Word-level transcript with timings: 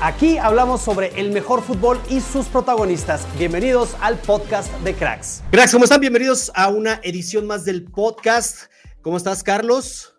Aquí 0.00 0.36
hablamos 0.36 0.82
sobre 0.82 1.18
el 1.18 1.30
mejor 1.32 1.62
fútbol 1.62 1.98
y 2.10 2.20
sus 2.20 2.46
protagonistas. 2.48 3.26
Bienvenidos 3.38 3.96
al 4.02 4.18
podcast 4.18 4.70
de 4.80 4.92
Cracks. 4.92 5.42
Cracks, 5.50 5.72
¿cómo 5.72 5.84
están? 5.84 6.02
Bienvenidos 6.02 6.52
a 6.54 6.68
una 6.68 7.00
edición 7.02 7.46
más 7.46 7.64
del 7.64 7.84
podcast. 7.84 8.70
¿Cómo 9.00 9.16
estás, 9.16 9.42
Carlos? 9.42 10.14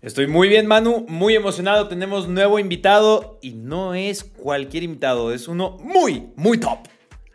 Estoy 0.00 0.26
muy 0.28 0.48
bien, 0.48 0.66
Manu, 0.66 1.04
muy 1.10 1.36
emocionado. 1.36 1.88
Tenemos 1.88 2.26
nuevo 2.26 2.58
invitado 2.58 3.38
y 3.42 3.52
no 3.52 3.94
es 3.94 4.24
cualquier 4.24 4.82
invitado, 4.82 5.30
es 5.30 5.46
uno 5.46 5.76
muy, 5.82 6.32
muy 6.34 6.58
top. 6.58 6.78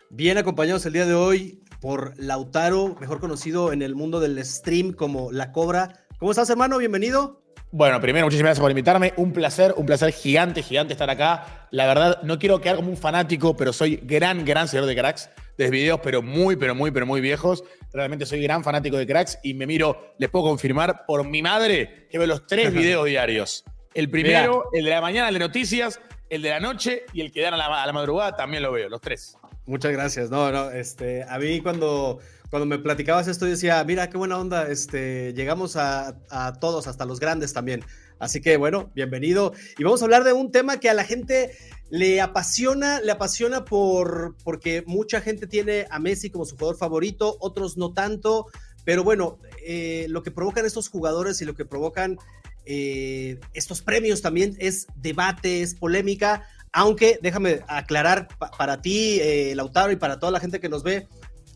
Bien 0.10 0.40
acompañados 0.40 0.84
el 0.88 0.94
día 0.94 1.06
de 1.06 1.14
hoy 1.14 1.64
por 1.80 2.16
Lautaro, 2.18 2.96
mejor 3.00 3.20
conocido 3.20 3.72
en 3.72 3.84
el 3.84 3.94
mundo 3.94 4.20
del 4.20 4.44
stream 4.44 4.94
como 4.94 5.32
La 5.32 5.52
Cobra. 5.52 6.08
¿Cómo 6.18 6.32
estás, 6.32 6.50
hermano? 6.50 6.80
Bienvenido. 6.80 7.41
Bueno, 7.74 8.02
primero, 8.02 8.26
muchísimas 8.26 8.50
gracias 8.50 8.62
por 8.62 8.72
invitarme. 8.72 9.14
Un 9.16 9.32
placer, 9.32 9.74
un 9.78 9.86
placer 9.86 10.12
gigante, 10.12 10.62
gigante 10.62 10.92
estar 10.92 11.10
acá. 11.10 11.68
La 11.72 11.88
verdad, 11.88 12.22
no 12.22 12.38
quiero 12.38 12.60
quedar 12.60 12.76
como 12.76 12.90
un 12.90 12.98
fanático, 12.98 13.56
pero 13.56 13.72
soy 13.72 13.96
gran, 14.04 14.44
gran 14.44 14.68
seguidor 14.68 14.90
de 14.90 14.96
cracks, 14.96 15.30
de 15.58 15.70
videos, 15.70 16.02
pero 16.04 16.22
muy, 16.22 16.58
pero 16.58 16.76
muy, 16.76 16.92
pero 16.92 17.06
muy 17.06 17.22
viejos. 17.22 17.64
Realmente 17.94 18.26
soy 18.26 18.42
gran 18.42 18.62
fanático 18.66 18.98
de 18.98 19.08
cracks 19.08 19.40
y 19.42 19.54
me 19.54 19.66
miro, 19.66 20.16
les 20.18 20.30
puedo 20.30 20.44
confirmar 20.46 21.06
por 21.06 21.26
mi 21.26 21.42
madre 21.42 22.08
que 22.12 22.18
veo 22.18 22.28
los 22.28 22.46
tres 22.46 22.74
videos 22.74 23.06
diarios. 23.06 23.64
El 23.94 24.10
primero, 24.10 24.66
el 24.74 24.84
de 24.84 24.92
la 24.92 25.00
mañana, 25.00 25.30
el 25.30 25.36
de 25.36 25.40
noticias, 25.40 26.02
el 26.30 26.42
de 26.42 26.50
la 26.50 26.60
noche 26.60 27.06
y 27.14 27.22
el 27.22 27.32
que 27.32 27.42
dan 27.42 27.54
a 27.54 27.58
la, 27.58 27.84
a 27.84 27.86
la 27.86 27.94
madrugada 27.94 28.36
también 28.36 28.64
lo 28.64 28.74
veo, 28.74 28.90
los 28.90 29.00
tres. 29.00 29.38
Muchas 29.66 29.94
gracias. 29.94 30.30
No, 30.30 30.52
no, 30.52 30.72
este, 30.72 31.24
a 31.24 31.40
mí 31.40 31.62
cuando, 31.62 32.20
cuando 32.52 32.68
me 32.68 32.78
platicabas 32.78 33.28
esto, 33.30 33.46
decía, 33.46 33.82
mira, 33.86 34.10
qué 34.10 34.18
buena 34.18 34.38
onda, 34.38 34.70
este, 34.70 35.34
llegamos 35.34 35.78
a, 35.78 36.18
a 36.30 36.54
todos, 36.60 36.86
hasta 36.86 37.06
los 37.06 37.20
grandes 37.20 37.54
también. 37.54 37.84
Así 38.20 38.42
que 38.42 38.58
bueno, 38.58 38.92
bienvenido. 38.94 39.54
Y 39.80 39.84
vamos 39.84 40.02
a 40.02 40.06
hablar 40.06 40.26
de 40.26 40.34
un 40.34 40.52
tema 40.52 40.80
que 40.80 40.90
a 40.90 40.94
la 40.94 41.06
gente 41.06 41.58
le 41.90 42.20
apasiona, 42.22 43.00
le 43.00 43.12
apasiona 43.12 43.64
por, 43.64 44.36
porque 44.44 44.84
mucha 44.86 45.22
gente 45.22 45.48
tiene 45.48 45.88
a 45.90 45.98
Messi 45.98 46.30
como 46.30 46.46
su 46.46 46.56
jugador 46.58 46.78
favorito, 46.78 47.38
otros 47.40 47.78
no 47.78 47.94
tanto, 47.94 48.48
pero 48.84 49.04
bueno, 49.04 49.40
eh, 49.66 50.06
lo 50.10 50.22
que 50.22 50.32
provocan 50.32 50.66
estos 50.66 50.90
jugadores 50.90 51.42
y 51.42 51.46
lo 51.46 51.56
que 51.56 51.66
provocan 51.66 52.18
eh, 52.66 53.40
estos 53.54 53.82
premios 53.82 54.22
también 54.22 54.56
es 54.60 54.88
debate, 54.98 55.62
es 55.62 55.74
polémica, 55.74 56.44
aunque 56.74 57.18
déjame 57.22 57.62
aclarar 57.68 58.28
pa- 58.38 58.52
para 58.52 58.82
ti, 58.82 59.20
eh, 59.22 59.54
Lautaro, 59.56 59.92
y 59.92 59.96
para 59.96 60.20
toda 60.20 60.32
la 60.32 60.40
gente 60.40 60.60
que 60.60 60.70
nos 60.70 60.84
ve, 60.84 61.08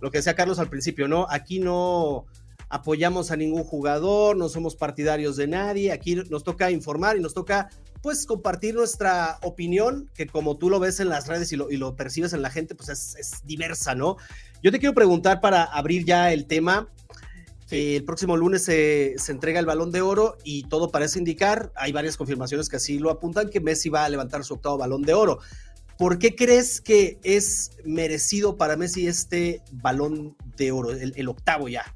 lo 0.06 0.12
que 0.12 0.20
decía 0.20 0.36
Carlos 0.36 0.60
al 0.60 0.70
principio, 0.70 1.08
¿no? 1.08 1.26
Aquí 1.32 1.60
no 1.60 2.28
apoyamos 2.70 3.32
a 3.32 3.36
ningún 3.36 3.64
jugador, 3.64 4.38
no 4.38 4.50
somos 4.50 4.76
partidarios 4.76 5.36
de 5.36 5.48
nadie, 5.48 5.92
aquí 5.92 6.14
nos 6.14 6.44
toca 6.44 6.70
informar 6.70 7.18
y 7.18 7.22
nos 7.22 7.34
toca 7.34 7.70
pues 8.04 8.28
compartir 8.28 8.76
nuestra 8.76 9.40
opinión, 9.42 10.08
que 10.14 10.28
como 10.28 10.58
tú 10.58 10.70
lo 10.70 10.80
ves 10.80 11.00
en 11.00 11.10
las 11.10 11.28
redes 11.28 11.52
y 11.54 11.56
lo, 11.56 11.72
y 11.72 11.78
lo 11.78 11.96
percibes 11.96 12.34
en 12.34 12.44
la 12.44 12.52
gente, 12.52 12.76
pues 12.76 12.90
es, 12.90 13.16
es 13.16 13.48
diversa, 13.48 13.96
¿no? 13.96 14.18
Yo 14.62 14.72
te 14.72 14.78
quiero 14.78 14.94
preguntar 14.94 15.42
para 15.42 15.64
abrir 15.64 16.06
ya 16.06 16.32
el 16.32 16.46
tema. 16.46 16.88
eh, 17.72 17.96
el 17.96 18.04
próximo 18.04 18.38
lunes 18.38 18.64
se, 18.64 19.16
se 19.18 19.32
entrega 19.32 19.60
el 19.60 19.66
balón 19.66 19.92
de 19.92 20.02
oro 20.02 20.38
y 20.44 20.68
todo 20.70 20.92
parece 20.92 21.18
indicar, 21.18 21.72
hay 21.76 21.92
varias 21.92 22.16
confirmaciones 22.16 22.70
que 22.70 22.76
así 22.76 23.00
lo 23.00 23.10
apuntan, 23.10 23.50
que 23.50 23.60
Messi 23.60 23.90
va 23.90 24.06
a 24.06 24.10
levantar 24.10 24.44
su 24.44 24.54
octavo 24.54 24.78
balón 24.78 25.02
de 25.02 25.16
oro. 25.16 25.40
¿Por 25.98 26.20
qué 26.20 26.36
crees 26.36 26.82
que 26.82 27.20
es 27.24 27.72
merecido 27.86 28.58
para 28.58 28.76
Messi 28.76 29.08
este 29.08 29.62
balón 29.72 30.36
de 30.58 30.72
oro, 30.72 30.92
el, 30.92 31.28
octavo 31.30 31.70
ya? 31.70 31.96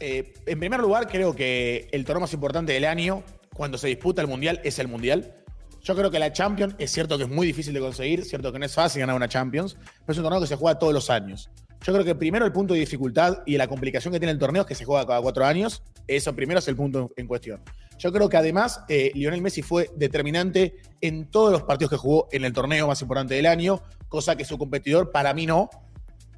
Eh, 0.00 0.34
en 0.46 0.58
primer 0.58 0.80
lugar, 0.80 1.06
creo 1.06 1.34
que 1.34 1.88
el 1.92 2.04
torneo 2.04 2.22
más 2.22 2.32
importante 2.32 2.72
del 2.72 2.84
año, 2.84 3.22
cuando 3.54 3.78
se 3.78 3.86
disputa 3.86 4.22
el 4.22 4.28
Mundial, 4.28 4.60
es 4.64 4.80
el 4.80 4.88
Mundial. 4.88 5.36
Yo 5.82 5.94
creo 5.94 6.10
que 6.10 6.18
la 6.18 6.32
Champions 6.32 6.74
es 6.78 6.90
cierto 6.90 7.16
que 7.16 7.24
es 7.24 7.30
muy 7.30 7.46
difícil 7.46 7.72
de 7.74 7.80
conseguir, 7.80 8.24
cierto 8.24 8.52
que 8.52 8.58
no 8.58 8.66
es 8.66 8.74
fácil 8.74 9.00
ganar 9.00 9.14
una 9.14 9.28
Champions, 9.28 9.76
pero 10.00 10.12
es 10.12 10.18
un 10.18 10.24
torneo 10.24 10.40
que 10.40 10.48
se 10.48 10.56
juega 10.56 10.78
todos 10.78 10.92
los 10.92 11.08
años. 11.08 11.48
Yo 11.84 11.92
creo 11.92 12.04
que 12.04 12.14
primero 12.14 12.44
el 12.44 12.52
punto 12.52 12.74
de 12.74 12.80
dificultad 12.80 13.42
y 13.46 13.56
la 13.56 13.68
complicación 13.68 14.12
que 14.12 14.20
tiene 14.20 14.32
el 14.32 14.38
torneo 14.38 14.62
es 14.62 14.68
que 14.68 14.74
se 14.74 14.84
juega 14.84 15.06
cada 15.06 15.20
cuatro 15.20 15.44
años. 15.44 15.82
Eso 16.06 16.34
primero 16.34 16.58
es 16.58 16.68
el 16.68 16.76
punto 16.76 17.10
en 17.16 17.26
cuestión. 17.26 17.60
Yo 18.02 18.10
creo 18.10 18.28
que 18.28 18.36
además 18.36 18.80
eh, 18.88 19.12
Lionel 19.14 19.42
Messi 19.42 19.62
fue 19.62 19.88
determinante 19.94 20.74
en 21.00 21.30
todos 21.30 21.52
los 21.52 21.62
partidos 21.62 21.90
que 21.90 21.96
jugó 21.96 22.26
en 22.32 22.44
el 22.44 22.52
torneo 22.52 22.88
más 22.88 23.00
importante 23.00 23.34
del 23.34 23.46
año, 23.46 23.80
cosa 24.08 24.34
que 24.34 24.44
su 24.44 24.58
competidor 24.58 25.12
para 25.12 25.32
mí 25.34 25.46
no, 25.46 25.70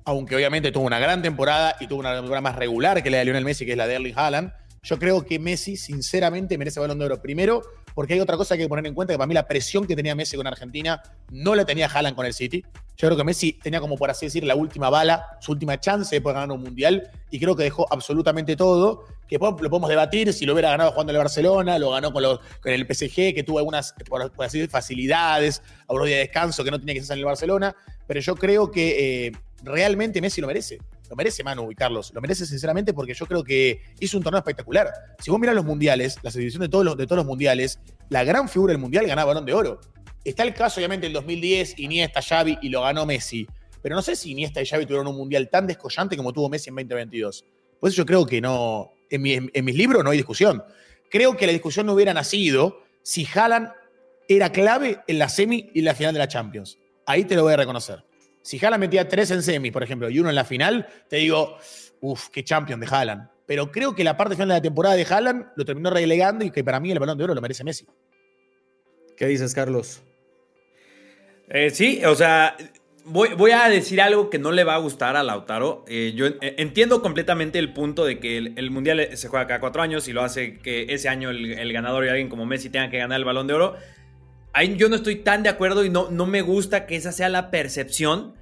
aunque 0.05 0.37
obviamente 0.37 0.73
tuvo 0.73 0.85
una 0.85 0.99
gran 0.99 1.23
temporada 1.23 1.77
y 1.81 1.87
tuvo 1.87 2.01
una 2.01 2.15
temporada 2.15 2.43
más 2.43 2.57
regular 2.57 3.03
que 3.03 3.09
la 3.09 3.17
de 3.17 3.25
Lionel 3.25 3.47
Messi, 3.47 3.65
que 3.65 3.73
es 3.73 3.79
la 3.79 3.87
de 3.87 3.95
Erling 3.95 4.13
Haaland, 4.15 4.53
yo 4.83 4.99
creo 4.99 5.25
que 5.25 5.39
Messi 5.39 5.79
sinceramente 5.79 6.59
merece 6.59 6.81
balón 6.81 6.99
de 6.99 7.07
oro. 7.07 7.23
Primero, 7.23 7.63
porque 7.95 8.15
hay 8.15 8.21
otra 8.21 8.37
cosa 8.37 8.57
que 8.57 8.63
hay 8.63 8.67
que 8.67 8.69
poner 8.69 8.87
en 8.87 8.95
cuenta, 8.95 9.15
que 9.15 9.19
para 9.19 9.27
mí 9.27 9.35
la 9.35 9.47
presión 9.47 9.87
que 9.87 9.95
tenía 9.95 10.15
Messi 10.15 10.37
con 10.37 10.47
Argentina 10.47 11.03
no 11.31 11.55
la 11.55 11.65
tenía 11.65 11.87
Haaland 11.87 12.17
con 12.17 12.27
el 12.27 12.35
City. 12.35 12.65
Yo 12.97 13.09
creo 13.09 13.17
que 13.17 13.25
Messi 13.25 13.53
tenía 13.53 13.81
como, 13.81 13.97
por 13.97 14.11
así 14.11 14.27
decir, 14.27 14.45
la 14.45 14.55
última 14.55 14.91
bala, 14.91 15.39
su 15.41 15.53
última 15.53 15.79
chance 15.79 16.15
de 16.15 16.21
poder 16.21 16.35
ganar 16.37 16.57
un 16.57 16.63
Mundial, 16.63 17.11
y 17.31 17.39
creo 17.39 17.55
que 17.57 17.65
dejó 17.65 17.87
absolutamente 17.93 18.57
todo, 18.57 19.05
que 19.29 19.39
lo 19.39 19.57
podemos 19.57 19.89
debatir 19.89 20.33
si 20.33 20.45
lo 20.45 20.53
hubiera 20.53 20.71
ganado 20.71 20.93
jugando 20.93 21.13
en 21.13 21.17
el 21.17 21.23
Barcelona, 21.23 21.79
lo 21.79 21.91
ganó 21.91 22.13
con, 22.13 22.25
el 22.65 22.87
PSG, 22.87 23.35
que 23.35 23.43
tuvo 23.45 23.59
algunas, 23.59 23.95
por 24.09 24.23
así 24.45 24.59
decir, 24.59 24.71
facilidades, 24.71 25.63
algunos 25.89 26.07
días 26.07 26.19
de 26.19 26.23
descanso 26.25 26.65
que 26.65 26.71
no 26.71 26.79
tenía 26.79 26.95
que 26.95 27.01
hacer 27.01 27.15
en 27.15 27.21
el 27.21 27.25
Barcelona, 27.25 27.75
pero 28.07 28.21
yo 28.21 28.35
creo 28.35 28.71
que 28.71 29.27
eh, 29.27 29.33
realmente 29.63 30.21
Messi 30.21 30.41
lo 30.41 30.47
merece. 30.47 30.79
Lo 31.15 31.17
merece 31.17 31.45
Manu 31.45 31.71
y 31.71 31.77
Carlos. 31.77 32.11
Lo 32.13 32.21
merece 32.21 32.45
sinceramente 32.45 32.93
porque 32.93 33.15
yo 33.15 33.25
creo 33.25 33.45
que 33.45 33.83
hizo 34.01 34.17
un 34.19 34.25
torneo 34.25 34.39
espectacular. 34.41 34.91
Si 35.21 35.31
vos 35.31 35.39
mirás 35.39 35.55
los 35.55 35.65
mundiales, 35.65 36.17
la 36.25 36.33
selección 36.33 36.61
de 36.61 36.69
todos 36.69 36.85
los, 36.85 36.97
de 36.97 37.07
todos 37.07 37.19
los 37.19 37.25
mundiales, 37.27 37.79
la 38.09 38.25
gran 38.25 38.49
figura 38.49 38.73
del 38.73 38.81
mundial 38.81 39.07
ganaba 39.07 39.29
balón 39.29 39.47
de 39.47 39.53
oro. 39.55 39.81
Está 40.25 40.43
el 40.43 40.55
caso, 40.55 40.81
obviamente, 40.81 41.07
del 41.07 41.13
2010, 41.13 41.79
Iniesta, 41.79 42.21
Xavi 42.21 42.59
y 42.63 42.69
lo 42.71 42.83
ganó 42.83 43.07
Messi. 43.07 43.47
Pero 43.81 43.95
no 43.95 44.03
sé 44.03 44.17
si 44.17 44.33
Iniesta 44.33 44.61
y 44.61 44.67
Xavi 44.67 44.87
tuvieron 44.87 45.07
un 45.07 45.17
mundial 45.17 45.49
tan 45.51 45.69
descollante 45.69 46.17
como 46.17 46.33
tuvo 46.33 46.49
Messi 46.49 46.71
en 46.71 46.75
2022. 46.75 47.45
Por 47.79 47.91
eso 47.91 47.99
yo 47.99 48.07
creo 48.07 48.27
que 48.27 48.41
no. 48.41 48.91
En, 49.09 49.23
mi- 49.23 49.35
en- 49.35 49.65
mis 49.65 49.77
libros 49.77 50.03
no 50.03 50.11
hay 50.11 50.17
discusión. 50.17 50.65
Creo 51.13 51.37
que 51.37 51.47
la 51.47 51.53
discusión 51.53 51.87
no 51.87 51.93
hubiera 51.93 52.13
nacido 52.13 52.83
si 53.05 53.25
Haaland 53.33 53.69
era 54.27 54.51
clave 54.51 54.99
en 55.07 55.21
la 55.21 55.29
semi 55.29 55.71
y 55.75 55.83
la 55.83 55.95
final 55.95 56.13
de 56.13 56.19
la 56.19 56.27
Champions. 56.27 56.77
Ahí 57.07 57.25
te 57.25 57.37
lo 57.37 57.45
voy 57.45 57.53
a 57.53 57.57
reconocer. 57.59 58.03
Si 58.45 58.63
Haaland 58.63 58.83
metía 58.83 59.09
tres 59.09 59.31
en 59.31 59.43
semis, 59.43 59.73
por 59.73 59.83
ejemplo, 59.83 60.11
y 60.11 60.19
uno 60.19 60.29
en 60.29 60.35
la 60.35 60.45
final, 60.45 60.87
te 61.09 61.17
digo, 61.17 61.57
uff, 62.03 62.29
qué 62.29 62.45
champion 62.45 62.79
de 62.79 62.87
Haaland. 62.87 63.31
Pero 63.47 63.73
creo 63.73 63.95
que 63.95 64.05
la 64.05 64.19
parte 64.19 64.35
final 64.35 64.49
de 64.49 64.55
la 64.57 64.61
temporada 64.61 64.97
de 64.97 65.07
Haaland 65.09 65.47
lo 65.57 65.65
terminó 65.65 65.89
relegando 65.89 66.45
y 66.45 66.51
que 66.51 66.63
para 66.63 66.79
mí 66.79 66.93
el 66.93 66.99
balón 66.99 67.17
de 67.17 67.25
oro 67.25 67.35
lo 67.35 67.41
merece 67.41 67.65
Messi. 67.65 67.87
¿Qué 69.17 69.27
dices, 69.27 69.55
Carlos? 69.55 70.03
Eh, 71.49 71.71
sí, 71.71 72.05
o 72.05 72.15
sea, 72.15 72.55
voy, 73.05 73.31
voy 73.37 73.53
a 73.53 73.69
decir 73.69 74.01
algo 74.01 74.29
que 74.29 74.39
no 74.39 74.53
le 74.53 74.65
va 74.65 74.75
a 74.75 74.79
gustar 74.79 75.17
a 75.17 75.23
Lautaro. 75.23 75.85
Eh, 75.89 76.13
yo 76.15 76.27
en- 76.27 76.37
entiendo 76.41 77.01
completamente 77.03 77.59
el 77.59 77.73
punto 77.73 78.05
de 78.05 78.19
que 78.19 78.37
el, 78.39 78.53
el 78.57 78.71
Mundial 78.71 79.09
se 79.17 79.29
juega 79.29 79.47
cada 79.47 79.61
cuatro 79.61 79.83
años 79.83 80.07
y 80.09 80.13
lo 80.13 80.23
hace 80.23 80.59
que 80.59 80.87
ese 80.91 81.09
año 81.09 81.31
el, 81.31 81.53
el 81.53 81.73
ganador 81.73 82.05
y 82.05 82.09
alguien 82.09 82.29
como 82.29 82.45
Messi 82.47 82.71
tenga 82.71 82.91
que 82.91 82.99
ganar 82.99 83.19
el 83.19 83.25
balón 83.25 83.47
de 83.47 83.55
oro. 83.55 83.77
Ahí 84.55 84.77
yo 84.77 84.89
no 84.89 84.97
estoy 84.97 85.17
tan 85.17 85.43
de 85.43 85.49
acuerdo 85.49 85.85
y 85.85 85.91
no, 85.91 86.11
no 86.11 86.27
me 86.27 86.41
gusta 86.41 86.87
que 86.87 86.97
esa 86.97 87.13
sea 87.13 87.29
la 87.29 87.51
percepción 87.51 88.35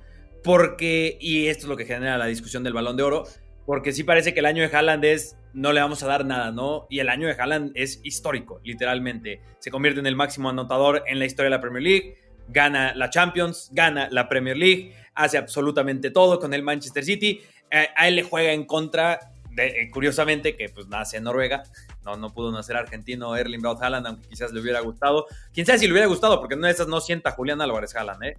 porque, 0.45 1.17
y 1.21 1.47
esto 1.47 1.65
es 1.65 1.69
lo 1.69 1.77
que 1.77 1.87
genera 1.87 2.19
la 2.19 2.27
discusión 2.27 2.63
del 2.63 2.75
balón 2.75 2.97
de 2.97 3.03
oro, 3.03 3.25
porque 3.65 3.93
sí 3.93 4.05
parece 4.05 4.35
que 4.35 4.41
el 4.41 4.47
año 4.47 4.63
de 4.63 4.77
Haaland 4.77 5.05
es 5.05 5.37
no 5.55 5.73
le 5.73 5.81
vamos 5.81 6.03
a 6.03 6.07
dar 6.07 6.25
nada, 6.25 6.51
¿no? 6.51 6.87
Y 6.91 6.99
el 7.01 7.09
año 7.09 7.27
de 7.27 7.35
Haaland 7.35 7.73
es 7.75 8.01
histórico, 8.03 8.61
literalmente. 8.65 9.41
Se 9.59 9.71
convierte 9.71 10.01
en 10.01 10.07
el 10.07 10.17
máximo 10.17 10.49
anotador 10.49 11.03
en 11.07 11.19
la 11.19 11.25
historia 11.25 11.47
de 11.47 11.57
la 11.57 11.61
Premier 11.61 11.83
League, 11.83 12.19
gana 12.49 12.95
la 12.95 13.11
Champions, 13.11 13.71
gana 13.73 14.09
la 14.11 14.29
Premier 14.29 14.57
League, 14.57 14.95
hace 15.15 15.39
absolutamente 15.39 16.11
todo 16.11 16.39
con 16.39 16.55
el 16.55 16.63
Manchester 16.63 17.05
City. 17.05 17.41
Eh, 17.71 17.89
a 17.97 18.09
él 18.09 18.17
le 18.17 18.23
juega 18.23 18.53
en 18.53 18.65
contra, 18.65 19.32
eh, 19.57 19.91
curiosamente, 19.91 20.57
que 20.57 20.69
pues 20.69 20.89
nace 20.89 21.19
en 21.19 21.25
Noruega. 21.25 21.63
No, 22.05 22.17
no 22.17 22.33
pudo 22.33 22.53
nacer 22.53 22.77
argentino 22.77 23.37
Erling 23.37 23.61
Braut 23.61 23.83
aunque 23.83 24.29
quizás 24.29 24.53
le 24.53 24.61
hubiera 24.61 24.81
gustado. 24.81 25.27
Quién 25.53 25.67
sabe 25.67 25.79
si 25.79 25.87
le 25.87 25.93
hubiera 25.93 26.09
gustado, 26.09 26.41
porque 26.41 26.57
de 26.57 26.71
esas 26.71 26.89
no 26.89 27.01
sienta 27.01 27.33
Julián 27.33 27.61
Álvarez 27.61 27.95
Haaland, 27.95 28.25
¿eh? 28.25 28.39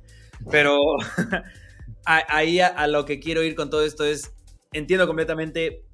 Pero 0.50 0.80
ahí 2.06 2.60
a, 2.60 2.68
a 2.68 2.88
lo 2.88 3.06
que 3.06 3.20
quiero 3.20 3.44
ir 3.44 3.56
con 3.56 3.70
todo 3.70 3.84
esto 3.84 4.04
es, 4.06 4.34
entiendo 4.72 5.08
completamente, 5.08 5.86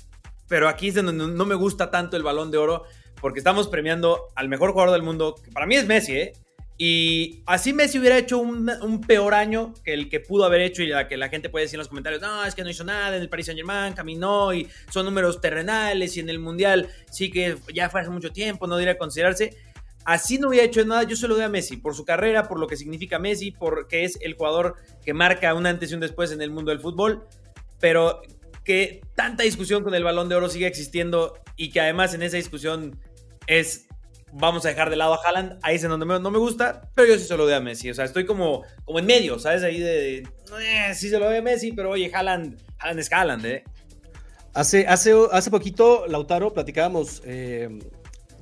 pero 0.47 0.67
aquí 0.67 0.89
es 0.89 0.95
donde 0.95 1.13
no, 1.13 1.27
no 1.27 1.45
me 1.45 1.55
gusta 1.55 1.91
tanto 1.91 2.17
el 2.17 2.23
balón 2.23 2.51
de 2.51 2.57
oro, 2.57 2.83
porque 3.21 3.39
estamos 3.39 3.67
premiando 3.67 4.27
al 4.35 4.49
mejor 4.49 4.71
jugador 4.71 4.93
del 4.93 5.03
mundo, 5.03 5.35
que 5.43 5.51
para 5.51 5.65
mí 5.65 5.75
es 5.75 5.85
Messi, 5.85 6.17
¿eh? 6.17 6.33
Y 6.81 7.43
así 7.45 7.73
Messi 7.73 7.99
hubiera 7.99 8.17
hecho 8.17 8.37
un, 8.39 9.01
peor 9.05 9.33
año 9.33 9.73
que 9.83 9.91
el 9.93 10.07
que 10.07 10.21
pudo 10.21 10.45
haber 10.45 10.61
hecho 10.61 10.81
y 10.81 10.87
la 10.87 11.09
que 11.09 11.17
la 11.17 11.27
gente 11.27 11.49
puede 11.49 11.65
decir 11.65 11.75
en 11.75 11.79
los 11.79 11.89
comentarios, 11.89 12.21
no, 12.21 12.45
es 12.45 12.55
que 12.55 12.63
no 12.63 12.69
hizo 12.69 12.85
nada 12.85 13.17
en 13.17 13.21
el 13.21 13.27
Paris 13.27 13.47
Saint 13.47 13.57
Germain, 13.57 13.91
caminó 13.91 14.53
y 14.53 14.65
son 14.89 15.05
números 15.05 15.41
terrenales 15.41 16.15
y 16.15 16.21
en 16.21 16.29
el 16.29 16.39
Mundial 16.39 16.87
sí 17.11 17.29
que 17.29 17.57
ya 17.73 17.89
fue 17.89 17.99
hace 17.99 18.09
mucho 18.09 18.31
tiempo, 18.31 18.65
no 18.65 18.77
debería 18.77 18.97
considerarse. 18.97 19.57
Así 20.05 20.37
no 20.37 20.47
hubiera 20.47 20.65
hecho 20.65 20.85
nada, 20.85 21.03
yo 21.03 21.17
se 21.17 21.27
lo 21.27 21.35
doy 21.35 21.43
a 21.43 21.49
Messi, 21.49 21.75
por 21.75 21.95
su 21.95 22.05
carrera, 22.05 22.47
por 22.47 22.57
lo 22.57 22.67
que 22.67 22.77
significa 22.77 23.19
Messi, 23.19 23.51
porque 23.51 24.05
es 24.05 24.17
el 24.21 24.35
jugador 24.35 24.77
que 25.03 25.13
marca 25.13 25.53
un 25.53 25.65
antes 25.65 25.91
y 25.91 25.95
un 25.95 25.99
después 25.99 26.31
en 26.31 26.41
el 26.41 26.49
mundo 26.49 26.71
del 26.71 26.79
fútbol, 26.79 27.27
pero 27.81 28.21
que 28.63 29.01
tanta 29.15 29.43
discusión 29.43 29.83
con 29.83 29.95
el 29.95 30.05
balón 30.05 30.29
de 30.29 30.35
oro 30.35 30.47
sigue 30.47 30.67
existiendo 30.67 31.37
y 31.57 31.71
que 31.71 31.81
además 31.81 32.13
en 32.13 32.23
esa 32.23 32.37
discusión 32.37 32.97
es 33.47 33.88
vamos 34.33 34.65
a 34.65 34.69
dejar 34.69 34.89
de 34.89 34.95
lado 34.95 35.13
a 35.13 35.17
Haaland, 35.17 35.59
ahí 35.61 35.75
es 35.75 35.83
en 35.83 35.89
donde 35.89 36.05
no 36.05 36.31
me 36.31 36.39
gusta, 36.39 36.89
pero 36.95 37.07
yo 37.07 37.19
sí 37.19 37.25
se 37.25 37.37
lo 37.37 37.45
doy 37.45 37.53
a 37.53 37.59
Messi, 37.59 37.89
o 37.89 37.93
sea, 37.93 38.05
estoy 38.05 38.25
como, 38.25 38.63
como 38.85 38.99
en 38.99 39.05
medio, 39.05 39.39
¿sabes? 39.39 39.63
Ahí 39.63 39.79
de, 39.79 40.17
eh, 40.19 40.93
sí 40.95 41.09
se 41.09 41.19
lo 41.19 41.25
doy 41.25 41.37
a 41.37 41.41
Messi, 41.41 41.71
pero 41.71 41.91
oye, 41.91 42.11
Haaland, 42.13 42.61
Haaland 42.79 42.99
es 42.99 43.11
Haaland, 43.11 43.45
¿eh? 43.45 43.63
Hace, 44.53 44.87
hace, 44.87 45.13
hace 45.31 45.51
poquito, 45.51 46.05
Lautaro, 46.07 46.53
platicábamos, 46.53 47.21
eh, 47.25 47.79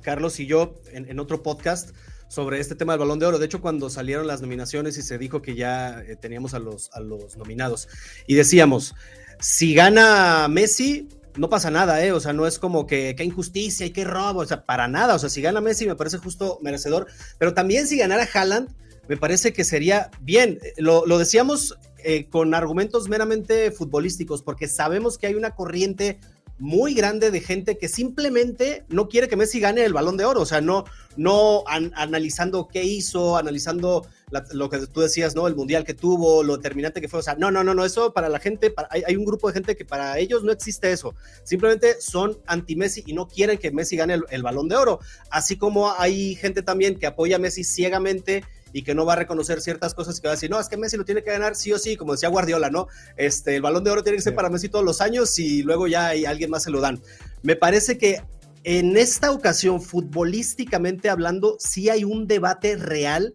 Carlos 0.02 0.40
y 0.40 0.46
yo, 0.46 0.74
en, 0.92 1.20
otro 1.20 1.42
podcast 1.42 1.90
sobre 2.28 2.60
este 2.60 2.74
tema 2.74 2.94
del 2.94 3.00
balón 3.00 3.18
de 3.18 3.26
oro. 3.26 3.38
De 3.38 3.46
hecho, 3.46 3.60
cuando 3.60 3.90
salieron 3.90 4.26
las 4.26 4.40
nominaciones 4.40 4.96
y 4.96 5.02
se 5.02 5.18
dijo 5.18 5.42
que 5.42 5.54
ya 5.54 6.00
eh, 6.00 6.16
teníamos 6.16 6.54
a 6.54 6.58
los, 6.58 6.90
a 6.94 7.00
los 7.00 7.36
nominados, 7.36 7.88
y 8.26 8.34
decíamos, 8.34 8.94
si 9.38 9.74
gana 9.74 10.48
Messi, 10.48 11.08
no 11.38 11.48
pasa 11.48 11.70
nada, 11.70 12.04
¿eh? 12.04 12.12
O 12.12 12.20
sea, 12.20 12.32
no 12.32 12.46
es 12.46 12.58
como 12.58 12.86
que 12.86 13.14
qué 13.16 13.24
injusticia 13.24 13.86
y 13.86 13.90
qué 13.90 14.04
robo, 14.04 14.40
o 14.40 14.46
sea, 14.46 14.64
para 14.64 14.88
nada. 14.88 15.14
O 15.14 15.18
sea, 15.18 15.30
si 15.30 15.40
gana 15.40 15.60
Messi 15.60 15.86
me 15.86 15.96
parece 15.96 16.18
justo 16.18 16.58
merecedor, 16.62 17.06
pero 17.38 17.54
también 17.54 17.86
si 17.86 17.96
ganara 17.96 18.28
Haaland, 18.32 18.68
me 19.08 19.16
parece 19.16 19.52
que 19.52 19.64
sería 19.64 20.10
bien. 20.20 20.58
Lo, 20.76 21.06
decíamos 21.18 21.78
eh, 22.04 22.26
con 22.28 22.54
argumentos 22.54 23.08
meramente 23.08 23.70
futbolísticos, 23.70 24.42
porque 24.42 24.68
sabemos 24.68 25.16
que 25.16 25.26
hay 25.26 25.34
una 25.34 25.54
corriente 25.54 26.18
muy 26.58 26.94
grande 26.94 27.30
de 27.30 27.40
gente 27.40 27.78
que 27.78 27.88
simplemente 27.88 28.84
no 28.88 29.08
quiere 29.08 29.28
que 29.28 29.36
Messi 29.36 29.60
gane 29.60 29.84
el 29.84 29.92
balón 29.92 30.16
de 30.16 30.24
oro, 30.24 30.40
o 30.40 30.46
sea, 30.46 30.60
no, 30.60 30.84
no 31.16 31.64
analizando 31.66 32.68
qué 32.68 32.82
hizo, 32.82 33.36
analizando 33.36 34.06
lo 34.52 34.68
que 34.68 34.86
tú 34.86 35.00
decías, 35.00 35.34
¿no? 35.34 35.46
El 35.46 35.54
mundial 35.54 35.84
que 35.84 35.94
tuvo, 35.94 36.42
lo 36.42 36.56
determinante 36.56 37.00
que 37.00 37.08
fue, 37.08 37.20
o 37.20 37.22
sea, 37.22 37.34
no, 37.36 37.50
no, 37.50 37.64
no, 37.64 37.74
no, 37.74 37.84
eso 37.84 38.12
para 38.12 38.28
la 38.28 38.40
gente, 38.40 38.74
hay, 38.90 39.16
un 39.16 39.24
grupo 39.24 39.48
de 39.48 39.54
gente 39.54 39.76
que 39.76 39.84
para 39.84 40.18
ellos 40.18 40.42
no 40.42 40.52
existe 40.52 40.90
eso, 40.90 41.14
simplemente 41.44 42.00
son 42.00 42.38
anti-Messi 42.46 43.04
y 43.06 43.12
no 43.12 43.28
quieren 43.28 43.58
que 43.58 43.70
Messi 43.70 43.96
gane 43.96 44.18
el 44.30 44.42
balón 44.42 44.68
de 44.68 44.76
oro, 44.76 45.00
así 45.30 45.56
como 45.56 45.92
hay 45.92 46.34
gente 46.34 46.62
también 46.62 46.98
que 46.98 47.06
apoya 47.06 47.36
a 47.36 47.38
Messi 47.38 47.64
ciegamente 47.64 48.44
y 48.72 48.82
que 48.82 48.94
no 48.94 49.04
va 49.04 49.14
a 49.14 49.16
reconocer 49.16 49.60
ciertas 49.60 49.94
cosas 49.94 50.20
que 50.20 50.28
va 50.28 50.32
a 50.32 50.36
decir, 50.36 50.50
no, 50.50 50.60
es 50.60 50.68
que 50.68 50.76
Messi 50.76 50.96
lo 50.96 51.04
tiene 51.04 51.22
que 51.22 51.30
ganar 51.30 51.54
sí 51.54 51.72
o 51.72 51.78
sí, 51.78 51.96
como 51.96 52.12
decía 52.12 52.28
Guardiola, 52.28 52.70
¿no? 52.70 52.88
Este, 53.16 53.56
el 53.56 53.62
balón 53.62 53.84
de 53.84 53.90
oro 53.90 54.02
tiene 54.02 54.16
que 54.16 54.22
ser 54.22 54.34
para 54.34 54.50
Messi 54.50 54.68
todos 54.68 54.84
los 54.84 55.00
años 55.00 55.38
y 55.38 55.62
luego 55.62 55.86
ya 55.86 56.08
hay, 56.08 56.24
alguien 56.24 56.50
más 56.50 56.64
se 56.64 56.70
lo 56.70 56.80
dan. 56.80 57.00
Me 57.42 57.56
parece 57.56 57.98
que 57.98 58.22
en 58.64 58.96
esta 58.96 59.30
ocasión, 59.30 59.80
futbolísticamente 59.80 61.08
hablando, 61.08 61.56
sí 61.58 61.88
hay 61.88 62.04
un 62.04 62.26
debate 62.26 62.76
real 62.76 63.34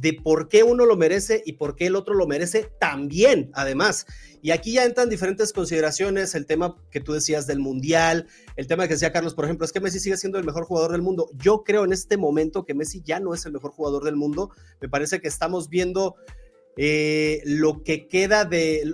de 0.00 0.12
por 0.12 0.48
qué 0.48 0.62
uno 0.62 0.86
lo 0.86 0.96
merece 0.96 1.42
y 1.44 1.54
por 1.54 1.74
qué 1.74 1.86
el 1.86 1.96
otro 1.96 2.14
lo 2.14 2.26
merece 2.26 2.70
también, 2.78 3.50
además. 3.54 4.06
Y 4.40 4.52
aquí 4.52 4.72
ya 4.72 4.84
entran 4.84 5.08
diferentes 5.08 5.52
consideraciones, 5.52 6.34
el 6.34 6.46
tema 6.46 6.76
que 6.90 7.00
tú 7.00 7.12
decías 7.12 7.46
del 7.46 7.58
Mundial, 7.58 8.26
el 8.56 8.66
tema 8.66 8.86
que 8.86 8.94
decía 8.94 9.12
Carlos, 9.12 9.34
por 9.34 9.44
ejemplo, 9.44 9.64
es 9.64 9.72
que 9.72 9.80
Messi 9.80 9.98
sigue 9.98 10.16
siendo 10.16 10.38
el 10.38 10.44
mejor 10.44 10.64
jugador 10.64 10.92
del 10.92 11.02
mundo. 11.02 11.28
Yo 11.36 11.64
creo 11.64 11.84
en 11.84 11.92
este 11.92 12.16
momento 12.16 12.64
que 12.64 12.74
Messi 12.74 13.02
ya 13.02 13.18
no 13.18 13.34
es 13.34 13.44
el 13.46 13.52
mejor 13.52 13.72
jugador 13.72 14.04
del 14.04 14.16
mundo. 14.16 14.50
Me 14.80 14.88
parece 14.88 15.20
que 15.20 15.28
estamos 15.28 15.68
viendo 15.68 16.14
eh, 16.76 17.42
lo 17.44 17.82
que 17.82 18.06
queda 18.06 18.44
de 18.44 18.84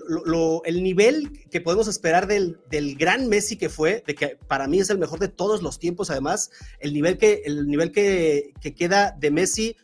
el 0.64 0.82
nivel 0.82 1.30
que 1.50 1.60
podemos 1.60 1.86
esperar 1.86 2.26
del, 2.26 2.58
del, 2.70 2.96
gran 2.96 3.28
Messi 3.28 3.58
que 3.58 3.68
fue, 3.68 4.02
de 4.06 4.14
que 4.14 4.38
para 4.48 4.66
mí 4.66 4.80
es 4.80 4.88
el 4.88 4.96
mejor 4.96 5.18
de 5.18 5.28
todos 5.28 5.62
los 5.62 5.78
tiempos, 5.78 6.10
además, 6.10 6.50
el 6.80 6.94
nivel 6.94 7.18
que, 7.18 7.42
el 7.44 7.66
nivel 7.66 7.92
que, 7.92 8.54
que 8.62 8.74
queda 8.74 9.14
de 9.20 9.30
Messi 9.30 9.76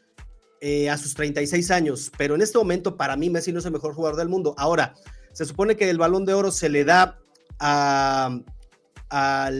eh, 0.61 0.91
a 0.91 0.99
sus 0.99 1.15
36 1.15 1.71
años, 1.71 2.12
pero 2.19 2.35
en 2.35 2.43
este 2.43 2.59
momento 2.59 2.97
para 2.97 3.17
mí 3.17 3.31
Messi 3.31 3.53
no 3.53 3.61
es 3.61 3.65
el 3.65 3.73
mejor 3.73 3.95
jugador 3.95 4.19
del 4.19 4.29
mundo. 4.29 4.55
Ahora, 4.59 4.95
se 5.33 5.45
supone 5.45 5.77
que 5.77 5.89
el 5.89 5.99
balón 5.99 6.25
de 6.25 6.35
oro 6.35 6.51
se 6.51 6.69
le 6.69 6.85
da 6.85 7.19
al 7.59 8.45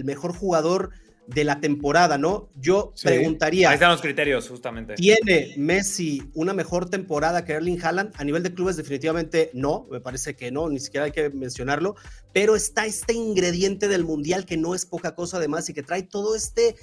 mejor 0.05 0.35
jugador 0.35 0.91
de 1.26 1.44
la 1.44 1.61
temporada, 1.61 2.19
¿no? 2.19 2.50
Yo 2.56 2.93
preguntaría. 3.02 3.70
Ahí 3.70 3.75
están 3.75 3.93
los 3.93 4.00
criterios, 4.00 4.49
justamente. 4.49 4.94
¿Tiene 4.94 5.55
Messi 5.56 6.23
una 6.35 6.52
mejor 6.52 6.91
temporada 6.91 7.44
que 7.44 7.52
Erling 7.52 7.81
Haaland? 7.81 8.12
A 8.17 8.25
nivel 8.25 8.43
de 8.43 8.52
clubes, 8.52 8.76
definitivamente 8.76 9.50
no. 9.55 9.87
Me 9.91 10.00
parece 10.00 10.35
que 10.35 10.50
no, 10.50 10.69
ni 10.69 10.81
siquiera 10.81 11.06
hay 11.06 11.12
que 11.12 11.31
mencionarlo. 11.31 11.94
Pero 12.32 12.56
está 12.56 12.85
este 12.85 13.12
ingrediente 13.12 13.87
del 13.87 14.05
mundial 14.05 14.44
que 14.44 14.56
no 14.56 14.75
es 14.75 14.87
poca 14.87 15.14
cosa, 15.14 15.37
además, 15.37 15.69
y 15.69 15.75
que 15.75 15.82
trae 15.82 16.02
todo 16.02 16.35
este 16.35 16.75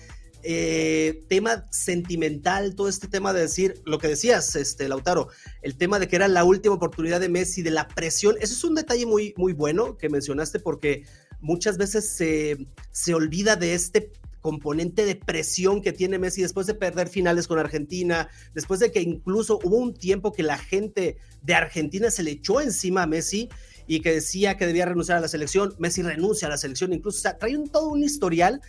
eh, 0.44 1.24
tema 1.28 1.66
sentimental, 1.72 2.76
todo 2.76 2.90
este 2.90 3.08
tema 3.08 3.34
de 3.34 3.42
decir 3.42 3.82
lo 3.86 4.00
que 4.00 4.08
decías, 4.08 4.56
este, 4.56 4.88
Lautaro, 4.88 5.30
el 5.62 5.78
tema 5.78 6.00
de 6.00 6.08
que 6.08 6.16
era 6.16 6.28
la 6.28 6.44
última 6.44 6.76
oportunidad 6.76 7.20
de 7.20 7.30
Messi, 7.30 7.62
de 7.62 7.72
la 7.72 7.88
presión. 7.88 8.36
Eso 8.40 8.54
es 8.54 8.64
un 8.64 8.76
detalle 8.76 9.06
muy, 9.06 9.34
muy 9.38 9.54
bueno 9.54 9.98
que 9.98 10.10
mencionaste 10.10 10.60
porque 10.60 11.04
muchas 11.40 11.78
veces 11.78 12.08
se, 12.08 12.68
se 12.92 13.14
olvida 13.14 13.56
de 13.56 13.74
este 13.74 14.12
componente 14.42 15.06
de 15.06 15.16
presión 15.16 15.82
que 15.82 15.92
tiene 15.92 16.20
Messi 16.20 16.42
después 16.42 16.68
de 16.68 16.74
perder 16.74 17.10
finales 17.10 17.48
con 17.48 17.60
Argentina, 17.60 18.30
después 18.54 18.80
de 18.80 18.92
que 18.92 19.02
incluso 19.02 19.60
hubo 19.64 19.76
un 19.76 19.94
tiempo 19.94 20.32
que 20.32 20.44
la 20.44 20.58
gente 20.58 21.18
de 21.42 21.54
Argentina 21.54 22.10
se 22.12 22.24
le 22.24 22.32
echó 22.32 22.62
encima 22.62 23.04
a 23.04 23.08
Messi 23.08 23.50
y 23.88 24.02
que 24.02 24.14
decía 24.14 24.56
que 24.56 24.66
debía 24.66 24.86
renunciar 24.86 25.18
a 25.18 25.22
la 25.22 25.28
selección, 25.28 25.76
Messi 25.80 26.02
renuncia 26.02 26.48
a 26.48 26.52
la 26.52 26.58
selección, 26.58 26.94
incluso, 26.94 27.18
o 27.18 27.22
sea, 27.22 27.38
trae 27.38 27.58
un, 27.58 27.68
todo 27.68 27.90
un 27.90 28.04
historial 28.04 28.62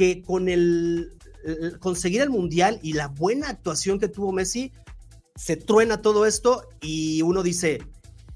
que 0.00 0.22
con 0.22 0.48
el, 0.48 1.12
conseguir 1.78 2.22
el 2.22 2.30
mundial 2.30 2.80
y 2.82 2.94
la 2.94 3.08
buena 3.08 3.50
actuación 3.50 4.00
que 4.00 4.08
tuvo 4.08 4.32
Messi, 4.32 4.72
se 5.36 5.56
truena 5.56 6.00
todo 6.00 6.24
esto 6.24 6.66
y 6.80 7.20
uno 7.20 7.42
dice, 7.42 7.82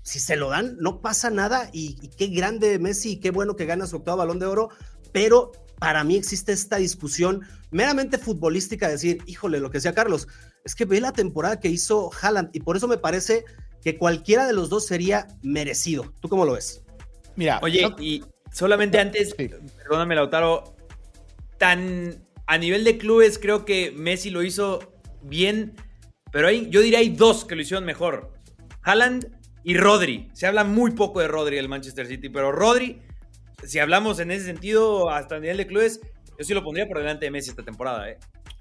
si 0.02 0.20
se 0.20 0.36
lo 0.36 0.50
dan, 0.50 0.76
no 0.78 1.00
pasa 1.00 1.30
nada 1.30 1.70
y, 1.72 1.94
qué 2.18 2.26
grande 2.26 2.78
Messi 2.78 3.12
y 3.12 3.16
qué 3.16 3.30
bueno 3.30 3.56
que 3.56 3.64
gana 3.64 3.86
su 3.86 3.96
octavo 3.96 4.18
balón 4.18 4.38
de 4.40 4.44
oro, 4.44 4.68
pero 5.10 5.52
para 5.78 6.04
mí 6.04 6.16
existe 6.16 6.52
esta 6.52 6.76
discusión 6.76 7.40
meramente 7.70 8.18
futbolística, 8.18 8.86
decir, 8.86 9.22
híjole, 9.24 9.58
lo 9.58 9.70
que 9.70 9.78
decía 9.78 9.94
Carlos, 9.94 10.28
es 10.66 10.74
que 10.74 10.84
ve 10.84 11.00
la 11.00 11.12
temporada 11.12 11.60
que 11.60 11.68
hizo 11.68 12.10
Haaland 12.20 12.50
y 12.52 12.60
por 12.60 12.76
eso 12.76 12.88
me 12.88 12.98
parece 12.98 13.46
que 13.82 13.96
cualquiera 13.96 14.46
de 14.46 14.52
los 14.52 14.68
dos 14.68 14.84
sería 14.84 15.28
merecido. 15.40 16.12
¿Tú 16.20 16.28
cómo 16.28 16.44
lo 16.44 16.52
ves? 16.52 16.82
Mira, 17.36 17.58
oye, 17.62 17.90
y 18.00 18.22
solamente 18.52 19.00
antes, 19.00 19.34
perdóname 19.34 20.14
Lautaro, 20.14 20.73
tan 21.64 22.22
a 22.46 22.58
nivel 22.58 22.84
de 22.84 22.98
clubes 22.98 23.38
creo 23.38 23.64
que 23.64 23.90
Messi 23.90 24.28
lo 24.28 24.42
hizo 24.42 24.92
bien, 25.22 25.72
pero 26.30 26.48
hay, 26.48 26.68
yo 26.68 26.82
diría 26.82 26.98
hay 26.98 27.08
dos 27.08 27.46
que 27.46 27.56
lo 27.56 27.62
hicieron 27.62 27.86
mejor. 27.86 28.34
Haaland 28.82 29.34
y 29.62 29.74
Rodri. 29.78 30.28
Se 30.34 30.46
habla 30.46 30.64
muy 30.64 30.90
poco 30.90 31.20
de 31.20 31.28
Rodri 31.28 31.56
del 31.56 31.70
Manchester 31.70 32.06
City, 32.06 32.28
pero 32.28 32.52
Rodri, 32.52 33.00
si 33.64 33.78
hablamos 33.78 34.20
en 34.20 34.30
ese 34.30 34.44
sentido 34.44 35.08
hasta 35.08 35.36
a 35.36 35.40
nivel 35.40 35.56
de 35.56 35.66
clubes, 35.66 36.02
yo 36.38 36.44
sí 36.44 36.52
lo 36.52 36.62
pondría 36.62 36.86
por 36.86 36.98
delante 36.98 37.24
de 37.24 37.30
Messi 37.30 37.48
esta 37.48 37.62
temporada. 37.62 38.10
¿eh? 38.10 38.18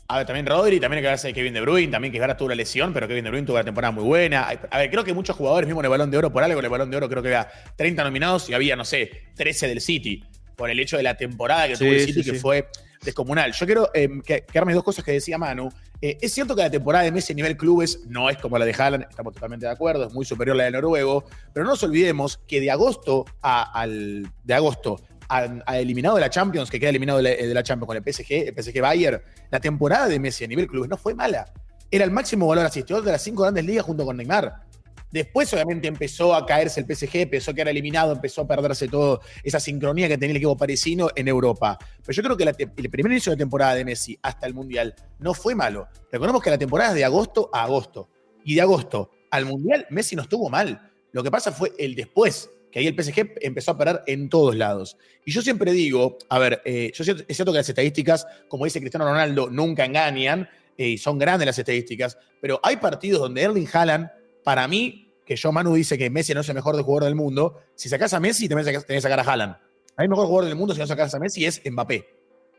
A 0.08 0.20
ver, 0.20 0.26
también 0.26 0.46
Rodri, 0.46 0.80
también 0.80 1.00
hay 1.00 1.02
que 1.02 1.08
hablarse 1.10 1.28
de 1.28 1.34
Kevin 1.34 1.54
De 1.54 1.60
Bruyne, 1.60 1.92
también 1.92 2.14
que 2.14 2.22
ahora 2.22 2.38
tuvo 2.38 2.46
una 2.46 2.56
lesión, 2.56 2.94
pero 2.94 3.06
Kevin 3.06 3.26
De 3.26 3.32
Bruyne 3.32 3.46
tuvo 3.46 3.58
una 3.58 3.66
temporada 3.66 3.92
muy 3.92 4.06
buena. 4.06 4.48
A 4.48 4.78
ver, 4.78 4.90
creo 4.90 5.04
que 5.04 5.14
muchos 5.14 5.36
jugadores, 5.36 5.68
mismo 5.68 5.82
en 5.82 5.86
el 5.88 5.92
Balón 5.92 6.10
de 6.10 6.20
Oro, 6.20 6.32
por 6.32 6.42
algo 6.42 6.58
en 6.58 6.64
el 6.64 6.72
Balón 6.72 6.90
de 6.90 6.96
Oro 6.96 7.10
creo 7.10 7.22
que 7.22 7.36
había 7.36 7.52
30 7.76 8.02
nominados 8.06 8.50
y 8.50 8.54
había, 8.54 8.78
no 8.78 8.86
sé, 8.86 9.12
13 9.36 9.68
del 9.68 9.82
City, 9.82 10.24
por 10.56 10.70
el 10.70 10.80
hecho 10.80 10.96
de 10.96 11.04
la 11.04 11.18
temporada 11.18 11.68
que 11.68 11.76
tuvo 11.76 11.90
el 11.90 12.00
City, 12.00 12.24
que 12.24 12.36
fue 12.36 12.70
descomunal. 13.04 13.52
Yo 13.54 13.66
quiero 13.66 13.90
eh, 13.94 14.10
quedarme 14.24 14.74
dos 14.74 14.84
cosas 14.84 15.04
que 15.04 15.12
decía 15.12 15.38
Manu. 15.38 15.70
Eh, 16.02 16.18
es 16.22 16.34
cierto 16.34 16.56
que 16.56 16.62
la 16.62 16.70
temporada 16.70 17.06
de 17.06 17.12
Messi 17.12 17.34
a 17.34 17.36
nivel 17.36 17.56
clubes 17.56 18.02
no 18.08 18.30
es 18.30 18.38
como 18.38 18.58
la 18.58 18.66
de 18.66 18.74
Haaland, 18.74 19.06
estamos 19.10 19.34
totalmente 19.34 19.66
de 19.66 19.72
acuerdo, 19.72 20.08
es 20.08 20.14
muy 20.14 20.26
superior 20.26 20.56
a 20.56 20.58
la 20.58 20.64
de 20.66 20.72
Noruego, 20.72 21.26
pero 21.54 21.64
no 21.64 21.72
nos 21.72 21.84
olvidemos 21.84 22.38
que 22.48 22.60
de 22.60 22.72
agosto 22.72 23.26
a, 23.42 23.80
al, 23.80 24.30
de 24.44 24.54
agosto 24.54 25.00
a, 25.30 25.80
eliminado 25.80 26.16
de 26.16 26.22
la 26.22 26.30
Champions, 26.30 26.70
que 26.70 26.80
queda 26.80 26.90
eliminado 26.90 27.22
de 27.22 27.54
la, 27.54 27.64
Champions 27.64 27.88
con 27.88 27.98
el 27.98 28.04
PSG, 28.04 28.50
el 28.50 28.64
PSG 28.64 28.82
Bayern, 28.82 29.22
la 29.50 29.60
temporada 29.60 30.08
de 30.08 30.20
Messi 30.20 30.44
a 30.44 30.48
nivel 30.48 30.68
clubes 30.68 30.90
no 30.90 30.98
fue 30.98 31.16
mala. 31.16 31.52
Era 31.90 32.06
el 32.06 32.12
máximo 32.12 32.48
valor 32.48 32.66
asistidor 32.66 33.04
de 33.04 33.12
las 33.12 33.22
cinco 33.22 33.44
grandes 33.44 33.66
ligas 33.66 33.86
junto 33.86 34.06
con 34.06 34.18
Neymar. 34.18 34.64
Después, 35.14 35.54
obviamente, 35.54 35.88
empezó 35.88 36.34
a 36.34 36.44
caerse 36.44 36.80
el 36.80 36.88
PSG, 36.88 37.18
empezó 37.18 37.52
a 37.52 37.54
quedar 37.54 37.68
eliminado, 37.68 38.14
empezó 38.14 38.42
a 38.42 38.48
perderse 38.48 38.88
toda 38.88 39.20
esa 39.44 39.60
sincronía 39.60 40.08
que 40.08 40.18
tenía 40.18 40.32
el 40.32 40.38
equipo 40.38 40.58
parisino 40.58 41.10
en 41.16 41.28
Europa. 41.28 41.78
Pero 42.04 42.16
yo 42.16 42.24
creo 42.24 42.36
que 42.36 42.66
el 42.78 42.90
primer 42.90 43.12
inicio 43.12 43.32
de 43.32 43.38
temporada 43.38 43.76
de 43.76 43.86
Messi 43.86 44.18
hasta 44.24 44.48
el 44.48 44.56
Mundial 44.56 44.96
no 45.20 45.36
fue 45.36 45.54
malo. 45.54 45.88
Recordemos 46.12 46.42
que 46.42 46.50
la 46.50 46.58
temporada 46.58 46.90
es 46.90 46.96
de 46.96 47.06
agosto 47.06 47.52
a 47.54 47.62
agosto. 47.62 48.10
Y 48.44 48.56
de 48.56 48.62
agosto 48.62 49.12
al 49.30 49.46
Mundial, 49.46 49.86
Messi 49.92 50.16
no 50.16 50.24
estuvo 50.24 50.50
mal. 50.50 50.92
Lo 51.12 51.22
que 51.22 51.30
pasa 51.30 51.52
fue 51.52 51.74
el 51.78 51.94
después, 51.94 52.50
que 52.72 52.80
ahí 52.80 52.88
el 52.88 52.96
PSG 53.00 53.36
empezó 53.42 53.70
a 53.70 53.78
perder 53.78 54.02
en 54.08 54.30
todos 54.30 54.56
lados. 54.56 54.98
Y 55.24 55.32
yo 55.32 55.44
siempre 55.44 55.74
digo, 55.74 56.18
a 56.28 56.40
ver, 56.40 56.64
eh, 56.66 56.92
yo, 56.92 57.04
es 57.04 57.36
cierto 57.36 57.52
que 57.52 57.60
las 57.60 57.70
estadísticas, 57.70 58.26
como 58.48 58.66
dice 58.66 58.80
Cristiano 58.80 59.06
Ronaldo, 59.06 59.48
nunca 59.52 59.86
engañan, 59.86 60.50
eh, 60.76 60.88
y 60.88 60.98
son 60.98 61.20
grandes 61.20 61.46
las 61.46 61.60
estadísticas, 61.60 62.18
pero 62.42 62.60
hay 62.64 62.78
partidos 62.78 63.22
donde 63.22 63.44
Erling 63.44 63.70
Haaland, 63.72 64.10
para 64.44 64.68
mí, 64.68 65.12
que 65.26 65.36
yo 65.36 65.52
Manu 65.52 65.74
dice 65.76 65.98
que 65.98 66.10
Messi 66.10 66.34
no 66.34 66.42
es 66.42 66.50
el 66.50 66.56
mejor 66.56 66.82
jugador 66.82 67.06
del 67.06 67.16
mundo, 67.16 67.62
si 67.76 67.90
sacas 67.90 68.14
a 68.14 68.20
Messi, 68.20 68.48
tenés 68.48 68.84
que 68.86 69.02
sacar 69.02 69.20
a 69.20 69.24
Haaland. 69.24 69.56
Hay 69.96 70.08
mejor 70.08 70.26
jugador 70.28 70.50
del 70.50 70.58
mundo 70.58 70.74
si 70.74 70.80
no 70.80 70.88
sacas 70.88 71.14
a 71.14 71.20
Messi 71.20 71.46
es 71.46 71.62
Mbappé. 71.66 72.08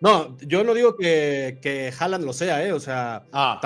No, 0.01 0.37
yo 0.39 0.65
no 0.65 0.75
digo 0.75 0.97
que, 0.97 1.59
que 1.63 1.93
Haaland 1.99 2.25
lo 2.25 2.33
sea, 2.33 2.65
¿eh? 2.65 2.73
O 2.73 2.81
sea, 2.81 3.25
ah. 3.33 3.61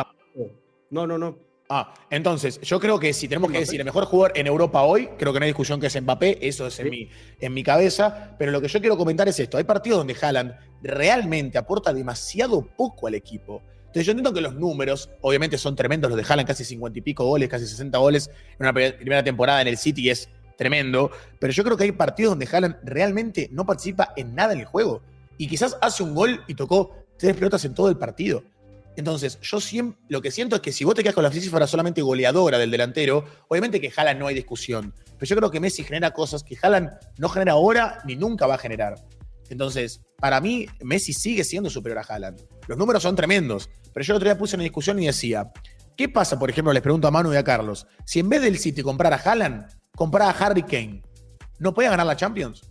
no, 0.90 1.06
no, 1.06 1.18
no. 1.18 1.38
Ah, 1.70 1.92
entonces, 2.08 2.60
yo 2.62 2.80
creo 2.80 2.98
que 2.98 3.12
si 3.12 3.28
tenemos 3.28 3.50
que 3.50 3.58
decir 3.58 3.78
el 3.78 3.84
mejor 3.84 4.06
jugador 4.06 4.38
en 4.38 4.46
Europa 4.46 4.82
hoy, 4.82 5.08
creo 5.18 5.34
que 5.34 5.38
no 5.38 5.44
hay 5.44 5.50
discusión 5.50 5.78
que 5.78 5.88
es 5.88 6.02
Mbappé, 6.02 6.38
eso 6.40 6.66
es 6.66 6.80
en, 6.80 6.88
mi, 6.88 7.10
en 7.40 7.52
mi 7.52 7.62
cabeza, 7.62 8.34
pero 8.38 8.52
lo 8.52 8.60
que 8.62 8.68
yo 8.68 8.80
quiero 8.80 8.96
comentar 8.96 9.28
es 9.28 9.38
esto, 9.38 9.58
hay 9.58 9.64
partidos 9.64 9.98
donde 9.98 10.16
Haaland 10.18 10.54
realmente 10.82 11.58
aporta 11.58 11.92
demasiado 11.92 12.66
poco 12.74 13.06
al 13.06 13.14
equipo. 13.14 13.62
Yo 14.02 14.12
entiendo 14.12 14.32
que 14.32 14.40
los 14.40 14.54
números, 14.54 15.10
obviamente 15.20 15.58
son 15.58 15.76
tremendos, 15.76 16.10
los 16.10 16.16
de 16.18 16.24
Haaland, 16.28 16.46
casi 16.46 16.64
50 16.64 16.98
y 16.98 17.02
pico 17.02 17.24
goles, 17.24 17.48
casi 17.48 17.66
60 17.66 17.98
goles 17.98 18.30
en 18.58 18.66
una 18.66 18.72
primera 18.72 19.22
temporada 19.22 19.60
en 19.62 19.68
el 19.68 19.76
City 19.76 20.10
es 20.10 20.28
tremendo, 20.56 21.10
pero 21.38 21.52
yo 21.52 21.64
creo 21.64 21.76
que 21.76 21.84
hay 21.84 21.92
partidos 21.92 22.32
donde 22.32 22.48
Haaland 22.50 22.76
realmente 22.82 23.48
no 23.52 23.64
participa 23.64 24.12
en 24.16 24.34
nada 24.34 24.52
en 24.52 24.60
el 24.60 24.66
juego. 24.66 25.02
Y 25.38 25.46
quizás 25.46 25.76
hace 25.80 26.02
un 26.02 26.14
gol 26.14 26.42
y 26.48 26.54
tocó 26.54 27.06
tres 27.16 27.36
pelotas 27.36 27.64
en 27.64 27.74
todo 27.74 27.88
el 27.88 27.96
partido. 27.96 28.42
Entonces, 28.96 29.38
yo 29.40 29.60
siempre, 29.60 30.00
lo 30.08 30.20
que 30.20 30.32
siento 30.32 30.56
es 30.56 30.62
que 30.62 30.72
si 30.72 30.84
vos 30.84 30.96
te 30.96 31.02
quedas 31.02 31.14
con 31.14 31.22
la 31.22 31.30
cifra 31.30 31.68
solamente 31.68 32.02
goleadora 32.02 32.58
del 32.58 32.72
delantero, 32.72 33.24
obviamente 33.46 33.80
que 33.80 33.92
Haaland 33.96 34.18
no 34.18 34.26
hay 34.26 34.34
discusión. 34.34 34.92
Pero 35.16 35.28
yo 35.28 35.36
creo 35.36 35.50
que 35.52 35.60
Messi 35.60 35.84
genera 35.84 36.10
cosas 36.10 36.42
que 36.42 36.56
Haaland 36.60 36.90
no 37.16 37.28
genera 37.28 37.52
ahora 37.52 38.00
ni 38.04 38.16
nunca 38.16 38.48
va 38.48 38.56
a 38.56 38.58
generar. 38.58 38.96
Entonces, 39.50 40.02
para 40.18 40.40
mí, 40.40 40.66
Messi 40.80 41.12
sigue 41.12 41.44
siendo 41.44 41.70
superior 41.70 41.98
a 41.98 42.02
Haaland. 42.02 42.42
Los 42.66 42.78
números 42.78 43.02
son 43.02 43.16
tremendos. 43.16 43.70
Pero 43.92 44.04
yo 44.04 44.12
el 44.12 44.16
otro 44.16 44.28
día 44.28 44.38
puse 44.38 44.56
una 44.56 44.64
discusión 44.64 44.98
y 45.02 45.06
decía, 45.06 45.50
¿qué 45.96 46.08
pasa, 46.08 46.38
por 46.38 46.50
ejemplo, 46.50 46.72
les 46.72 46.82
pregunto 46.82 47.08
a 47.08 47.10
Manu 47.10 47.32
y 47.32 47.36
a 47.36 47.44
Carlos, 47.44 47.86
si 48.04 48.20
en 48.20 48.28
vez 48.28 48.42
del 48.42 48.58
City 48.58 48.82
comprara 48.82 49.16
a 49.16 49.18
Haaland, 49.20 49.66
comprara 49.96 50.30
a 50.30 50.32
Harry 50.32 50.62
Kane, 50.62 51.02
¿no 51.58 51.74
puede 51.74 51.88
ganar 51.88 52.06
la 52.06 52.16
Champions? 52.16 52.62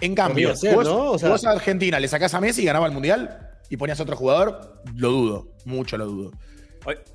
En 0.00 0.14
cambio, 0.14 0.52
vos, 0.74 1.22
vos, 1.22 1.44
a 1.44 1.50
Argentina 1.52 1.98
le 1.98 2.08
sacás 2.08 2.34
a 2.34 2.40
Messi 2.40 2.62
y 2.62 2.64
ganaba 2.66 2.86
el 2.86 2.92
Mundial, 2.92 3.60
y 3.70 3.76
ponías 3.76 3.98
a 4.00 4.02
otro 4.02 4.16
jugador, 4.16 4.82
lo 4.94 5.10
dudo, 5.10 5.48
mucho 5.64 5.96
lo 5.96 6.06
dudo. 6.06 6.32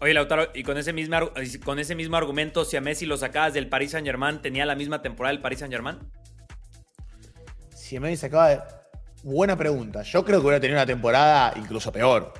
Oye, 0.01 0.13
Lautaro, 0.13 0.49
y 0.53 0.63
con 0.63 0.77
ese, 0.77 0.91
mismo, 0.91 1.15
con 1.63 1.79
ese 1.79 1.95
mismo 1.95 2.17
argumento, 2.17 2.65
si 2.65 2.75
a 2.75 2.81
Messi 2.81 3.05
lo 3.05 3.15
sacabas 3.15 3.53
del 3.53 3.69
Paris 3.69 3.91
Saint 3.91 4.05
Germain, 4.05 4.41
¿tenía 4.41 4.65
la 4.65 4.75
misma 4.75 5.01
temporada 5.01 5.33
del 5.33 5.41
Paris 5.41 5.59
Saint 5.59 5.73
Germain? 7.91 7.91
Si 7.91 7.95
a 7.95 7.99
Messi 7.99 8.17
sacaba 8.17 8.49
de... 8.49 8.59
Buena 9.23 9.55
pregunta. 9.55 10.01
Yo 10.01 10.25
creo 10.25 10.39
que 10.39 10.47
hubiera 10.47 10.59
tenido 10.59 10.79
una 10.79 10.85
temporada 10.85 11.53
incluso 11.55 11.91
peor. 11.91 12.33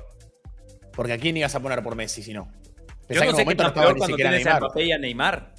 Porque 0.92 1.12
a 1.12 1.18
quién 1.18 1.36
ibas 1.36 1.54
a 1.54 1.60
poner 1.60 1.82
por 1.82 1.94
Messi 1.94 2.22
si 2.22 2.32
no. 2.32 2.50
Yo 3.08 3.24
no 3.24 3.34
sé 3.34 3.44
qué 3.44 3.54
tan 3.54 3.72
peor 3.72 3.96
cuando 3.96 4.16
tienes 4.16 4.46
a 4.46 4.58
Mbappé 4.58 4.84
y 4.84 4.92
a 4.92 4.98
Neymar. 4.98 5.54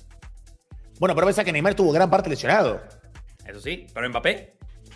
Bueno, 0.99 1.15
pero 1.15 1.27
pensá 1.27 1.43
que 1.43 1.51
Neymar 1.51 1.75
tuvo 1.75 1.91
gran 1.91 2.09
parte 2.09 2.29
lesionado. 2.29 2.81
Eso 3.45 3.59
sí, 3.59 3.87
pero 3.93 4.09
Mbappé. 4.09 4.53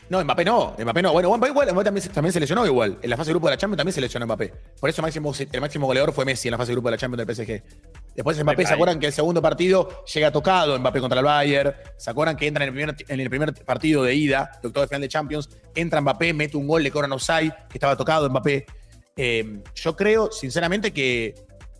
No, 0.10 0.24
Mbappé 0.24 0.46
no, 0.46 0.76
Mbappé 0.78 1.02
no. 1.02 1.12
Bueno, 1.12 1.30
Mbappé 1.36 1.50
igual, 1.50 1.68
también, 1.84 2.08
también, 2.10 2.34
se 2.34 2.40
lesionó 2.40 2.66
igual. 2.66 2.98
En 3.02 3.10
la 3.10 3.18
fase 3.18 3.30
de 3.30 3.34
grupo 3.34 3.48
de 3.48 3.54
la 3.54 3.58
Champions 3.58 3.78
también 3.78 3.94
se 3.94 4.02
lesionó 4.02 4.26
Mbappé. 4.26 4.54
Por 4.80 4.90
eso 4.90 5.02
el 5.02 5.04
máximo, 5.04 5.34
el 5.52 5.62
máximo 5.62 5.88
goleador 5.88 6.14
fue 6.14 6.26
Messi 6.26 6.48
en 6.48 6.54
la 6.54 6.58
fase 6.58 6.72
de 6.72 6.76
grupo 6.76 6.90
de 6.90 6.92
la 6.92 6.98
Champions 6.98 7.26
del 7.26 7.36
PSG. 7.36 7.64
Después 8.18 8.44
Mbappé, 8.44 8.66
¿se 8.66 8.74
acuerdan 8.74 9.00
que 9.00 9.06
el 9.06 9.14
segundo 9.14 9.44
partido 9.44 10.04
llega 10.12 10.32
tocado 10.32 10.78
Mbappé 10.80 11.00
contra 11.00 11.20
el 11.20 11.26
Bayern? 11.26 11.76
¿Se 11.98 12.10
acuerdan 12.10 12.36
que 12.36 12.48
entra 12.48 12.64
en 12.64 12.70
el 12.70 12.74
primer, 12.74 12.96
en 13.08 13.20
el 13.20 13.30
primer 13.30 13.54
partido 13.64 14.02
de 14.02 14.16
ida, 14.16 14.50
de 14.60 14.70
octavo 14.70 14.82
de 14.82 14.88
final 14.88 15.02
de 15.02 15.08
Champions? 15.08 15.50
Entra 15.76 16.02
Mbappé, 16.02 16.34
mete 16.34 16.58
un 16.58 16.68
gol, 16.68 16.82
le 16.82 16.90
cobran 16.90 17.12
offside, 17.12 17.54
que 17.70 17.78
estaba 17.78 17.96
tocado 17.96 18.28
Mbappé. 18.28 18.66
Eh, 19.16 19.62
yo 19.76 19.96
creo, 19.96 20.32
sinceramente, 20.32 20.92
que 20.92 21.36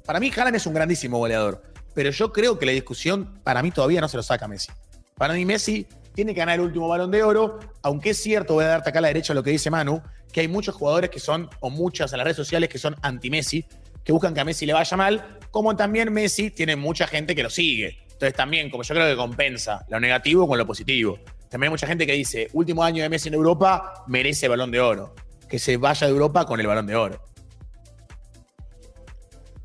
para 0.06 0.20
mí 0.20 0.30
Haaland 0.30 0.58
es 0.58 0.68
un 0.68 0.76
grandísimo 0.76 1.18
goleador. 1.18 1.64
Pero 1.96 2.12
yo 2.12 2.32
creo 2.32 2.60
que 2.60 2.68
la 2.68 2.72
discusión, 2.72 3.40
para 3.44 3.64
mí 3.64 3.72
todavía 3.72 4.00
no 4.00 4.08
se 4.08 4.18
lo 4.18 4.22
saca 4.22 4.48
Messi. 4.48 4.72
Para 5.16 5.34
mí 5.34 5.44
Messi 5.44 5.88
tiene 6.14 6.36
que 6.36 6.40
ganar 6.40 6.60
el 6.60 6.66
último 6.66 6.88
balón 6.88 7.10
de 7.10 7.24
oro, 7.24 7.58
aunque 7.82 8.12
es 8.12 8.22
cierto, 8.22 8.54
voy 8.54 8.66
a 8.66 8.68
darte 8.68 8.92
acá 8.92 9.00
a 9.00 9.02
la 9.02 9.08
derecha 9.08 9.34
lo 9.34 9.42
que 9.42 9.50
dice 9.50 9.72
Manu, 9.72 10.04
que 10.32 10.42
hay 10.42 10.48
muchos 10.48 10.76
jugadores 10.76 11.10
que 11.10 11.20
son, 11.20 11.50
o 11.62 11.72
muchas 11.72 12.14
en 12.14 12.18
las 12.20 12.26
redes 12.26 12.38
sociales 12.38 12.70
que 12.70 12.78
son 12.78 12.96
anti-Messi, 13.02 13.66
que 14.04 14.12
buscan 14.12 14.34
que 14.34 14.40
a 14.40 14.46
Messi 14.46 14.66
le 14.66 14.74
vaya 14.74 14.98
mal, 14.98 15.40
como 15.52 15.76
también 15.76 16.12
Messi 16.12 16.52
tiene 16.52 16.76
mucha 16.76 17.08
gente 17.08 17.36
que 17.36 17.44
lo 17.44 17.50
sigue. 17.50 18.00
Entonces 18.04 18.34
también, 18.34 18.70
como 18.70 18.84
yo 18.84 18.96
creo 18.96 19.08
que 19.08 19.16
compensa 19.16 19.86
lo 19.90 20.00
negativo 20.00 20.48
con 20.48 20.58
lo 20.58 20.66
positivo. 20.66 21.20
También 21.50 21.70
hay 21.70 21.72
mucha 21.72 21.88
gente 21.88 22.06
que 22.06 22.14
dice, 22.14 22.50
último 22.54 22.84
año 22.84 23.04
de 23.04 23.10
Messi 23.10 23.30
en 23.30 23.36
Europa, 23.36 24.04
merece 24.08 24.48
balón 24.48 24.72
de 24.72 24.80
oro. 24.80 25.16
Que 25.48 25.60
se 25.60 25.78
vaya 25.78 26.08
de 26.08 26.14
Europa 26.14 26.46
con 26.46 26.60
el 26.60 26.68
balón 26.68 26.88
de 26.88 26.96
oro. 26.96 27.24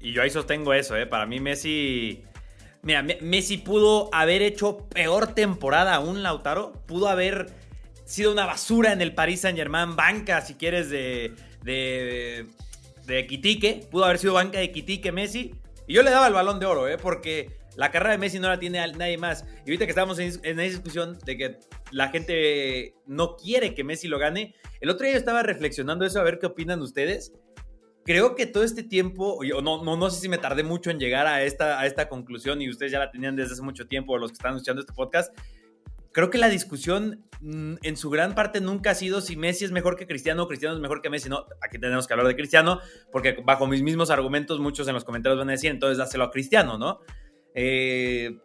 Y 0.00 0.12
yo 0.12 0.22
ahí 0.22 0.30
sostengo 0.30 0.74
eso, 0.74 0.96
¿eh? 0.96 1.06
Para 1.06 1.26
mí 1.26 1.40
Messi 1.40 2.24
Mira, 2.82 3.04
Messi 3.20 3.58
pudo 3.58 4.10
haber 4.12 4.42
hecho 4.42 4.88
peor 4.88 5.34
temporada 5.34 5.94
aún, 5.94 6.22
Lautaro. 6.24 6.72
Pudo 6.86 7.08
haber 7.08 7.46
sido 8.04 8.32
una 8.32 8.44
basura 8.44 8.92
en 8.92 9.00
el 9.00 9.14
Paris 9.14 9.42
Saint 9.42 9.56
Germain, 9.56 9.94
banca, 9.94 10.40
si 10.40 10.54
quieres, 10.54 10.90
de, 10.90 11.32
de, 11.62 12.46
de 13.14 13.26
Quitique. 13.26 13.86
Pudo 13.90 14.04
haber 14.04 14.18
sido 14.18 14.34
banca 14.34 14.58
de 14.58 14.70
Quitique 14.72 15.12
Messi. 15.12 15.54
Y 15.86 15.94
yo 15.94 16.02
le 16.02 16.10
daba 16.10 16.28
el 16.28 16.34
balón 16.34 16.60
de 16.60 16.66
oro, 16.66 16.88
¿eh? 16.88 16.96
porque 16.96 17.58
la 17.76 17.90
carrera 17.90 18.12
de 18.12 18.18
Messi 18.18 18.38
no 18.38 18.48
la 18.48 18.58
tiene 18.58 18.86
nadie 18.92 19.18
más. 19.18 19.44
Y 19.66 19.70
ahorita 19.70 19.84
que 19.86 19.90
estamos 19.90 20.18
en, 20.18 20.32
en 20.42 20.60
esa 20.60 20.76
discusión 20.76 21.18
de 21.24 21.36
que 21.36 21.56
la 21.90 22.08
gente 22.08 22.94
no 23.06 23.36
quiere 23.36 23.74
que 23.74 23.84
Messi 23.84 24.08
lo 24.08 24.18
gane, 24.18 24.54
el 24.80 24.90
otro 24.90 25.04
día 25.04 25.12
yo 25.12 25.18
estaba 25.18 25.42
reflexionando 25.42 26.04
eso, 26.04 26.20
a 26.20 26.24
ver 26.24 26.38
qué 26.38 26.46
opinan 26.46 26.80
ustedes 26.82 27.32
creo 28.04 28.34
que 28.34 28.46
todo 28.46 28.64
este 28.64 28.82
tiempo, 28.82 29.40
no, 29.62 29.84
no, 29.84 29.96
no 29.96 30.10
sé 30.10 30.20
si 30.20 30.28
me 30.28 30.38
tardé 30.38 30.62
mucho 30.62 30.90
en 30.90 30.98
llegar 30.98 31.26
a 31.26 31.42
esta, 31.42 31.80
a 31.80 31.86
esta 31.86 32.08
conclusión 32.08 32.60
y 32.60 32.68
ustedes 32.68 32.92
ya 32.92 32.98
la 32.98 33.10
tenían 33.10 33.36
desde 33.36 33.54
hace 33.54 33.62
mucho 33.62 33.86
tiempo, 33.86 34.18
los 34.18 34.30
que 34.30 34.34
están 34.34 34.54
escuchando 34.54 34.80
este 34.80 34.92
podcast. 34.92 35.34
Creo 36.12 36.30
que 36.30 36.38
la 36.38 36.48
discusión 36.48 37.24
mm, 37.40 37.74
en 37.82 37.96
su 37.96 38.10
gran 38.10 38.34
parte 38.34 38.60
nunca 38.60 38.90
ha 38.90 38.94
sido 38.94 39.20
si 39.20 39.36
Messi 39.36 39.64
es 39.64 39.72
mejor 39.72 39.96
que 39.96 40.06
Cristiano 40.06 40.42
o 40.42 40.48
Cristiano 40.48 40.74
es 40.74 40.80
mejor 40.80 41.00
que 41.00 41.10
Messi. 41.10 41.28
No, 41.28 41.46
aquí 41.62 41.78
tenemos 41.78 42.06
que 42.06 42.12
hablar 42.12 42.26
de 42.26 42.36
Cristiano, 42.36 42.80
porque 43.10 43.42
bajo 43.44 43.66
mis 43.66 43.82
mismos 43.82 44.10
argumentos 44.10 44.60
muchos 44.60 44.86
en 44.88 44.94
los 44.94 45.04
comentarios 45.04 45.38
van 45.38 45.48
a 45.48 45.52
decir, 45.52 45.70
entonces 45.70 45.98
dáselo 45.98 46.24
a 46.24 46.30
Cristiano, 46.30 46.78
¿no? 46.78 47.00
Eh, 47.54 48.38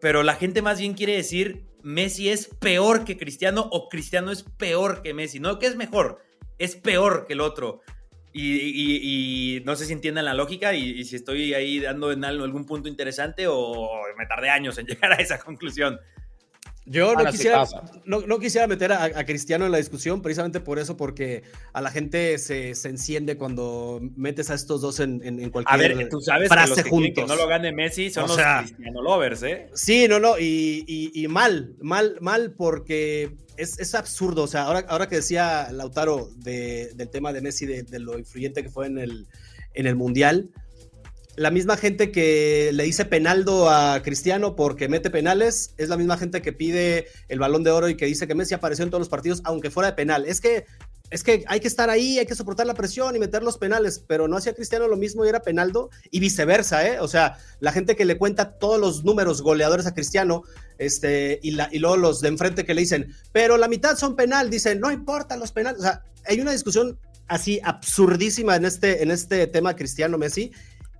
pero 0.00 0.22
la 0.22 0.34
gente 0.34 0.62
más 0.62 0.78
bien 0.78 0.94
quiere 0.94 1.16
decir, 1.16 1.64
Messi 1.82 2.28
es 2.28 2.48
peor 2.48 3.04
que 3.04 3.16
Cristiano 3.16 3.68
o 3.70 3.88
Cristiano 3.88 4.30
es 4.30 4.42
peor 4.42 5.02
que 5.02 5.14
Messi. 5.14 5.40
No, 5.40 5.58
que 5.58 5.66
es 5.66 5.76
mejor, 5.76 6.20
es 6.58 6.76
peor 6.76 7.26
que 7.26 7.32
el 7.32 7.40
otro. 7.40 7.80
Y, 8.38 9.62
no 9.64 9.76
sé 9.76 9.86
si 9.86 9.94
entiendan 9.94 10.26
la 10.26 10.34
lógica 10.34 10.74
y, 10.74 11.02
si 11.04 11.16
estoy 11.16 11.54
ahí 11.54 11.80
dando 11.80 12.12
en 12.12 12.22
algún 12.22 12.66
punto 12.66 12.88
interesante 12.88 13.46
o 13.48 13.88
me 14.18 14.26
tardé 14.26 14.50
años 14.50 14.76
en 14.76 14.86
llegar 14.88 15.12
a 15.12 15.16
esa 15.16 15.38
conclusión. 15.38 15.98
Yo 16.86 17.14
no 17.14 17.24
quisiera, 17.30 17.64
no, 18.04 18.38
quisiera, 18.38 18.66
meter 18.66 18.92
a, 18.92 19.26
Cristiano 19.26 19.66
en 19.66 19.72
la 19.72 19.78
discusión, 19.78 20.22
precisamente 20.22 20.60
por 20.60 20.78
eso, 20.78 20.96
porque 20.96 21.42
a 21.72 21.80
la 21.80 21.90
gente 21.90 22.38
se, 22.38 22.70
enciende 22.70 23.36
cuando 23.36 24.00
metes 24.14 24.50
a 24.50 24.54
estos 24.54 24.80
dos 24.80 25.00
en, 25.00 25.20
en, 25.22 25.50
cualquier 25.50 25.92
a 25.92 25.94
ver, 25.96 26.08
tú 26.08 26.20
sabes 26.20 26.48
frase 26.48 26.84
que 26.84 26.90
juntos. 26.90 27.24
Que 27.24 27.28
no 27.28 27.36
lo 27.36 27.48
gane 27.48 27.72
Messi 27.72 28.10
son 28.10 28.28
los 28.28 28.36
Cristiano 28.36 29.02
lovers, 29.02 29.42
¿eh? 29.42 29.68
Sí, 29.74 30.06
no, 30.08 30.20
no, 30.20 30.38
y, 30.38 30.84
y 30.86 31.28
mal, 31.28 31.74
mal, 31.80 32.16
mal, 32.20 32.52
porque 32.52 33.34
es, 33.56 33.94
absurdo. 33.94 34.42
O 34.42 34.46
sea, 34.46 34.62
ahora, 34.62 34.84
ahora 34.88 35.08
que 35.08 35.16
decía 35.16 35.68
Lautaro 35.72 36.30
del 36.36 37.08
tema 37.10 37.32
de 37.32 37.40
Messi, 37.40 37.66
de, 37.66 37.98
lo 37.98 38.18
influyente 38.18 38.62
que 38.62 38.70
fue 38.70 38.86
en 38.86 38.98
el, 38.98 39.26
en 39.74 39.86
el 39.86 39.96
Mundial, 39.96 40.50
la 41.36 41.50
misma 41.50 41.76
gente 41.76 42.10
que 42.10 42.70
le 42.72 42.84
dice 42.84 43.04
penaldo 43.04 43.68
a 43.70 44.02
Cristiano 44.02 44.56
porque 44.56 44.88
mete 44.88 45.10
penales, 45.10 45.74
es 45.76 45.88
la 45.88 45.96
misma 45.96 46.16
gente 46.16 46.42
que 46.42 46.52
pide 46.52 47.06
el 47.28 47.38
balón 47.38 47.62
de 47.62 47.70
oro 47.70 47.88
y 47.88 47.96
que 47.96 48.06
dice 48.06 48.26
que 48.26 48.34
Messi 48.34 48.54
apareció 48.54 48.84
en 48.84 48.90
todos 48.90 49.00
los 49.00 49.08
partidos, 49.08 49.42
aunque 49.44 49.70
fuera 49.70 49.90
de 49.90 49.96
penal. 49.96 50.24
Es 50.26 50.40
que 50.40 50.64
es 51.10 51.22
que 51.22 51.44
hay 51.46 51.60
que 51.60 51.68
estar 51.68 51.88
ahí, 51.88 52.18
hay 52.18 52.26
que 52.26 52.34
soportar 52.34 52.66
la 52.66 52.74
presión 52.74 53.14
y 53.14 53.18
meter 53.18 53.42
los 53.42 53.58
penales, 53.58 54.02
pero 54.06 54.26
no 54.26 54.36
hacía 54.36 54.54
Cristiano 54.54 54.88
lo 54.88 54.96
mismo 54.96 55.24
y 55.24 55.28
era 55.28 55.40
Penaldo 55.40 55.90
y 56.10 56.18
viceversa, 56.18 56.86
¿eh? 56.86 56.98
O 56.98 57.06
sea, 57.06 57.38
la 57.60 57.70
gente 57.70 57.94
que 57.94 58.04
le 58.04 58.18
cuenta 58.18 58.58
todos 58.58 58.80
los 58.80 59.04
números 59.04 59.42
goleadores 59.42 59.86
a 59.86 59.94
Cristiano, 59.94 60.42
este, 60.78 61.38
y, 61.42 61.52
luego 61.78 61.96
los 61.96 62.20
de 62.20 62.28
enfrente 62.28 62.64
que 62.64 62.74
le 62.74 62.80
dicen, 62.80 63.14
pero 63.32 63.56
la 63.56 63.68
mitad 63.68 63.96
son 63.96 64.16
penal, 64.16 64.50
dicen, 64.50 64.80
no 64.80 64.90
importa 64.90 65.36
los 65.36 65.52
penales, 65.52 65.78
o 65.78 65.82
sea, 65.84 66.02
hay 66.24 66.40
una 66.40 66.50
discusión 66.50 66.98
así 67.28 67.60
absurdísima 67.62 68.56
en 68.56 68.64
este, 68.64 69.02
en 69.02 69.10
este 69.12 69.46
tema 69.46 69.76
Cristiano 69.76 70.18
Messi. 70.18 70.50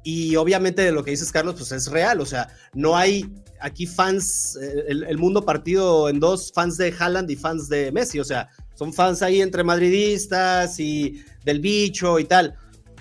Y 0.08 0.36
obviamente 0.36 0.82
de 0.82 0.92
lo 0.92 1.02
que 1.02 1.10
dices, 1.10 1.32
Carlos, 1.32 1.56
pues 1.58 1.72
es 1.72 1.88
real. 1.88 2.20
O 2.20 2.26
sea, 2.26 2.48
no 2.74 2.96
hay 2.96 3.28
aquí 3.58 3.88
fans, 3.88 4.56
eh, 4.62 4.84
el, 4.88 5.18
mundo 5.18 5.44
partido 5.44 6.08
en 6.08 6.20
dos, 6.20 6.52
fans 6.54 6.76
de 6.76 6.94
Haaland 6.96 7.28
y 7.28 7.34
fans 7.34 7.68
de 7.68 7.90
Messi. 7.90 8.20
O 8.20 8.24
sea, 8.24 8.48
son 8.76 8.92
fans 8.92 9.20
ahí 9.22 9.42
entre 9.42 9.64
madridistas 9.64 10.78
y 10.78 11.24
del 11.44 11.58
bicho 11.58 12.20
y 12.20 12.24
tal. 12.24 12.54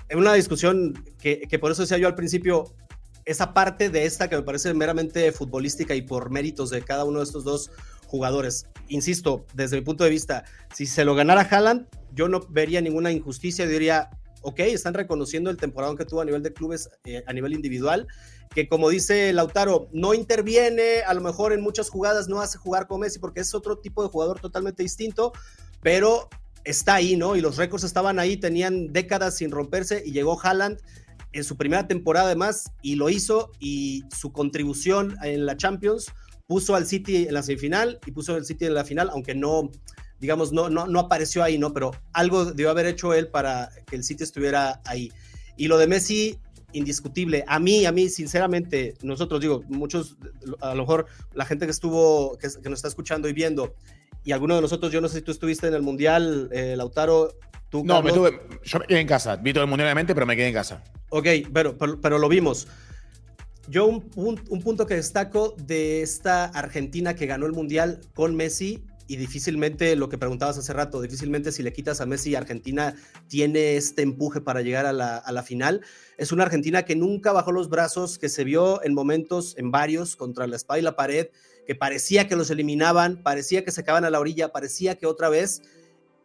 Es 0.08 0.16
una 0.16 0.34
discusión 0.34 1.00
que, 1.20 1.46
por 1.60 1.70
eso 1.70 1.82
decía 1.82 1.96
yo 1.96 2.08
al 2.08 2.16
principio, 2.16 2.74
esa 3.24 3.54
parte 3.54 3.88
de 3.88 4.04
esta 4.04 4.28
que 4.28 4.34
me 4.34 4.42
parece 4.42 4.74
meramente 4.74 5.30
futbolística 5.30 5.94
y 5.94 6.02
por 6.02 6.30
méritos 6.30 6.70
de 6.70 6.82
cada 6.82 7.04
uno 7.04 7.20
de 7.20 7.24
estos 7.26 7.44
dos 7.44 7.70
jugadores. 8.08 8.66
Insisto, 8.88 9.46
desde 9.54 9.76
mi 9.76 9.82
punto 9.82 10.02
de 10.02 10.10
vista, 10.10 10.42
si 10.74 10.86
se 10.86 11.04
lo 11.04 11.14
ganara 11.14 11.42
Haaland, 11.42 11.86
yo 12.12 12.26
no 12.26 12.40
vería 12.48 12.80
ninguna 12.80 13.12
injusticia, 13.12 13.64
diría, 13.64 14.10
ok, 14.46 14.60
están 14.60 14.94
reconociendo 14.94 15.50
el 15.50 15.56
temporada 15.56 15.96
que 15.96 16.04
tuvo 16.04 16.20
a 16.20 16.24
nivel 16.24 16.40
de 16.40 16.52
clubes, 16.52 16.88
eh, 17.04 17.24
a 17.26 17.32
nivel 17.32 17.52
individual, 17.52 18.06
que 18.54 18.68
como 18.68 18.90
dice 18.90 19.32
Lautaro, 19.32 19.88
no 19.92 20.14
interviene, 20.14 21.00
a 21.04 21.12
lo 21.14 21.20
mejor 21.20 21.52
en 21.52 21.60
muchas 21.60 21.90
jugadas 21.90 22.28
no 22.28 22.40
hace 22.40 22.56
jugar 22.56 22.86
con 22.86 23.00
Messi 23.00 23.18
porque 23.18 23.40
es 23.40 23.52
otro 23.56 23.78
tipo 23.78 24.04
de 24.04 24.08
jugador 24.08 24.38
totalmente 24.38 24.84
distinto, 24.84 25.32
pero 25.82 26.28
está 26.62 26.94
ahí, 26.94 27.16
¿no? 27.16 27.34
Y 27.34 27.40
los 27.40 27.56
récords 27.56 27.82
estaban 27.82 28.20
ahí, 28.20 28.36
tenían 28.36 28.92
décadas 28.92 29.36
sin 29.36 29.50
romperse 29.50 30.04
y 30.06 30.12
llegó 30.12 30.40
Haaland 30.40 30.78
en 31.32 31.42
su 31.42 31.56
primera 31.56 31.88
temporada 31.88 32.26
además 32.26 32.70
y 32.82 32.94
lo 32.94 33.10
hizo 33.10 33.50
y 33.58 34.04
su 34.16 34.30
contribución 34.30 35.16
en 35.24 35.44
la 35.44 35.56
Champions 35.56 36.06
puso 36.46 36.76
al 36.76 36.86
City 36.86 37.26
en 37.26 37.34
la 37.34 37.42
semifinal 37.42 37.98
y 38.06 38.12
puso 38.12 38.36
al 38.36 38.44
City 38.44 38.66
en 38.66 38.74
la 38.74 38.84
final, 38.84 39.10
aunque 39.10 39.34
no, 39.34 39.72
digamos, 40.20 40.52
no, 40.52 40.68
no, 40.70 40.86
no 40.86 41.00
apareció 41.00 41.42
ahí, 41.42 41.58
¿no? 41.58 41.72
Pero 41.72 41.92
algo 42.12 42.46
debió 42.46 42.70
haber 42.70 42.86
hecho 42.86 43.14
él 43.14 43.28
para 43.28 43.70
que 43.86 43.96
el 43.96 44.04
City 44.04 44.24
estuviera 44.24 44.80
ahí. 44.84 45.12
Y 45.56 45.68
lo 45.68 45.78
de 45.78 45.86
Messi, 45.86 46.38
indiscutible. 46.72 47.44
A 47.46 47.58
mí, 47.58 47.86
a 47.86 47.92
mí, 47.92 48.08
sinceramente, 48.08 48.94
nosotros 49.02 49.40
digo, 49.40 49.62
muchos, 49.68 50.16
a 50.60 50.74
lo 50.74 50.82
mejor 50.82 51.06
la 51.34 51.44
gente 51.44 51.66
que 51.66 51.70
estuvo, 51.70 52.36
que, 52.38 52.48
nos 52.68 52.78
está 52.78 52.88
escuchando 52.88 53.28
y 53.28 53.32
viendo, 53.32 53.74
y 54.24 54.32
alguno 54.32 54.56
de 54.56 54.62
nosotros, 54.62 54.92
yo 54.92 55.00
no 55.00 55.08
sé 55.08 55.18
si 55.18 55.22
tú 55.22 55.32
estuviste 55.32 55.68
en 55.68 55.74
el 55.74 55.82
Mundial, 55.82 56.48
eh, 56.52 56.74
Lautaro, 56.76 57.34
tú. 57.70 57.84
No, 57.84 58.02
me 58.02 58.12
tuve, 58.12 58.40
yo 58.64 58.78
me 58.78 58.86
quedé 58.86 59.00
en 59.00 59.06
casa, 59.06 59.36
vi 59.36 59.52
todo 59.52 59.64
el 59.64 59.70
Mundial 59.70 59.86
obviamente, 59.86 60.14
pero 60.14 60.26
me 60.26 60.36
quedé 60.36 60.48
en 60.48 60.54
casa. 60.54 60.82
Ok, 61.10 61.26
pero, 61.52 61.76
pero, 61.78 62.18
lo 62.18 62.28
vimos. 62.28 62.66
Yo 63.68 63.86
un, 63.86 64.10
un 64.16 64.62
punto 64.62 64.86
que 64.86 64.94
destaco 64.94 65.54
de 65.58 66.02
esta 66.02 66.46
Argentina 66.46 67.14
que 67.14 67.26
ganó 67.26 67.46
el 67.46 67.52
Mundial 67.52 68.00
con 68.14 68.36
Messi 68.36 68.84
y 69.08 69.16
difícilmente, 69.16 69.94
lo 69.96 70.08
que 70.08 70.18
preguntabas 70.18 70.58
hace 70.58 70.72
rato, 70.72 71.00
difícilmente 71.00 71.52
si 71.52 71.62
le 71.62 71.72
quitas 71.72 72.00
a 72.00 72.06
Messi, 72.06 72.34
Argentina 72.34 72.96
tiene 73.28 73.76
este 73.76 74.02
empuje 74.02 74.40
para 74.40 74.62
llegar 74.62 74.86
a 74.86 74.92
la, 74.92 75.42
final. 75.42 75.82
Es 76.18 76.32
una 76.32 76.44
Argentina 76.44 76.84
que 76.84 76.96
nunca 76.96 77.32
bajó 77.32 77.52
los 77.52 77.68
brazos, 77.68 78.18
que 78.18 78.28
se 78.28 78.44
vio 78.44 78.82
en 78.82 78.94
momentos, 78.94 79.54
en 79.58 79.70
varios, 79.70 80.16
contra 80.16 80.46
la 80.46 80.56
espalda 80.56 80.80
y 80.80 80.82
la 80.82 80.96
pared, 80.96 81.28
que 81.66 81.74
parecía 81.74 82.26
que 82.26 82.36
los 82.36 82.50
eliminaban, 82.50 83.22
parecía 83.22 83.64
que 83.64 83.70
se 83.70 83.82
acaban 83.82 84.04
a 84.04 84.10
la 84.10 84.20
orilla, 84.20 84.52
parecía 84.52 84.96
que 84.96 85.06
otra 85.06 85.28
vez, 85.28 85.62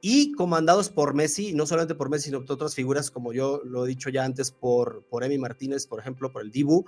y 0.01 0.31
comandados 0.31 0.89
por 0.89 1.13
Messi, 1.13 1.53
no 1.53 1.67
solamente 1.67 1.93
por 1.93 2.09
Messi, 2.09 2.25
sino 2.25 2.43
por 2.43 2.53
otras 2.53 2.73
figuras, 2.73 3.11
como 3.11 3.33
yo 3.33 3.61
lo 3.63 3.85
he 3.85 3.89
dicho 3.89 4.09
ya 4.09 4.25
antes, 4.25 4.49
por, 4.49 5.03
por 5.09 5.23
Emi 5.23 5.37
Martínez, 5.37 5.85
por 5.85 5.99
ejemplo, 5.99 6.31
por 6.31 6.41
el 6.41 6.51
Dibu, 6.51 6.85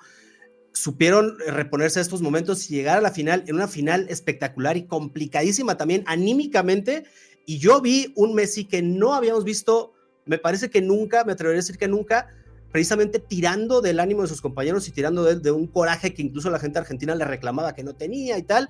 supieron 0.74 1.38
reponerse 1.48 2.00
a 2.00 2.01
estos 2.01 2.22
momentos 2.22 2.70
y 2.70 2.75
llegar 2.75 2.98
a 2.98 3.01
la 3.01 3.12
final, 3.12 3.44
en 3.48 3.56
una 3.56 3.68
final 3.68 4.08
espectacular 4.10 4.75
y 4.75 4.86
complicadísima 4.86 5.77
también 5.77 6.03
anímicamente. 6.08 7.06
Y 7.46 7.60
yo 7.60 7.80
vi 7.80 8.12
un 8.15 8.34
Messi 8.34 8.65
que 8.65 8.82
no 8.82 9.13
habíamos 9.13 9.44
visto, 9.44 9.94
me 10.25 10.38
parece 10.38 10.70
que 10.70 10.82
nunca, 10.82 11.24
me 11.24 11.34
atrevería 11.34 11.60
a 11.60 11.63
decir 11.63 11.77
que 11.77 11.88
nunca, 11.88 12.27
precisamente 12.72 13.20
tirando 13.20 13.82
del 13.82 14.00
ánimo 14.00 14.24
de 14.24 14.27
sus 14.27 14.42
compañeros 14.42 14.88
y 14.88 14.92
tirando 14.92 15.24
de, 15.24 15.51
un 15.51 15.68
coraje 15.68 16.13
que 16.13 16.24
incluso 16.24 16.50
la 16.50 16.60
gente 16.60 16.80
argentina 16.80 17.13
le 17.13 17.25
reclamaba 17.25 17.75
que 17.75 17.84
no 17.84 17.94
tenía 17.94 18.38
y 18.38 18.44
tal. 18.44 18.68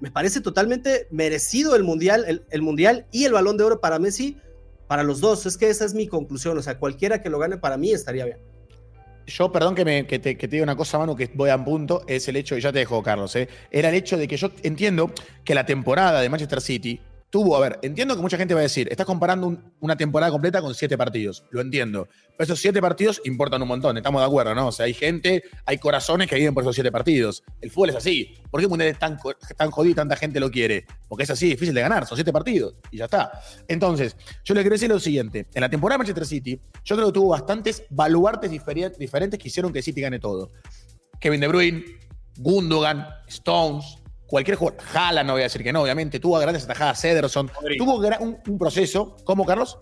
Me 0.00 0.10
parece 0.10 0.40
totalmente 0.40 1.06
merecido 1.10 1.76
el 1.76 1.82
mundial, 1.82 2.24
el, 2.26 2.46
el 2.50 2.62
mundial 2.62 3.06
y 3.12 3.24
el 3.24 3.32
balón 3.32 3.56
de 3.56 3.64
oro 3.64 3.80
para 3.80 3.98
Messi, 3.98 4.38
para 4.88 5.02
los 5.02 5.20
dos. 5.20 5.44
Es 5.44 5.56
que 5.56 5.68
esa 5.68 5.84
es 5.84 5.92
mi 5.92 6.06
conclusión. 6.06 6.56
O 6.56 6.62
sea, 6.62 6.78
cualquiera 6.78 7.20
que 7.20 7.28
lo 7.28 7.38
gane 7.38 7.58
para 7.58 7.76
mí 7.76 7.92
estaría 7.92 8.24
bien. 8.24 8.55
Yo, 9.26 9.50
perdón 9.50 9.74
que, 9.74 9.84
me, 9.84 10.04
te, 10.04 10.34
diga 10.34 10.62
una 10.62 10.76
cosa, 10.76 10.98
Manu, 10.98 11.16
que 11.16 11.28
voy 11.34 11.50
a 11.50 11.56
un 11.56 11.64
punto, 11.64 12.04
es 12.06 12.28
el 12.28 12.36
hecho, 12.36 12.56
y 12.56 12.60
ya 12.60 12.72
te 12.72 12.78
dejo, 12.78 13.02
Carlos, 13.02 13.34
¿eh? 13.34 13.48
era 13.70 13.88
el 13.88 13.94
hecho 13.96 14.16
de 14.16 14.28
que 14.28 14.36
yo 14.36 14.52
entiendo 14.62 15.10
que 15.44 15.54
la 15.54 15.66
temporada 15.66 16.20
de 16.20 16.28
Manchester 16.28 16.60
City 16.60 17.00
tuvo, 17.30 17.56
a 17.56 17.60
ver, 17.60 17.78
entiendo 17.82 18.14
que 18.16 18.22
mucha 18.22 18.36
gente 18.36 18.54
va 18.54 18.60
a 18.60 18.62
decir, 18.62 18.88
estás 18.90 19.06
comparando 19.06 19.56
una 19.80 19.96
temporada 19.96 20.30
completa 20.32 20.60
con 20.60 20.74
siete 20.74 20.96
partidos, 20.96 21.44
lo 21.50 21.60
entiendo, 21.60 22.08
pero 22.36 22.44
esos 22.44 22.58
siete 22.58 22.80
partidos 22.80 23.20
importan 23.24 23.62
un 23.62 23.68
montón, 23.68 23.96
estamos 23.96 24.20
de 24.20 24.26
acuerdo, 24.26 24.54
¿no? 24.54 24.68
O 24.68 24.72
sea, 24.72 24.86
hay 24.86 24.94
gente, 24.94 25.42
hay 25.64 25.78
corazones 25.78 26.28
que 26.28 26.36
viven 26.36 26.54
por 26.54 26.62
esos 26.62 26.74
siete 26.74 26.92
partidos. 26.92 27.42
El 27.60 27.70
fútbol 27.70 27.90
es 27.90 27.96
así. 27.96 28.34
¿Por 28.50 28.60
qué 28.60 28.66
el 28.72 28.80
es 28.82 28.98
tan, 28.98 29.18
tan 29.56 29.70
jodido 29.70 29.92
y 29.92 29.94
tanta 29.94 30.16
gente 30.16 30.40
lo 30.40 30.50
quiere? 30.50 30.86
Porque 31.08 31.24
es 31.24 31.30
así, 31.30 31.48
difícil 31.48 31.74
de 31.74 31.80
ganar, 31.80 32.06
son 32.06 32.16
siete 32.16 32.32
partidos 32.32 32.74
y 32.90 32.98
ya 32.98 33.04
está. 33.06 33.32
Entonces, 33.68 34.16
yo 34.44 34.54
le 34.54 34.60
quiero 34.60 34.74
decir 34.74 34.88
lo 34.88 35.00
siguiente, 35.00 35.46
en 35.54 35.60
la 35.60 35.68
temporada 35.68 35.96
de 35.96 35.98
Manchester 35.98 36.26
City, 36.26 36.60
yo 36.84 36.96
creo 36.96 37.08
que 37.08 37.12
tuvo 37.12 37.28
bastantes 37.30 37.84
baluartes 37.90 38.50
diferentes 38.50 39.38
que 39.38 39.48
hicieron 39.48 39.72
que 39.72 39.82
City 39.82 40.00
gane 40.00 40.18
todo. 40.18 40.52
Kevin 41.20 41.40
De 41.40 41.48
Bruyne, 41.48 41.84
Gundogan, 42.38 43.06
Stones, 43.28 43.98
cualquier 44.26 44.56
jugador, 44.56 44.82
Jala, 44.82 45.24
no 45.24 45.32
voy 45.32 45.42
a 45.42 45.44
decir 45.44 45.62
que 45.62 45.72
no, 45.72 45.82
obviamente, 45.82 46.20
tuvo 46.20 46.38
grandes 46.38 46.64
atajadas, 46.64 47.00
Cederson, 47.00 47.50
tuvo 47.78 47.96
un, 47.96 48.58
proceso, 48.58 49.16
¿cómo, 49.24 49.44
Carlos? 49.44 49.78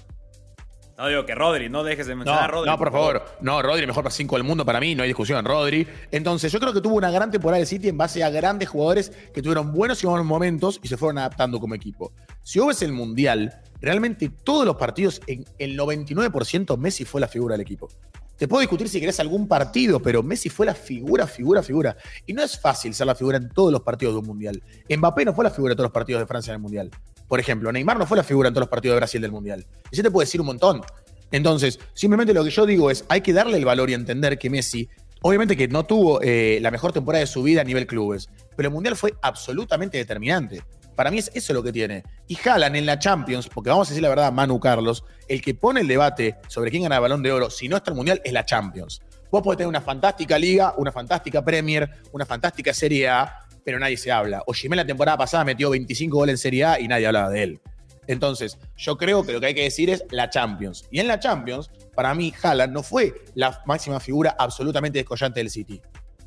No 0.96 1.08
digo 1.08 1.26
que 1.26 1.34
Rodri, 1.34 1.68
no 1.68 1.82
dejes 1.82 2.06
de 2.06 2.14
mencionar 2.14 2.44
a 2.44 2.46
Rodri. 2.46 2.70
No, 2.70 2.78
por 2.78 2.92
favor. 2.92 3.24
No, 3.40 3.60
Rodri, 3.62 3.84
mejor 3.84 4.04
para 4.04 4.14
cinco 4.14 4.36
del 4.36 4.44
mundo 4.44 4.64
para 4.64 4.78
mí, 4.78 4.94
no 4.94 5.02
hay 5.02 5.08
discusión. 5.08 5.44
Rodri. 5.44 5.86
Entonces, 6.12 6.52
yo 6.52 6.60
creo 6.60 6.72
que 6.72 6.80
tuvo 6.80 6.94
una 6.94 7.10
gran 7.10 7.32
temporada 7.32 7.58
de 7.58 7.66
City 7.66 7.88
en 7.88 7.98
base 7.98 8.22
a 8.22 8.30
grandes 8.30 8.68
jugadores 8.68 9.10
que 9.32 9.42
tuvieron 9.42 9.72
buenos 9.72 10.04
y 10.04 10.06
malos 10.06 10.24
momentos 10.24 10.78
y 10.84 10.88
se 10.88 10.96
fueron 10.96 11.18
adaptando 11.18 11.58
como 11.58 11.74
equipo. 11.74 12.12
Si 12.42 12.60
vos 12.60 12.68
ves 12.68 12.82
el 12.82 12.92
Mundial, 12.92 13.60
realmente 13.80 14.28
todos 14.28 14.64
los 14.64 14.76
partidos, 14.76 15.20
en 15.26 15.44
el 15.58 15.76
99% 15.76 16.76
Messi 16.78 17.04
fue 17.04 17.20
la 17.20 17.26
figura 17.26 17.54
del 17.54 17.62
equipo. 17.62 17.88
Te 18.36 18.48
puedo 18.48 18.60
discutir 18.60 18.88
si 18.88 18.98
querés 18.98 19.20
algún 19.20 19.46
partido, 19.46 20.00
pero 20.00 20.22
Messi 20.22 20.48
fue 20.48 20.66
la 20.66 20.74
figura, 20.74 21.26
figura, 21.26 21.62
figura. 21.62 21.96
Y 22.26 22.32
no 22.32 22.42
es 22.42 22.58
fácil 22.58 22.92
ser 22.92 23.06
la 23.06 23.14
figura 23.14 23.36
en 23.36 23.48
todos 23.48 23.70
los 23.70 23.82
partidos 23.82 24.14
de 24.14 24.20
un 24.20 24.26
mundial. 24.26 24.62
Mbappé 24.88 25.24
no 25.24 25.34
fue 25.34 25.44
la 25.44 25.50
figura 25.50 25.72
en 25.72 25.76
todos 25.76 25.86
los 25.86 25.92
partidos 25.92 26.20
de 26.20 26.26
Francia 26.26 26.50
en 26.50 26.56
el 26.56 26.62
mundial. 26.62 26.90
Por 27.28 27.38
ejemplo, 27.38 27.70
Neymar 27.70 27.98
no 27.98 28.06
fue 28.06 28.16
la 28.16 28.24
figura 28.24 28.48
en 28.48 28.54
todos 28.54 28.62
los 28.62 28.70
partidos 28.70 28.96
de 28.96 29.00
Brasil 29.00 29.22
del 29.22 29.30
mundial. 29.30 29.64
Y 29.90 29.96
se 29.96 30.02
te 30.02 30.10
puede 30.10 30.26
decir 30.26 30.40
un 30.40 30.48
montón. 30.48 30.82
Entonces, 31.30 31.78
simplemente 31.94 32.34
lo 32.34 32.44
que 32.44 32.50
yo 32.50 32.66
digo 32.66 32.90
es, 32.90 33.04
hay 33.08 33.20
que 33.20 33.32
darle 33.32 33.56
el 33.56 33.64
valor 33.64 33.88
y 33.90 33.94
entender 33.94 34.38
que 34.38 34.50
Messi, 34.50 34.88
obviamente 35.22 35.56
que 35.56 35.68
no 35.68 35.84
tuvo 35.84 36.20
eh, 36.22 36.58
la 36.60 36.70
mejor 36.70 36.92
temporada 36.92 37.20
de 37.20 37.26
su 37.26 37.42
vida 37.42 37.60
a 37.60 37.64
nivel 37.64 37.86
clubes, 37.86 38.28
pero 38.56 38.68
el 38.68 38.74
mundial 38.74 38.96
fue 38.96 39.14
absolutamente 39.22 39.96
determinante. 39.96 40.62
Para 40.94 41.10
mí 41.10 41.18
es 41.18 41.30
eso 41.34 41.52
lo 41.52 41.62
que 41.62 41.72
tiene. 41.72 42.04
Y 42.28 42.34
jalan 42.36 42.76
en 42.76 42.86
la 42.86 42.98
Champions, 42.98 43.48
porque 43.48 43.70
vamos 43.70 43.88
a 43.88 43.90
decir 43.90 44.02
la 44.02 44.08
verdad, 44.08 44.32
Manu 44.32 44.60
Carlos, 44.60 45.04
el 45.28 45.42
que 45.42 45.54
pone 45.54 45.80
el 45.80 45.88
debate 45.88 46.36
sobre 46.48 46.70
quién 46.70 46.82
gana 46.84 46.96
el 46.96 47.02
balón 47.02 47.22
de 47.22 47.32
oro, 47.32 47.50
si 47.50 47.68
no 47.68 47.76
está 47.76 47.90
el 47.90 47.96
Mundial, 47.96 48.20
es 48.24 48.32
la 48.32 48.44
Champions. 48.44 49.00
Vos 49.30 49.42
podés 49.42 49.58
tener 49.58 49.68
una 49.68 49.80
fantástica 49.80 50.38
liga, 50.38 50.74
una 50.76 50.92
fantástica 50.92 51.44
Premier, 51.44 51.90
una 52.12 52.24
fantástica 52.24 52.72
Serie 52.72 53.08
A, 53.08 53.40
pero 53.64 53.78
nadie 53.78 53.96
se 53.96 54.12
habla. 54.12 54.40
O 54.46 54.52
Oshimé 54.52 54.76
la 54.76 54.86
temporada 54.86 55.18
pasada 55.18 55.44
metió 55.44 55.70
25 55.70 56.16
goles 56.16 56.34
en 56.34 56.38
Serie 56.38 56.64
A 56.64 56.80
y 56.80 56.86
nadie 56.86 57.06
hablaba 57.06 57.30
de 57.30 57.42
él. 57.42 57.60
Entonces, 58.06 58.58
yo 58.76 58.96
creo 58.96 59.24
que 59.24 59.32
lo 59.32 59.40
que 59.40 59.46
hay 59.46 59.54
que 59.54 59.62
decir 59.62 59.90
es 59.90 60.04
la 60.10 60.30
Champions. 60.30 60.86
Y 60.90 61.00
en 61.00 61.08
la 61.08 61.18
Champions, 61.18 61.70
para 61.94 62.14
mí, 62.14 62.32
Haaland 62.42 62.72
no 62.72 62.82
fue 62.82 63.24
la 63.34 63.62
máxima 63.66 63.98
figura 64.00 64.36
absolutamente 64.38 64.98
descollante 64.98 65.40
del 65.40 65.50
City. 65.50 65.80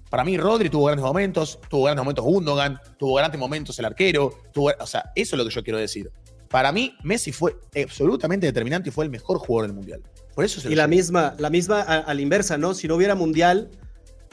Para 0.10 0.24
mí, 0.24 0.38
Rodri 0.38 0.70
tuvo 0.70 0.86
grandes 0.86 1.06
momentos, 1.06 1.60
tuvo 1.70 1.84
grandes 1.84 2.04
momentos 2.04 2.24
Gundogan, 2.24 2.80
tuvo 2.98 3.16
grandes 3.16 3.40
momentos 3.40 3.78
el 3.80 3.86
arquero, 3.86 4.34
tuvo, 4.54 4.72
o 4.80 4.88
sea, 4.88 5.12
eso 5.16 5.36
es 5.36 5.38
lo 5.38 5.46
que 5.48 5.54
yo 5.54 5.64
quiero 5.64 5.80
decir. 5.80 6.12
Para 6.50 6.72
mí, 6.72 6.96
Messi 7.04 7.32
fue 7.32 7.58
absolutamente 7.84 8.46
determinante 8.46 8.90
y 8.90 8.92
fue 8.92 9.04
el 9.04 9.12
mejor 9.12 9.38
jugador 9.38 9.68
del 9.68 9.76
Mundial. 9.76 10.02
Por 10.34 10.46
eso 10.46 10.70
y 10.70 10.76
la 10.76 10.88
misma, 10.88 11.36
la 11.40 11.50
misma 11.50 11.82
a, 11.82 12.14
la 12.14 12.22
inversa, 12.22 12.58
¿no? 12.58 12.74
Si 12.74 12.88
no 12.88 12.96
hubiera 12.96 13.16
Mundial 13.16 13.70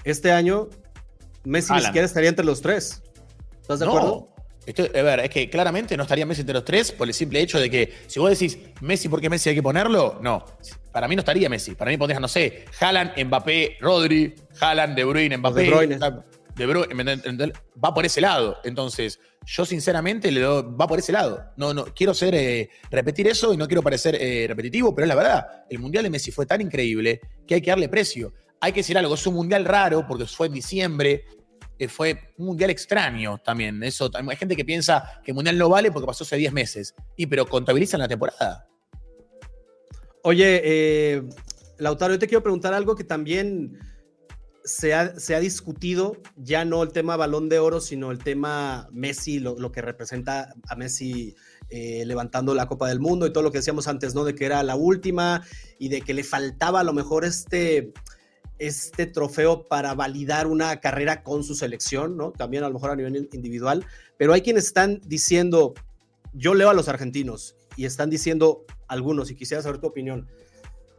este 0.05 0.31
año, 0.31 0.69
Messi 1.45 1.73
ni 1.73 1.81
siquiera 1.81 2.07
estaría 2.07 2.29
entre 2.29 2.45
los 2.45 2.61
tres. 2.61 3.03
¿Estás 3.63 3.81
de 3.81 3.87
acuerdo? 3.87 4.34
A 4.67 5.03
ver, 5.03 5.21
es 5.21 5.31
que 5.31 5.51
claramente 5.51 5.97
no 5.97 6.05
estaría 6.05 6.27
Messi 6.27 6.41
entre 6.41 6.55
los 6.55 6.65
tres 6.65 6.93
por 6.93 7.07
el 7.07 7.15
simple 7.15 7.41
hecho 7.41 7.59
de 7.59 7.71
que 7.71 7.93
si 8.07 8.19
vos 8.19 8.31
decís 8.31 8.59
Messi, 8.81 9.09
¿por 9.09 9.21
qué 9.21 9.29
Messi 9.29 9.51
hay 9.51 9.55
que 9.55 9.63
ponerlo? 9.63 10.19
No. 10.23 10.45
Para 10.93 11.09
mí 11.09 11.17
no 11.17 11.21
estaría 11.21 11.49
Messi. 11.49 11.75
Para 11.75 11.91
mí 11.91 11.97
pondrías, 11.97 12.21
no 12.21 12.29
sé, 12.29 12.65
Haaland, 12.81 13.13
Mbappé, 13.25 13.79
Rodri, 13.81 14.35
Haaland, 14.61 14.97
De 14.97 15.05
Bruyne, 15.05 15.37
Mbappé. 15.37 15.63
De 15.63 15.71
Bruyne. 15.71 15.99
De 16.55 16.67
Bruyne, 16.67 17.53
va 17.85 17.93
por 17.93 18.07
ese 18.07 18.21
lado. 18.21 18.59
Entonces, 18.63 19.19
yo 19.45 19.67
sinceramente 19.67 20.31
le 20.31 20.41
doy, 20.41 20.65
va 20.81 20.87
por 20.87 20.99
ese 20.99 21.13
lado. 21.13 21.53
No, 21.57 21.75
no, 21.75 21.87
quiero 21.87 22.15
ser, 22.15 22.35
eh, 22.35 22.71
repetir 22.91 23.27
eso 23.27 23.53
y 23.53 23.57
no 23.57 23.67
quiero 23.67 23.83
parecer 23.83 24.17
eh, 24.21 24.47
repetitivo, 24.49 24.95
pero 24.95 25.05
es 25.05 25.09
la 25.09 25.15
verdad. 25.17 25.47
El 25.69 25.81
Mundial 25.81 26.05
de 26.05 26.11
Messi 26.11 26.31
fue 26.31 26.47
tan 26.47 26.61
increíble 26.61 27.21
que 27.47 27.57
hay 27.57 27.61
que 27.61 27.71
darle 27.71 27.89
precio. 27.89 28.33
Hay 28.61 28.73
que 28.73 28.81
decir 28.81 28.97
algo, 28.97 29.15
es 29.15 29.27
un 29.27 29.35
Mundial 29.35 29.65
raro 29.65 30.07
porque 30.07 30.27
fue 30.27 30.47
en 30.47 30.55
diciembre, 30.55 31.25
eh, 31.79 31.89
fue 31.89 32.33
un 32.39 32.47
mundial 32.47 32.71
extraño 32.71 33.39
también. 33.39 33.83
Eso, 33.83 34.11
hay 34.13 34.37
gente 34.37 34.57
que 34.57 34.65
piensa 34.65 35.21
que 35.25 35.33
el 35.33 35.35
mundial 35.35 35.59
no 35.59 35.69
vale 35.69 35.91
porque 35.91 36.07
pasó 36.07 36.25
hace 36.25 36.37
10 36.37 36.53
meses. 36.53 36.95
Y 37.17 37.27
pero 37.27 37.47
contabilizan 37.47 38.01
la 38.01 38.09
temporada. 38.09 38.69
Oye, 40.23 40.63
eh, 40.65 41.23
Lautaro, 41.79 42.15
yo 42.15 42.19
te 42.19 42.27
quiero 42.27 42.43
preguntar 42.43 42.73
algo 42.73 42.95
que 42.95 43.05
también 43.05 43.79
se 44.65 44.95
ha, 44.95 45.19
se 45.19 45.35
ha, 45.35 45.41
discutido, 45.41 46.17
ya 46.37 46.65
no 46.65 46.83
el 46.83 46.93
tema 46.93 47.17
balón 47.17 47.51
de 47.51 47.59
oro, 47.59 47.81
sino 47.81 48.11
el 48.11 48.19
tema 48.19 48.89
Messi, 48.91 49.39
lo, 49.39 49.71
que 49.71 49.83
representa 49.83 50.55
a 50.69 50.77
Messi 50.77 51.35
eh, 51.69 52.05
levantando 52.07 52.55
la 52.55 52.67
Copa 52.67 52.89
del 52.89 53.01
Mundo 53.01 53.27
y 53.27 53.33
todo 53.33 53.45
lo 53.45 53.53
que 53.53 53.59
decíamos 53.59 53.89
antes, 53.89 54.15
¿no? 54.15 54.25
De 54.25 54.35
que 54.35 54.47
era 54.47 54.63
la 54.63 54.77
última 54.77 55.45
y 55.79 55.89
de 55.89 56.01
que 56.01 56.15
le 56.15 56.25
faltaba 56.25 56.81
a 56.81 56.85
lo 56.85 56.95
mejor 56.95 57.27
este 57.27 57.93
este 58.59 59.07
trofeo 59.07 59.67
para 59.69 59.95
validar 59.95 60.47
una 60.47 60.81
carrera 60.81 61.23
con 61.23 61.45
su 61.45 61.55
selección, 61.55 62.17
¿no? 62.17 62.33
También 62.33 62.65
a 62.65 62.69
lo 62.69 62.75
mejor 62.75 62.91
a 62.91 62.97
nivel 62.97 63.29
individual, 63.33 63.85
pero 64.17 64.33
hay 64.33 64.43
quienes 64.43 64.67
están 64.67 65.01
diciendo, 65.07 65.75
yo 66.33 66.55
leo 66.55 66.71
a 66.71 66.75
los 66.75 66.89
argentinos 66.89 67.57
y 67.77 67.85
están 67.85 68.11
diciendo 68.11 68.65
algunos, 68.89 69.31
y 69.31 69.35
quisiera 69.35 69.63
saber 69.63 69.81
tu 69.81 69.87
opinión, 69.87 70.29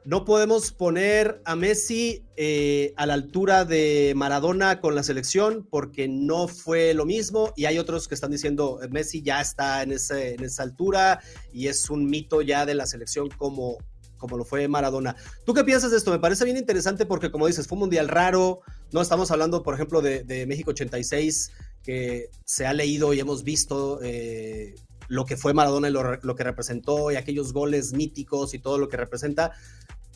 no 0.06 0.24
podemos 0.24 0.72
poner 0.72 1.42
a 1.46 1.56
Messi 1.56 2.24
eh, 2.38 2.94
a 2.96 3.08
la 3.08 3.16
altura 3.16 3.66
de 3.66 4.14
Maradona 4.16 4.80
con 4.80 4.94
la 4.94 5.02
selección 5.02 5.68
porque 5.68 6.08
no 6.08 6.48
fue 6.48 6.94
lo 6.94 7.06
mismo 7.06 7.54
y 7.56 7.66
hay 7.66 7.80
otros 7.80 8.08
que 8.08 8.14
están 8.14 8.30
diciendo 8.30 8.80
Messi 8.92 9.24
ya 9.24 9.42
está 9.42 9.82
en, 9.82 9.94
ese, 9.94 10.36
en 10.36 10.44
esa 10.44 10.62
altura 10.62 11.22
y 11.52 11.70
es 11.70 11.90
un 11.90 12.06
mito 12.06 12.44
ya 12.44 12.68
de 12.68 12.76
la 12.76 12.86
selección 12.86 13.30
como, 13.30 13.80
como 14.26 14.38
lo 14.38 14.46
fue 14.46 14.68
Maradona. 14.68 15.16
¿Tú 15.46 15.54
qué 15.54 15.64
piensas 15.64 15.92
de 15.92 15.98
esto? 15.98 16.12
Me 16.12 16.20
parece 16.20 16.46
bien 16.46 16.58
interesante 16.58 17.06
porque 17.06 17.32
como 17.32 17.48
dices, 17.48 17.68
fue 17.68 17.76
un 17.76 17.82
mundial 17.82 18.08
raro, 18.08 18.62
no 18.92 19.02
estamos 19.02 19.32
hablando 19.32 19.64
por 19.64 19.76
ejemplo 19.76 20.02
de, 20.02 20.46
México 20.48 20.72
86 20.72 21.52
que 21.84 22.30
se 22.44 22.66
ha 22.66 22.74
leído 22.74 23.14
y 23.14 23.20
hemos 23.20 23.44
visto 23.44 24.00
eh, 24.02 24.76
lo 25.08 25.26
que 25.26 25.38
fue 25.38 25.54
Maradona 25.54 25.90
y 25.90 25.92
lo, 25.92 26.36
que 26.36 26.44
representó 26.44 27.12
y 27.12 27.16
aquellos 27.16 27.54
goles 27.54 27.94
míticos 27.94 28.54
y 28.54 28.60
todo 28.60 28.78
lo 28.78 28.90
que 28.90 28.98
representa. 28.98 29.52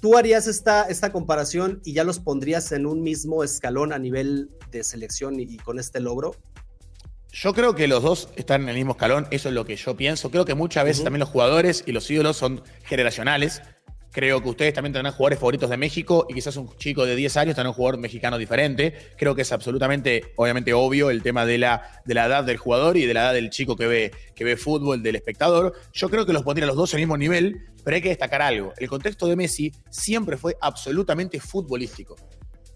¿Tú 0.02 0.17
harías 0.17 0.48
esta, 0.48 0.84
esta 0.84 1.12
comparación 1.12 1.82
y 1.84 1.93
ya 1.93 2.04
los 2.04 2.19
pondrías 2.19 2.72
en 2.72 2.86
un 2.86 3.02
mismo 3.02 3.43
escalón 3.43 3.91
a 3.91 4.00
nivel 4.00 4.50
de 4.72 4.84
selección 4.84 5.39
y, 5.39 5.58
con 5.58 5.78
este 5.78 6.00
logro? 6.00 6.36
Yo 7.32 7.54
creo 7.54 7.76
que 7.76 7.88
los 7.88 8.02
dos 8.02 8.30
están 8.36 8.63
en 8.63 8.69
el 8.69 8.76
mismo 8.76 8.93
escalón, 8.93 9.28
eso 9.30 9.50
es 9.50 9.56
lo 9.56 9.65
que 9.65 9.76
yo 9.76 9.95
pienso. 9.95 10.32
Creo 10.32 10.45
que 10.45 10.56
muchas 10.56 10.86
veces 10.86 11.04
también 11.04 11.19
los 11.19 11.30
jugadores 11.30 11.84
y 11.86 11.91
los 11.91 12.10
ídolos 12.10 12.38
son 12.38 12.63
generacionales. 12.86 13.62
Creo 14.12 14.41
que 14.41 14.50
ustedes 14.50 14.74
también 14.74 14.93
tendrán 14.93 15.13
jugadores 15.13 15.38
favoritos 15.38 15.69
de 15.69 15.78
México 15.78 16.26
y 16.28 16.34
quizás 16.34 16.58
un 16.58 16.76
chico 16.78 17.06
de 17.06 17.15
10 17.15 17.38
años 17.38 17.56
tendrá 17.56 17.69
un 17.69 17.76
jugador 17.76 18.00
mexicano 18.00 18.39
diferente. 18.39 18.93
Creo 19.17 19.36
que 19.36 19.43
es 19.43 19.52
absolutamente, 19.52 20.34
obviamente, 20.36 20.74
obvio 20.74 21.12
el 21.12 21.22
tema 21.22 21.45
de 21.45 21.60
la, 21.60 22.02
de 22.06 22.13
la 22.15 22.26
edad 22.26 22.43
del 22.43 22.58
jugador 22.58 22.98
y 22.98 23.06
de 23.06 23.13
la 23.13 23.22
edad 23.22 23.34
del 23.34 23.52
chico 23.52 23.76
que 23.76 23.86
ve, 23.86 24.12
que 24.36 24.43
ve 24.43 24.58
fútbol, 24.58 25.04
del 25.04 25.15
espectador. 25.15 25.74
Yo 25.93 26.10
creo 26.10 26.26
que 26.26 26.34
los 26.34 26.43
pondría 26.43 26.65
los 26.65 26.76
dos 26.76 26.93
al 26.95 27.02
mismo 27.02 27.17
nivel, 27.17 27.67
pero 27.84 27.95
hay 27.95 28.02
que 28.02 28.10
destacar 28.10 28.41
algo. 28.41 28.74
El 28.78 28.89
contexto 28.89 29.28
de 29.28 29.36
Messi 29.36 29.72
siempre 29.91 30.38
fue 30.38 30.58
absolutamente 30.60 31.39
futbolístico. 31.39 32.15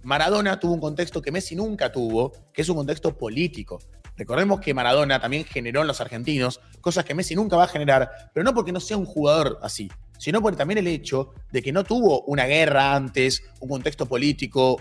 Maradona 0.04 0.60
tuvo 0.60 0.74
un 0.74 0.82
contexto 0.82 1.22
que 1.22 1.32
Messi 1.32 1.56
nunca 1.56 1.92
tuvo, 1.92 2.32
que 2.54 2.62
es 2.62 2.70
un 2.70 2.76
contexto 2.76 3.18
político. 3.18 3.80
Recordemos 4.16 4.60
que 4.60 4.74
Maradona 4.74 5.20
también 5.20 5.46
generó 5.46 5.82
en 5.82 5.88
los 5.88 6.00
argentinos 6.00 6.60
cosas 6.82 7.06
que 7.06 7.16
Messi 7.16 7.36
nunca 7.36 7.56
va 7.56 7.64
a 7.64 7.68
generar, 7.68 8.12
pero 8.34 8.44
no 8.44 8.54
porque 8.54 8.72
no 8.72 8.80
sea 8.80 8.98
un 8.98 9.06
jugador 9.06 9.58
así, 9.64 9.90
sino 10.24 10.42
por 10.42 10.56
también 10.56 10.78
el 10.78 10.88
hecho 10.88 11.34
de 11.52 11.62
que 11.62 11.74
no 11.74 11.84
tuvo 11.84 12.22
una 12.28 12.46
guerra 12.46 12.96
antes, 12.96 13.44
un 13.60 13.68
contexto 13.68 14.06
político, 14.06 14.80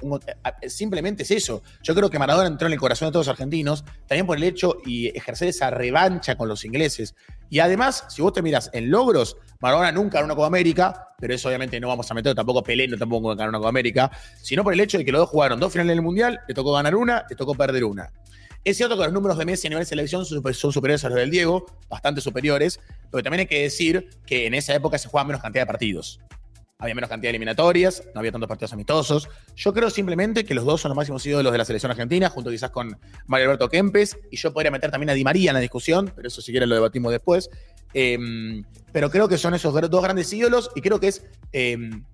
simplemente 0.68 1.24
es 1.24 1.32
eso. 1.32 1.64
Yo 1.82 1.96
creo 1.96 2.08
que 2.08 2.16
Maradona 2.16 2.46
entró 2.46 2.68
en 2.68 2.74
el 2.74 2.78
corazón 2.78 3.08
de 3.08 3.12
todos 3.12 3.26
los 3.26 3.32
argentinos, 3.32 3.84
también 4.06 4.24
por 4.24 4.36
el 4.36 4.44
hecho 4.44 4.76
y 4.86 5.08
ejercer 5.08 5.48
esa 5.48 5.68
revancha 5.70 6.36
con 6.36 6.48
los 6.48 6.64
ingleses. 6.64 7.16
Y 7.50 7.58
además, 7.58 8.04
si 8.08 8.22
vos 8.22 8.32
te 8.32 8.40
miras 8.40 8.70
en 8.72 8.88
logros, 8.88 9.36
Maradona 9.60 9.90
nunca 9.90 10.18
ganó 10.18 10.26
una 10.26 10.36
Copa 10.36 10.46
América, 10.46 11.08
pero 11.18 11.34
eso 11.34 11.48
obviamente 11.48 11.80
no 11.80 11.88
vamos 11.88 12.08
a 12.08 12.14
meter, 12.14 12.36
tampoco 12.36 12.62
Pelé 12.62 12.86
no 12.86 12.96
tampoco 12.96 13.34
ganó 13.34 13.48
una 13.48 13.58
Copa 13.58 13.70
América, 13.70 14.12
sino 14.40 14.62
por 14.62 14.74
el 14.74 14.78
hecho 14.78 14.96
de 14.96 15.04
que 15.04 15.10
los 15.10 15.22
dos 15.22 15.30
jugaron 15.30 15.58
dos 15.58 15.72
finales 15.72 15.96
del 15.96 16.02
Mundial, 16.02 16.38
le 16.46 16.54
tocó 16.54 16.72
ganar 16.72 16.94
una, 16.94 17.24
le 17.28 17.34
tocó 17.34 17.56
perder 17.56 17.82
una. 17.82 18.12
Es 18.64 18.76
cierto 18.76 18.96
que 18.96 19.02
los 19.04 19.12
números 19.12 19.38
de 19.38 19.44
Messi 19.44 19.66
a 19.66 19.70
nivel 19.70 19.82
de 19.82 19.88
selección 19.88 20.24
son 20.24 20.72
superiores 20.72 21.04
a 21.04 21.08
los 21.08 21.18
del 21.18 21.30
Diego, 21.30 21.66
bastante 21.88 22.20
superiores, 22.20 22.78
pero 23.10 23.22
también 23.22 23.40
hay 23.40 23.46
que 23.46 23.62
decir 23.62 24.08
que 24.24 24.46
en 24.46 24.54
esa 24.54 24.72
época 24.72 24.98
se 24.98 25.08
jugaba 25.08 25.26
menos 25.26 25.42
cantidad 25.42 25.62
de 25.62 25.66
partidos. 25.66 26.20
Había 26.78 26.94
menos 26.94 27.10
cantidad 27.10 27.28
de 27.28 27.36
eliminatorias, 27.36 28.04
no 28.14 28.20
había 28.20 28.30
tantos 28.30 28.48
partidos 28.48 28.72
amistosos. 28.72 29.28
Yo 29.56 29.72
creo 29.72 29.90
simplemente 29.90 30.44
que 30.44 30.54
los 30.54 30.64
dos 30.64 30.80
son 30.80 30.90
los 30.90 30.96
máximos 30.96 31.24
ídolos 31.26 31.50
de 31.50 31.58
la 31.58 31.64
selección 31.64 31.90
argentina, 31.90 32.28
junto 32.28 32.50
quizás 32.50 32.70
con 32.70 32.98
Mario 33.26 33.46
Alberto 33.46 33.68
Kempes, 33.68 34.16
y 34.30 34.36
yo 34.36 34.52
podría 34.52 34.70
meter 34.70 34.90
también 34.90 35.10
a 35.10 35.14
Di 35.14 35.24
María 35.24 35.50
en 35.50 35.54
la 35.54 35.60
discusión, 35.60 36.12
pero 36.14 36.28
eso 36.28 36.40
si 36.40 36.52
quieren 36.52 36.68
lo 36.68 36.74
debatimos 36.76 37.10
después. 37.10 37.50
Em, 37.94 38.64
pero 38.92 39.10
creo 39.10 39.28
que 39.28 39.38
son 39.38 39.54
esos 39.54 39.72
dos 39.90 40.02
grandes 40.02 40.32
ídolos 40.32 40.70
y 40.74 40.80
creo 40.80 40.98
que 41.00 41.08
es 41.08 41.24
em, 41.52 42.04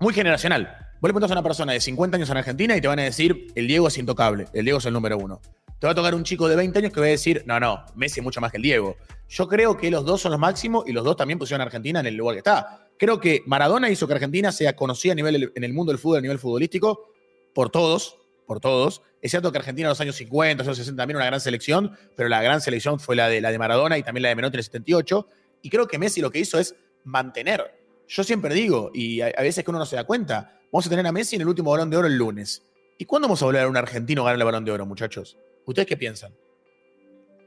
muy 0.00 0.12
generacional. 0.12 0.74
Vos 1.00 1.08
le 1.08 1.12
preguntas 1.12 1.30
a 1.30 1.34
una 1.34 1.42
persona 1.42 1.72
de 1.72 1.80
50 1.80 2.16
años 2.16 2.30
en 2.30 2.36
Argentina 2.36 2.76
y 2.76 2.80
te 2.80 2.88
van 2.88 2.98
a 2.98 3.02
decir, 3.02 3.48
el 3.54 3.66
Diego 3.66 3.88
es 3.88 3.98
intocable, 3.98 4.46
el 4.54 4.64
Diego 4.64 4.78
es 4.78 4.86
el 4.86 4.92
número 4.92 5.18
uno. 5.18 5.40
Te 5.84 5.88
va 5.88 5.92
a 5.92 5.96
tocar 5.96 6.14
un 6.14 6.24
chico 6.24 6.48
de 6.48 6.56
20 6.56 6.78
años 6.78 6.92
que 6.94 7.00
va 7.00 7.04
a 7.04 7.10
decir, 7.10 7.42
no, 7.44 7.60
no, 7.60 7.84
Messi 7.94 8.20
es 8.20 8.24
mucho 8.24 8.40
más 8.40 8.50
que 8.50 8.56
el 8.56 8.62
Diego. 8.62 8.96
Yo 9.28 9.46
creo 9.46 9.76
que 9.76 9.90
los 9.90 10.02
dos 10.06 10.22
son 10.22 10.32
los 10.32 10.40
máximos 10.40 10.84
y 10.86 10.92
los 10.92 11.04
dos 11.04 11.14
también 11.14 11.38
pusieron 11.38 11.60
a 11.60 11.64
Argentina 11.64 12.00
en 12.00 12.06
el 12.06 12.14
lugar 12.14 12.36
que 12.36 12.38
está. 12.38 12.88
Creo 12.98 13.20
que 13.20 13.42
Maradona 13.44 13.90
hizo 13.90 14.06
que 14.06 14.14
Argentina 14.14 14.50
sea 14.50 14.74
conocida 14.74 15.12
a 15.12 15.14
nivel, 15.14 15.52
en 15.54 15.62
el 15.62 15.74
mundo 15.74 15.92
del 15.92 15.98
fútbol, 15.98 16.16
a 16.16 16.20
nivel 16.22 16.38
futbolístico, 16.38 17.12
por 17.54 17.68
todos, 17.68 18.16
por 18.46 18.60
todos. 18.60 19.02
Es 19.20 19.32
cierto 19.32 19.52
que 19.52 19.58
Argentina 19.58 19.88
en 19.88 19.90
los 19.90 20.00
años 20.00 20.16
50, 20.16 20.62
los 20.62 20.68
años 20.68 20.78
60 20.78 21.02
también 21.02 21.18
una 21.18 21.26
gran 21.26 21.38
selección, 21.38 21.94
pero 22.16 22.30
la 22.30 22.42
gran 22.42 22.62
selección 22.62 22.98
fue 22.98 23.14
la 23.14 23.28
de, 23.28 23.42
la 23.42 23.52
de 23.52 23.58
Maradona 23.58 23.98
y 23.98 24.02
también 24.02 24.22
la 24.22 24.30
de 24.30 24.36
Menotti 24.36 24.54
en 24.54 24.60
el 24.60 24.64
78. 24.64 25.28
Y 25.60 25.68
creo 25.68 25.86
que 25.86 25.98
Messi 25.98 26.22
lo 26.22 26.30
que 26.30 26.38
hizo 26.38 26.58
es 26.58 26.74
mantener. 27.04 27.62
Yo 28.08 28.24
siempre 28.24 28.54
digo, 28.54 28.90
y 28.94 29.20
a, 29.20 29.32
veces 29.40 29.62
que 29.62 29.70
uno 29.70 29.80
no 29.80 29.84
se 29.84 29.96
da 29.96 30.04
cuenta, 30.04 30.62
vamos 30.72 30.86
a 30.86 30.88
tener 30.88 31.06
a 31.06 31.12
Messi 31.12 31.36
en 31.36 31.42
el 31.42 31.48
último 31.48 31.72
balón 31.72 31.90
de 31.90 31.98
oro 31.98 32.06
el 32.06 32.16
lunes. 32.16 32.62
¿Y 32.96 33.04
cuándo 33.04 33.28
vamos 33.28 33.42
a 33.42 33.44
volver 33.44 33.64
a 33.64 33.68
un 33.68 33.76
argentino 33.76 34.24
ganar 34.24 34.38
el 34.38 34.44
balón 34.46 34.64
de 34.64 34.72
oro, 34.72 34.86
muchachos? 34.86 35.36
¿Ustedes 35.66 35.86
qué 35.86 35.96
piensan? 35.96 36.34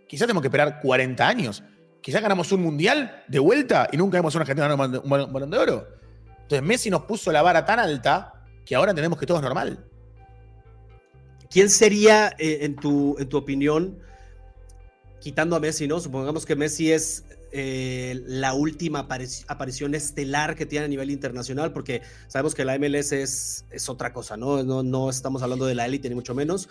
Quizás 0.08 0.28
tenemos 0.28 0.42
que 0.42 0.48
esperar 0.48 0.80
40 0.82 1.28
años. 1.28 1.64
Quizás 2.02 2.22
ganamos 2.22 2.52
un 2.52 2.62
mundial 2.62 3.24
de 3.28 3.40
vuelta 3.40 3.90
y 3.92 3.98
nunca 3.98 4.18
hemos 4.18 4.34
un 4.36 4.42
argentino 4.42 4.68
ganar 4.70 5.02
un 5.04 5.10
balón 5.10 5.52
de 5.52 5.58
oro. 5.58 5.88
Entonces 6.44 6.64
Messi 6.64 6.90
nos 6.90 7.04
puso 7.04 7.32
la 7.32 7.42
vara 7.42 7.66
tan 7.66 7.80
alta 7.80 8.46
que 8.66 8.76
ahora 8.76 8.92
entendemos 8.92 9.20
que 9.20 9.26
todo 9.26 9.38
es 9.38 9.44
normal. 9.44 9.86
¿Quién 11.50 11.70
sería, 11.70 12.34
eh, 12.38 12.60
en, 12.62 12.76
tu, 12.76 13.16
en 13.20 13.28
tu 13.30 13.38
opinión, 13.38 14.00
quitando 15.20 15.56
a 15.56 15.60
Messi, 15.60 15.88
¿no? 15.88 16.00
Supongamos 16.00 16.46
que 16.46 16.56
Messi 16.56 16.92
es 16.92 17.26
eh, 17.52 18.22
la 18.26 18.54
última 18.54 19.08
aparición 19.48 19.96
estelar 19.96 20.56
que 20.56 20.66
tiene 20.66 20.86
a 20.86 20.88
nivel 20.90 21.10
internacional, 21.12 21.72
porque 21.72 22.02
sabemos 22.28 22.54
que 22.54 22.66
la 22.66 22.78
MLS 22.78 23.14
es, 23.14 23.66
es 23.72 23.90
otra 23.90 24.12
cosa, 24.14 24.38
¿no? 24.38 24.64
¿no? 24.64 24.84
No 24.84 25.10
estamos 25.10 25.42
hablando 25.42 25.66
de 25.66 25.76
la 25.76 25.86
élite, 25.86 26.10
ni 26.10 26.16
mucho 26.16 26.36
menos 26.36 26.70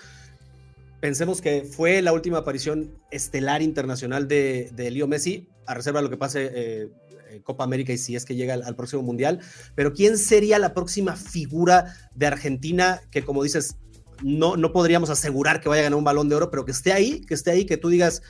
pensemos 1.06 1.40
que 1.40 1.62
fue 1.62 2.02
la 2.02 2.12
última 2.12 2.38
aparición 2.38 2.98
estelar 3.12 3.62
internacional 3.62 4.26
de, 4.26 4.70
de 4.74 4.90
Leo 4.90 5.06
Messi, 5.06 5.48
a 5.64 5.72
reserva 5.72 6.00
de 6.00 6.02
lo 6.02 6.10
que 6.10 6.16
pase 6.16 6.50
eh, 6.52 6.88
en 7.30 7.42
Copa 7.42 7.62
América 7.62 7.92
y 7.92 7.96
si 7.96 8.16
es 8.16 8.24
que 8.24 8.34
llega 8.34 8.54
al, 8.54 8.74
próximo 8.74 9.02
Mundial. 9.02 9.38
Pero 9.76 9.92
¿quién 9.92 10.18
sería 10.18 10.58
la 10.58 10.74
próxima 10.74 11.14
figura 11.14 11.94
de 12.16 12.26
Argentina 12.26 13.02
que, 13.12 13.22
como 13.22 13.44
dices, 13.44 13.76
no, 14.24 14.56
no 14.56 14.72
podríamos 14.72 15.08
asegurar 15.08 15.60
que 15.60 15.68
vaya 15.68 15.82
a 15.82 15.84
ganar 15.84 15.96
un 15.96 16.02
balón 16.02 16.28
de 16.28 16.34
oro, 16.34 16.50
pero 16.50 16.64
que 16.64 16.72
esté 16.72 16.92
ahí, 16.92 17.20
que 17.20 17.34
esté 17.34 17.52
ahí, 17.52 17.66
que 17.66 17.76
tú 17.76 17.88
digas, 17.88 18.22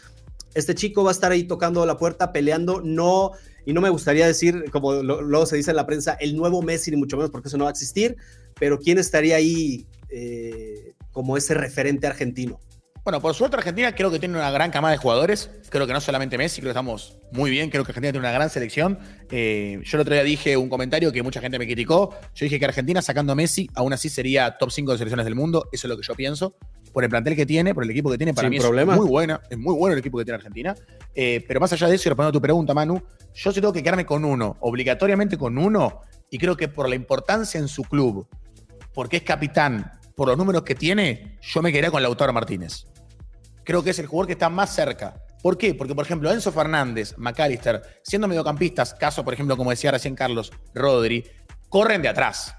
este 0.53 0.75
chico 0.75 1.03
va 1.03 1.13
a 1.13 1.13
estar 1.13 1.33
ahí 1.33 1.45
tocando 1.45 1.87
la 1.87 1.97
puerta, 1.97 2.31
peleando, 2.31 2.83
no, 2.85 3.31
y 3.65 3.73
no 3.73 3.81
me 3.81 3.89
gustaría 3.89 4.27
decir, 4.27 4.71
como 4.71 5.03
luego 5.03 5.47
se 5.47 5.57
dice 5.57 5.71
en 5.71 5.77
la 5.77 5.87
prensa, 5.87 6.13
el 6.21 6.37
nuevo 6.37 6.61
Messi, 6.61 6.91
ni 6.91 6.99
mucho 6.99 7.17
menos, 7.17 7.31
porque 7.31 7.49
eso 7.49 7.57
no 7.57 7.65
va 7.65 7.71
a 7.71 7.73
existir, 7.73 8.19
pero 8.61 8.79
¿quién 8.79 8.99
estaría 8.99 9.37
ahí 9.37 9.87
eh, 10.11 10.86
como 11.17 11.39
ese 11.39 11.55
referente 11.55 12.07
argentino? 12.07 12.61
Bueno, 13.03 13.23
por 13.23 13.33
suerte 13.33 13.57
Argentina 13.57 13.95
creo 13.95 14.11
que 14.11 14.19
tiene 14.19 14.37
una 14.37 14.51
gran 14.51 14.71
camada 14.71 14.93
de 14.93 14.99
jugadores. 14.99 15.49
Creo 15.71 15.87
que 15.87 15.95
no 15.95 16.01
solamente 16.03 16.37
Messi, 16.37 16.61
creo 16.61 16.69
que 16.69 16.73
estamos 16.73 17.17
muy 17.33 17.51
bien. 17.51 17.71
Creo 17.71 17.85
que 17.85 17.93
Argentina 17.93 18.13
tiene 18.13 18.27
una 18.29 18.33
gran 18.33 18.51
selección. 18.51 18.99
Eh, 19.31 19.81
yo 19.83 19.97
el 19.97 20.03
otro 20.03 20.13
día 20.13 20.25
dije 20.25 20.59
un 20.59 20.69
comentario 20.69 21.11
que 21.13 21.23
mucha 21.23 21.41
gente 21.41 21.59
me 21.59 21.65
criticó. 21.65 22.15
Yo 22.35 22.45
dije 22.45 22.59
que 22.59 22.67
Argentina 22.67 23.01
sacando 23.01 23.33
a 23.33 23.35
Messi 23.35 23.71
aún 23.75 23.95
así 23.95 24.11
sería 24.11 24.59
top 24.59 24.71
5 24.71 24.93
de 24.93 24.99
selecciones 24.99 25.25
del 25.25 25.35
mundo. 25.35 25.71
Eso 25.73 25.87
es 25.87 25.89
lo 25.89 25.97
que 25.97 26.07
yo 26.07 26.15
pienso. 26.15 26.55
Por 26.93 27.03
el 27.03 27.09
plantel 27.09 27.35
que 27.35 27.47
tiene, 27.47 27.73
por 27.73 27.85
el 27.85 27.91
equipo 27.91 28.11
que 28.11 28.19
tiene, 28.19 28.35
para 28.35 28.51
mí 28.51 28.59
problema. 28.59 28.93
es 28.93 29.01
muy 29.01 29.09
buena. 29.09 29.41
Es 29.49 29.57
muy 29.57 29.75
bueno 29.75 29.95
el 29.95 30.01
equipo 30.01 30.19
que 30.19 30.27
tiene 30.27 30.37
Argentina. 30.37 30.75
Eh, 31.15 31.43
pero 31.49 31.61
más 31.61 31.73
allá 31.73 31.89
de 31.89 31.95
eso, 31.95 32.09
y 32.09 32.11
respondiendo 32.11 32.37
a 32.37 32.39
tu 32.39 32.43
pregunta, 32.43 32.75
Manu, 32.75 33.03
yo 33.33 33.53
sí 33.53 33.61
tengo 33.63 33.73
que 33.73 33.83
quedarme 33.83 34.05
con 34.05 34.23
uno, 34.23 34.59
obligatoriamente 34.61 35.39
con 35.39 35.57
uno. 35.57 36.03
Y 36.29 36.37
creo 36.37 36.59
que 36.59 36.69
por 36.69 36.89
la 36.89 36.95
importancia 36.95 37.59
en 37.59 37.69
su 37.69 37.85
club, 37.85 38.29
porque 38.93 39.19
es 39.19 39.23
capitán, 39.23 39.93
por 40.17 40.29
los 40.29 40.37
números 40.37 40.63
que 40.63 40.75
tiene, 40.75 41.39
yo 41.41 41.63
me 41.63 41.71
quedaría 41.71 41.93
con 41.93 42.03
Lautaro 42.03 42.33
Martínez 42.33 42.87
creo 43.67 43.83
que 43.83 43.91
es 43.91 43.99
el 43.99 44.07
jugador 44.07 44.29
que 44.29 44.33
está 44.33 44.49
más 44.49 44.75
cerca. 44.75 45.21
¿Por 45.43 45.59
qué? 45.59 45.75
Porque, 45.75 45.95
por 45.95 46.05
ejemplo, 46.05 46.31
Enzo 46.31 46.53
Fernández, 46.53 47.15
McAllister, 47.19 47.83
siendo 48.03 48.27
mediocampistas, 48.29 48.95
caso, 48.95 49.25
por 49.25 49.35
ejemplo, 49.35 49.57
como 49.57 49.71
decía 49.71 49.91
recién 49.91 50.15
Carlos, 50.15 50.53
Rodri, 50.73 51.25
corren 51.69 52.01
de 52.01 52.09
atrás. 52.09 52.55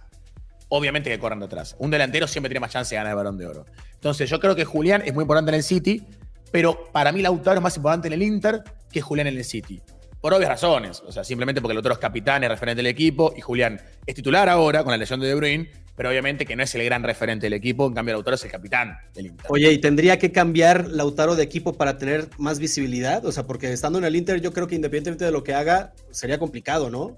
Obviamente 0.69 1.09
que 1.09 1.17
corren 1.17 1.39
de 1.39 1.45
atrás. 1.45 1.75
Un 1.79 1.89
delantero 1.89 2.27
siempre 2.27 2.49
tiene 2.49 2.59
más 2.59 2.71
chance 2.71 2.93
de 2.93 2.97
ganar 2.97 3.11
el 3.11 3.17
balón 3.17 3.37
de 3.37 3.47
oro. 3.47 3.65
Entonces, 3.93 4.29
yo 4.29 4.39
creo 4.39 4.53
que 4.55 4.65
Julián 4.65 5.01
es 5.05 5.13
muy 5.13 5.23
importante 5.23 5.49
en 5.49 5.55
el 5.55 5.63
City, 5.63 6.05
pero 6.51 6.91
para 6.91 7.11
mí 7.11 7.21
Lautaro 7.21 7.57
es 7.57 7.63
más 7.63 7.77
importante 7.77 8.07
en 8.07 8.13
el 8.13 8.21
Inter 8.21 8.63
que 8.91 9.01
Julián 9.01 9.27
en 9.27 9.37
el 9.37 9.45
City. 9.45 9.81
Por 10.21 10.34
obvias 10.34 10.49
razones. 10.49 11.01
O 11.06 11.12
sea, 11.12 11.23
simplemente 11.23 11.62
porque 11.62 11.73
Lautaro 11.75 11.93
es 11.93 11.99
capitán, 11.99 12.43
es 12.43 12.49
referente 12.49 12.77
del 12.77 12.88
equipo, 12.88 13.34
y 13.38 13.41
Julián 13.41 13.80
es 14.06 14.15
titular 14.15 14.49
ahora 14.49 14.84
con 14.84 14.91
la 14.91 14.97
lesión 14.97 15.19
de 15.19 15.27
De 15.27 15.36
Bruyne, 15.36 15.69
pero 15.95 16.10
obviamente 16.10 16.45
que 16.45 16.56
no 16.56 16.63
es 16.63 16.73
el 16.75 16.84
gran 16.84 17.03
referente 17.03 17.45
del 17.45 17.53
equipo, 17.53 17.88
en 17.88 17.93
cambio 17.93 18.13
Lautaro 18.15 18.36
es 18.36 18.43
el 18.43 18.51
capitán 18.51 18.97
del 19.13 19.27
Inter. 19.27 19.45
Oye, 19.49 19.71
¿y 19.71 19.77
tendría 19.80 20.17
que 20.19 20.32
cambiar 20.32 20.88
Lautaro 20.88 21.36
de 21.36 21.43
equipo 21.43 21.73
para 21.73 21.97
tener 21.97 22.30
más 22.38 22.60
visibilidad? 22.60 23.25
O 23.25 23.32
sea, 23.32 23.45
porque 23.45 23.71
estando 23.71 23.99
en 23.99 24.06
el 24.06 24.15
Inter 24.15 24.41
yo 24.41 24.51
creo 24.53 24.67
que 24.67 24.75
independientemente 24.75 25.25
de 25.25 25.32
lo 25.32 25.43
que 25.43 25.53
haga, 25.53 25.93
sería 26.12 26.38
complicado, 26.39 26.89
¿no? 26.89 27.15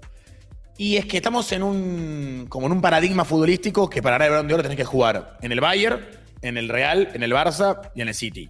Y 0.78 0.96
es 0.96 1.04
que 1.06 1.18
estamos 1.18 1.50
en 1.52 1.62
un, 1.62 2.46
como 2.48 2.66
en 2.66 2.72
un 2.72 2.80
paradigma 2.80 3.24
futbolístico 3.26 3.90
que 3.90 4.00
para 4.02 4.14
ganar 4.16 4.26
el 4.28 4.32
balón 4.32 4.48
de 4.48 4.54
oro 4.54 4.62
tenés 4.62 4.78
que 4.78 4.84
jugar 4.84 5.36
en 5.42 5.52
el 5.52 5.60
Bayern, 5.60 6.00
en 6.40 6.56
el 6.56 6.68
Real, 6.70 7.08
en 7.12 7.22
el 7.22 7.32
Barça 7.32 7.90
y 7.94 8.00
en 8.00 8.08
el 8.08 8.14
City. 8.14 8.48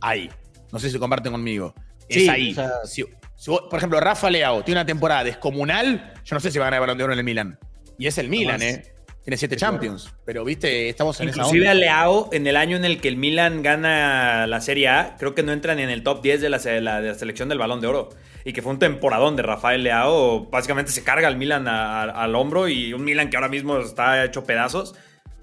Ahí. 0.00 0.28
No 0.72 0.78
sé 0.78 0.90
si 0.90 0.98
comparten 0.98 1.32
conmigo. 1.32 1.74
Es 2.08 2.22
Sí, 2.24 2.28
ahí. 2.28 2.50
o 2.52 2.54
sea- 2.54 2.70
Si- 2.84 3.04
si 3.42 3.50
vos- 3.50 3.64
por 3.68 3.76
ejemplo, 3.78 3.98
Rafa 3.98 4.30
Leao 4.30 4.62
tiene 4.62 4.78
una 4.80 4.86
temporada 4.86 5.24
descomunal, 5.24 6.12
yo 6.24 6.34
no 6.36 6.40
sé 6.40 6.52
si 6.52 6.58
va 6.60 6.66
a 6.66 6.68
ganar 6.68 6.76
el 6.78 6.80
balón 6.82 6.98
de 6.98 7.04
oro 7.04 7.12
en 7.12 7.18
el 7.18 7.24
Milan. 7.24 7.58
Y 7.98 8.06
es 8.06 8.16
el 8.18 8.28
Milan. 8.28 8.62
¿eh? 8.62 8.84
Tiene 9.24 9.36
siete 9.36 9.56
Champions. 9.56 10.14
Pero, 10.24 10.44
viste, 10.44 10.88
estamos 10.88 11.20
en 11.20 11.28
Inclusive 11.28 11.62
esa 11.64 11.70
a 11.70 11.74
onda. 11.74 11.80
Leao, 11.80 12.28
en 12.32 12.46
el 12.46 12.56
año 12.56 12.76
en 12.76 12.84
el 12.84 13.00
que 13.00 13.08
el 13.08 13.16
Milan 13.16 13.62
gana 13.62 14.46
la 14.46 14.60
Serie 14.60 14.88
A, 14.88 15.16
creo 15.18 15.34
que 15.34 15.42
no 15.42 15.52
entra 15.52 15.74
ni 15.74 15.82
en 15.82 15.90
el 15.90 16.02
top 16.04 16.22
10 16.22 16.40
de 16.40 16.50
la, 16.50 16.58
se- 16.60 16.80
la- 16.80 17.00
de 17.00 17.08
la 17.08 17.14
selección 17.16 17.48
del 17.48 17.58
Balón 17.58 17.80
de 17.80 17.88
Oro. 17.88 18.10
Y 18.44 18.52
que 18.52 18.62
fue 18.62 18.72
un 18.72 18.78
temporadón 18.78 19.34
de 19.36 19.42
Rafael 19.42 19.82
Leao. 19.82 20.48
Básicamente 20.50 20.92
se 20.92 21.02
carga 21.04 21.26
al 21.28 21.36
Milan 21.36 21.66
a- 21.68 22.02
a- 22.02 22.22
al 22.24 22.34
hombro 22.36 22.68
y 22.68 22.92
un 22.92 23.04
Milan 23.04 23.28
que 23.30 23.36
ahora 23.36 23.48
mismo 23.48 23.78
está 23.78 24.24
hecho 24.24 24.44
pedazos. 24.44 24.94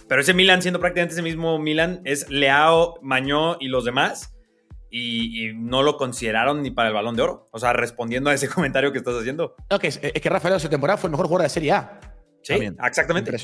Pero 0.08 0.22
ese 0.22 0.34
Milan, 0.34 0.62
siendo 0.62 0.80
prácticamente 0.80 1.14
ese 1.16 1.22
mismo 1.22 1.60
Milan, 1.60 2.02
es 2.06 2.30
Leao, 2.30 3.00
Mañó 3.02 3.58
y 3.60 3.68
los 3.68 3.84
demás. 3.86 4.34
Y, 4.92 5.50
y 5.50 5.54
no 5.54 5.84
lo 5.84 5.98
consideraron 5.98 6.64
ni 6.64 6.72
para 6.72 6.88
el 6.90 6.94
Balón 6.96 7.16
de 7.16 7.22
Oro. 7.22 7.50
O 7.52 7.60
sea, 7.60 7.74
respondiendo 7.74 8.30
a 8.30 8.34
ese 8.34 8.48
comentario 8.50 8.92
que 8.92 8.98
estás 8.98 9.16
haciendo. 9.16 9.56
No, 9.70 9.80
que 9.80 9.88
es, 9.88 10.00
es 10.02 10.14
que 10.14 10.30
Rafa 10.30 10.50
Leao 10.50 10.58
esa 10.58 10.70
temporada 10.70 10.98
fue 10.98 11.08
el 11.08 11.12
mejor 11.12 11.28
jugador 11.28 11.44
de 11.44 11.50
Serie 11.50 11.72
A. 11.74 12.00
Sí, 12.42 12.54
También. 12.54 12.78
exactamente. 12.84 13.36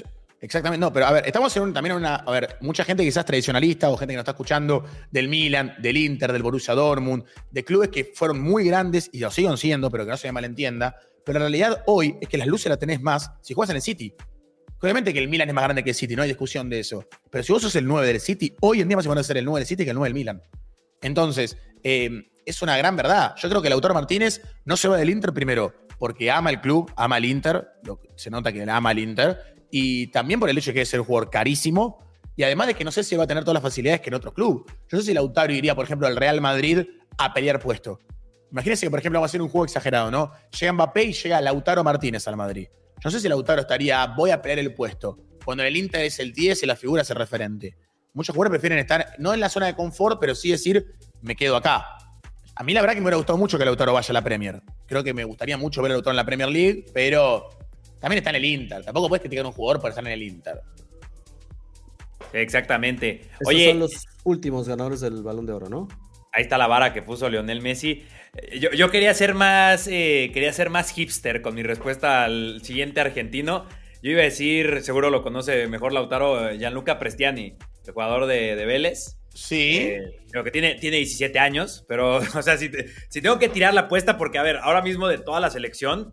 Exactamente, 0.41 0.79
no, 0.86 0.91
pero 0.91 1.05
a 1.08 1.12
ver, 1.12 1.25
estamos 1.25 1.55
en 1.58 1.63
un- 1.63 1.73
también 1.73 1.93
en 1.93 1.99
una. 1.99 2.15
A 2.17 2.31
ver, 2.31 2.58
mucha 2.62 2.84
gente 2.84 3.03
quizás 3.03 3.25
tradicionalista 3.25 3.89
o 3.89 3.97
gente 3.97 4.13
que 4.13 4.17
nos 4.17 4.21
está 4.23 4.31
escuchando 4.31 4.86
del 5.10 5.27
Milan, 5.27 5.73
del 5.79 5.97
Inter, 5.97 6.31
del 6.34 6.43
Borussia 6.43 6.73
Dortmund, 6.75 7.23
de 7.51 7.63
clubes 7.63 7.89
que 7.89 8.12
fueron 8.13 8.41
muy 8.41 8.65
grandes 8.65 9.10
y 9.13 9.19
lo 9.19 9.31
siguen 9.31 9.58
siendo, 9.58 9.89
pero 9.89 10.03
que 10.05 10.12
no 10.12 10.17
se 10.17 10.31
malentienda. 10.31 10.97
Pero 11.25 11.39
la 11.39 11.45
realidad 11.45 11.84
hoy 11.88 12.17
es 12.21 12.27
que 12.29 12.38
las 12.38 12.47
luces 12.47 12.69
las 12.69 12.77
tenés 12.77 13.01
más 13.01 13.31
si 13.41 13.53
juegas 13.53 13.69
en 13.71 13.77
el 13.77 13.81
City. 13.81 14.13
Obviamente 14.81 15.13
que 15.13 15.19
el 15.19 15.29
Milan 15.29 15.47
es 15.47 15.55
más 15.55 15.63
grande 15.63 15.84
que 15.84 15.91
el 15.91 15.95
City, 15.95 16.15
no 16.15 16.21
hay 16.21 16.27
discusión 16.27 16.69
de 16.69 16.79
eso. 16.81 17.05
Pero 17.31 17.43
si 17.43 17.51
vos 17.53 17.62
sos 17.63 17.75
el 17.77 17.88
9 17.88 18.05
del 18.05 18.19
City, 18.19 18.53
hoy 18.62 18.81
en 18.81 18.88
día 18.89 18.97
vas 18.97 19.05
a 19.08 19.10
poder 19.10 19.23
ser 19.23 19.38
el 19.38 19.45
9 19.45 19.62
del 19.62 19.67
City 19.67 19.84
que 19.84 19.91
el 19.91 19.95
9 19.95 20.10
del 20.10 20.13
Milan. 20.13 20.43
Entonces, 21.01 21.58
eh, 21.84 22.29
es 22.45 22.62
una 22.62 22.77
gran 22.77 22.95
verdad. 22.95 23.36
Yo 23.38 23.49
creo 23.49 23.62
que 23.62 23.69
Lautaro 23.69 23.93
Martínez 23.93 24.41
no 24.65 24.77
se 24.77 24.88
va 24.88 24.97
del 24.97 25.10
Inter 25.10 25.34
primero 25.34 25.73
porque 25.97 26.31
ama 26.31 26.49
el 26.49 26.62
club, 26.62 26.91
ama 26.95 27.17
el 27.17 27.25
Inter, 27.25 27.67
lo 27.84 28.01
se 28.15 28.29
nota 28.29 28.51
que 28.51 28.63
ama 28.63 28.91
el 28.91 28.99
Inter, 28.99 29.65
y 29.71 30.08
también 30.08 30.39
por 30.39 30.49
el 30.49 30.58
hecho 30.58 30.71
de 30.71 30.75
que 30.75 30.81
es 30.81 30.89
ser 30.89 30.99
un 30.99 31.05
jugador 31.05 31.29
carísimo, 31.29 31.99
y 32.36 32.43
además 32.43 32.67
de 32.67 32.73
que 32.73 32.84
no 32.84 32.91
sé 32.91 33.03
si 33.03 33.15
va 33.15 33.23
a 33.23 33.27
tener 33.27 33.43
todas 33.43 33.55
las 33.55 33.63
facilidades 33.63 34.01
que 34.01 34.10
en 34.10 34.15
otro 34.15 34.34
club. 34.34 34.65
Yo 34.67 34.97
no 34.97 34.99
sé 34.99 35.08
si 35.08 35.13
Lautaro 35.13 35.53
iría, 35.53 35.73
por 35.73 35.86
ejemplo, 35.86 36.08
al 36.08 36.17
Real 36.17 36.41
Madrid 36.41 36.81
a 37.17 37.34
pelear 37.34 37.60
puesto. 37.60 37.99
Imagínense 38.51 38.86
que, 38.86 38.89
por 38.89 38.99
ejemplo, 38.99 39.19
vamos 39.19 39.29
a 39.29 39.31
hacer 39.31 39.41
un 39.41 39.49
juego 39.49 39.65
exagerado, 39.65 40.12
¿no? 40.12 40.31
Llega 40.60 40.73
Mbappé 40.73 41.03
y 41.03 41.13
llega 41.13 41.41
Lautaro 41.41 41.84
Martínez 41.84 42.27
al 42.27 42.36
Madrid. 42.36 42.67
Yo 42.69 43.01
no 43.05 43.12
sé 43.12 43.19
si 43.19 43.29
Lautaro 43.29 43.62
estaría, 43.62 44.05
voy 44.08 44.31
a 44.31 44.41
pelear 44.41 44.60
el 44.60 44.73
puesto, 44.73 45.17
cuando 45.43 45.63
el 45.63 45.75
Inter 45.75 46.01
es 46.01 46.19
el 46.19 46.34
10 46.34 46.63
y 46.63 46.65
la 46.65 46.75
figura 46.75 47.01
es 47.01 47.10
el 47.10 47.17
referente. 47.17 47.77
Muchos 48.15 48.34
jugadores 48.36 48.58
prefieren 48.60 48.80
estar, 48.80 49.13
no 49.19 49.34
en 49.34 49.39
la 49.39 49.49
zona 49.49 49.67
de 49.67 49.75
confort, 49.75 50.19
pero 50.19 50.34
sí 50.34 50.49
decir, 50.49 50.95
me 51.21 51.36
quedo 51.36 51.56
acá. 51.58 51.86
A 52.56 52.63
mí 52.63 52.73
la 52.73 52.82
verdad 52.82 52.93
que 52.93 53.01
me 53.01 53.06
hubiera 53.06 53.17
gustado 53.17 53.38
mucho 53.38 53.58
que 53.60 53.65
Lautaro 53.65 53.93
vaya 53.93 54.10
a 54.10 54.13
la 54.13 54.23
Premier. 54.23 54.62
Creo 54.88 55.04
que 55.04 55.13
me 55.13 55.25
gustaría 55.25 55.58
mucho 55.58 55.82
ver 55.82 55.91
a 55.91 55.95
Lautaro 55.95 56.13
en 56.13 56.17
la 56.17 56.25
Premier 56.25 56.49
League, 56.49 56.86
pero 56.93 57.49
también 57.99 58.19
está 58.19 58.30
en 58.32 58.38
el 58.38 58.45
Inter. 58.45 58.84
Tampoco 58.84 59.10
puedes 59.10 59.21
criticar 59.21 59.45
a 59.45 59.49
un 59.49 59.54
jugador 59.54 59.82
por 59.82 59.89
estar 59.89 60.06
en 60.06 60.12
el 60.13 60.23
Inter. 60.23 60.62
Exactamente. 62.34 63.21
Estos 63.34 63.47
Oye, 63.47 63.69
son 63.69 63.80
los 63.80 64.06
últimos 64.23 64.67
ganadores 64.67 65.01
del 65.01 65.21
Balón 65.21 65.45
de 65.45 65.54
Oro, 65.54 65.69
¿no? 65.69 65.88
Ahí 66.32 66.43
está 66.43 66.58
la 66.58 66.67
vara 66.67 66.93
que 66.93 67.01
puso 67.01 67.30
Lionel 67.30 67.62
Messi. 67.62 68.04
Eh, 68.36 68.60
Yo, 68.60 68.71
yo 68.71 68.89
quería 68.91 69.13
ser 69.13 69.34
más. 69.34 69.88
eh, 69.88 70.32
quería 70.34 70.51
ser 70.54 70.69
más 70.69 70.91
hipster 70.91 71.41
con 71.41 71.56
mi 71.56 71.63
respuesta 71.63 72.23
al 72.25 72.62
siguiente 72.63 72.99
argentino. 72.99 73.65
Yo 74.01 74.12
iba 74.12 74.21
a 74.21 74.25
decir, 74.25 74.82
seguro 74.84 75.10
lo 75.10 75.23
conoce 75.23 75.67
mejor 75.67 75.93
Lautaro, 75.93 76.49
eh, 76.49 76.58
Gianluca 76.58 76.99
Prestiani, 76.99 77.56
el 77.88 77.93
jugador 77.93 78.26
de, 78.26 78.56
de 78.56 78.65
Vélez. 78.65 79.17
Sí. 79.34 79.78
Eh, 79.80 80.21
creo 80.32 80.43
que 80.43 80.52
tiene, 80.52 80.76
tiene 80.76 80.98
17 80.98 81.38
años, 81.39 81.84
pero, 81.88 82.17
o 82.36 82.41
sea, 82.41 82.58
si, 82.58 82.69
te- 82.69 82.89
si 83.10 83.21
tengo 83.21 83.38
que 83.39 83.50
tirar 83.50 83.74
la 83.74 83.82
apuesta, 83.82 84.17
porque, 84.17 84.38
a 84.38 84.43
ver, 84.43 84.58
ahora 84.58 84.82
mismo 84.82 85.08
de 85.08 85.17
toda 85.17 85.39
la 85.39 85.50
selección, 85.50 86.12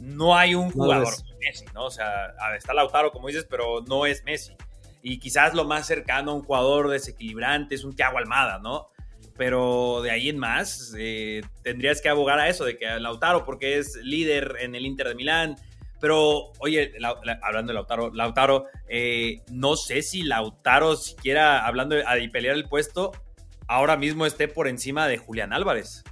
no 0.00 0.36
hay 0.36 0.54
un 0.54 0.66
No 0.68 0.72
jugador 0.72 1.14
como 1.16 1.38
Messi, 1.40 1.64
¿no? 1.74 1.86
O 1.86 1.90
sea, 1.90 2.26
a 2.38 2.48
ver, 2.50 2.58
está 2.58 2.74
Lautaro, 2.74 3.10
como 3.10 3.28
dices, 3.28 3.46
pero 3.48 3.82
no 3.88 4.06
es 4.06 4.22
Messi. 4.24 4.52
Y 5.02 5.18
quizás 5.18 5.54
lo 5.54 5.64
más 5.64 5.86
cercano 5.86 6.32
a 6.32 6.34
un 6.34 6.42
jugador 6.42 6.88
desequilibrante 6.88 7.74
es 7.74 7.84
un 7.84 7.94
Thiago 7.96 8.18
Almada, 8.18 8.58
¿no? 8.58 8.88
Pero 9.36 10.02
de 10.02 10.10
ahí 10.10 10.28
en 10.28 10.38
más, 10.38 10.92
eh, 10.98 11.42
tendrías 11.62 12.00
que 12.02 12.08
abogar 12.08 12.38
a 12.40 12.48
eso, 12.48 12.64
de 12.64 12.76
que 12.76 12.86
Lautaro, 12.98 13.44
porque 13.44 13.78
es 13.78 13.94
líder 13.96 14.56
en 14.60 14.74
el 14.74 14.84
Inter 14.84 15.08
de 15.08 15.14
Milán. 15.14 15.56
Pero, 16.00 16.52
oye, 16.60 16.92
hablando 17.42 17.70
de 17.70 17.74
Lautaro, 17.74 18.12
Lautaro, 18.14 18.66
eh, 18.88 19.42
no 19.50 19.76
sé 19.76 20.02
si 20.02 20.22
Lautaro, 20.22 20.96
siquiera 20.96 21.66
hablando 21.66 21.96
de, 21.96 22.04
pelear 22.32 22.54
el 22.56 22.64
puesto, 22.68 23.12
ahora 23.66 23.96
mismo 23.96 24.24
esté 24.26 24.46
por 24.48 24.68
encima 24.68 25.08
de 25.08 25.18
Julián 25.18 25.52
Álvarez. 25.52 26.04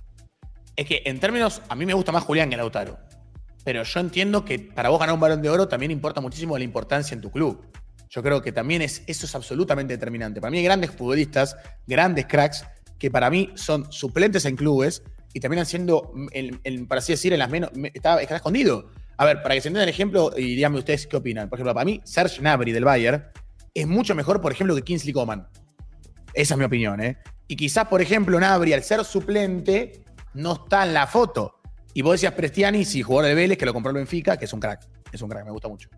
Es 0.74 0.86
que 0.86 1.02
en 1.06 1.20
términos, 1.20 1.62
a 1.68 1.74
mí 1.74 1.86
me 1.86 1.94
gusta 1.94 2.12
más 2.12 2.24
Julián 2.24 2.50
que 2.50 2.56
Lautaro. 2.56 2.98
Pero 3.64 3.82
yo 3.82 4.00
entiendo 4.00 4.44
que 4.44 4.58
para 4.58 4.90
vos 4.90 4.98
ganar 5.00 5.14
un 5.14 5.20
balón 5.20 5.42
de 5.42 5.50
oro 5.50 5.66
también 5.68 5.90
importa 5.90 6.20
muchísimo 6.20 6.56
la 6.58 6.64
importancia 6.64 7.14
en 7.14 7.20
tu 7.20 7.30
club. 7.30 7.64
Yo 8.08 8.22
creo 8.22 8.40
que 8.40 8.52
también 8.52 8.82
es, 8.82 9.02
eso 9.06 9.26
es 9.26 9.34
absolutamente 9.34 9.94
determinante. 9.94 10.40
Para 10.40 10.50
mí 10.52 10.58
hay 10.58 10.64
grandes 10.64 10.90
futbolistas, 10.92 11.56
grandes 11.86 12.26
cracks, 12.26 12.64
que 12.98 13.10
para 13.10 13.28
mí 13.30 13.50
son 13.56 13.90
suplentes 13.92 14.44
en 14.44 14.54
clubes 14.56 15.02
y 15.32 15.40
terminan 15.40 15.66
siendo, 15.66 16.12
el, 16.32 16.60
el- 16.64 16.86
para 16.86 17.00
así 17.00 17.12
decir, 17.12 17.32
en 17.32 17.40
las 17.40 17.50
menos. 17.50 17.70
me- 17.74 17.90
Está, 17.92 18.20
está 18.22 18.36
escondido. 18.36 18.90
A 19.18 19.24
ver, 19.24 19.42
para 19.42 19.54
que 19.54 19.60
se 19.60 19.68
entiendan 19.68 19.88
el 19.88 19.94
ejemplo, 19.94 20.32
y 20.36 20.56
díganme 20.56 20.78
ustedes 20.78 21.06
qué 21.06 21.16
opinan. 21.16 21.48
Por 21.48 21.58
ejemplo, 21.58 21.72
para 21.72 21.84
mí, 21.84 22.00
Serge 22.04 22.40
Gnabry 22.40 22.72
del 22.72 22.84
Bayern 22.84 23.24
es 23.72 23.86
mucho 23.86 24.14
mejor, 24.14 24.40
por 24.40 24.52
ejemplo, 24.52 24.74
que 24.74 24.82
Kingsley 24.82 25.12
Coman. 25.12 25.48
Esa 26.34 26.54
es 26.54 26.58
mi 26.58 26.64
opinión, 26.64 27.00
¿eh? 27.00 27.16
Y 27.48 27.56
quizás, 27.56 27.86
por 27.86 28.02
ejemplo, 28.02 28.38
Nabri, 28.38 28.72
al 28.72 28.82
ser 28.82 29.04
suplente, 29.04 30.04
no 30.34 30.54
está 30.54 30.84
en 30.84 30.92
la 30.92 31.06
foto. 31.06 31.60
Y 31.94 32.02
vos 32.02 32.12
decías 32.12 32.34
Prestiani, 32.34 32.84
sí, 32.84 33.02
jugador 33.02 33.28
de 33.28 33.34
Vélez, 33.34 33.56
que 33.56 33.64
lo 33.64 33.72
compró 33.72 33.90
el 33.90 33.96
Benfica, 33.96 34.36
que 34.36 34.44
es 34.44 34.52
un 34.52 34.60
crack. 34.60 34.86
Es 35.12 35.22
un 35.22 35.30
crack, 35.30 35.44
me 35.44 35.50
gusta 35.50 35.68
mucho. 35.68 35.88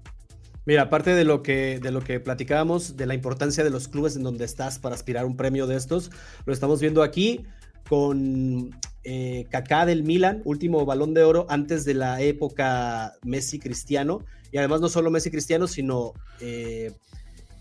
Mira, 0.64 0.82
aparte 0.82 1.14
de 1.14 1.24
lo 1.24 1.42
que 1.42 1.80
de 1.80 1.90
lo 1.90 2.02
que 2.02 2.20
platicábamos 2.20 2.96
de 2.96 3.06
la 3.06 3.14
importancia 3.14 3.64
de 3.64 3.70
los 3.70 3.88
clubes 3.88 4.16
en 4.16 4.22
donde 4.22 4.44
estás 4.44 4.78
para 4.78 4.94
aspirar 4.94 5.24
un 5.24 5.34
premio 5.34 5.66
de 5.66 5.76
estos, 5.76 6.10
lo 6.44 6.52
estamos 6.52 6.78
viendo 6.80 7.02
aquí 7.02 7.46
con 7.88 8.70
eh, 9.04 9.46
Kaká 9.50 9.86
del 9.86 10.02
Milan, 10.02 10.42
último 10.44 10.84
Balón 10.84 11.14
de 11.14 11.22
Oro 11.22 11.46
antes 11.48 11.84
de 11.84 11.94
la 11.94 12.20
época 12.20 13.14
Messi 13.22 13.58
Cristiano 13.58 14.24
y 14.52 14.58
además 14.58 14.80
no 14.80 14.88
solo 14.88 15.10
Messi 15.10 15.30
Cristiano, 15.30 15.66
sino 15.66 16.12
eh, 16.40 16.92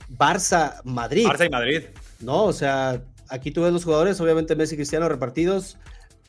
Barça 0.09 0.81
Madrid. 0.83 1.25
Barça 1.25 1.47
y 1.47 1.49
Madrid. 1.49 1.81
¿no? 2.19 2.45
O 2.45 2.53
sea, 2.53 3.03
aquí 3.29 3.51
tú 3.51 3.61
ves 3.61 3.73
los 3.73 3.83
jugadores, 3.83 4.19
obviamente 4.19 4.55
Messi 4.55 4.75
Cristiano 4.75 5.07
repartidos, 5.09 5.77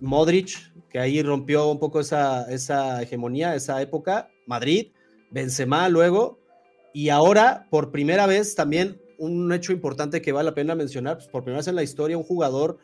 Modric, 0.00 0.72
que 0.88 0.98
ahí 0.98 1.22
rompió 1.22 1.68
un 1.68 1.78
poco 1.78 2.00
esa, 2.00 2.50
esa 2.50 3.02
hegemonía, 3.02 3.54
esa 3.54 3.80
época, 3.82 4.30
Madrid, 4.46 4.88
Benzema 5.30 5.88
luego, 5.88 6.38
y 6.92 7.10
ahora, 7.10 7.66
por 7.70 7.90
primera 7.90 8.26
vez, 8.26 8.54
también 8.54 9.00
un 9.18 9.52
hecho 9.52 9.72
importante 9.72 10.22
que 10.22 10.32
vale 10.32 10.50
la 10.50 10.54
pena 10.54 10.74
mencionar, 10.74 11.16
pues 11.16 11.28
por 11.28 11.42
primera 11.42 11.58
vez 11.58 11.68
en 11.68 11.74
la 11.74 11.82
historia, 11.82 12.16
un 12.16 12.24
jugador 12.24 12.78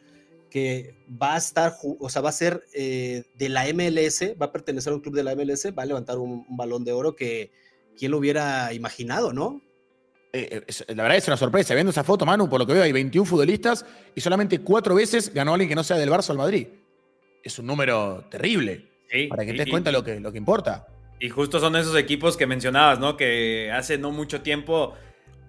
que 0.55 0.95
va 1.21 1.35
a 1.35 1.39
estar, 1.39 1.75
o 1.83 2.09
sea, 2.09 2.23
va 2.23 2.29
a 2.29 2.33
ser 2.33 2.63
eh, 2.75 3.25
de 3.35 3.49
la 3.49 3.65
MLS, 3.75 4.37
va 4.41 4.47
a 4.47 4.53
pertenecer 4.53 4.93
a 4.93 4.95
un 4.95 5.03
club 5.03 5.17
de 5.17 5.25
la 5.25 5.35
MLS, 5.35 5.67
va 5.77 5.83
a 5.83 5.87
levantar 5.87 6.17
un, 6.19 6.47
un 6.49 6.57
balón 6.57 6.85
de 6.85 6.93
oro 6.93 7.17
que, 7.17 7.51
¿quién 7.99 8.13
lo 8.13 8.19
hubiera 8.19 8.73
imaginado, 8.73 9.33
no? 9.33 9.61
Eh, 10.33 10.63
es- 10.69 10.85
la 10.87 11.03
verdad 11.03 11.19
es 11.19 11.27
una 11.27 11.37
sorpresa. 11.37 11.75
Viendo 11.75 11.91
esa 11.91 12.05
foto, 12.05 12.25
Manu, 12.25 12.49
por 12.49 12.61
lo 12.61 12.67
que 12.69 12.73
veo, 12.73 12.85
hay 12.85 12.93
21 12.93 13.27
futbolistas 13.27 13.85
y 14.15 14.21
solamente 14.21 14.61
cuatro 14.61 14.95
veces 14.95 15.35
ganó 15.35 15.55
alguien 15.55 15.69
que 15.69 15.75
no 15.75 15.83
sea 15.83 15.97
del 15.97 16.09
Barça 16.09 16.27
o 16.31 16.35
del 16.35 16.39
Madrid. 16.39 16.69
Es 17.43 17.59
un 17.59 17.67
número 17.67 18.25
terrible. 18.31 18.87
Sí, 19.11 19.27
Para 19.27 19.45
que 19.45 19.51
te 19.51 19.57
y- 19.57 19.59
des 19.59 19.71
cuenta 19.71 19.91
lo 19.91 20.05
que, 20.05 20.21
lo 20.21 20.31
que 20.31 20.39
importa. 20.39 20.87
Y 21.19 21.31
justo 21.31 21.59
son 21.59 21.75
esos 21.75 21.97
equipos 21.97 22.37
que 22.37 22.47
mencionabas, 22.47 23.01
¿no? 23.01 23.17
Que 23.17 23.73
hace 23.73 23.99
no 23.99 24.13
mucho 24.13 24.41
tiempo 24.43 24.95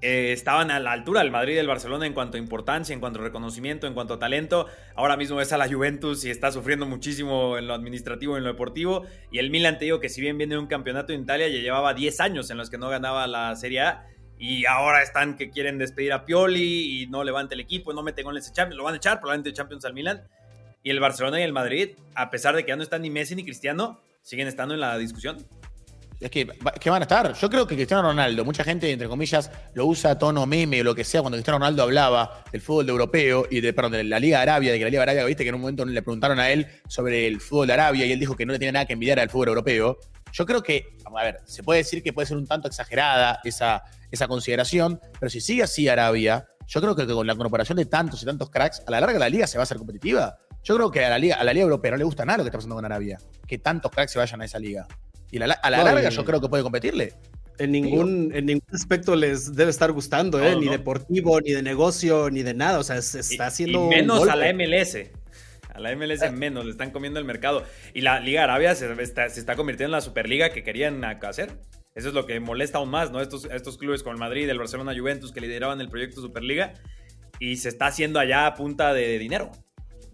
eh, 0.01 0.33
estaban 0.33 0.71
a 0.71 0.79
la 0.79 0.91
altura 0.91 1.21
del 1.21 1.31
Madrid 1.31 1.53
y 1.53 1.55
del 1.55 1.67
Barcelona 1.67 2.05
en 2.05 2.13
cuanto 2.13 2.37
a 2.37 2.39
importancia, 2.39 2.93
en 2.93 2.99
cuanto 2.99 3.19
a 3.19 3.23
reconocimiento, 3.23 3.87
en 3.87 3.93
cuanto 3.93 4.15
a 4.15 4.19
talento. 4.19 4.67
Ahora 4.95 5.17
mismo 5.17 5.37
ves 5.37 5.51
a 5.53 5.57
la 5.57 5.67
Juventus 5.67 6.25
y 6.25 6.29
está 6.29 6.51
sufriendo 6.51 6.85
muchísimo 6.85 7.57
en 7.57 7.67
lo 7.67 7.73
administrativo 7.73 8.35
y 8.35 8.37
en 8.39 8.43
lo 8.43 8.51
deportivo. 8.51 9.05
Y 9.31 9.39
el 9.39 9.49
Milan, 9.49 9.79
te 9.79 9.85
digo 9.85 9.99
que 9.99 10.09
si 10.09 10.21
bien 10.21 10.37
viene 10.37 10.57
un 10.57 10.67
campeonato 10.67 11.13
en 11.13 11.21
Italia, 11.21 11.47
ya 11.47 11.59
llevaba 11.59 11.93
10 11.93 12.19
años 12.19 12.49
en 12.49 12.57
los 12.57 12.69
que 12.69 12.77
no 12.77 12.89
ganaba 12.89 13.25
la 13.27 13.55
Serie 13.55 13.81
A. 13.81 14.05
Y 14.37 14.65
ahora 14.65 15.01
están 15.01 15.37
que 15.37 15.49
quieren 15.49 15.77
despedir 15.77 16.11
a 16.11 16.25
Pioli 16.25 17.01
y 17.01 17.07
no 17.07 17.23
levanta 17.23 17.55
el 17.55 17.61
equipo, 17.61 17.93
no 17.93 18.03
mete 18.03 18.21
goles 18.21 18.47
en 18.47 18.53
Champions. 18.53 18.77
Lo 18.77 18.83
van 18.83 18.95
a 18.95 18.97
echar 18.97 19.19
probablemente 19.19 19.49
de 19.49 19.55
Champions 19.55 19.85
al 19.85 19.93
Milan. 19.93 20.27
Y 20.83 20.91
el 20.91 20.99
Barcelona 20.99 21.39
y 21.39 21.43
el 21.43 21.53
Madrid, 21.53 21.91
a 22.13 22.29
pesar 22.29 22.55
de 22.55 22.63
que 22.63 22.69
ya 22.69 22.75
no 22.75 22.83
están 22.83 23.01
ni 23.01 23.09
Messi 23.09 23.33
ni 23.33 23.43
Cristiano, 23.43 24.01
siguen 24.21 24.47
estando 24.47 24.73
en 24.73 24.81
la 24.81 24.97
discusión. 24.97 25.37
Es 26.19 26.31
que, 26.31 26.47
que 26.79 26.89
van 26.89 27.01
a 27.01 27.05
estar. 27.05 27.33
Yo 27.33 27.49
creo 27.49 27.67
que 27.67 27.75
Cristiano 27.75 28.03
Ronaldo, 28.03 28.45
mucha 28.45 28.63
gente, 28.63 28.91
entre 28.91 29.07
comillas, 29.07 29.51
lo 29.73 29.85
usa 29.85 30.11
a 30.11 30.17
tono 30.17 30.45
meme 30.45 30.81
o 30.81 30.83
lo 30.83 30.95
que 30.95 31.03
sea, 31.03 31.21
cuando 31.21 31.35
Cristiano 31.35 31.59
Ronaldo 31.59 31.83
hablaba 31.83 32.43
del 32.51 32.61
fútbol 32.61 32.85
de 32.85 32.91
europeo 32.91 33.45
y 33.49 33.61
de, 33.61 33.73
perdón, 33.73 33.93
de 33.93 34.03
la 34.05 34.19
Liga 34.19 34.37
de 34.37 34.43
Arabia, 34.43 34.71
de 34.71 34.77
que 34.77 34.85
la 34.85 34.89
Liga 34.89 35.05
de 35.05 35.11
Arabia, 35.11 35.25
viste 35.25 35.43
que 35.43 35.49
en 35.49 35.55
un 35.55 35.61
momento 35.61 35.85
le 35.85 36.01
preguntaron 36.01 36.39
a 36.39 36.49
él 36.49 36.67
sobre 36.87 37.27
el 37.27 37.41
fútbol 37.41 37.67
de 37.67 37.73
Arabia 37.73 38.05
y 38.05 38.11
él 38.11 38.19
dijo 38.19 38.35
que 38.35 38.45
no 38.45 38.53
le 38.53 38.59
tenía 38.59 38.71
nada 38.71 38.85
que 38.85 38.93
envidiar 38.93 39.19
al 39.19 39.29
fútbol 39.29 39.49
europeo. 39.49 39.99
Yo 40.31 40.45
creo 40.45 40.63
que, 40.63 40.97
a 41.05 41.23
ver, 41.23 41.39
se 41.45 41.63
puede 41.63 41.79
decir 41.79 42.01
que 42.01 42.11
puede 42.11 42.25
ser 42.27 42.37
un 42.37 42.47
tanto 42.47 42.67
exagerada 42.67 43.39
esa, 43.43 43.83
esa 44.11 44.27
consideración, 44.27 44.99
pero 45.19 45.29
si 45.29 45.39
sigue 45.39 45.63
así 45.63 45.87
Arabia, 45.87 46.47
yo 46.67 46.81
creo 46.81 46.95
que 46.95 47.05
con 47.05 47.27
la 47.27 47.33
incorporación 47.33 47.77
de 47.77 47.85
tantos 47.85 48.21
y 48.23 48.25
tantos 48.25 48.49
cracks, 48.49 48.81
a 48.85 48.91
la 48.91 48.99
larga 48.99 49.19
la 49.19 49.29
liga 49.29 49.47
se 49.47 49.57
va 49.57 49.61
a 49.61 49.63
hacer 49.63 49.77
competitiva. 49.77 50.37
Yo 50.63 50.75
creo 50.75 50.91
que 50.91 51.05
a 51.05 51.09
la 51.09 51.19
liga, 51.19 51.35
a 51.35 51.43
la 51.43 51.53
liga 51.53 51.63
europea 51.63 51.91
no 51.91 51.97
le 51.97 52.03
gusta 52.03 52.25
nada 52.25 52.39
lo 52.39 52.43
que 52.43 52.49
está 52.49 52.57
pasando 52.57 52.75
con 52.75 52.85
Arabia, 52.85 53.19
que 53.47 53.59
tantos 53.59 53.91
cracks 53.91 54.13
se 54.13 54.19
vayan 54.19 54.41
a 54.41 54.45
esa 54.45 54.57
liga. 54.57 54.87
Y 55.35 55.43
a 55.43 55.47
la, 55.47 55.83
larga 55.83 56.09
yo 56.09 56.23
creo 56.23 56.39
que 56.39 56.47
puede 56.47 56.63
competirle. 56.63 57.11
En 57.57 57.73
ningún, 57.73 58.31
en 58.33 58.45
ningún 58.45 58.73
aspecto 58.73 59.17
les 59.17 59.53
debe 59.53 59.69
estar 59.69 59.91
gustando, 59.91 60.41
¿eh? 60.41 60.55
ni 60.55 60.69
deportivo, 60.69 61.41
ni 61.41 61.51
de 61.51 61.61
negocio, 61.61 62.29
ni 62.29 62.41
de 62.41 62.53
nada. 62.53 62.79
O 62.79 62.83
sea, 62.83 63.01
se 63.01 63.19
está 63.19 63.47
haciendo. 63.47 63.89
menos 63.89 64.29
a 64.29 64.37
la 64.37 64.53
MLS. 64.53 64.95
A 65.73 65.79
la 65.81 65.93
MLS 65.93 66.21
ah. 66.21 66.31
menos, 66.31 66.63
le 66.63 66.71
están 66.71 66.91
comiendo 66.91 67.19
el 67.19 67.25
mercado. 67.25 67.65
Y 67.93 67.99
la 67.99 68.21
Liga 68.21 68.45
Arabia 68.45 68.75
se 68.75 68.89
está, 69.03 69.27
se 69.27 69.41
está 69.41 69.57
convirtiendo 69.57 69.89
en 69.89 69.97
la 69.97 70.01
Superliga 70.01 70.51
que 70.51 70.63
querían 70.63 71.03
hacer. 71.03 71.57
Eso 71.95 72.07
es 72.07 72.13
lo 72.13 72.25
que 72.25 72.39
molesta 72.39 72.77
aún 72.77 72.89
más, 72.89 73.11
¿no? 73.11 73.19
Estos, 73.19 73.43
estos 73.51 73.77
clubes 73.77 74.03
como 74.03 74.13
el 74.13 74.19
Madrid, 74.19 74.49
el 74.49 74.57
Barcelona 74.57 74.93
Juventus 74.97 75.33
que 75.33 75.41
lideraban 75.41 75.81
el 75.81 75.89
proyecto 75.89 76.21
Superliga 76.21 76.75
y 77.39 77.57
se 77.57 77.67
está 77.67 77.87
haciendo 77.87 78.19
allá 78.19 78.47
a 78.47 78.55
punta 78.55 78.93
de 78.93 79.19
dinero. 79.19 79.51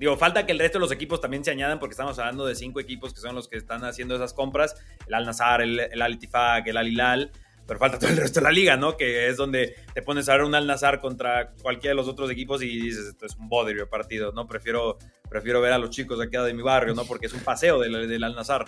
Digo, 0.01 0.17
falta 0.17 0.45
que 0.47 0.51
el 0.51 0.59
resto 0.59 0.79
de 0.79 0.81
los 0.81 0.91
equipos 0.91 1.21
también 1.21 1.45
se 1.45 1.51
añadan 1.51 1.79
porque 1.79 1.93
estamos 1.93 2.17
hablando 2.17 2.45
de 2.45 2.55
cinco 2.55 2.79
equipos 2.79 3.13
que 3.13 3.21
son 3.21 3.35
los 3.35 3.47
que 3.47 3.57
están 3.57 3.85
haciendo 3.85 4.15
esas 4.15 4.33
compras. 4.33 4.75
El 5.07 5.13
Al-Nazar, 5.13 5.61
el, 5.61 5.79
el 5.79 6.01
Al-Ittifaq, 6.01 6.67
el 6.67 6.77
Al-Hilal. 6.77 7.31
Pero 7.67 7.79
falta 7.79 7.99
todo 7.99 8.09
el 8.09 8.17
resto 8.17 8.39
de 8.39 8.45
la 8.45 8.51
liga, 8.51 8.75
¿no? 8.75 8.97
Que 8.97 9.29
es 9.29 9.37
donde 9.37 9.75
te 9.93 10.01
pones 10.01 10.27
a 10.27 10.33
ver 10.33 10.41
un 10.41 10.55
Al-Nazar 10.55 10.99
contra 10.99 11.51
cualquiera 11.61 11.91
de 11.91 11.95
los 11.97 12.07
otros 12.07 12.31
equipos 12.31 12.63
y 12.63 12.81
dices, 12.81 13.05
esto 13.05 13.27
es 13.27 13.35
un 13.37 13.47
bodrio 13.47 13.87
partido, 13.87 14.31
¿no? 14.31 14.47
Prefiero, 14.47 14.97
prefiero 15.29 15.61
ver 15.61 15.71
a 15.71 15.77
los 15.77 15.91
chicos 15.91 16.17
de 16.17 16.25
aquí 16.25 16.35
de 16.35 16.53
mi 16.53 16.63
barrio, 16.63 16.95
¿no? 16.95 17.05
Porque 17.05 17.27
es 17.27 17.33
un 17.33 17.41
paseo 17.41 17.79
del, 17.79 18.09
del 18.09 18.23
Al-Nazar. 18.23 18.65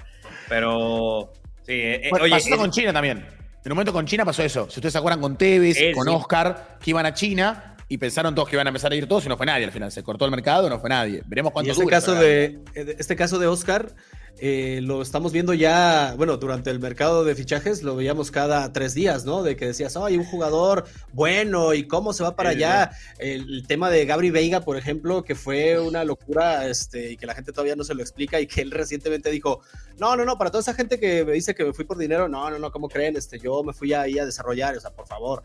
Pero 0.48 1.34
Sí, 1.66 1.72
eh, 1.74 2.08
eh 2.08 2.10
pasó 2.30 2.58
con 2.58 2.72
China 2.72 2.94
también. 2.94 3.26
En 3.66 3.72
un 3.72 3.76
momento 3.76 3.94
con 3.94 4.06
China 4.06 4.26
pasó 4.26 4.44
eso. 4.44 4.70
Si 4.70 4.80
ustedes 4.80 4.92
se 4.92 4.98
acuerdan 4.98 5.22
con 5.22 5.38
Tevez, 5.38 5.78
con 5.96 6.08
Oscar, 6.10 6.78
que 6.82 6.90
iban 6.90 7.06
a 7.06 7.14
China 7.14 7.73
y 7.94 7.98
pensaron 8.00 8.34
todos 8.34 8.50
que 8.50 8.56
iban 8.56 8.66
a 8.66 8.72
empezar 8.72 8.92
a 8.92 8.96
ir 8.96 9.08
todos 9.08 9.24
y 9.26 9.30
no 9.30 9.38
fue 9.38 9.46
nadie 9.46 9.66
al 9.66 9.72
final. 9.72 9.92
Se 9.92 10.02
cortó 10.02 10.26
el 10.26 10.32
mercado, 10.32 10.68
no 10.68 10.80
fue 10.80 10.90
nadie. 10.90 11.22
Veremos 11.28 11.54
cuánto 11.54 11.68
y 11.68 11.72
este 11.72 11.86
caso 11.86 12.16
de 12.16 12.60
Este 12.74 13.16
caso 13.16 13.38
de 13.38 13.46
Oscar 13.46 13.94
eh, 14.40 14.82
lo 14.82 15.02
estamos 15.02 15.32
viendo 15.32 15.54
ya, 15.54 16.16
bueno, 16.18 16.38
durante 16.38 16.70
el 16.72 16.80
mercado 16.80 17.24
de 17.24 17.36
fichajes 17.36 17.84
lo 17.84 17.96
veíamos 17.96 18.32
cada 18.32 18.74
tres 18.74 18.94
días, 18.94 19.26
¿no? 19.26 19.44
De 19.44 19.56
que 19.56 19.68
decías, 19.68 19.96
hay 19.96 20.18
un 20.18 20.26
jugador 20.26 20.86
bueno 21.14 21.74
y 21.74 21.88
cómo 21.88 22.14
se 22.14 22.24
va 22.24 22.36
para 22.36 22.50
allá. 22.50 22.92
El, 23.20 23.66
tema 23.68 23.90
de 23.90 24.06
Gabri 24.06 24.32
Veiga, 24.32 24.62
por 24.62 24.76
ejemplo, 24.76 25.24
que 25.24 25.36
fue 25.36 25.80
una 25.80 26.04
locura 26.04 26.68
este, 26.68 27.12
y 27.12 27.18
que 27.18 27.26
la 27.26 27.36
gente 27.36 27.52
todavía 27.52 27.76
no 27.76 27.84
se 27.84 27.94
lo 27.94 28.02
explica 28.02 28.42
y 28.42 28.48
que 28.48 28.62
él 28.62 28.72
recientemente 28.72 29.30
dijo, 29.30 29.62
no, 30.00 30.16
no, 30.18 30.26
no, 30.26 30.38
para 30.38 30.50
toda 30.50 30.62
esa 30.62 30.74
gente 30.74 31.00
que 31.00 31.24
me 31.24 31.34
dice 31.34 31.54
que 31.54 31.64
me 31.64 31.74
fui 31.74 31.86
por 31.86 31.98
dinero, 31.98 32.28
no, 32.28 32.50
no, 32.50 32.58
no, 32.58 32.72
¿cómo 32.72 32.90
creen? 32.90 33.16
Este, 33.16 33.40
yo 33.40 33.64
me 33.64 33.72
fui 33.72 33.94
ahí 33.94 34.18
a 34.18 34.26
desarrollar, 34.26 34.76
o 34.76 34.82
sea, 34.82 34.92
por 34.92 35.08
favor. 35.08 35.44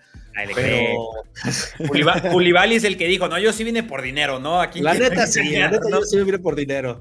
Pero... 0.54 1.10
es 2.72 2.84
el 2.84 2.96
que 2.96 3.06
dijo, 3.06 3.28
no, 3.28 3.38
yo 3.38 3.52
sí 3.52 3.64
vine 3.64 3.82
por 3.82 4.02
dinero, 4.02 4.38
¿no? 4.40 4.60
Aquí 4.60 4.80
la 4.80 4.94
neta 4.94 5.26
sí, 5.26 5.50
la 5.50 5.70
neta 5.70 5.88
yo 5.90 6.02
sí 6.02 6.16
vine 6.22 6.38
por 6.38 6.56
dinero. 6.56 7.00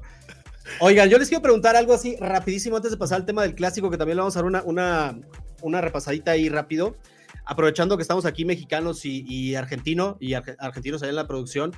Oigan, 0.80 1.08
yo 1.08 1.18
les 1.18 1.28
quiero 1.28 1.42
preguntar 1.42 1.76
algo 1.76 1.92
así 1.92 2.16
rapidísimo 2.20 2.76
antes 2.76 2.90
de 2.90 2.96
pasar 2.96 3.16
al 3.16 3.26
tema 3.26 3.42
del 3.42 3.54
clásico, 3.54 3.90
que 3.90 3.98
también 3.98 4.16
le 4.16 4.20
vamos 4.20 4.36
a 4.36 4.40
dar 4.40 4.46
una, 4.46 4.62
una, 4.62 5.18
una 5.62 5.80
repasadita 5.80 6.32
ahí 6.32 6.48
rápido. 6.48 6.96
Aprovechando 7.44 7.96
que 7.96 8.02
estamos 8.02 8.26
aquí 8.26 8.44
mexicanos 8.44 9.04
y, 9.04 9.24
y 9.26 9.54
argentino, 9.54 10.16
y 10.20 10.34
argentinos 10.34 11.02
allá 11.02 11.10
en 11.10 11.16
la 11.16 11.26
producción. 11.26 11.72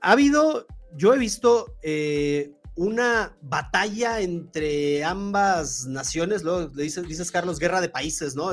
Ha 0.00 0.12
habido, 0.12 0.66
yo 0.94 1.14
he 1.14 1.18
visto 1.18 1.76
eh, 1.82 2.50
una 2.74 3.36
batalla 3.40 4.20
entre 4.20 5.04
ambas 5.04 5.86
naciones, 5.86 6.42
luego 6.42 6.70
le 6.74 6.82
dices, 6.82 7.06
dices, 7.08 7.30
Carlos, 7.30 7.58
guerra 7.58 7.80
de 7.80 7.88
países, 7.88 8.34
¿no? 8.34 8.52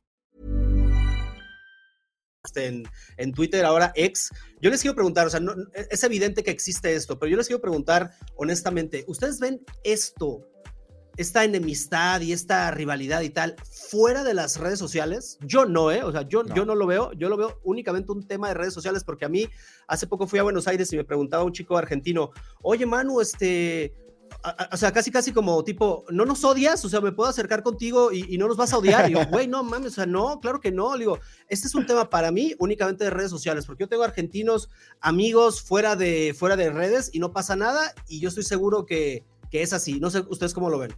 En, 2.55 2.83
en, 3.17 3.33
Twitter, 3.33 3.63
ahora 3.63 3.91
ex. 3.95 4.31
Yo 4.61 4.71
les 4.71 4.81
quiero 4.81 4.95
preguntar, 4.95 5.27
o 5.27 5.29
sea, 5.29 5.39
no, 5.39 5.53
es 5.73 6.03
evidente 6.03 6.43
que 6.43 6.49
existe 6.49 6.95
esto, 6.95 7.19
pero 7.19 7.29
yo 7.29 7.37
les 7.37 7.45
quiero 7.45 7.61
preguntar 7.61 8.11
honestamente, 8.35 9.05
¿ustedes 9.07 9.39
ven 9.39 9.61
esto, 9.83 10.49
esta 11.17 11.43
enemistad 11.43 12.19
y 12.21 12.33
esta 12.33 12.71
rivalidad 12.71 13.21
y 13.21 13.29
tal, 13.29 13.55
fuera 13.91 14.23
de 14.23 14.33
las 14.33 14.57
redes 14.57 14.79
sociales? 14.79 15.37
Yo 15.41 15.65
no, 15.65 15.91
¿eh? 15.91 16.03
O 16.03 16.11
sea, 16.11 16.27
yo 16.27 16.41
no. 16.41 16.55
yo 16.55 16.65
no 16.65 16.73
lo 16.73 16.87
veo, 16.87 17.13
yo 17.13 17.29
lo 17.29 17.37
veo 17.37 17.59
únicamente 17.63 18.11
un 18.11 18.27
tema 18.27 18.47
de 18.47 18.55
redes 18.55 18.73
sociales, 18.73 19.03
porque 19.03 19.25
a 19.25 19.29
mí 19.29 19.47
hace 19.87 20.07
poco 20.07 20.25
fui 20.25 20.39
a 20.39 20.43
Buenos 20.43 20.67
Aires 20.67 20.91
y 20.91 20.97
me 20.97 21.03
preguntaba 21.03 21.43
un 21.43 21.53
chico 21.53 21.77
argentino, 21.77 22.31
oye 22.63 22.87
Manu, 22.87 23.21
este 23.21 23.93
o 24.71 24.77
sea, 24.77 24.91
casi, 24.91 25.11
casi 25.11 25.31
como 25.31 25.63
tipo, 25.63 26.05
no 26.09 26.25
nos 26.25 26.43
odias, 26.43 26.83
o 26.83 26.89
sea, 26.89 27.01
me 27.01 27.11
puedo 27.11 27.29
acercar 27.29 27.63
contigo 27.63 28.11
y, 28.11 28.37
no 28.37 28.47
nos 28.47 28.57
vas 28.57 28.73
a 28.73 28.77
odiar. 28.77 29.09
Y 29.09 29.13
yo, 29.13 29.25
güey, 29.27 29.47
no 29.47 29.63
mames, 29.63 29.93
o 29.93 29.95
sea, 29.95 30.05
no, 30.05 30.39
claro 30.39 30.59
que 30.59 30.71
no. 30.71 30.95
Le 30.95 31.05
este 31.47 31.67
es 31.67 31.75
un 31.75 31.85
tema 31.85 32.09
para 32.09 32.31
mí 32.31 32.53
únicamente 32.59 33.03
de 33.03 33.09
redes 33.09 33.29
sociales, 33.29 33.65
porque 33.65 33.83
yo 33.83 33.87
tengo 33.87 34.03
argentinos, 34.03 34.69
amigos 34.99 35.61
fuera 35.61 35.95
de, 35.95 36.35
fuera 36.37 36.55
de 36.55 36.69
redes 36.69 37.09
y 37.13 37.19
no 37.19 37.33
pasa 37.33 37.55
nada. 37.55 37.93
Y 38.07 38.19
yo 38.19 38.29
estoy 38.29 38.43
seguro 38.43 38.85
que, 38.85 39.25
que 39.49 39.61
es 39.61 39.73
así. 39.73 39.99
No 39.99 40.09
sé, 40.09 40.23
¿ustedes 40.29 40.53
cómo 40.53 40.69
lo 40.69 40.79
ven? 40.79 40.93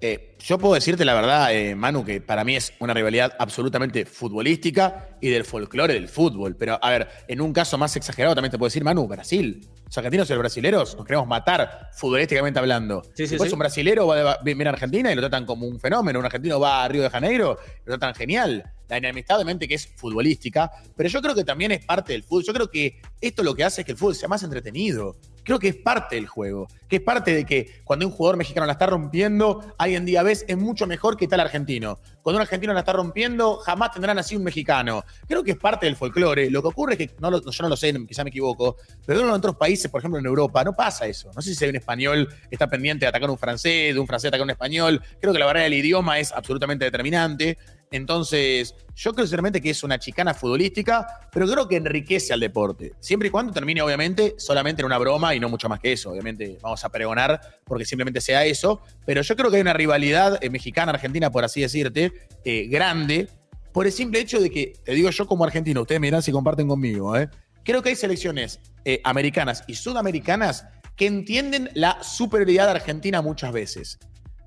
Eh, 0.00 0.36
yo 0.38 0.58
puedo 0.58 0.74
decirte 0.74 1.04
la 1.04 1.14
verdad, 1.14 1.54
eh, 1.54 1.74
Manu, 1.74 2.04
que 2.04 2.20
para 2.20 2.44
mí 2.44 2.54
es 2.54 2.72
una 2.80 2.92
rivalidad 2.92 3.34
absolutamente 3.38 4.04
futbolística 4.04 5.16
y 5.22 5.30
del 5.30 5.44
folclore 5.44 5.94
del 5.94 6.08
fútbol. 6.08 6.54
Pero, 6.56 6.78
a 6.82 6.90
ver, 6.90 7.08
en 7.28 7.40
un 7.40 7.52
caso 7.52 7.78
más 7.78 7.96
exagerado 7.96 8.34
también 8.34 8.50
te 8.50 8.58
puedo 8.58 8.68
decir, 8.68 8.84
Manu, 8.84 9.06
Brasil. 9.06 9.66
Los 9.86 9.98
argentinos 9.98 10.28
y 10.28 10.32
los 10.32 10.40
brasileros 10.40 10.96
nos 10.96 11.06
queremos 11.06 11.28
matar 11.28 11.90
futbolísticamente 11.92 12.58
hablando. 12.58 13.02
Sí, 13.14 13.26
sí, 13.26 13.36
un 13.36 13.58
brasilero 13.58 14.08
va 14.08 14.32
a 14.32 14.42
venir 14.42 14.66
a 14.66 14.70
Argentina 14.70 15.12
y 15.12 15.14
lo 15.14 15.22
tratan 15.22 15.46
como 15.46 15.66
un 15.66 15.78
fenómeno. 15.78 16.18
Un 16.18 16.24
argentino 16.24 16.58
va 16.58 16.84
a 16.84 16.88
Río 16.88 17.02
de 17.02 17.10
Janeiro 17.10 17.58
y 17.84 17.90
lo 17.90 17.98
tratan 17.98 18.14
genial. 18.14 18.64
La 18.88 18.96
enemistad, 18.96 19.36
obviamente, 19.36 19.68
que 19.68 19.74
es 19.74 19.86
futbolística, 19.86 20.70
pero 20.96 21.08
yo 21.08 21.22
creo 21.22 21.34
que 21.34 21.44
también 21.44 21.72
es 21.72 21.84
parte 21.84 22.12
del 22.12 22.24
fútbol. 22.24 22.44
Yo 22.44 22.52
creo 22.52 22.70
que 22.70 23.00
esto 23.20 23.44
lo 23.44 23.54
que 23.54 23.62
hace 23.64 23.82
es 23.82 23.84
que 23.84 23.92
el 23.92 23.98
fútbol 23.98 24.16
sea 24.16 24.28
más 24.28 24.42
entretenido 24.42 25.16
creo 25.46 25.60
que 25.60 25.68
es 25.68 25.76
parte 25.76 26.16
del 26.16 26.26
juego, 26.26 26.66
que 26.88 26.96
es 26.96 27.02
parte 27.02 27.32
de 27.32 27.44
que 27.44 27.80
cuando 27.84 28.04
un 28.04 28.12
jugador 28.12 28.36
mexicano 28.36 28.66
la 28.66 28.72
está 28.72 28.86
rompiendo, 28.86 29.74
hoy 29.78 29.94
en 29.94 30.04
día 30.04 30.24
ves, 30.24 30.44
es 30.48 30.56
mucho 30.58 30.88
mejor 30.88 31.16
que 31.16 31.28
tal 31.28 31.38
argentino. 31.38 32.00
Cuando 32.20 32.38
un 32.38 32.42
argentino 32.42 32.74
la 32.74 32.80
está 32.80 32.92
rompiendo, 32.92 33.58
jamás 33.58 33.92
tendrán 33.92 34.18
así 34.18 34.34
un 34.34 34.42
mexicano. 34.42 35.04
Creo 35.28 35.44
que 35.44 35.52
es 35.52 35.56
parte 35.56 35.86
del 35.86 35.94
folclore. 35.94 36.50
Lo 36.50 36.62
que 36.62 36.68
ocurre 36.68 36.94
es 36.94 36.98
que, 36.98 37.10
no 37.20 37.30
yo 37.40 37.62
no 37.62 37.68
lo 37.68 37.76
sé, 37.76 37.94
quizá 38.06 38.24
me 38.24 38.30
equivoco, 38.30 38.76
pero 39.06 39.20
en 39.20 39.30
otros 39.30 39.54
países, 39.54 39.88
por 39.88 40.00
ejemplo 40.00 40.18
en 40.18 40.26
Europa, 40.26 40.64
no 40.64 40.72
pasa 40.72 41.06
eso. 41.06 41.30
No 41.34 41.40
sé 41.40 41.54
si 41.54 41.64
un 41.64 41.76
español 41.76 42.28
está 42.50 42.66
pendiente 42.66 43.04
de 43.04 43.08
atacar 43.10 43.28
a 43.28 43.32
un 43.32 43.38
francés, 43.38 43.94
de 43.94 44.00
un 44.00 44.06
francés 44.08 44.28
atacar 44.28 44.42
a 44.42 44.44
un 44.44 44.50
español. 44.50 45.00
Creo 45.20 45.32
que 45.32 45.38
la 45.38 45.46
barrera 45.46 45.64
del 45.64 45.74
idioma 45.74 46.18
es 46.18 46.32
absolutamente 46.32 46.84
determinante. 46.84 47.56
Entonces, 47.90 48.74
yo 48.94 49.12
creo 49.12 49.26
sinceramente 49.26 49.60
que 49.60 49.70
es 49.70 49.82
una 49.82 49.98
chicana 49.98 50.34
futbolística, 50.34 51.06
pero 51.30 51.46
creo 51.46 51.68
que 51.68 51.76
enriquece 51.76 52.32
al 52.32 52.40
deporte. 52.40 52.94
Siempre 52.98 53.28
y 53.28 53.30
cuando 53.30 53.52
termine, 53.52 53.82
obviamente, 53.82 54.34
solamente 54.38 54.82
en 54.82 54.86
una 54.86 54.98
broma 54.98 55.34
y 55.34 55.40
no 55.40 55.48
mucho 55.48 55.68
más 55.68 55.80
que 55.80 55.92
eso. 55.92 56.10
Obviamente, 56.10 56.58
vamos 56.60 56.84
a 56.84 56.88
pregonar 56.88 57.60
porque 57.64 57.84
simplemente 57.84 58.20
sea 58.20 58.44
eso. 58.44 58.80
Pero 59.04 59.22
yo 59.22 59.36
creo 59.36 59.50
que 59.50 59.56
hay 59.56 59.62
una 59.62 59.72
rivalidad 59.72 60.42
eh, 60.42 60.50
mexicana-argentina, 60.50 61.30
por 61.30 61.44
así 61.44 61.60
decirte, 61.60 62.12
eh, 62.44 62.66
grande, 62.68 63.28
por 63.72 63.86
el 63.86 63.92
simple 63.92 64.20
hecho 64.20 64.40
de 64.40 64.50
que, 64.50 64.72
te 64.84 64.92
digo 64.92 65.10
yo 65.10 65.26
como 65.26 65.44
argentino, 65.44 65.82
ustedes 65.82 66.00
me 66.00 66.08
dirán 66.08 66.22
si 66.22 66.32
comparten 66.32 66.66
conmigo, 66.66 67.16
¿eh? 67.16 67.28
Creo 67.62 67.82
que 67.82 67.90
hay 67.90 67.96
selecciones 67.96 68.60
americanas 69.02 69.64
y 69.66 69.74
sudamericanas 69.74 70.66
que 70.94 71.06
entienden 71.06 71.68
la 71.74 72.00
superioridad 72.00 72.68
Argentina 72.68 73.22
muchas 73.22 73.52
veces. 73.52 73.98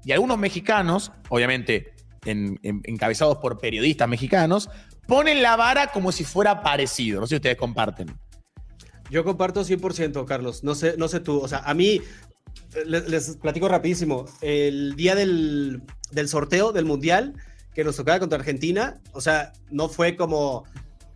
Y 0.05 0.13
algunos 0.13 0.37
mexicanos, 0.37 1.11
obviamente 1.27 1.98
encabezados 2.25 3.37
por 3.37 3.57
periodistas 3.57 4.07
mexicanos, 4.07 4.69
ponen 5.07 5.41
la 5.41 5.55
vara 5.55 5.87
como 5.87 6.11
si 6.11 6.23
fuera 6.23 6.61
parecido. 6.61 7.19
No 7.19 7.27
sé 7.27 7.31
si 7.31 7.35
ustedes 7.37 7.57
comparten. 7.57 8.15
Yo 9.09 9.23
comparto 9.23 9.63
100%, 9.63 10.25
Carlos. 10.25 10.63
No 10.63 10.75
sé, 10.75 10.95
no 10.97 11.07
sé 11.07 11.19
tú. 11.19 11.39
O 11.39 11.47
sea, 11.47 11.59
a 11.59 11.73
mí, 11.73 12.01
les, 12.85 13.37
platico 13.37 13.67
rapidísimo. 13.67 14.25
El 14.41 14.95
día 14.95 15.15
del, 15.15 15.81
sorteo 16.27 16.71
del 16.71 16.85
Mundial 16.85 17.33
que 17.73 17.83
nos 17.83 17.95
tocaba 17.95 18.19
contra 18.19 18.39
Argentina, 18.39 18.99
o 19.13 19.21
sea, 19.21 19.53
no 19.69 19.89
fue 19.89 20.15
como... 20.15 20.63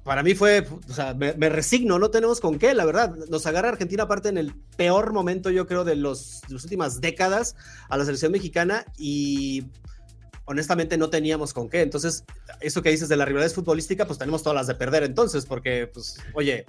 Para 0.04 0.22
mí 0.22 0.36
fue, 0.36 0.68
o 0.90 0.94
sea, 0.94 1.14
me, 1.14 1.32
resigno, 1.48 1.98
no 1.98 2.10
tenemos 2.10 2.42
con 2.42 2.60
qué, 2.60 2.74
la 2.74 2.84
verdad. 2.84 3.16
Nos 3.30 3.46
agarra 3.46 3.70
Argentina 3.70 4.04
aparte 4.04 4.28
en 4.28 4.38
el 4.38 4.54
peor 4.76 5.14
momento, 5.14 5.50
yo 5.50 5.66
creo, 5.66 5.86
de, 5.86 5.96
los, 5.96 6.42
de 6.50 6.56
las 6.56 6.64
últimas 6.66 7.00
décadas 7.00 7.56
a 7.88 7.98
la 7.98 8.04
selección 8.04 8.34
mexicana 8.34 8.84
y 8.98 9.64
honestamente 10.46 10.98
no 10.98 11.10
teníamos 11.10 11.54
con 11.54 11.70
qué. 11.70 11.82
Entonces, 11.82 12.24
eso 12.60 12.82
que 12.82 12.90
dices 12.90 13.10
de 13.10 13.18
la 13.18 13.26
rivalidad 13.26 13.52
futbolística, 13.54 14.06
pues 14.06 14.20
tenemos 14.20 14.44
todas 14.44 14.56
las 14.56 14.68
de 14.68 14.76
perder 14.76 15.04
entonces, 15.04 15.46
porque, 15.46 15.88
pues, 15.88 16.18
oye, 16.34 16.66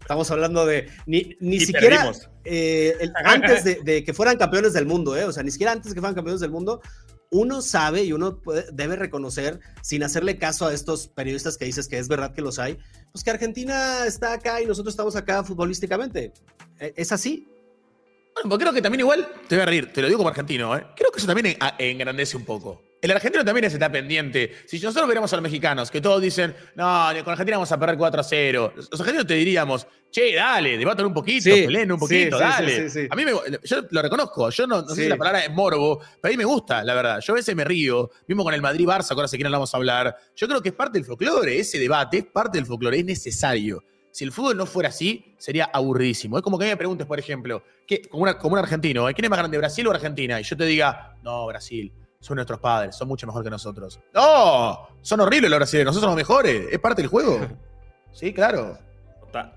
estamos 0.00 0.30
hablando 0.30 0.64
de 0.64 0.88
ni, 1.06 1.36
ni 1.40 1.60
siquiera 1.60 2.10
eh, 2.44 2.96
antes 3.24 3.84
de, 3.84 4.04
que 4.04 4.14
fueran 4.14 4.38
campeones 4.38 4.72
del 4.72 4.86
mundo, 4.86 5.16
¿eh? 5.16 5.24
o 5.24 5.32
sea, 5.32 5.42
ni 5.42 5.50
siquiera 5.50 5.72
antes 5.72 5.90
de 5.90 5.94
que 5.94 6.00
fueran 6.00 6.14
campeones 6.14 6.40
del 6.40 6.50
mundo, 6.50 6.80
uno 7.30 7.60
sabe 7.60 8.04
y 8.04 8.14
uno 8.14 8.40
debe 8.72 8.96
reconocer, 8.96 9.60
sin 9.82 10.02
hacerle 10.02 10.38
caso 10.38 10.66
a 10.66 10.72
estos 10.72 11.08
periodistas 11.08 11.58
que 11.58 11.66
dices 11.66 11.88
que 11.88 11.98
es 11.98 12.08
verdad 12.08 12.32
que 12.32 12.40
los 12.40 12.58
hay, 12.58 12.78
pues 13.12 13.22
que 13.22 13.30
Argentina 13.30 14.06
está 14.06 14.32
acá 14.32 14.62
y 14.62 14.66
nosotros 14.66 14.94
estamos 14.94 15.14
acá 15.14 15.44
futbolísticamente. 15.44 16.32
E, 16.80 16.94
¿Es 16.96 17.12
así? 17.12 17.46
Bueno, 18.32 18.48
pues 18.48 18.60
creo 18.60 18.72
que 18.72 18.80
también 18.80 19.00
igual, 19.00 19.28
te 19.46 19.56
voy 19.56 19.62
a 19.62 19.66
reír, 19.66 19.92
te 19.92 20.00
lo 20.00 20.06
digo 20.06 20.16
como 20.16 20.30
argentino, 20.30 20.74
¿eh? 20.74 20.86
creo 20.96 21.10
que 21.10 21.18
eso 21.18 21.26
también 21.26 21.58
engrandece 21.78 22.36
un 22.38 22.46
poco. 22.46 22.87
El 23.00 23.12
argentino 23.12 23.44
también 23.44 23.64
está 23.64 23.90
pendiente. 23.90 24.52
Si 24.66 24.80
nosotros 24.80 25.06
veremos 25.06 25.32
a 25.32 25.36
los 25.36 25.42
mexicanos 25.42 25.90
que 25.90 26.00
todos 26.00 26.20
dicen, 26.20 26.54
no, 26.74 27.08
con 27.24 27.32
Argentina 27.32 27.56
vamos 27.56 27.70
a 27.70 27.78
perder 27.78 27.96
4 27.96 28.20
a 28.20 28.24
0, 28.24 28.72
los 28.74 29.00
argentinos 29.00 29.26
te 29.26 29.34
diríamos, 29.34 29.86
che, 30.10 30.34
dale, 30.34 30.76
debatan 30.76 31.06
un 31.06 31.14
poquito, 31.14 31.50
peleen 31.50 31.92
un 31.92 31.98
poquito, 31.98 32.38
dale. 32.38 32.88
a 33.08 33.14
mí 33.14 33.24
me, 33.24 33.32
yo 33.62 33.82
lo 33.90 34.02
reconozco, 34.02 34.50
yo 34.50 34.66
no, 34.66 34.86
sé 34.88 35.02
si 35.02 35.08
la 35.08 35.16
palabra 35.16 35.44
es 35.44 35.50
morbo, 35.50 36.00
pero 36.20 36.30
a 36.30 36.32
mí 36.32 36.36
me 36.36 36.44
gusta, 36.44 36.82
la 36.82 36.94
verdad. 36.94 37.20
Yo 37.20 37.34
a 37.34 37.36
veces 37.36 37.54
me 37.54 37.64
río, 37.64 38.10
mismo 38.26 38.42
con 38.42 38.52
el 38.52 38.62
Madrid-Barça, 38.62 39.12
ahora 39.12 39.28
sé 39.28 39.38
quién 39.38 39.50
vamos 39.50 39.72
a 39.72 39.76
hablar. 39.76 40.16
Yo 40.34 40.48
creo 40.48 40.60
que 40.60 40.70
es 40.70 40.74
parte 40.74 40.98
del 40.98 41.04
folclore, 41.04 41.58
ese 41.58 41.78
debate 41.78 42.18
es 42.18 42.24
parte 42.24 42.58
del 42.58 42.66
folclore, 42.66 42.98
es 42.98 43.04
necesario. 43.04 43.84
Si 44.10 44.24
el 44.24 44.32
fútbol 44.32 44.56
no 44.56 44.66
fuera 44.66 44.88
así, 44.88 45.36
sería 45.38 45.66
aburridísimo. 45.66 46.36
Es 46.36 46.42
como 46.42 46.58
que 46.58 46.64
me 46.64 46.76
preguntes, 46.76 47.06
por 47.06 47.20
ejemplo, 47.20 47.62
como, 48.10 48.36
como 48.38 48.54
un 48.54 48.58
argentino, 48.58 49.08
¿eh? 49.08 49.14
¿quién 49.14 49.26
es 49.26 49.30
más 49.30 49.38
grande, 49.38 49.56
Brasil 49.56 49.86
o 49.86 49.92
Argentina? 49.92 50.40
Y 50.40 50.42
yo 50.42 50.56
te 50.56 50.64
diga, 50.64 51.16
no, 51.22 51.46
Brasil 51.46 51.92
son 52.20 52.36
nuestros 52.36 52.58
padres, 52.58 52.96
son 52.96 53.08
mucho 53.08 53.26
mejor 53.26 53.44
que 53.44 53.50
nosotros. 53.50 54.00
¡No! 54.12 54.88
Son 55.02 55.20
horribles 55.20 55.50
los 55.50 55.58
brasileños, 55.58 55.86
nosotros 55.86 56.10
somos 56.10 56.16
mejores, 56.16 56.66
es 56.72 56.78
parte 56.78 57.02
del 57.02 57.10
juego. 57.10 57.40
Sí, 58.10 58.32
claro. 58.32 58.76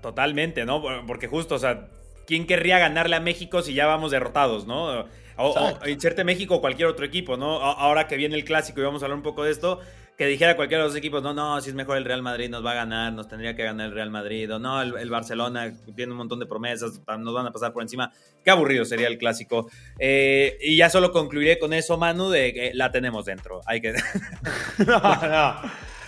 totalmente, 0.00 0.64
¿no? 0.64 0.80
Porque 1.04 1.26
justo, 1.26 1.56
o 1.56 1.58
sea, 1.58 1.88
¿quién 2.26 2.46
querría 2.46 2.78
ganarle 2.78 3.16
a 3.16 3.20
México 3.20 3.60
si 3.62 3.74
ya 3.74 3.86
vamos 3.86 4.12
derrotados, 4.12 4.68
¿no? 4.68 5.06
O, 5.36 5.88
inserte 5.88 6.22
México 6.22 6.56
o 6.56 6.60
cualquier 6.60 6.86
otro 6.86 7.04
equipo, 7.04 7.36
¿no? 7.36 7.60
Ahora 7.60 8.06
que 8.06 8.16
viene 8.16 8.36
el 8.36 8.44
clásico 8.44 8.80
y 8.80 8.84
vamos 8.84 9.02
a 9.02 9.06
hablar 9.06 9.16
un 9.16 9.24
poco 9.24 9.42
de 9.42 9.50
esto, 9.50 9.80
que 10.16 10.26
dijera 10.26 10.56
cualquiera 10.56 10.82
de 10.82 10.88
los 10.88 10.96
equipos, 10.96 11.22
no, 11.22 11.32
no, 11.32 11.60
si 11.60 11.70
es 11.70 11.74
mejor 11.74 11.96
el 11.96 12.04
Real 12.04 12.22
Madrid, 12.22 12.48
nos 12.48 12.64
va 12.64 12.72
a 12.72 12.74
ganar, 12.74 13.12
nos 13.12 13.28
tendría 13.28 13.56
que 13.56 13.64
ganar 13.64 13.86
el 13.86 13.92
Real 13.94 14.10
Madrid, 14.10 14.52
o 14.54 14.58
no, 14.58 14.82
el, 14.82 15.10
Barcelona 15.10 15.72
tiene 15.96 16.12
un 16.12 16.18
montón 16.18 16.38
de 16.38 16.46
promesas, 16.46 17.00
nos 17.18 17.34
van 17.34 17.46
a 17.46 17.52
pasar 17.52 17.72
por 17.72 17.82
encima. 17.82 18.12
Qué 18.44 18.50
aburrido 18.50 18.84
sería 18.84 19.08
el 19.08 19.18
clásico. 19.18 19.70
Eh, 19.98 20.58
y 20.60 20.76
ya 20.76 20.90
solo 20.90 21.12
concluiré 21.12 21.58
con 21.58 21.72
eso, 21.72 21.96
Manu, 21.96 22.28
de 22.30 22.52
que 22.52 22.70
la 22.74 22.90
tenemos 22.90 23.24
dentro. 23.24 23.60
Hay 23.66 23.80
que. 23.80 23.92
no, 24.86 25.00
no. 25.00 25.56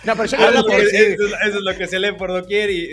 No, 0.05 0.15
pero 0.15 0.25
yo 0.25 0.37
creo 0.37 0.65
que 0.65 1.13
eso, 1.13 1.25
es 1.43 1.55
lo 1.61 1.75
que 1.75 1.87
se 1.87 1.99
lee 1.99 2.11
por 2.11 2.31
doquier 2.31 2.69
y 2.69 2.91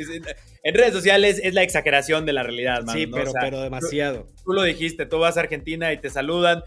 en 0.63 0.75
redes 0.75 0.93
sociales 0.93 1.41
es 1.43 1.55
la 1.55 1.63
exageración 1.63 2.25
de 2.25 2.33
la 2.33 2.43
realidad, 2.43 2.85
Manu. 2.85 2.99
Sí, 2.99 3.07
pero, 3.07 3.33
pero 3.39 3.61
demasiado. 3.61 4.27
tú, 4.45 4.53
lo 4.53 4.63
dijiste, 4.63 5.07
tú 5.07 5.19
vas 5.19 5.37
a 5.37 5.41
Argentina 5.41 5.93
y 5.93 5.99
te 5.99 6.09
saludan 6.09 6.63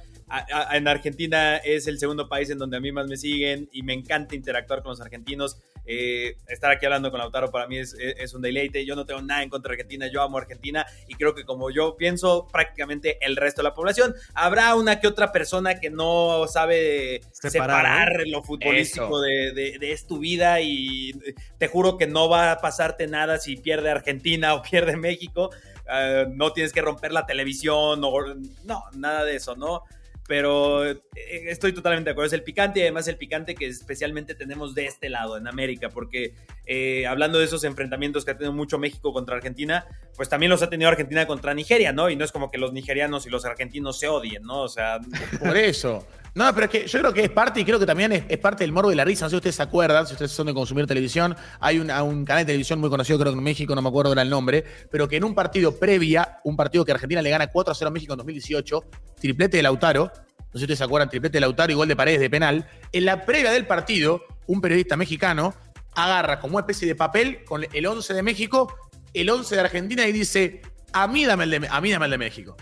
en 0.71 0.88
Argentina 0.88 1.57
es 1.57 1.88
el 1.88 1.99
segundo 1.99 2.28
país 2.28 2.49
en 2.49 2.57
donde 2.57 2.78
a 2.78 2.80
mí 2.80 2.91
más 2.91 3.07
me 3.07 3.17
siguen 3.17 3.69
y 3.71 3.84
me 3.84 3.93
encanta 3.93 4.36
interactuar 4.36 4.82
con 4.82 4.91
los 4.91 5.01
argentinos. 5.01 5.57
Eh, 5.88 6.38
estar 6.47 6.71
aquí 6.71 6.88
hablando 6.88 7.11
con 7.11 7.19
Lautaro 7.19 7.51
para 7.51 7.67
mí 7.67 7.78
es, 7.78 7.93
un 8.34 8.41
deleite. 8.41 8.86
Yo 8.86 8.95
no 8.95 9.05
tengo 9.05 9.21
nada 9.21 9.43
en 9.43 9.49
contra 9.49 9.69
de 9.69 9.76
Argentina, 9.76 10.07
yo 10.11 10.21
amo 10.21 10.38
Argentina 10.38 10.86
y 11.07 11.13
creo 11.13 11.36
que 11.36 11.43
como 11.43 11.69
yo 11.69 11.95
pienso 11.95 12.47
prácticamente 12.51 13.19
el 13.21 13.36
resto 13.36 13.61
de 13.61 13.69
la 13.69 13.76
población, 13.76 14.15
habrá 14.34 14.76
una 14.76 14.99
que 14.99 15.07
otra 15.07 15.32
persona 15.32 15.80
que 15.80 15.91
no 15.91 16.47
sabe 16.47 17.21
separar, 17.32 18.23
lo 18.26 18.41
futbolístico 18.41 19.21
de, 19.21 19.51
de, 19.80 19.91
es 19.91 20.07
tu 20.07 20.17
vida 20.17 20.59
y 20.61 21.13
te 21.59 21.67
juro 21.67 21.97
que 21.97 22.07
no 22.07 22.30
va 22.30 22.51
a 22.51 22.57
pasarte 22.57 23.05
nada 23.05 23.38
si 23.38 23.57
pierde 23.57 23.91
Argentina 23.91 24.55
o 24.55 24.63
pierde 24.63 24.97
México. 24.97 25.51
Ah, 25.88 26.26
no 26.30 26.51
tienes 26.51 26.73
que 26.73 26.82
romper 26.82 27.11
la 27.11 27.26
televisión 27.26 28.01
o 28.03 28.36
no, 28.63 28.84
nada 28.93 29.23
de 29.23 29.36
eso, 29.36 29.55
¿no? 29.55 29.84
Pero 30.28 30.86
eh, 30.86 31.01
estoy 31.15 31.73
totalmente 31.73 32.09
de 32.09 32.11
acuerdo. 32.11 32.28
Es 32.28 32.34
el 32.34 32.43
picante 32.43 32.80
y 32.80 32.84
además 32.84 33.07
el 33.07 33.17
picante 33.17 33.55
que 33.55 33.67
especialmente 33.67 34.36
tenemos 34.36 34.73
de 34.73 34.86
este 34.88 35.09
lado, 35.09 35.38
en 35.38 35.47
América, 35.47 35.89
porque 35.89 36.34
eh, 36.65 37.05
hablando 37.07 37.39
de 37.39 37.45
esos 37.45 37.63
enfrentamientos 37.63 38.26
que 38.26 38.32
ha 38.32 38.38
tenido 38.38 38.53
mucho 38.53 38.80
México 38.80 39.13
contra 39.13 39.36
Argentina, 39.36 39.86
pues 40.15 40.30
también 40.30 40.49
los 40.49 40.61
ha 40.61 40.69
tenido 40.69 40.89
Argentina 40.89 41.28
contra 41.28 41.53
Nigeria, 41.53 41.93
¿no? 41.93 42.09
Y 42.09 42.15
no 42.15 42.26
es 42.26 42.32
como 42.32 42.49
que 42.49 42.57
los 42.57 42.73
nigerianos 42.73 43.26
y 43.26 43.30
los 43.30 43.45
argentinos 43.45 43.99
se 43.99 44.07
odien, 44.07 44.43
¿no? 44.43 44.61
O 44.61 44.69
sea... 44.69 44.99
Por 45.39 45.57
eso. 45.57 46.05
No, 46.36 46.54
pero 46.54 46.66
es 46.66 46.72
que 46.72 46.86
yo 46.86 47.00
creo 47.00 47.14
que 47.14 47.24
es 47.24 47.30
parte, 47.30 47.62
y 47.62 47.66
creo 47.66 47.80
que 47.80 47.86
también 47.86 48.12
es, 48.12 48.38
parte 48.40 48.66
del 48.66 48.74
morbo 48.74 48.90
de 48.90 48.98
la 48.98 49.06
risa. 49.06 49.24
No 49.24 49.30
sé 49.30 49.36
si 49.36 49.38
ustedes 49.38 49.56
se 49.56 49.64
acuerdan, 49.64 50.06
si 50.06 50.14
ustedes 50.14 50.32
son 50.32 50.48
de 50.48 50.54
consumir 50.54 50.86
televisión, 50.86 51.34
hay 51.62 51.80
un, 51.80 51.88
canal 51.88 52.42
de 52.42 52.46
televisión 52.46 52.78
muy 52.82 52.90
conocido, 52.90 53.18
creo 53.18 53.32
que 53.32 53.38
en 53.38 53.44
México, 53.44 53.74
no 53.74 53.82
me 53.82 53.88
acuerdo 53.88 54.10
ahora 54.10 54.22
el 54.22 54.30
nombre, 54.30 54.66
pero 54.92 55.08
que 55.08 55.16
en 55.16 55.24
un 55.24 55.34
partido 55.34 55.80
previa, 55.80 56.40
un 56.44 56.58
partido 56.58 56.84
que 56.84 56.92
Argentina 56.92 57.22
le 57.22 57.30
gana 57.30 57.48
4 57.48 57.72
a 57.72 57.76
0 57.76 57.88
a 57.88 57.92
México 57.92 58.14
en 58.14 58.18
2018, 58.18 58.84
triplete 59.18 59.58
de 59.58 59.64
Lautaro, 59.64 60.12
no 60.12 60.12
sé 60.52 60.60
si 60.60 60.64
ustedes 60.66 60.78
se 60.78 60.84
acuerdan, 60.84 61.10
triplete 61.10 61.38
de 61.38 61.40
Lautaro 61.40 61.72
y 61.72 61.76
gol 61.76 61.88
de 61.88 61.96
Paredes 61.96 62.20
de 62.20 62.30
penal, 62.30 62.68
en 62.92 63.06
la 63.06 63.26
previa 63.26 63.54
del 63.54 63.66
partido, 63.66 64.22
un 64.48 64.60
periodista 64.60 64.98
mexicano 64.98 65.54
agarra 65.96 66.42
como 66.42 66.58
una 66.58 66.64
especie 66.64 66.86
de 66.86 66.96
papel 66.96 67.46
con 67.46 67.66
el 67.72 67.86
11 67.86 68.14
de 68.14 68.24
México, 68.24 68.76
el 69.14 69.30
11 69.30 69.56
de 69.56 69.62
Argentina 69.62 70.06
y 70.06 70.12
dice, 70.12 70.62
a 70.92 71.08
mí 71.08 71.24
dame 71.24 71.46
el 71.46 71.50
de, 71.52 71.68
a 71.72 71.80
mí 71.80 71.92
dame 71.92 72.06
el 72.06 72.12
de 72.12 72.18
México. 72.18 72.58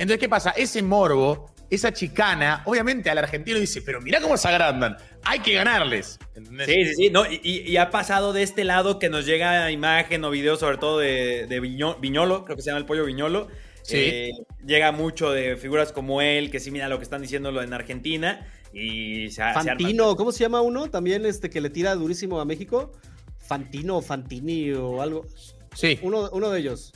Entonces, 0.00 0.18
¿qué 0.18 0.28
pasa? 0.28 0.50
Ese 0.50 0.82
morbo 0.82 1.53
esa 1.74 1.92
chicana, 1.92 2.62
obviamente 2.64 3.10
al 3.10 3.18
argentino 3.18 3.58
dice, 3.58 3.82
pero 3.82 4.00
mira 4.00 4.20
cómo 4.20 4.36
se 4.36 4.48
agrandan, 4.48 4.96
hay 5.22 5.40
que 5.40 5.54
ganarles. 5.54 6.18
Sí, 6.66 6.84
sí, 6.84 6.94
sí, 6.94 7.10
no, 7.10 7.24
y, 7.30 7.76
ha 7.76 7.90
pasado 7.90 8.32
de 8.32 8.42
este 8.42 8.64
lado 8.64 8.98
que 8.98 9.08
nos 9.08 9.26
llega 9.26 9.70
imagen 9.70 10.24
o 10.24 10.30
video, 10.30 10.56
sobre 10.56 10.78
todo 10.78 10.98
de, 10.98 11.58
Viñolo, 12.00 12.44
creo 12.44 12.56
que 12.56 12.62
se 12.62 12.70
llama 12.70 12.78
el 12.78 12.86
pollo 12.86 13.04
Viñolo. 13.04 13.48
Sí. 13.82 13.96
Eh, 13.98 14.30
llega 14.66 14.92
mucho 14.92 15.30
de 15.30 15.56
figuras 15.56 15.92
como 15.92 16.22
él, 16.22 16.50
que 16.50 16.58
sí 16.58 16.70
mira 16.70 16.88
lo 16.88 16.96
que 16.98 17.04
están 17.04 17.20
diciéndolo 17.20 17.62
en 17.62 17.74
Argentina. 17.74 18.46
Y 18.72 19.28
Fantino, 19.30 20.16
¿cómo 20.16 20.32
se 20.32 20.40
llama 20.40 20.62
uno? 20.62 20.88
También 20.88 21.26
este 21.26 21.50
que 21.50 21.60
le 21.60 21.68
tira 21.68 21.94
durísimo 21.94 22.40
a 22.40 22.46
México. 22.46 22.92
Fantino, 23.38 24.00
Fantini 24.00 24.72
o 24.72 25.02
algo. 25.02 25.26
Sí. 25.74 25.98
Uno, 26.02 26.30
uno 26.32 26.50
de 26.50 26.60
ellos. 26.60 26.92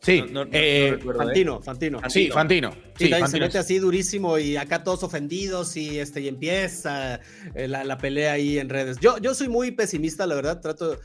Sí, 0.00 0.24
eh, 0.52 0.98
Fantino, 1.16 1.60
Fantino. 1.60 2.00
Sí, 2.08 2.30
Fantino. 2.30 2.72
Sí, 2.96 3.10
se 3.26 3.38
mete 3.38 3.58
así 3.58 3.78
durísimo 3.78 4.38
y 4.38 4.56
acá 4.56 4.82
todos 4.82 5.02
ofendidos 5.02 5.76
y, 5.76 5.98
este, 5.98 6.22
y 6.22 6.28
empieza 6.28 7.20
eh, 7.54 7.68
la, 7.68 7.98
pelea 7.98 8.32
ahí 8.32 8.58
en 8.58 8.70
redes. 8.70 8.98
Yo, 9.00 9.18
yo 9.18 9.34
soy 9.34 9.48
muy 9.48 9.72
pesimista, 9.72 10.26
la 10.26 10.34
verdad, 10.34 10.60
trato, 10.60 10.98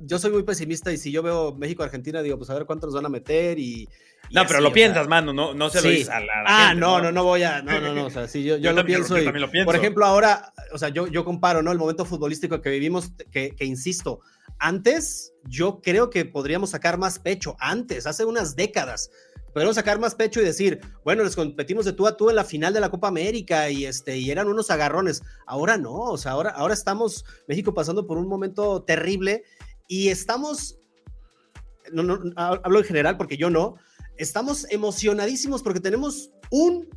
yo 0.00 0.18
soy 0.18 0.30
muy 0.30 0.42
pesimista 0.42 0.92
y 0.92 0.98
si 0.98 1.10
yo 1.10 1.22
veo 1.22 1.54
México-Argentina 1.54 2.22
digo, 2.22 2.36
pues 2.36 2.50
a 2.50 2.54
ver 2.54 2.66
cuántos 2.66 2.92
van 2.92 3.06
a 3.06 3.10
meter 3.10 3.58
y... 3.58 3.88
no, 4.34 4.46
pero 4.46 4.60
lo 4.60 4.72
piensas, 4.72 5.08
mano, 5.08 5.32
no, 5.32 5.54
no 5.54 5.70
se 5.70 5.82
lo 5.82 5.88
dices 5.88 6.08
a 6.08 6.20
la, 6.20 6.44
Ah, 6.46 6.74
no, 6.74 7.00
no, 7.00 7.12
no, 7.12 7.24
voy 7.24 7.42
a, 7.42 7.62
no, 7.62 7.80
no, 7.80 7.94
no, 7.94 8.06
o 8.06 8.10
sea, 8.10 8.28
sí, 8.28 8.44
yo, 8.44 8.56
yo, 8.56 8.72
lo, 8.72 8.84
pienso 8.84 9.18
y, 9.18 9.24
por 9.64 9.76
ejemplo, 9.76 10.04
ahora, 10.04 10.52
o 10.72 10.78
sea, 10.78 10.88
yo, 10.88 11.06
yo 11.06 11.24
comparo, 11.24 11.62
¿no? 11.62 11.72
El 11.72 11.78
momento 11.78 12.04
futbolístico 12.04 12.60
que 12.60 12.70
vivimos, 12.70 13.12
que, 13.30 13.54
que 13.56 13.64
insisto, 13.64 14.20
antes 14.58 15.32
yo 15.44 15.80
creo 15.80 16.10
que 16.10 16.24
podríamos 16.24 16.70
sacar 16.70 16.98
más 16.98 17.18
pecho, 17.18 17.56
antes, 17.58 18.06
hace 18.06 18.24
unas 18.24 18.56
décadas, 18.56 19.10
podríamos 19.54 19.76
sacar 19.76 20.00
más 20.00 20.16
pecho 20.16 20.40
y 20.40 20.44
decir, 20.44 20.80
bueno, 21.04 21.22
les 21.22 21.36
competimos 21.36 21.84
de 21.84 21.92
tú 21.92 22.06
a 22.06 22.16
tú 22.16 22.28
en 22.28 22.36
la 22.36 22.44
final 22.44 22.74
de 22.74 22.80
la 22.80 22.90
Copa 22.90 23.08
América 23.08 23.70
y, 23.70 23.86
este, 23.86 24.18
y 24.18 24.30
eran 24.30 24.48
unos 24.48 24.70
agarrones. 24.70 25.22
Ahora 25.46 25.78
no, 25.78 25.94
o 25.94 26.18
sea, 26.18 26.32
ahora, 26.32 26.50
ahora 26.50 26.74
estamos, 26.74 27.24
México 27.46 27.72
pasando 27.72 28.06
por 28.06 28.18
un 28.18 28.28
momento 28.28 28.82
terrible 28.82 29.44
y 29.86 30.08
estamos, 30.08 30.78
no, 31.92 32.02
no, 32.02 32.32
hablo 32.36 32.80
en 32.80 32.84
general 32.84 33.16
porque 33.16 33.36
yo 33.36 33.48
no, 33.48 33.76
estamos 34.16 34.66
emocionadísimos 34.70 35.62
porque 35.62 35.80
tenemos 35.80 36.30
un 36.50 36.88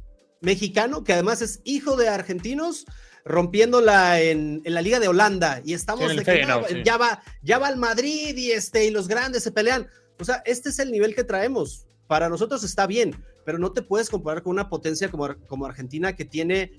mexicano 0.42 1.04
que 1.04 1.14
además 1.14 1.42
es 1.42 1.62
hijo 1.64 1.96
de 1.96 2.10
argentinos 2.10 2.86
rompiéndola 3.26 4.22
en, 4.22 4.62
en, 4.64 4.74
la 4.74 4.82
Liga 4.82 5.00
de 5.00 5.08
Holanda 5.08 5.62
y 5.66 5.74
estamos 5.74 6.16
de 6.16 6.24
que 6.24 6.46
ya, 6.86 6.98
va, 6.98 7.22
ya 7.42 7.60
va 7.60 7.68
al 7.68 7.78
Madrid 7.78 8.36
y, 8.38 8.52
este, 8.52 8.86
y 8.86 8.92
los 8.92 9.08
grandes 9.08 9.44
se 9.44 9.52
pelean. 9.52 9.88
O 10.20 10.26
sea, 10.26 10.42
este 10.46 10.70
es 10.70 10.80
el 10.80 10.92
nivel 10.92 11.14
que 11.14 11.24
traemos. 11.24 11.86
para 12.08 12.30
nosotros 12.30 12.64
está 12.64 12.88
bien, 12.88 13.22
pero 13.46 13.60
no 13.60 13.74
te 13.74 13.82
puedes 13.82 14.10
comparar 14.10 14.44
con 14.44 14.52
una 14.52 14.70
potencia 14.70 15.12
como, 15.12 15.36
como 15.48 15.66
Argentina 15.66 16.16
que 16.16 16.24
tiene 16.24 16.72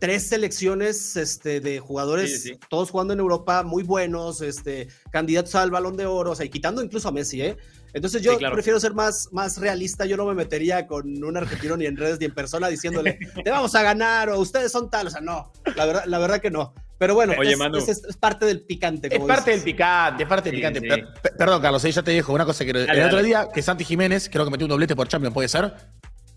tres 0.00 0.24
selecciones 0.24 1.16
este, 1.16 1.60
de 1.60 1.78
jugadores, 1.78 2.52
todos 2.68 2.90
jugando 2.90 3.14
en 3.14 3.20
Europa, 3.20 3.62
muy 3.62 3.84
buenos, 3.84 4.40
este, 4.42 4.88
candidatos 5.10 5.54
al 5.54 5.70
balón 5.70 5.96
de 5.96 6.06
oro, 6.06 6.32
o 6.32 6.34
sea, 6.34 6.44
y 6.44 6.50
quitando 6.50 6.82
incluso 6.82 7.08
a 7.08 7.12
Messi, 7.12 7.40
¿eh? 7.40 7.56
Entonces 7.94 8.22
yo 8.22 8.36
prefiero 8.38 8.78
ser 8.80 8.92
más, 8.92 9.28
más 9.32 9.58
realista, 9.58 10.04
yo 10.04 10.16
no 10.16 10.26
me 10.26 10.34
metería 10.34 10.86
con 10.86 11.22
un 11.22 11.36
argentino 11.36 11.76
ni 11.76 11.86
en 11.86 11.96
redes 11.96 12.18
ni 12.18 12.26
en 12.26 12.34
persona 12.34 12.68
diciéndole, 12.68 13.18
te 13.42 13.50
vamos 13.50 13.74
a 13.76 13.82
ganar 13.82 14.30
o 14.30 14.40
ustedes 14.40 14.72
son 14.72 14.90
tal, 14.90 15.06
o 15.06 15.10
sea, 15.10 15.20
no, 15.20 15.52
la 15.76 15.86
verdad, 15.86 16.04
la 16.06 16.18
verdad 16.18 16.40
que 16.40 16.50
no. 16.50 16.74
Pero 16.98 17.14
bueno, 17.14 17.34
es, 17.42 18.16
parte 18.18 18.46
del 18.46 18.62
picante. 18.62 19.08
es 19.14 19.20
parte 19.20 19.50
del 19.50 19.62
picante, 19.62 20.22
es 20.22 20.28
parte 20.28 20.50
del 20.50 20.58
picante. 20.58 21.04
perdón, 21.36 21.60
Carlos, 21.60 21.84
ahí 21.84 21.92
ya 21.92 22.02
te 22.02 22.12
dejo 22.12 22.32
una 22.32 22.44
cosa 22.44 22.64
que 22.64 22.70
el 22.70 23.02
otro 23.02 23.22
día 23.22 23.48
que 23.52 23.62
Santi 23.62 23.84
Jiménez, 23.84 24.28
creo 24.30 24.44
que 24.44 24.50
metió 24.50 24.64
un 24.64 24.70
doblete 24.70 24.96
por 24.96 25.08
Champions, 25.08 25.34
¿puede 25.34 25.48
ser? 25.48 25.72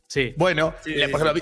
Sí. 0.07 0.33
Bueno, 0.37 0.73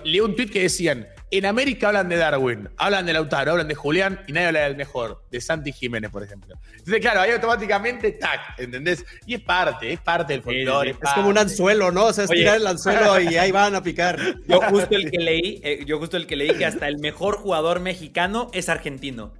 leí 0.04 0.20
un 0.20 0.36
tweet 0.36 0.50
que 0.50 0.64
decían: 0.64 1.08
En 1.30 1.46
América 1.46 1.90
hablan 1.90 2.10
de 2.10 2.18
Darwin, 2.18 2.68
hablan 2.78 3.06
de 3.06 3.14
Lautaro, 3.14 3.52
hablan 3.52 3.68
de 3.68 3.76
Julián 3.76 4.22
y 4.28 4.32
nadie 4.32 4.48
habla 4.48 4.62
del 4.62 4.76
mejor, 4.76 5.24
de 5.30 5.40
Santi 5.40 5.72
Jiménez, 5.72 6.10
por 6.10 6.24
ejemplo. 6.24 6.56
Entonces, 6.72 7.00
claro, 7.00 7.22
ahí 7.22 7.30
automáticamente, 7.30 8.14
tac, 8.14 8.58
¿entendés? 8.58 9.06
Y 9.28 9.36
es 9.36 9.42
parte, 9.42 9.94
es 9.94 10.00
parte 10.00 10.34
del 10.34 10.42
folclore. 10.42 10.92
es, 10.92 10.98
como 11.14 11.30
un 11.30 11.38
anzuelo, 11.38 11.92
¿no? 11.92 12.06
O 12.06 12.14
sea, 12.14 12.24
es 12.24 12.32
tirar 12.32 12.58
el 12.58 12.66
anzuelo 12.66 13.20
y 13.22 13.38
ahí 13.38 13.52
van 13.52 13.76
a 13.76 13.84
picar. 13.84 14.20
Yo 14.48 14.60
justo 14.62 14.96
el 14.96 15.12
que 15.12 15.20
leí, 15.20 15.62
eh, 15.64 15.84
yo 15.86 16.00
justo 16.00 16.18
el 16.18 16.26
que 16.26 16.36
leí 16.36 16.56
que 16.56 16.66
hasta 16.66 16.88
el 16.88 16.98
mejor 16.98 17.38
jugador 17.38 17.80
mexicano 17.80 18.50
es 18.54 18.70
argentino. 18.70 19.34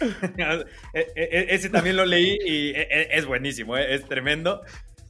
E, 0.00 0.62
e, 0.94 1.06
e, 1.14 1.54
ese 1.54 1.68
también 1.68 1.96
lo 1.96 2.06
leí 2.06 2.38
y 2.46 2.72
es 2.74 3.26
buenísimo, 3.26 3.76
eh, 3.76 3.94
es 3.94 4.06
tremendo. 4.06 4.62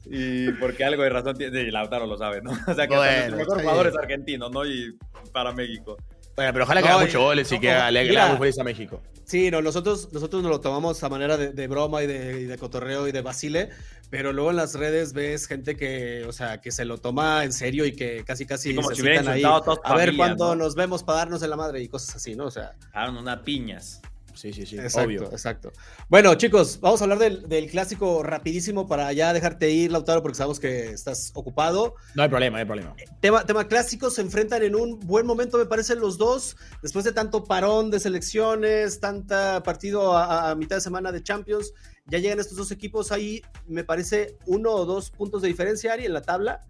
Y 0.05 0.51
porque 0.53 0.83
algo 0.83 1.03
de 1.03 1.09
razón 1.09 1.37
tiene. 1.37 1.61
Y 1.61 1.71
Lautaro 1.71 2.05
lo 2.05 2.17
sabe, 2.17 2.41
¿no? 2.41 2.51
O 2.67 2.73
sea 2.73 2.87
que 2.87 2.95
el 3.25 3.35
mejor 3.35 3.61
jugador 3.61 3.87
es 3.87 3.95
argentino, 3.95 4.49
¿no? 4.49 4.65
Y 4.65 4.97
para 5.31 5.51
México. 5.51 5.97
Bueno, 6.35 6.53
pero 6.53 6.65
ojalá 6.65 6.81
que 6.81 6.87
haga 6.87 6.99
muchos 6.99 7.21
goles 7.21 7.51
y 7.51 7.59
que 7.59 7.71
haga, 7.71 7.91
le 7.91 8.17
haga 8.17 8.37
feliz 8.37 8.57
a 8.59 8.63
México. 8.63 9.01
Sí, 9.25 9.49
no, 9.49 9.61
nosotros, 9.61 10.09
nosotros 10.11 10.43
nos 10.43 10.51
lo 10.51 10.59
tomamos 10.59 11.01
a 11.03 11.09
manera 11.09 11.37
de, 11.37 11.67
broma 11.67 12.03
y 12.03 12.07
de, 12.07 12.57
cotorreo 12.59 13.07
y 13.07 13.13
de 13.13 13.21
basile, 13.21 13.69
pero 14.09 14.33
luego 14.33 14.49
en 14.49 14.57
las 14.57 14.73
redes 14.75 15.13
ves 15.13 15.47
gente 15.47 15.77
que, 15.77 16.25
o 16.27 16.33
sea, 16.33 16.59
que 16.59 16.69
se 16.71 16.83
lo 16.83 16.97
toma 16.97 17.45
en 17.45 17.53
serio 17.53 17.85
y 17.85 17.93
que 17.93 18.25
casi 18.25 18.45
casi 18.45 18.75
como 18.75 18.89
se 18.89 18.95
si 18.95 19.07
ahí. 19.07 19.43
A 19.43 19.95
ver 19.95 20.17
cuándo 20.17 20.55
nos 20.55 20.75
vemos 20.75 21.03
para 21.03 21.19
darnos 21.19 21.43
en 21.43 21.49
la 21.49 21.55
madre 21.55 21.81
y 21.81 21.87
cosas 21.87 22.17
así, 22.17 22.35
¿no? 22.35 22.47
O 22.47 22.51
sea. 22.51 22.73
Daron 22.93 23.15
una 23.15 23.41
piñas. 23.41 24.01
Sí, 24.35 24.53
sí, 24.53 24.65
sí. 24.65 24.77
Exacto, 24.77 25.07
obvio. 25.07 25.23
Exacto. 25.31 25.71
Bueno, 26.09 26.33
chicos, 26.35 26.79
vamos 26.79 27.01
a 27.01 27.05
hablar 27.05 27.19
del, 27.19 27.69
clásico 27.69 28.23
rapidísimo 28.23 28.87
para 28.87 29.11
ya 29.13 29.33
dejarte 29.33 29.69
ir, 29.69 29.91
Lautaro, 29.91 30.21
porque 30.21 30.37
sabemos 30.37 30.59
que 30.59 30.91
estás 30.91 31.31
ocupado. 31.33 31.95
No 32.15 32.23
hay 32.23 32.29
problema, 32.29 32.57
no 32.57 32.59
hay 32.59 32.65
problema. 32.65 32.95
Tema, 33.19 33.45
tema 33.45 33.67
clásico, 33.67 34.09
se 34.09 34.21
enfrentan 34.21 34.63
en 34.63 34.75
un 34.75 34.99
buen 34.99 35.25
momento, 35.25 35.57
me 35.57 35.65
parecen 35.65 35.99
los 35.99 36.17
dos, 36.17 36.57
después 36.81 37.05
de 37.05 37.11
tanto 37.11 37.43
parón 37.43 37.91
de 37.91 37.99
selecciones, 37.99 38.99
tanta 38.99 39.63
partido 39.63 40.17
a, 40.17 40.55
mitad 40.55 40.77
de 40.77 40.81
semana 40.81 41.11
de 41.11 41.23
Champions, 41.23 41.73
ya 42.07 42.17
llegan 42.17 42.39
estos 42.39 42.57
dos 42.57 42.71
equipos 42.71 43.11
ahí, 43.11 43.41
me 43.67 43.83
parece 43.83 44.37
uno 44.45 44.71
o 44.71 44.85
dos 44.85 45.11
puntos 45.11 45.41
de 45.41 45.47
diferencia, 45.47 45.93
Ari, 45.93 46.05
en 46.05 46.13
la 46.13 46.21
tabla. 46.21 46.61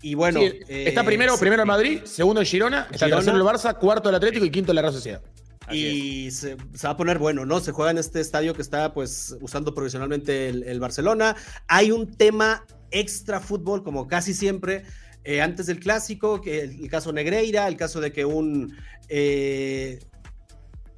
Y 0.00 0.14
bueno. 0.14 0.40
está 0.68 1.04
primero, 1.04 1.38
primero 1.38 1.62
el 1.62 1.68
Madrid, 1.68 2.00
segundo 2.04 2.40
el 2.40 2.46
Girona, 2.46 2.88
está 2.90 3.08
tercero 3.08 3.36
el 3.36 3.44
Barça, 3.44 3.78
cuarto 3.78 4.08
el 4.08 4.16
Atlético 4.16 4.44
y 4.44 4.50
quinto 4.50 4.72
la 4.72 4.82
Real 4.82 4.92
Sociedad 4.92 5.22
y 5.70 6.30
se, 6.30 6.56
va 6.56 6.90
a 6.90 6.96
poner 6.96 7.18
bueno, 7.18 7.46
¿no? 7.46 7.60
Se 7.60 7.72
juega 7.72 7.90
en 7.90 7.98
este 7.98 8.20
estadio 8.20 8.54
que 8.54 8.62
está 8.62 8.92
pues 8.92 9.36
usando 9.40 9.74
profesionalmente 9.74 10.48
el, 10.48 10.80
Barcelona. 10.80 11.36
Hay 11.68 11.90
un 11.90 12.12
tema 12.16 12.66
extra 12.90 13.40
fútbol, 13.40 13.82
como 13.82 14.08
casi 14.08 14.34
siempre, 14.34 14.84
eh, 15.24 15.40
antes 15.40 15.66
del 15.66 15.78
clásico, 15.78 16.40
que 16.40 16.60
el, 16.62 16.90
caso 16.90 17.12
Negreira, 17.12 17.68
el 17.68 17.76
caso 17.76 18.00
de 18.00 18.12
que 18.12 18.24
un, 18.24 18.76
eh, 19.08 20.00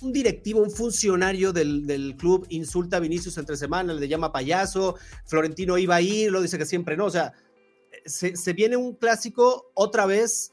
un 0.01 0.13
directivo, 0.13 0.61
un 0.61 0.71
funcionario 0.71 1.53
del, 1.53 2.15
club 2.19 2.47
insulta 2.49 2.97
a 2.97 3.01
Vinicius 3.01 3.39
entre 3.39 3.57
semanas, 3.57 3.97
le 3.97 4.09
llama 4.09 4.33
payaso, 4.33 4.97
Florentino 5.27 5.77
iba 5.79 5.97
a 5.97 6.01
ir, 6.01 6.33
lo 6.33 6.41
dice 6.41 6.59
que 6.59 6.67
siempre 6.67 6.97
no, 6.97 7.07
o 7.07 7.11
sea, 7.11 7.33
se, 8.05 8.37
se 8.37 8.53
viene 8.55 8.77
un 8.77 8.97
clásico 8.97 9.71
otra 9.75 10.07
vez 10.07 10.53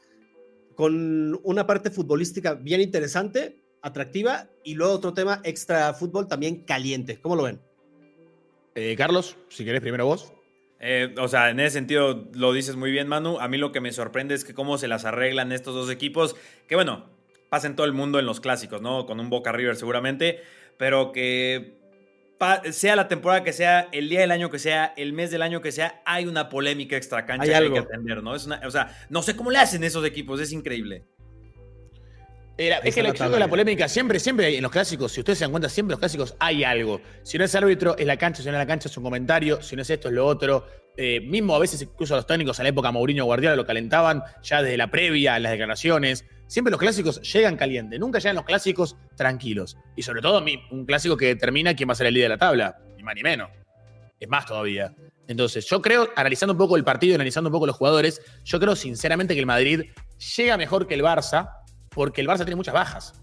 con 0.74 1.38
una 1.42 1.66
parte 1.66 1.90
futbolística 1.90 2.54
bien 2.54 2.80
interesante, 2.80 3.61
atractiva 3.82 4.48
y 4.64 4.74
luego 4.74 4.94
otro 4.94 5.12
tema 5.12 5.40
extra 5.44 5.92
fútbol 5.92 6.28
también 6.28 6.62
caliente. 6.64 7.20
¿Cómo 7.20 7.36
lo 7.36 7.42
ven? 7.42 7.60
Eh, 8.74 8.94
Carlos, 8.96 9.36
si 9.48 9.64
querés 9.64 9.82
primero 9.82 10.06
vos. 10.06 10.32
Eh, 10.80 11.14
o 11.18 11.28
sea, 11.28 11.50
en 11.50 11.60
ese 11.60 11.70
sentido 11.74 12.28
lo 12.32 12.52
dices 12.52 12.76
muy 12.76 12.90
bien, 12.90 13.06
Manu. 13.08 13.38
A 13.38 13.48
mí 13.48 13.58
lo 13.58 13.70
que 13.70 13.80
me 13.80 13.92
sorprende 13.92 14.34
es 14.34 14.44
que 14.44 14.54
cómo 14.54 14.78
se 14.78 14.88
las 14.88 15.04
arreglan 15.04 15.52
estos 15.52 15.74
dos 15.74 15.90
equipos, 15.90 16.36
que 16.66 16.74
bueno, 16.74 17.10
pasen 17.50 17.76
todo 17.76 17.86
el 17.86 17.92
mundo 17.92 18.18
en 18.18 18.26
los 18.26 18.40
clásicos, 18.40 18.80
¿no? 18.80 19.04
Con 19.06 19.20
un 19.20 19.30
Boca 19.30 19.52
River 19.52 19.76
seguramente, 19.76 20.40
pero 20.78 21.12
que 21.12 21.80
sea 22.72 22.96
la 22.96 23.06
temporada 23.06 23.44
que 23.44 23.52
sea, 23.52 23.88
el 23.92 24.08
día 24.08 24.20
del 24.20 24.32
año 24.32 24.50
que 24.50 24.58
sea, 24.58 24.92
el 24.96 25.12
mes 25.12 25.30
del 25.30 25.42
año 25.42 25.60
que 25.60 25.70
sea, 25.70 26.02
hay 26.04 26.26
una 26.26 26.48
polémica 26.48 26.96
extra 26.96 27.24
cancha 27.24 27.46
que 27.46 27.54
hay 27.54 27.70
que 27.70 27.78
atender, 27.78 28.20
¿no? 28.20 28.34
Es 28.34 28.48
o 28.48 28.70
sea, 28.70 29.06
no 29.10 29.22
sé 29.22 29.36
cómo 29.36 29.52
le 29.52 29.58
hacen 29.58 29.84
esos 29.84 30.04
equipos, 30.04 30.40
es 30.40 30.50
increíble 30.50 31.04
es 32.56 32.94
que 32.94 33.02
la, 33.02 33.12
de 33.12 33.38
la 33.38 33.48
polémica 33.48 33.88
siempre, 33.88 34.20
siempre 34.20 34.56
en 34.56 34.62
los 34.62 34.70
clásicos, 34.70 35.12
si 35.12 35.20
ustedes 35.20 35.38
se 35.38 35.44
dan 35.44 35.50
cuenta, 35.50 35.68
siempre 35.68 35.92
en 35.92 35.94
los 35.94 36.00
clásicos 36.00 36.34
hay 36.38 36.64
algo. 36.64 37.00
Si 37.22 37.38
no 37.38 37.44
es 37.44 37.54
árbitro, 37.54 37.96
es 37.96 38.06
la 38.06 38.16
cancha, 38.16 38.42
si 38.42 38.48
no 38.48 38.54
es 38.54 38.58
la 38.58 38.66
cancha, 38.66 38.88
es 38.88 38.96
un 38.96 39.04
comentario, 39.04 39.62
si 39.62 39.76
no 39.76 39.82
es 39.82 39.90
esto, 39.90 40.08
es 40.08 40.14
lo 40.14 40.26
otro. 40.26 40.66
Eh, 40.96 41.20
mismo 41.20 41.56
a 41.56 41.58
veces 41.58 41.80
incluso 41.80 42.14
los 42.14 42.26
técnicos 42.26 42.58
en 42.58 42.64
la 42.64 42.68
época 42.68 42.92
Mourinho 42.92 43.24
Guardiola 43.24 43.56
lo 43.56 43.64
calentaban 43.64 44.22
ya 44.42 44.62
desde 44.62 44.76
la 44.76 44.90
previa, 44.90 45.36
en 45.36 45.42
las 45.44 45.52
declaraciones. 45.52 46.26
Siempre 46.46 46.70
los 46.70 46.78
clásicos 46.78 47.20
llegan 47.32 47.56
calientes, 47.56 47.98
nunca 47.98 48.18
llegan 48.18 48.36
los 48.36 48.44
clásicos 48.44 48.96
tranquilos. 49.16 49.78
Y 49.96 50.02
sobre 50.02 50.20
todo 50.20 50.44
un 50.70 50.84
clásico 50.84 51.16
que 51.16 51.26
determina 51.26 51.74
quién 51.74 51.88
va 51.88 51.92
a 51.92 51.96
ser 51.96 52.08
el 52.08 52.14
líder 52.14 52.26
de 52.26 52.34
la 52.34 52.38
tabla, 52.38 52.78
ni 52.96 53.02
más 53.02 53.14
ni 53.14 53.22
menos. 53.22 53.48
Es 54.20 54.28
más 54.28 54.44
todavía. 54.44 54.94
Entonces, 55.28 55.66
yo 55.66 55.80
creo, 55.80 56.08
analizando 56.14 56.52
un 56.52 56.58
poco 56.58 56.76
el 56.76 56.84
partido, 56.84 57.14
analizando 57.14 57.48
un 57.48 57.52
poco 57.52 57.66
los 57.66 57.76
jugadores, 57.76 58.20
yo 58.44 58.60
creo 58.60 58.76
sinceramente 58.76 59.34
que 59.34 59.40
el 59.40 59.46
Madrid 59.46 59.84
llega 60.36 60.56
mejor 60.56 60.86
que 60.86 60.94
el 60.94 61.02
Barça, 61.02 61.48
porque 61.94 62.20
el 62.20 62.28
Barça 62.28 62.38
tiene 62.38 62.56
muchas 62.56 62.74
bajas. 62.74 63.14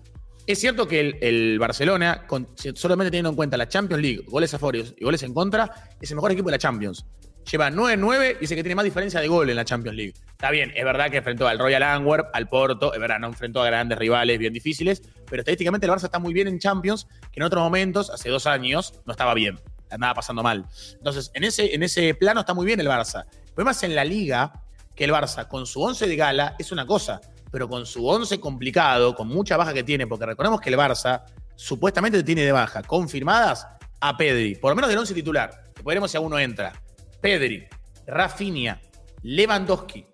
Es 0.47 0.59
cierto 0.59 0.87
que 0.87 1.19
el, 1.21 1.59
Barcelona, 1.59 2.25
solamente 2.73 3.11
teniendo 3.11 3.29
en 3.29 3.35
cuenta 3.35 3.55
la 3.55 3.67
Champions 3.67 4.01
League, 4.01 4.23
goles 4.27 4.53
a 4.53 4.59
y 4.97 5.03
goles 5.03 5.21
en 5.23 5.33
contra, 5.33 5.71
es 6.01 6.09
el 6.09 6.15
mejor 6.15 6.31
equipo 6.31 6.47
de 6.47 6.53
la 6.53 6.57
Champions. 6.57 7.05
Lleva 7.51 7.69
9-9 7.69 8.37
y 8.37 8.39
dice 8.41 8.55
que 8.55 8.63
tiene 8.63 8.75
más 8.75 8.85
diferencia 8.85 9.19
de 9.19 9.27
gol 9.27 9.49
en 9.49 9.55
la 9.55 9.65
Champions 9.65 9.95
League. 9.95 10.13
Está 10.31 10.51
bien, 10.51 10.71
es 10.75 10.83
verdad 10.83 11.09
que 11.09 11.17
enfrentó 11.17 11.47
al 11.47 11.59
Royal 11.59 11.83
Antwerp, 11.83 12.29
al 12.33 12.47
Porto, 12.47 12.93
es 12.93 12.99
verdad, 12.99 13.19
no 13.19 13.27
enfrentó 13.27 13.61
a 13.61 13.65
grandes 13.67 13.97
rivales 13.97 14.37
bien 14.39 14.53
difíciles, 14.53 15.01
pero 15.29 15.41
estadísticamente 15.41 15.85
el 15.85 15.91
Barça 15.91 16.05
está 16.05 16.19
muy 16.19 16.33
bien 16.33 16.47
en 16.47 16.59
Champions, 16.59 17.07
que 17.31 17.39
en 17.39 17.43
otros 17.43 17.61
momentos, 17.61 18.09
hace 18.09 18.29
dos 18.29 18.47
años, 18.47 18.93
no 19.05 19.11
estaba 19.11 19.33
bien, 19.33 19.59
andaba 19.91 20.15
pasando 20.15 20.43
mal. 20.43 20.65
Entonces, 20.93 21.31
en 21.33 21.43
ese, 21.43 21.73
en 21.73 21.83
ese 21.83 22.13
plano 22.15 22.39
está 22.39 22.53
muy 22.53 22.65
bien 22.65 22.79
el 22.79 22.87
Barça. 22.87 23.25
Además, 23.55 23.83
en 23.83 23.93
la 23.93 24.03
Liga, 24.03 24.51
que 24.95 25.05
el 25.05 25.11
Barça 25.11 25.47
con 25.47 25.65
su 25.65 25.81
11 25.81 26.07
de 26.07 26.15
gala 26.15 26.55
es 26.59 26.71
una 26.71 26.85
cosa, 26.85 27.21
pero 27.51 27.67
con 27.67 27.85
su 27.85 28.07
11 28.07 28.39
complicado, 28.39 29.15
con 29.15 29.27
mucha 29.27 29.57
baja 29.57 29.73
que 29.73 29.83
tiene, 29.83 30.07
porque 30.07 30.25
recordemos 30.25 30.61
que 30.61 30.69
el 30.69 30.77
Barça 30.77 31.23
supuestamente 31.55 32.23
tiene 32.23 32.43
de 32.43 32.51
baja 32.51 32.83
confirmadas 32.83 33.67
a 33.99 34.15
Pedri, 34.15 34.55
por 34.55 34.71
lo 34.71 34.75
menos 34.75 34.89
del 34.89 34.99
11 34.99 35.13
titular, 35.13 35.71
que 35.75 35.83
podremos 35.83 36.09
si 36.11 36.17
a 36.17 36.19
uno 36.19 36.39
entra. 36.39 36.73
Pedri, 37.21 37.67
Rafinha, 38.07 38.81
Lewandowski, 39.23 40.05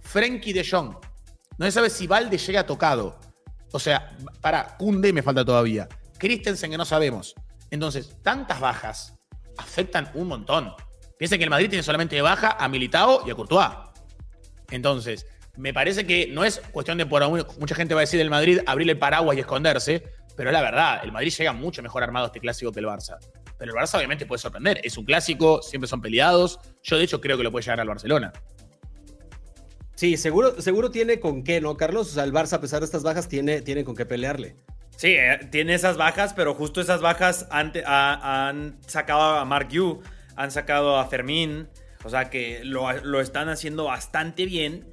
Frenkie 0.00 0.52
de 0.52 0.66
Jong. 0.68 0.96
No 1.58 1.66
se 1.66 1.72
sabe 1.72 1.90
si 1.90 2.06
Valde 2.06 2.38
llega 2.38 2.66
tocado. 2.66 3.18
O 3.72 3.78
sea, 3.78 4.16
para, 4.40 4.76
Kunde 4.76 5.12
me 5.12 5.22
falta 5.22 5.44
todavía. 5.44 5.88
Christensen 6.18 6.70
que 6.70 6.76
no 6.76 6.84
sabemos. 6.84 7.34
Entonces, 7.70 8.16
tantas 8.22 8.60
bajas 8.60 9.14
afectan 9.56 10.10
un 10.14 10.28
montón. 10.28 10.74
Piensen 11.18 11.38
que 11.38 11.44
el 11.44 11.50
Madrid 11.50 11.68
tiene 11.68 11.82
solamente 11.82 12.16
de 12.16 12.22
baja 12.22 12.56
a 12.58 12.68
Militao 12.68 13.22
y 13.26 13.30
a 13.30 13.34
Courtois. 13.34 13.70
Entonces, 14.70 15.26
me 15.60 15.74
parece 15.74 16.06
que 16.06 16.28
no 16.28 16.44
es 16.44 16.60
cuestión 16.72 16.98
de 16.98 17.06
por 17.06 17.22
mucha 17.58 17.74
gente 17.74 17.94
va 17.94 18.00
a 18.00 18.02
decir 18.02 18.18
del 18.18 18.30
Madrid 18.30 18.60
abrir 18.66 18.88
el 18.88 18.98
paraguas 18.98 19.36
y 19.36 19.40
esconderse, 19.40 20.02
pero 20.36 20.50
la 20.50 20.62
verdad, 20.62 21.00
el 21.04 21.12
Madrid 21.12 21.30
llega 21.36 21.52
mucho 21.52 21.82
mejor 21.82 22.02
armado 22.02 22.24
a 22.24 22.28
este 22.28 22.40
clásico 22.40 22.72
que 22.72 22.80
el 22.80 22.86
Barça. 22.86 23.18
Pero 23.58 23.72
el 23.72 23.78
Barça 23.78 23.98
obviamente 23.98 24.24
puede 24.24 24.38
sorprender, 24.38 24.80
es 24.82 24.96
un 24.96 25.04
clásico, 25.04 25.60
siempre 25.60 25.86
son 25.86 26.00
peleados. 26.00 26.58
Yo 26.82 26.96
de 26.96 27.04
hecho 27.04 27.20
creo 27.20 27.36
que 27.36 27.42
lo 27.42 27.52
puede 27.52 27.64
llegar 27.64 27.80
al 27.80 27.88
Barcelona. 27.88 28.32
Sí, 29.96 30.16
seguro, 30.16 30.62
seguro 30.62 30.90
tiene 30.90 31.20
con 31.20 31.44
qué, 31.44 31.60
¿no, 31.60 31.76
Carlos? 31.76 32.08
O 32.08 32.14
sea, 32.14 32.24
el 32.24 32.32
Barça, 32.32 32.54
a 32.54 32.60
pesar 32.62 32.80
de 32.80 32.86
estas 32.86 33.02
bajas, 33.02 33.28
tiene, 33.28 33.60
tiene 33.60 33.84
con 33.84 33.94
qué 33.94 34.06
pelearle. 34.06 34.56
Sí, 34.96 35.08
eh, 35.08 35.40
tiene 35.50 35.74
esas 35.74 35.98
bajas, 35.98 36.32
pero 36.32 36.54
justo 36.54 36.80
esas 36.80 37.02
bajas 37.02 37.46
han, 37.50 37.72
han 37.84 38.78
sacado 38.86 39.20
a 39.20 39.44
Mark 39.44 39.68
Yu, 39.68 40.00
han 40.36 40.50
sacado 40.50 40.98
a 40.98 41.06
Fermín, 41.06 41.68
o 42.02 42.08
sea 42.08 42.30
que 42.30 42.64
lo, 42.64 42.90
lo 43.02 43.20
están 43.20 43.50
haciendo 43.50 43.84
bastante 43.84 44.46
bien 44.46 44.88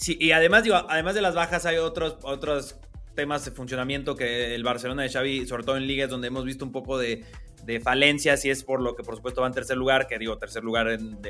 Sí, 0.00 0.16
y 0.18 0.32
además, 0.32 0.64
digo, 0.64 0.76
además 0.88 1.14
de 1.14 1.20
las 1.20 1.34
bajas 1.34 1.66
hay 1.66 1.76
otros, 1.76 2.16
otros 2.22 2.76
temas 3.14 3.44
de 3.44 3.50
funcionamiento 3.50 4.16
que 4.16 4.54
el 4.54 4.64
Barcelona 4.64 5.02
de 5.02 5.10
Xavi, 5.10 5.46
sobre 5.46 5.62
todo 5.62 5.76
en 5.76 5.86
ligas 5.86 6.08
donde 6.08 6.28
hemos 6.28 6.46
visto 6.46 6.64
un 6.64 6.72
poco 6.72 6.96
de, 6.96 7.22
de 7.64 7.80
falencias 7.80 8.42
y 8.46 8.50
es 8.50 8.64
por 8.64 8.80
lo 8.80 8.96
que 8.96 9.02
por 9.02 9.16
supuesto 9.16 9.42
va 9.42 9.48
en 9.48 9.52
tercer 9.52 9.76
lugar, 9.76 10.06
que 10.06 10.18
digo, 10.18 10.38
tercer 10.38 10.64
lugar 10.64 10.88
en, 10.88 11.20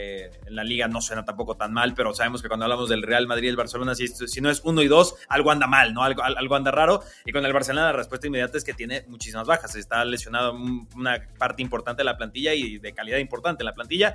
la 0.51 0.62
liga 0.62 0.87
no 0.87 1.01
suena 1.01 1.25
tampoco 1.25 1.57
tan 1.57 1.73
mal, 1.73 1.95
pero 1.95 2.14
sabemos 2.14 2.43
que 2.43 2.49
cuando 2.49 2.64
hablamos 2.64 2.89
del 2.89 3.03
Real 3.03 3.27
Madrid 3.27 3.47
y 3.47 3.49
el 3.49 3.57
Barcelona, 3.57 3.97
si, 3.97 4.07
si 4.07 4.41
no 4.41 4.51
es 4.51 4.61
uno 4.62 4.83
y 4.83 4.87
dos, 4.87 5.16
algo 5.29 5.51
anda 5.51 5.66
mal, 5.66 5.93
¿no? 5.93 6.05
Algo, 6.05 6.23
algo 6.23 6.55
anda 6.55 6.71
raro. 6.71 7.03
Y 7.25 7.33
con 7.33 7.45
el 7.45 7.53
Barcelona 7.53 7.87
la 7.87 7.93
respuesta 7.93 8.29
inmediata 8.29 8.57
es 8.57 8.62
que 8.62 8.75
tiene 8.75 9.05
muchísimas 9.09 9.49
bajas, 9.49 9.75
está 9.75 10.05
lesionado 10.05 10.57
una 10.95 11.27
parte 11.39 11.61
importante 11.61 12.03
de 12.03 12.05
la 12.05 12.16
plantilla 12.16 12.55
y 12.55 12.79
de 12.79 12.93
calidad 12.93 13.18
importante 13.18 13.64
en 13.64 13.66
la 13.66 13.75
plantilla. 13.75 14.14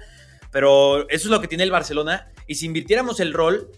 Pero 0.49 1.09
eso 1.09 1.27
es 1.27 1.29
lo 1.29 1.41
que 1.41 1.49
tiene 1.49 1.65
el 1.65 1.71
Barcelona. 1.71 2.31
Y 2.47 2.55
si 2.55 2.67
invirtiéramos 2.67 3.19
el 3.19 3.33
rol, 3.33 3.69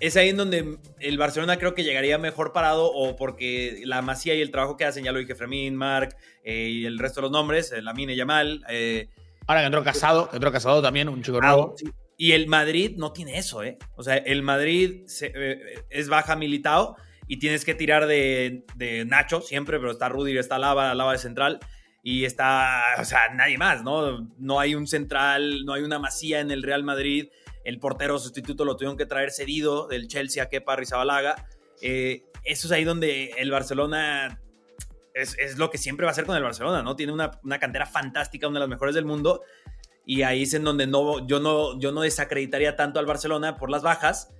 es 0.00 0.16
ahí 0.16 0.28
en 0.28 0.36
donde 0.36 0.78
el 1.00 1.18
Barcelona 1.18 1.58
creo 1.58 1.74
que 1.74 1.84
llegaría 1.84 2.18
mejor 2.18 2.52
parado 2.52 2.90
o 2.92 3.16
porque 3.16 3.82
la 3.84 4.02
masía 4.02 4.34
y 4.34 4.40
el 4.40 4.50
trabajo 4.50 4.76
que 4.76 4.84
hacen, 4.84 5.04
ya 5.04 5.12
lo 5.12 5.18
dije, 5.18 5.34
Fermín, 5.34 5.76
Marc 5.76 6.16
eh, 6.42 6.68
y 6.68 6.86
el 6.86 6.98
resto 6.98 7.20
de 7.20 7.22
los 7.22 7.32
nombres, 7.32 7.72
eh, 7.72 7.82
Lamine 7.82 8.16
Yamal. 8.16 8.64
Eh, 8.68 9.08
Ahora 9.46 9.60
que 9.60 9.66
entró 9.66 9.84
Casado, 9.84 10.30
entró 10.32 10.52
Casado 10.52 10.82
también, 10.82 11.08
un 11.08 11.22
chico 11.22 11.40
nuevo. 11.40 11.74
Y 12.16 12.32
el 12.32 12.46
Madrid 12.46 12.92
no 12.96 13.12
tiene 13.12 13.38
eso, 13.38 13.62
¿eh? 13.62 13.76
O 13.96 14.02
sea, 14.02 14.16
el 14.16 14.42
Madrid 14.42 15.04
es 15.90 16.08
baja 16.08 16.36
militado 16.36 16.96
y 17.26 17.38
tienes 17.38 17.64
que 17.64 17.74
tirar 17.74 18.06
de, 18.06 18.64
Nacho 19.06 19.40
siempre, 19.40 19.78
pero 19.78 19.92
está 19.92 20.08
Rudy, 20.08 20.36
está 20.38 20.58
Lava, 20.58 20.94
Lava 20.94 21.12
de 21.12 21.18
central 21.18 21.60
y 22.02 22.26
está, 22.26 22.82
o 23.00 23.04
sea, 23.04 23.30
nadie 23.34 23.56
más, 23.56 23.82
¿no? 23.82 24.28
No 24.38 24.60
hay 24.60 24.74
un 24.74 24.86
central, 24.86 25.64
no 25.64 25.72
hay 25.72 25.82
una 25.82 25.98
masía 25.98 26.40
en 26.40 26.50
el 26.50 26.62
Real 26.62 26.84
Madrid. 26.84 27.28
El 27.64 27.80
portero 27.80 28.18
sustituto 28.18 28.64
lo 28.64 28.76
tuvieron 28.76 28.96
que 28.96 29.06
traer 29.06 29.30
cedido 29.30 29.88
del 29.88 30.06
Chelsea 30.06 30.42
a 30.42 30.48
Kepa 30.48 30.76
Rizabalaga. 30.76 31.48
Eh, 31.80 32.24
eso 32.44 32.68
es 32.68 32.72
ahí 32.72 32.84
donde 32.84 33.30
el 33.38 33.50
Barcelona 33.50 34.40
es, 35.14 35.36
es, 35.38 35.58
lo 35.58 35.70
que 35.70 35.78
siempre 35.78 36.04
va 36.04 36.12
a 36.12 36.14
ser 36.14 36.26
con 36.26 36.36
el 36.36 36.42
Barcelona, 36.42 36.82
¿no? 36.82 36.94
Tiene 36.94 37.12
una, 37.12 37.30
una, 37.42 37.58
cantera 37.58 37.86
fantástica, 37.86 38.48
una 38.48 38.58
de 38.58 38.60
las 38.60 38.68
mejores 38.68 38.94
del 38.94 39.06
mundo. 39.06 39.42
Y 40.04 40.22
ahí 40.22 40.42
es 40.42 40.52
en 40.54 40.64
donde 40.64 40.86
no, 40.86 41.26
yo, 41.26 41.40
no, 41.40 41.78
yo 41.78 41.90
no 41.90 42.02
desacreditaría 42.02 42.76
tanto 42.76 43.00
al 43.00 43.06
Barcelona 43.06 43.56
por 43.56 43.70
las 43.70 43.82
bajas. 43.82 44.30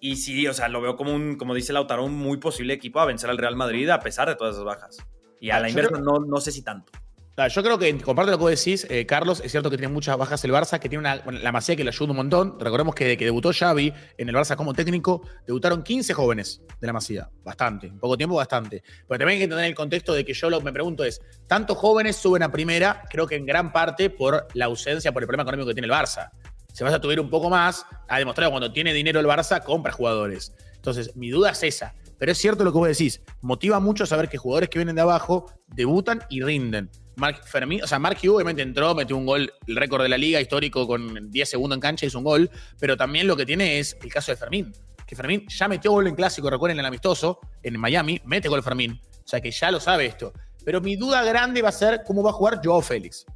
Y 0.00 0.16
sí, 0.16 0.46
o 0.48 0.54
sea, 0.54 0.68
lo 0.68 0.80
veo 0.80 0.96
como 0.96 1.14
un, 1.14 1.36
como 1.36 1.54
dice 1.54 1.72
Lautaro, 1.72 2.04
un 2.04 2.14
muy 2.14 2.38
posible 2.38 2.72
equipo 2.72 3.00
a 3.00 3.04
vencer 3.04 3.30
al 3.30 3.38
Real 3.38 3.56
Madrid 3.56 3.88
a 3.90 4.00
pesar 4.00 4.28
de 4.28 4.36
todas 4.36 4.54
esas 4.54 4.64
bajas. 4.64 4.98
Y 5.40 5.50
a 5.50 5.60
la 5.60 5.68
inversa 5.68 5.98
no, 5.98 6.18
no 6.20 6.40
sé 6.40 6.52
si 6.52 6.62
tanto. 6.62 6.92
Yo 7.34 7.62
creo 7.62 7.78
que, 7.78 7.98
comparte 7.98 8.30
lo 8.30 8.36
que 8.36 8.42
vos 8.42 8.50
decís, 8.50 8.86
eh, 8.90 9.06
Carlos, 9.06 9.40
es 9.42 9.50
cierto 9.50 9.70
que 9.70 9.78
tiene 9.78 9.90
muchas 9.90 10.18
bajas 10.18 10.44
el 10.44 10.52
Barça, 10.52 10.78
que 10.78 10.90
tiene 10.90 11.00
una, 11.00 11.16
la 11.16 11.50
masía 11.50 11.74
que 11.74 11.82
le 11.82 11.88
ayuda 11.88 12.10
un 12.10 12.16
montón. 12.18 12.60
Recordemos 12.60 12.94
que 12.94 13.16
que 13.16 13.24
debutó 13.24 13.52
Xavi 13.54 13.92
en 14.18 14.28
el 14.28 14.34
Barça 14.34 14.54
como 14.54 14.74
técnico, 14.74 15.22
debutaron 15.46 15.82
15 15.82 16.12
jóvenes 16.12 16.60
de 16.78 16.86
la 16.86 16.92
masía. 16.92 17.30
Bastante, 17.42 17.86
en 17.86 17.98
poco 17.98 18.18
tiempo 18.18 18.36
bastante. 18.36 18.82
Pero 19.08 19.18
también 19.18 19.28
hay 19.30 19.38
que 19.38 19.44
entender 19.44 19.64
el 19.64 19.74
contexto 19.74 20.12
de 20.12 20.26
que 20.26 20.34
yo 20.34 20.50
lo 20.50 20.58
que 20.58 20.64
me 20.66 20.72
pregunto 20.74 21.04
es, 21.04 21.22
¿tantos 21.46 21.78
jóvenes 21.78 22.16
suben 22.16 22.42
a 22.42 22.52
primera? 22.52 23.02
Creo 23.08 23.26
que 23.26 23.36
en 23.36 23.46
gran 23.46 23.72
parte 23.72 24.10
por 24.10 24.46
la 24.52 24.66
ausencia, 24.66 25.10
por 25.12 25.22
el 25.22 25.26
problema 25.26 25.44
económico 25.44 25.68
que 25.68 25.74
tiene 25.74 25.86
el 25.86 25.92
Barça. 25.92 26.30
Se 26.70 26.84
vas 26.84 26.92
a 26.92 27.00
subir 27.00 27.18
un 27.18 27.30
poco 27.30 27.48
más, 27.48 27.86
ha 28.08 28.18
demostrado 28.18 28.50
que 28.50 28.52
cuando 28.52 28.72
tiene 28.72 28.92
dinero 28.92 29.20
el 29.20 29.26
Barça, 29.26 29.62
compra 29.62 29.90
jugadores. 29.90 30.54
Entonces, 30.74 31.16
mi 31.16 31.30
duda 31.30 31.50
es 31.50 31.62
esa. 31.62 31.94
Pero 32.18 32.30
es 32.30 32.38
cierto 32.38 32.62
lo 32.62 32.72
que 32.72 32.78
vos 32.78 32.88
decís. 32.88 33.20
Motiva 33.40 33.80
mucho 33.80 34.06
saber 34.06 34.28
que 34.28 34.38
jugadores 34.38 34.68
que 34.68 34.78
vienen 34.78 34.94
de 34.94 35.02
abajo 35.02 35.46
debutan 35.66 36.22
y 36.30 36.42
rinden. 36.42 36.88
Mark 37.16 37.42
Fermín, 37.44 37.82
o 37.82 37.86
sea, 37.86 37.98
Mark 37.98 38.18
Hugh 38.22 38.34
obviamente 38.34 38.62
entró, 38.62 38.94
metió 38.94 39.16
un 39.16 39.26
gol, 39.26 39.52
el 39.66 39.76
récord 39.76 40.02
de 40.02 40.08
la 40.08 40.18
liga 40.18 40.40
histórico 40.40 40.86
con 40.86 41.30
10 41.30 41.48
segundos 41.48 41.76
en 41.76 41.80
cancha, 41.80 42.06
hizo 42.06 42.18
un 42.18 42.24
gol, 42.24 42.50
pero 42.78 42.96
también 42.96 43.26
lo 43.26 43.36
que 43.36 43.46
tiene 43.46 43.78
es 43.78 43.96
el 44.02 44.12
caso 44.12 44.32
de 44.32 44.36
Fermín, 44.36 44.72
que 45.06 45.14
Fermín 45.14 45.46
ya 45.48 45.68
metió 45.68 45.92
gol 45.92 46.06
en 46.06 46.14
clásico, 46.14 46.48
recuerden 46.48 46.76
en 46.76 46.80
el 46.80 46.86
amistoso, 46.86 47.38
en 47.62 47.78
Miami, 47.78 48.20
mete 48.24 48.48
gol 48.48 48.62
Fermín, 48.62 49.00
o 49.02 49.28
sea 49.28 49.40
que 49.40 49.50
ya 49.50 49.70
lo 49.70 49.80
sabe 49.80 50.06
esto. 50.06 50.32
Pero 50.64 50.80
mi 50.80 50.96
duda 50.96 51.22
grande 51.24 51.60
va 51.60 51.70
a 51.70 51.72
ser 51.72 52.02
cómo 52.06 52.22
va 52.22 52.30
a 52.30 52.34
jugar 52.34 52.60
Joao 52.62 52.80
Félix. 52.82 53.26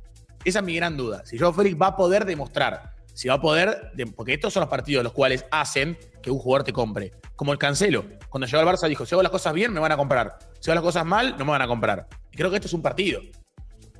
Esa 0.44 0.60
es 0.60 0.64
mi 0.64 0.76
gran 0.76 0.96
duda. 0.96 1.26
Si 1.26 1.38
Joao 1.38 1.52
Félix 1.52 1.76
va 1.80 1.88
a 1.88 1.96
poder 1.96 2.24
demostrar, 2.24 2.94
si 3.12 3.28
va 3.28 3.34
a 3.34 3.40
poder, 3.40 3.92
porque 4.14 4.34
estos 4.34 4.52
son 4.52 4.60
los 4.60 4.68
partidos 4.68 5.02
los 5.02 5.12
cuales 5.12 5.44
hacen 5.50 5.98
que 6.22 6.30
un 6.30 6.38
jugador 6.38 6.64
te 6.64 6.72
compre. 6.72 7.14
Como 7.34 7.52
el 7.52 7.58
Cancelo. 7.58 8.04
Cuando 8.28 8.46
llegó 8.46 8.58
al 8.60 8.66
Barça 8.66 8.88
dijo, 8.88 9.06
si 9.06 9.14
hago 9.14 9.22
las 9.22 9.32
cosas 9.32 9.54
bien, 9.54 9.72
me 9.72 9.80
van 9.80 9.92
a 9.92 9.96
comprar. 9.96 10.38
Si 10.60 10.70
hago 10.70 10.76
las 10.76 10.84
cosas 10.84 11.04
mal, 11.04 11.34
no 11.38 11.44
me 11.44 11.50
van 11.50 11.62
a 11.62 11.66
comprar. 11.66 12.06
Y 12.30 12.36
creo 12.36 12.50
que 12.50 12.56
esto 12.56 12.68
es 12.68 12.74
un 12.74 12.82
partido. 12.82 13.20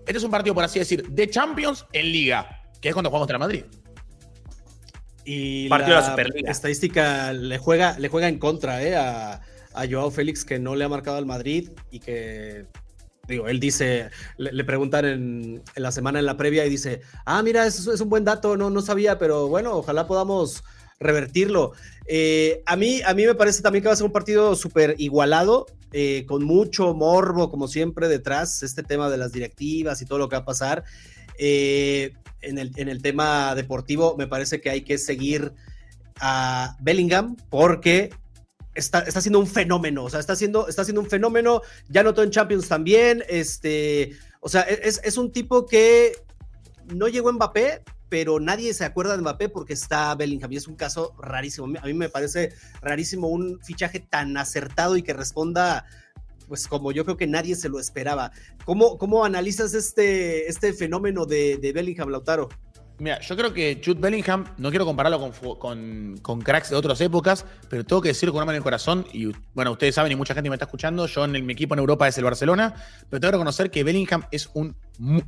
Este 0.07 0.19
es 0.19 0.25
un 0.25 0.31
partido, 0.31 0.55
por 0.55 0.63
así 0.63 0.79
decir, 0.79 1.07
de 1.09 1.29
Champions 1.29 1.85
en 1.93 2.13
Liga, 2.13 2.63
que 2.81 2.89
es 2.89 2.95
cuando 2.95 3.11
jugamos 3.11 3.25
contra 3.25 3.39
Madrid. 3.39 3.65
Y 5.25 5.69
partido 5.69 5.97
la, 5.97 6.03
de 6.03 6.07
la 6.07 6.11
Superliga. 6.11 6.51
estadística 6.53 7.33
le 7.33 7.59
juega, 7.59 7.99
le 7.99 8.09
juega 8.09 8.29
en 8.29 8.39
contra 8.39 8.83
eh, 8.85 8.97
a, 8.97 9.41
Joao 9.91 10.11
Félix, 10.11 10.45
que 10.45 10.61
no 10.61 10.77
le 10.77 10.85
ha 10.85 10.89
marcado 10.89 11.17
al 11.17 11.27
Madrid 11.27 11.71
y 11.91 11.99
que 11.99 12.67
digo, 13.29 13.49
él 13.49 13.59
dice, 13.59 14.11
le, 14.39 14.65
preguntan 14.65 15.05
en, 15.05 15.63
la 15.75 15.91
semana 15.91 16.21
en 16.21 16.27
la 16.27 16.37
previa 16.37 16.65
y 16.65 16.71
dice, 16.71 17.03
ah, 17.25 17.43
mira, 17.43 17.67
eso 17.67 17.93
es 17.93 18.01
un 18.01 18.09
buen 18.09 18.25
dato, 18.25 18.57
no, 18.57 18.71
no 18.71 18.81
sabía, 18.81 19.19
pero 19.19 19.49
bueno, 19.49 19.73
ojalá 19.73 20.07
podamos 20.07 20.63
revertirlo. 21.01 21.73
Eh, 22.07 22.63
a, 22.67 22.77
mí, 22.77 23.01
a 23.05 23.13
mí 23.13 23.27
me 23.27 23.35
parece 23.35 23.63
también 23.63 23.83
que 23.83 23.89
va 23.89 23.95
a 23.95 23.97
ser 23.97 24.07
un 24.07 24.13
partido 24.13 24.55
súper 24.55 24.95
igualado. 24.99 25.67
Eh, 25.99 26.27
con 26.27 26.45
mucho 26.45 26.93
morbo, 26.93 27.51
como 27.51 27.69
siempre, 27.69 28.07
detrás, 28.09 28.63
este 28.63 28.83
tema 28.83 29.09
de 29.09 29.17
las 29.17 29.33
directivas 29.33 30.03
y 30.03 30.05
todo 30.05 30.19
lo 30.19 30.29
que 30.29 30.37
va 30.37 30.43
a 30.43 30.45
pasar. 30.45 30.85
Eh, 31.39 32.13
en, 32.43 32.59
el, 32.59 32.71
en 32.77 32.91
el 32.91 33.01
tema 33.01 33.55
deportivo, 33.55 34.15
me 34.19 34.27
parece 34.27 34.61
que 34.61 34.69
hay 34.69 34.83
que 34.83 34.99
seguir 34.99 35.55
a 36.21 36.77
Bellingham 36.81 37.35
porque 37.49 38.11
está, 38.75 38.99
está 38.99 39.23
siendo 39.23 39.39
un 39.39 39.47
fenómeno, 39.47 40.05
o 40.05 40.11
sea, 40.11 40.21
está 40.21 40.37
siendo, 40.37 40.69
está 40.69 40.85
siendo 40.85 41.01
un 41.01 41.09
fenómeno, 41.09 41.63
ya 41.89 42.03
notó 42.03 42.23
en 42.23 42.31
Champions 42.31 42.69
también, 42.69 43.25
este, 43.31 44.19
o 44.41 44.51
sea, 44.51 44.61
es, 44.65 45.01
es 45.03 45.17
un 45.17 45.33
tipo 45.33 45.65
que 45.65 46.13
no 46.95 47.09
llegó 47.09 47.33
Mbappé, 47.33 47.83
pero 48.09 48.41
nadie 48.41 48.73
se 48.75 48.85
acuerda 48.85 49.17
de 49.17 49.23
Mbappé 49.23 49.49
porque 49.49 49.73
está 49.73 50.15
Bellingham 50.15 50.53
y 50.53 50.57
es 50.57 50.69
un 50.69 50.77
caso 50.77 51.15
rarísimo. 51.19 51.67
A 51.81 51.87
mí 51.87 51.95
me 51.95 52.09
parece 52.09 52.53
rarísimo 52.81 53.29
un 53.29 53.61
fichaje 53.63 54.01
tan 54.01 54.37
acertado 54.37 54.97
y 54.97 55.03
que 55.03 55.13
responda 55.13 55.85
pues 56.49 56.69
como 56.69 56.93
yo 56.93 57.05
creo 57.05 57.17
que 57.17 57.27
nadie 57.27 57.55
se 57.55 57.69
lo 57.69 57.79
esperaba. 57.79 58.31
¿Cómo, 58.65 58.99
cómo 58.99 59.25
analizas 59.25 59.75
este, 59.75 60.49
este 60.49 60.73
fenómeno 60.73 61.27
de, 61.27 61.73
Bellingham, 61.75 62.09
Lautaro? 62.09 62.49
Mira, 62.99 63.21
yo 63.21 63.37
creo 63.37 63.53
que 63.53 63.83
Jude 63.85 64.01
Bellingham, 64.01 64.45
no 64.57 64.71
quiero 64.71 64.87
compararlo 64.87 65.33
con, 65.59 66.17
con, 66.23 66.41
cracks 66.41 66.71
de 66.71 66.77
otras 66.77 66.99
épocas, 67.03 67.45
pero 67.69 67.85
tengo 67.85 68.01
que 68.01 68.09
decirlo 68.09 68.33
con 68.33 68.39
una 68.39 68.47
mano 68.47 68.55
en 68.55 68.61
el 68.61 68.63
corazón, 68.63 69.07
y 69.13 69.33
bueno, 69.53 69.73
ustedes 69.73 69.95
saben 69.95 70.13
y 70.13 70.17
mucha 70.17 70.33
gente 70.33 70.49
me 70.49 70.57
está 70.57 70.65
escuchando, 70.65 71.07
yo 71.07 71.25
en 71.27 71.45
mi 71.45 71.53
equipo 71.53 71.75
en 71.75 71.81
Europa 71.81 72.09
es 72.09 72.17
el 72.17 72.25
Barcelona, 72.25 72.75
pero 73.11 73.21
tengo 73.21 73.33
que 73.33 73.37
reconocer 73.37 73.71
que 73.71 73.85
Bellingham 73.85 74.25
es 74.31 74.49
un, 74.55 74.75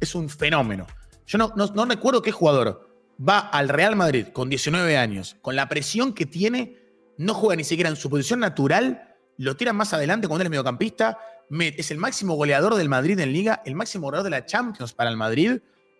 es 0.01 0.14
un 0.14 0.31
fenómeno. 0.31 0.87
Yo 1.29 1.37
no, 1.37 1.53
no, 1.55 1.85
recuerdo 1.85 2.22
qué 2.22 2.33
jugador 2.33 2.89
va 3.20 3.39
al 3.39 3.68
Real 3.68 3.97
Madrid 3.97 4.29
con 4.29 4.49
19 4.49 4.97
años, 4.97 5.37
con 5.43 5.57
la 5.57 5.68
presión 5.68 6.14
que 6.14 6.24
tiene, 6.24 6.79
no 7.18 7.35
juega 7.35 7.57
ni 7.57 7.64
siquiera 7.64 7.91
en 7.91 7.97
su 7.97 8.09
posición 8.09 8.41
natural, 8.41 9.14
lo 9.37 9.55
tira 9.55 9.74
más 9.74 9.93
adelante 9.93 10.26
cuando 10.26 10.41
él 10.41 10.47
es 10.47 10.51
mediocampista, 10.51 11.18
es 11.51 11.91
el 11.91 11.99
máximo 11.99 12.35
goleador 12.35 12.76
del 12.76 12.89
Madrid 12.89 13.20
en 13.20 13.35
Liga, 13.35 13.61
el 13.66 13.74
máximo 13.74 14.07
goleador 14.07 14.24
de 14.24 14.31
la 14.31 14.47
Champions 14.47 14.95
para 14.95 15.11
el 15.11 15.18
Madrid 15.18 15.59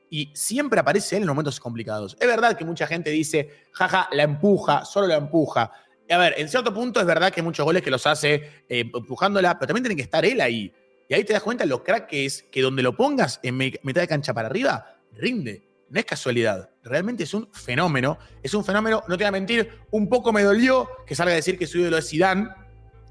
y 0.09 0.33
siempre 0.35 0.81
aparece 0.81 1.17
él 1.17 1.25
en 1.25 1.29
momentos 1.29 1.61
complicados. 1.61 2.17
Es 2.19 2.27
verdad 2.27 2.57
que 2.57 2.65
mucha 2.65 2.87
gente 2.87 3.11
dice, 3.11 3.51
jaja, 3.73 4.09
la 4.13 4.23
empuja, 4.23 4.87
solo 4.87 5.09
la 5.09 5.17
empuja. 5.17 5.71
A 6.09 6.17
ver, 6.17 6.37
en 6.39 6.49
cierto 6.49 6.73
punto 6.73 7.01
es 7.01 7.07
verdad 7.07 7.31
que 7.31 7.41
hay 7.41 7.45
muchos 7.45 7.67
goles 7.67 7.83
que 7.83 7.91
los 7.91 8.07
hace 8.07 8.65
eh, 8.67 8.91
empujándola, 8.95 9.59
pero 9.59 9.67
también 9.67 9.85
tiene 9.85 9.97
que 9.97 10.03
estar 10.05 10.25
él 10.25 10.41
ahí. 10.41 10.73
Y 11.07 11.13
ahí 11.13 11.23
te 11.25 11.35
das 11.35 11.43
cuenta 11.43 11.67
lo 11.67 11.85
crack 11.85 12.07
que 12.07 12.25
es 12.25 12.45
que 12.51 12.63
donde 12.63 12.83
lo 12.83 12.97
pongas 12.97 13.41
en 13.43 13.59
mitad 13.59 14.01
de 14.01 14.09
cancha 14.09 14.33
para 14.33 14.49
arriba, 14.49 14.98
rinde. 15.13 15.69
No 15.91 15.99
es 15.99 16.05
casualidad, 16.05 16.71
realmente 16.83 17.25
es 17.25 17.33
un 17.33 17.49
fenómeno. 17.53 18.19
Es 18.43 18.53
un 18.55 18.65
fenómeno, 18.65 19.03
no 19.09 19.17
te 19.17 19.25
voy 19.25 19.29
a 19.29 19.33
mentir, 19.33 19.71
un 19.91 20.09
poco 20.09 20.33
me 20.33 20.43
dolió 20.43 20.89
que 21.07 21.15
salga 21.15 21.33
a 21.33 21.37
decir 21.37 21.59
que 21.59 21.67
su 21.67 21.79
ídolo 21.79 21.97
es 21.97 22.09
Zidane, 22.09 22.49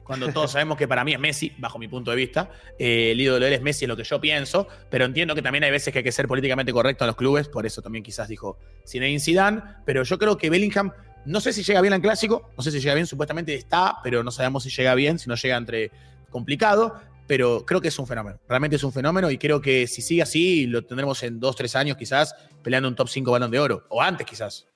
cuando 0.04 0.30
todos 0.34 0.52
sabemos 0.52 0.78
que 0.78 0.88
para 0.88 1.04
mí 1.04 1.14
es 1.14 1.20
Messi, 1.20 1.54
bajo 1.58 1.78
mi 1.78 1.88
punto 1.88 2.12
de 2.12 2.18
vista. 2.18 2.50
Eh, 2.80 3.12
el 3.12 3.22
ídolo 3.22 3.40
de 3.40 3.48
él 3.48 3.54
es 3.54 3.62
Messi, 3.62 3.86
es 3.86 3.90
lo 3.90 3.98
que 3.98 4.04
yo 4.04 4.22
pienso, 4.22 4.68
pero 4.90 5.06
entiendo 5.06 5.36
que 5.36 5.42
también 5.42 5.64
hay 5.64 5.72
veces 5.72 5.92
que 5.92 6.00
hay 6.00 6.04
que 6.04 6.12
ser 6.12 6.28
políticamente 6.28 6.72
correcto 6.72 7.04
en 7.04 7.08
los 7.08 7.16
clubes, 7.16 7.48
por 7.50 7.66
eso 7.66 7.82
también 7.82 8.04
quizás 8.04 8.28
dijo 8.28 8.58
Zinedine 8.88 9.20
Zidane, 9.20 9.62
pero 9.86 10.04
yo 10.04 10.18
creo 10.18 10.38
que 10.38 10.50
Bellingham, 10.50 10.92
no 11.26 11.42
sé 11.42 11.54
si 11.54 11.64
llega 11.64 11.82
bien 11.82 11.94
al 11.94 12.02
Clásico, 12.02 12.52
no 12.56 12.64
sé 12.64 12.72
si 12.72 12.80
llega 12.80 12.94
bien, 12.94 13.06
supuestamente 13.06 13.54
está, 13.54 13.98
pero 14.04 14.24
no 14.24 14.32
sabemos 14.32 14.64
si 14.64 14.70
llega 14.70 14.96
bien, 14.96 15.20
si 15.20 15.28
no 15.28 15.36
llega 15.36 15.58
entre 15.58 15.92
complicado, 16.30 17.02
pero 17.28 17.66
creo 17.66 17.82
que 17.82 17.90
es 17.90 18.00
un 18.00 18.08
fenómeno. 18.08 18.40
Realmente 18.48 18.78
es 18.78 18.84
un 18.84 18.94
fenómeno 18.94 19.30
y 19.30 19.38
creo 19.38 19.62
que 19.62 19.86
si 19.86 20.02
sigue 20.02 20.22
así, 20.22 20.66
lo 20.66 20.84
tendremos 20.86 21.22
en 21.24 21.40
dos, 21.40 21.56
tres 21.56 21.76
años 21.76 21.98
quizás 21.98 22.34
peleando 22.64 22.88
un 22.90 22.96
top 22.96 23.10
5 23.10 23.32
balón 23.32 23.52
de 23.52 23.60
oro. 23.60 23.86
O 23.90 24.02
antes 24.02 24.26
quizás. 24.26 24.68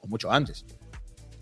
O 0.00 0.06
mucho 0.06 0.30
antes. 0.30 0.64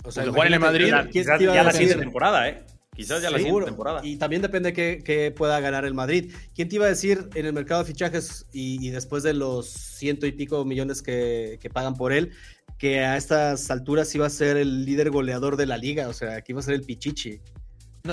O 0.04 0.10
sea, 0.10 0.26
jugar 0.26 0.46
en 0.46 0.54
el 0.54 0.60
Madrid. 0.60 0.92
Quizás 1.10 1.40
ya 1.40 1.62
la 1.62 1.72
siguiente 1.72 1.98
temporada, 1.98 2.48
¿eh? 2.48 2.64
Quizás 2.94 3.22
ya 3.22 3.30
la 3.30 3.38
siguiente 3.38 3.64
temporada. 3.64 4.00
Y 4.04 4.16
también 4.16 4.42
depende 4.42 4.72
que, 4.72 5.02
que, 5.02 5.30
pueda 5.30 5.58
ganar 5.60 5.84
el 5.84 5.94
Madrid. 5.94 6.32
¿Quién 6.54 6.68
te 6.68 6.76
iba 6.76 6.84
a 6.84 6.88
decir 6.88 7.28
en 7.34 7.46
el 7.46 7.52
mercado 7.52 7.82
de 7.82 7.86
fichajes 7.86 8.46
y, 8.52 8.90
después 8.90 9.22
de 9.22 9.32
los 9.32 9.66
ciento 9.68 10.26
y 10.26 10.32
pico 10.32 10.64
millones 10.64 11.02
que, 11.02 11.58
que, 11.60 11.70
pagan 11.70 11.94
por 11.94 12.12
él, 12.12 12.32
que 12.78 13.00
a 13.00 13.16
estas 13.16 13.70
alturas 13.70 14.14
iba 14.14 14.26
a 14.26 14.30
ser 14.30 14.58
el 14.58 14.84
líder 14.84 15.10
goleador 15.10 15.56
de 15.56 15.66
la 15.66 15.78
liga? 15.78 16.08
O 16.08 16.12
sea, 16.12 16.42
que 16.42 16.52
iba 16.52 16.60
a 16.60 16.64
ser 16.64 16.74
el 16.74 16.82
Pichichi. 16.82 17.40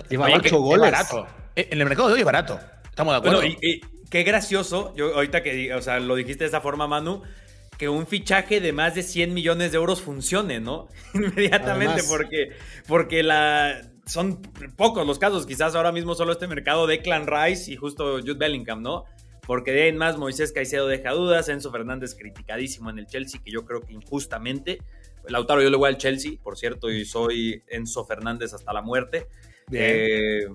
Lleva 0.09 0.25
oye, 0.25 0.35
ocho 0.35 0.43
que 0.43 0.55
goles. 0.55 0.85
Es 0.87 0.91
barato. 0.91 1.27
Eh, 1.55 1.67
En 1.71 1.79
el 1.81 1.85
mercado 1.87 2.07
de 2.09 2.13
hoy 2.15 2.19
es 2.19 2.25
barato. 2.25 2.59
Estamos 2.85 3.13
de 3.13 3.17
acuerdo. 3.17 3.37
Bueno, 3.39 3.55
y, 3.61 3.67
y 3.67 3.81
qué 4.09 4.23
gracioso, 4.23 4.93
yo 4.95 5.13
ahorita 5.15 5.41
que, 5.43 5.73
o 5.73 5.81
sea, 5.81 5.99
lo 5.99 6.15
dijiste 6.15 6.43
de 6.43 6.47
esa 6.49 6.61
forma, 6.61 6.87
Manu, 6.87 7.23
que 7.77 7.87
un 7.89 8.05
fichaje 8.07 8.59
de 8.59 8.73
más 8.73 8.95
de 8.95 9.03
100 9.03 9.33
millones 9.33 9.71
de 9.71 9.77
euros 9.77 10.01
funcione, 10.01 10.59
¿no? 10.59 10.87
Inmediatamente, 11.13 11.93
Además. 11.93 12.07
porque, 12.09 12.49
porque 12.87 13.23
la, 13.23 13.81
son 14.05 14.41
pocos 14.75 15.07
los 15.07 15.17
casos, 15.17 15.45
quizás 15.45 15.75
ahora 15.75 15.91
mismo 15.91 16.13
solo 16.13 16.33
este 16.33 16.47
mercado 16.47 16.87
de 16.87 17.01
Clan 17.01 17.25
Rice 17.25 17.71
y 17.71 17.77
justo 17.77 18.19
Jude 18.19 18.33
Bellingham, 18.33 18.81
¿no? 18.81 19.05
Porque 19.47 19.71
de 19.71 19.83
ahí 19.83 19.89
en 19.89 19.97
más 19.97 20.17
Moisés 20.17 20.51
Caicedo 20.51 20.87
deja 20.87 21.11
dudas, 21.11 21.49
Enzo 21.49 21.71
Fernández 21.71 22.15
criticadísimo 22.15 22.89
en 22.89 22.99
el 22.99 23.07
Chelsea, 23.07 23.41
que 23.43 23.49
yo 23.49 23.65
creo 23.65 23.81
que 23.81 23.93
injustamente. 23.93 24.79
Lautaro, 25.27 25.61
yo 25.61 25.69
le 25.69 25.77
voy 25.77 25.89
al 25.89 25.97
Chelsea, 25.97 26.33
por 26.43 26.57
cierto, 26.57 26.91
y 26.91 27.05
soy 27.05 27.63
Enzo 27.67 28.05
Fernández 28.05 28.53
hasta 28.53 28.73
la 28.73 28.81
muerte. 28.81 29.27
Eh, 29.71 30.47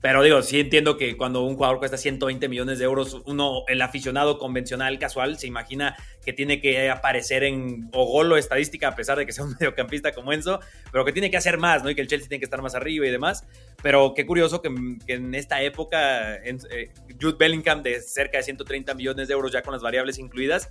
pero 0.00 0.22
digo, 0.22 0.42
sí 0.42 0.60
entiendo 0.60 0.96
que 0.96 1.16
cuando 1.16 1.42
un 1.42 1.56
jugador 1.56 1.80
cuesta 1.80 1.96
120 1.96 2.48
millones 2.48 2.78
de 2.78 2.84
euros, 2.84 3.20
uno, 3.26 3.64
el 3.66 3.82
aficionado 3.82 4.38
convencional, 4.38 4.96
casual, 5.00 5.38
se 5.40 5.48
imagina 5.48 5.96
que 6.24 6.32
tiene 6.32 6.60
que 6.60 6.88
aparecer 6.88 7.42
en 7.42 7.88
o 7.92 8.04
gol 8.04 8.30
o 8.30 8.36
estadística, 8.36 8.86
a 8.86 8.94
pesar 8.94 9.18
de 9.18 9.26
que 9.26 9.32
sea 9.32 9.42
un 9.44 9.54
mediocampista 9.60 10.12
como 10.12 10.32
Enzo, 10.32 10.60
pero 10.92 11.04
que 11.04 11.12
tiene 11.12 11.32
que 11.32 11.36
hacer 11.36 11.58
más, 11.58 11.82
¿no? 11.82 11.90
Y 11.90 11.96
que 11.96 12.00
el 12.02 12.06
Chelsea 12.06 12.28
tiene 12.28 12.38
que 12.38 12.44
estar 12.44 12.62
más 12.62 12.76
arriba 12.76 13.06
y 13.06 13.10
demás. 13.10 13.44
Pero 13.82 14.14
qué 14.14 14.24
curioso 14.24 14.62
que, 14.62 14.70
que 15.04 15.14
en 15.14 15.34
esta 15.34 15.62
época, 15.62 16.36
en- 16.44 16.60
eh, 16.70 16.90
Jude 17.20 17.36
Bellingham 17.36 17.82
de 17.82 18.00
cerca 18.00 18.38
de 18.38 18.44
130 18.44 18.94
millones 18.94 19.26
de 19.26 19.34
euros, 19.34 19.50
ya 19.50 19.62
con 19.62 19.72
las 19.72 19.82
variables 19.82 20.18
incluidas, 20.20 20.70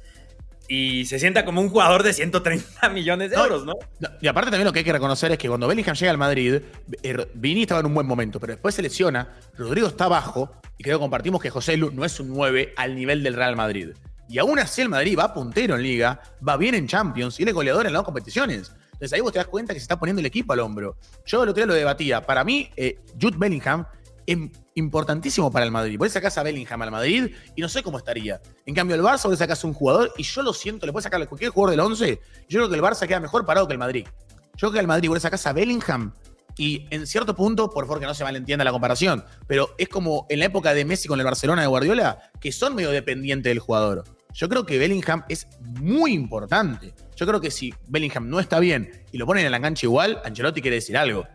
y 0.68 1.06
se 1.06 1.20
sienta 1.20 1.46
como 1.46 1.62
un 1.62 1.70
jugador 1.70 2.04
de 2.04 2.14
130 2.14 2.90
millones 2.94 3.32
de 3.32 3.38
euros, 3.38 3.66
¿no? 3.66 3.74
No, 4.00 4.10
Y 4.22 4.28
aparte 4.28 4.52
también 4.52 4.66
lo 4.66 4.74
que 4.74 4.80
hay 4.80 4.86
que 4.86 4.94
reconocer 4.94 5.32
es 5.32 5.38
que 5.38 5.48
cuando 5.48 5.68
Bellingham 5.68 5.96
llega 5.96 6.12
al 6.12 6.18
Madrid, 6.18 6.62
eh, 7.04 7.28
Vini 7.34 7.62
estaba 7.62 7.80
en 7.80 7.86
un 7.86 7.94
buen 7.94 8.08
momento, 8.08 8.40
pero 8.40 8.54
después 8.54 8.76
se 8.76 8.82
lesiona, 8.82 9.36
Rodrigo 9.58 9.88
está 9.88 10.06
abajo 10.06 10.52
y 10.78 10.84
creo 10.84 10.98
que 10.98 11.02
compartimos 11.02 11.42
que 11.42 11.50
José 11.50 11.78
Lu 11.78 11.92
no 11.92 12.06
es 12.06 12.20
un 12.20 12.30
9 12.30 12.74
al 12.76 12.96
nivel 12.96 13.24
del 13.24 13.34
Real 13.34 13.56
Madrid. 13.56 13.90
Y 14.30 14.40
aún 14.40 14.60
así 14.60 14.82
el 14.82 14.90
Madrid 14.90 15.18
va 15.18 15.34
puntero 15.34 15.76
en 15.76 15.84
Liga, 15.84 16.22
va 16.46 16.58
bien 16.58 16.76
en 16.76 16.88
Champions 16.88 17.40
y 17.40 17.44
es 17.44 17.54
goleador 17.54 17.86
en 17.86 17.94
las 17.94 18.00
dos 18.00 18.06
competiciones. 18.06 18.74
Entonces 18.92 19.14
ahí 19.14 19.22
vos 19.22 19.32
te 19.32 19.40
das 19.40 19.48
cuenta 19.48 19.74
que 19.74 19.80
se 19.80 19.84
está 19.84 19.98
poniendo 19.98 20.20
el 20.20 20.26
equipo 20.26 20.54
al 20.54 20.60
hombro. 20.60 20.98
Yo 21.26 21.44
el 21.44 21.50
otro 21.50 21.62
día 21.62 21.68
lo 21.68 21.74
debatía. 21.76 22.26
Para 22.26 22.44
mí, 22.44 22.70
eh, 22.76 23.00
Jude 23.22 23.38
Bellingham 23.38 23.86
es 24.26 24.38
importantísimo 24.78 25.52
para 25.52 25.66
el 25.66 25.72
Madrid. 25.72 25.98
Vos 25.98 26.08
le 26.08 26.12
sacás 26.12 26.38
a 26.38 26.44
Bellingham 26.44 26.82
al 26.84 26.92
Madrid 26.92 27.32
y 27.56 27.62
no 27.62 27.68
sé 27.68 27.82
cómo 27.82 27.98
estaría. 27.98 28.40
En 28.66 28.76
cambio, 28.76 28.96
el 28.96 29.02
Barça 29.02 29.24
vos 29.24 29.40
le 29.40 29.46
a 29.46 29.58
un 29.68 29.74
jugador 29.74 30.14
y 30.18 30.24
yo 30.24 30.44
lo 30.44 30.54
siento, 30.54 30.86
le 30.86 30.92
puedes 30.92 31.04
sacar 31.04 31.22
a 31.22 31.26
cualquier 31.26 31.52
jugador 31.52 31.72
del 31.72 31.80
11. 31.80 32.22
Yo 32.48 32.60
creo 32.60 32.70
que 32.70 32.76
el 32.76 32.82
Barça 32.82 33.08
queda 33.08 33.20
mejor 33.20 33.46
parado 33.46 33.68
que 33.68 33.74
el 33.74 33.80
Madrid. 33.80 34.06
Yo 34.54 34.70
creo 34.70 34.72
que 34.74 34.80
al 34.80 34.88
Madrid 34.88 35.10
vos 35.10 35.16
le 35.16 35.22
sacás 35.22 35.46
a 35.48 35.54
Bellingham 35.54 36.14
y 36.58 36.86
en 36.90 37.06
cierto 37.08 37.36
punto, 37.36 37.70
por 37.70 37.86
favor 37.86 38.00
que 38.00 38.06
no 38.06 38.14
se 38.14 38.24
malentienda 38.24 38.64
la 38.64 38.72
comparación, 38.72 39.24
pero 39.48 39.76
es 39.78 39.90
como 39.90 40.26
en 40.30 40.40
la 40.40 40.46
época 40.46 40.74
de 40.74 40.86
Messi 40.86 41.08
con 41.08 41.20
el 41.20 41.26
Barcelona 41.26 41.62
de 41.62 41.68
Guardiola, 41.68 42.32
que 42.40 42.52
son 42.52 42.76
medio 42.76 42.92
dependientes 42.92 43.50
del 43.50 43.60
jugador. 43.60 44.04
Yo 44.34 44.50
creo 44.50 44.66
que 44.66 44.78
Bellingham 44.78 45.24
es 45.30 45.48
muy 45.60 46.14
importante. 46.14 46.94
Yo 47.16 47.26
creo 47.26 47.42
que 47.42 47.50
si 47.50 47.74
Bellingham 47.88 48.30
no 48.30 48.40
está 48.40 48.60
bien 48.60 49.06
y 49.12 49.18
lo 49.18 49.26
ponen 49.26 49.46
en 49.46 49.52
la 49.52 49.60
cancha 49.60 49.88
igual, 49.88 50.22
Ancelotti 50.24 50.62
quiere 50.62 50.76
decir 50.76 50.98
algo. 50.98 51.26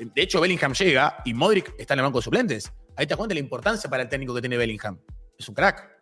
De 0.00 0.22
hecho, 0.22 0.40
Bellingham 0.40 0.72
llega 0.72 1.18
y 1.24 1.34
Modric 1.34 1.74
está 1.78 1.94
en 1.94 2.00
el 2.00 2.04
banco 2.04 2.18
de 2.18 2.22
suplentes. 2.22 2.72
Ahí 2.96 3.06
te 3.06 3.10
das 3.10 3.18
cuenta 3.18 3.34
de 3.34 3.40
la 3.40 3.44
importancia 3.44 3.90
para 3.90 4.02
el 4.02 4.08
técnico 4.08 4.34
que 4.34 4.40
tiene 4.40 4.56
Bellingham. 4.56 4.98
Es 5.38 5.48
un 5.48 5.54
crack. 5.54 6.00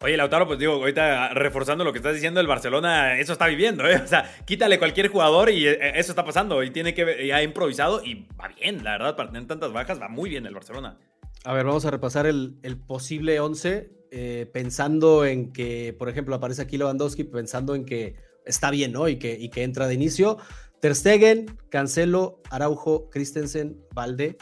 Oye, 0.00 0.16
Lautaro, 0.16 0.46
pues 0.46 0.58
digo, 0.58 0.74
ahorita 0.74 1.32
reforzando 1.32 1.82
lo 1.82 1.92
que 1.92 1.98
estás 1.98 2.12
diciendo, 2.12 2.40
el 2.40 2.46
Barcelona 2.46 3.18
eso 3.18 3.32
está 3.32 3.46
viviendo, 3.46 3.88
¿eh? 3.88 3.96
O 4.04 4.06
sea, 4.06 4.30
quítale 4.44 4.78
cualquier 4.78 5.08
jugador 5.08 5.48
y 5.50 5.66
eh, 5.66 5.78
eso 5.94 6.12
está 6.12 6.24
pasando. 6.24 6.62
Y 6.62 6.70
tiene 6.70 6.92
que 6.92 7.24
y 7.24 7.30
ha 7.30 7.42
improvisado 7.42 8.04
y 8.04 8.26
va 8.38 8.48
bien, 8.48 8.84
la 8.84 8.92
verdad, 8.92 9.16
para 9.16 9.30
tener 9.30 9.46
tantas 9.46 9.72
bajas, 9.72 10.00
va 10.00 10.08
muy 10.08 10.28
bien 10.28 10.44
el 10.44 10.54
Barcelona. 10.54 10.98
A 11.44 11.54
ver, 11.54 11.64
vamos 11.64 11.84
a 11.86 11.90
repasar 11.90 12.26
el, 12.26 12.58
el 12.62 12.76
posible 12.76 13.40
11, 13.40 13.90
eh, 14.10 14.50
pensando 14.52 15.24
en 15.24 15.52
que, 15.52 15.94
por 15.98 16.08
ejemplo, 16.08 16.34
aparece 16.34 16.62
aquí 16.62 16.76
Lewandowski, 16.76 17.24
pensando 17.24 17.74
en 17.74 17.84
que 17.84 18.16
está 18.44 18.70
bien, 18.70 18.92
¿no? 18.92 19.08
Y 19.08 19.16
que, 19.16 19.36
y 19.38 19.48
que 19.48 19.62
entra 19.62 19.86
de 19.86 19.94
inicio. 19.94 20.38
Ter 20.80 20.94
Stegen, 20.94 21.46
Cancelo, 21.70 22.40
Araujo, 22.50 23.08
Christensen, 23.10 23.80
Valde, 23.94 24.36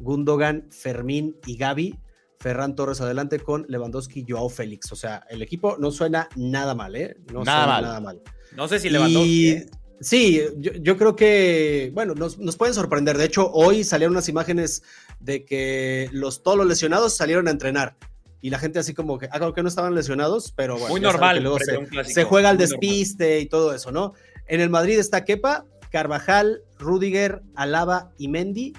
Gundogan, 0.00 0.66
Fermín 0.70 1.36
y 1.46 1.56
Gaby. 1.56 1.98
Ferran 2.40 2.74
Torres 2.74 3.00
adelante 3.00 3.38
con 3.40 3.64
Lewandowski 3.68 4.20
y 4.20 4.26
Joao 4.30 4.50
Félix. 4.50 4.92
O 4.92 4.96
sea, 4.96 5.22
el 5.30 5.40
equipo 5.40 5.76
no 5.78 5.90
suena 5.90 6.28
nada 6.36 6.74
mal, 6.74 6.94
¿eh? 6.94 7.16
No 7.32 7.42
Nada 7.42 7.64
suena 7.64 7.72
mal. 7.72 7.82
nada 7.84 8.00
mal. 8.00 8.22
No 8.54 8.68
sé 8.68 8.78
si 8.80 8.90
Lewandowski. 8.90 9.28
Y- 9.30 9.48
¿eh? 9.50 9.66
Sí, 10.00 10.42
yo, 10.58 10.72
yo 10.72 10.98
creo 10.98 11.16
que, 11.16 11.90
bueno, 11.94 12.14
nos, 12.14 12.38
nos 12.38 12.56
pueden 12.56 12.74
sorprender. 12.74 13.16
De 13.16 13.24
hecho, 13.24 13.50
hoy 13.52 13.84
salieron 13.84 14.12
unas 14.12 14.28
imágenes 14.28 14.82
de 15.20 15.44
que 15.46 16.10
los, 16.12 16.42
todos 16.42 16.58
los 16.58 16.66
lesionados 16.66 17.16
salieron 17.16 17.48
a 17.48 17.52
entrenar. 17.52 17.96
Y 18.42 18.50
la 18.50 18.58
gente 18.58 18.78
así 18.78 18.92
como 18.92 19.18
que, 19.18 19.26
ah, 19.26 19.38
claro 19.38 19.54
que 19.54 19.62
no 19.62 19.68
estaban 19.68 19.94
lesionados, 19.94 20.52
pero 20.54 20.74
bueno. 20.74 20.88
Muy 20.90 21.00
normal, 21.00 21.42
luego 21.42 21.58
se, 21.60 22.24
juega 22.24 22.50
al 22.50 22.58
normal. 22.58 22.78
despiste 22.80 23.40
y 23.40 23.46
todo 23.46 23.72
eso, 23.72 23.90
¿no? 23.90 24.12
En 24.46 24.60
el 24.60 24.68
Madrid 24.68 24.98
está 24.98 25.24
Kepa, 25.24 25.64
Carvajal, 25.94 26.60
Rudiger, 26.76 27.44
Alaba 27.54 28.10
y 28.18 28.26
Mendy, 28.26 28.72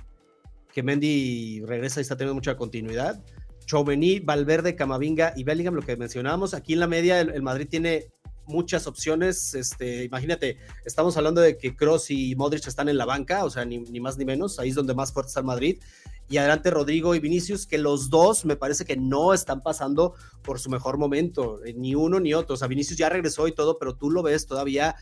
que 0.74 0.84
Mendy 0.84 1.62
regresa 1.66 2.02
y 2.02 2.04
está 2.04 2.18
teniendo 2.18 2.36
mucha 2.36 2.58
continuidad. 2.58 3.24
Chouameni, 3.66 4.20
Valverde, 4.20 4.76
Camavinga 4.76 5.32
y 5.38 5.46
Bellingham, 5.46 5.76
lo 5.76 5.82
que 5.82 5.96
mencionábamos. 5.96 6.54
Aquí 6.54 6.74
en 6.74 6.82
la 6.82 6.88
media 6.88 7.22
el, 7.22 7.30
el 7.30 7.42
Madrid 7.42 7.70
tiene 7.70 8.12
muchas 8.48 8.86
opciones. 8.86 9.54
Este, 9.54 10.04
imagínate, 10.04 10.58
estamos 10.84 11.16
hablando 11.16 11.40
de 11.40 11.58
que 11.58 11.74
Cross 11.74 12.12
y 12.12 12.36
Modric 12.36 12.68
están 12.68 12.90
en 12.90 12.98
la 12.98 13.06
banca, 13.06 13.46
o 13.46 13.50
sea, 13.50 13.64
ni, 13.64 13.78
ni 13.78 14.02
más 14.02 14.18
ni 14.18 14.26
menos. 14.26 14.60
Ahí 14.60 14.68
es 14.68 14.76
donde 14.76 14.94
más 14.94 15.14
fuerte 15.14 15.30
está 15.30 15.40
el 15.40 15.46
Madrid. 15.46 15.80
Y 16.28 16.36
adelante 16.36 16.70
Rodrigo 16.70 17.16
y 17.16 17.20
Vinicius, 17.20 17.66
que 17.66 17.78
los 17.78 18.10
dos 18.10 18.44
me 18.44 18.58
parece 18.58 18.84
que 18.84 18.98
no 18.98 19.34
están 19.34 19.64
pasando 19.64 20.16
por 20.44 20.60
su 20.60 20.70
mejor 20.70 20.98
momento, 20.98 21.64
eh, 21.64 21.74
ni 21.78 21.96
uno 21.96 22.20
ni 22.20 22.34
otro. 22.34 22.56
O 22.56 22.58
sea, 22.58 22.68
Vinicius 22.68 22.98
ya 22.98 23.08
regresó 23.08 23.48
y 23.48 23.54
todo, 23.54 23.78
pero 23.80 23.96
tú 23.96 24.10
lo 24.10 24.22
ves 24.22 24.48
todavía, 24.48 24.96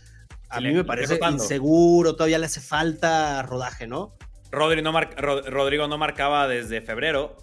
a 0.50 0.60
mí 0.60 0.68
me 0.74 0.84
parece 0.84 1.18
inseguro, 1.44 2.16
todavía 2.16 2.38
le 2.40 2.46
hace 2.46 2.62
falta 2.62 3.42
rodaje, 3.44 3.88
¿no? 3.88 4.16
Rodri 4.52 4.82
no 4.82 4.92
mar- 4.92 5.16
Rod- 5.18 5.48
Rodrigo 5.48 5.88
no 5.88 5.98
marcaba 5.98 6.48
desde 6.48 6.82
febrero 6.82 7.36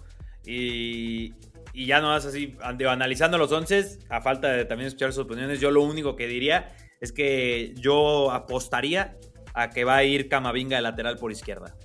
y, 0.45 1.33
y 1.73 1.85
ya 1.85 1.99
no 2.01 2.15
es 2.15 2.25
así, 2.25 2.55
digo, 2.77 2.89
analizando 2.89 3.37
los 3.37 3.51
11, 3.51 3.99
a 4.09 4.21
falta 4.21 4.47
de 4.49 4.65
también 4.65 4.87
escuchar 4.87 5.11
sus 5.13 5.25
opiniones, 5.25 5.59
yo 5.59 5.71
lo 5.71 5.81
único 5.83 6.15
que 6.15 6.27
diría 6.27 6.69
es 7.01 7.11
que 7.11 7.73
yo 7.75 8.31
apostaría 8.31 9.17
a 9.53 9.69
que 9.69 9.83
va 9.83 9.97
a 9.97 10.03
ir 10.03 10.29
Camavinga 10.29 10.77
de 10.77 10.81
lateral 10.83 11.17
por 11.17 11.31
izquierda. 11.31 11.75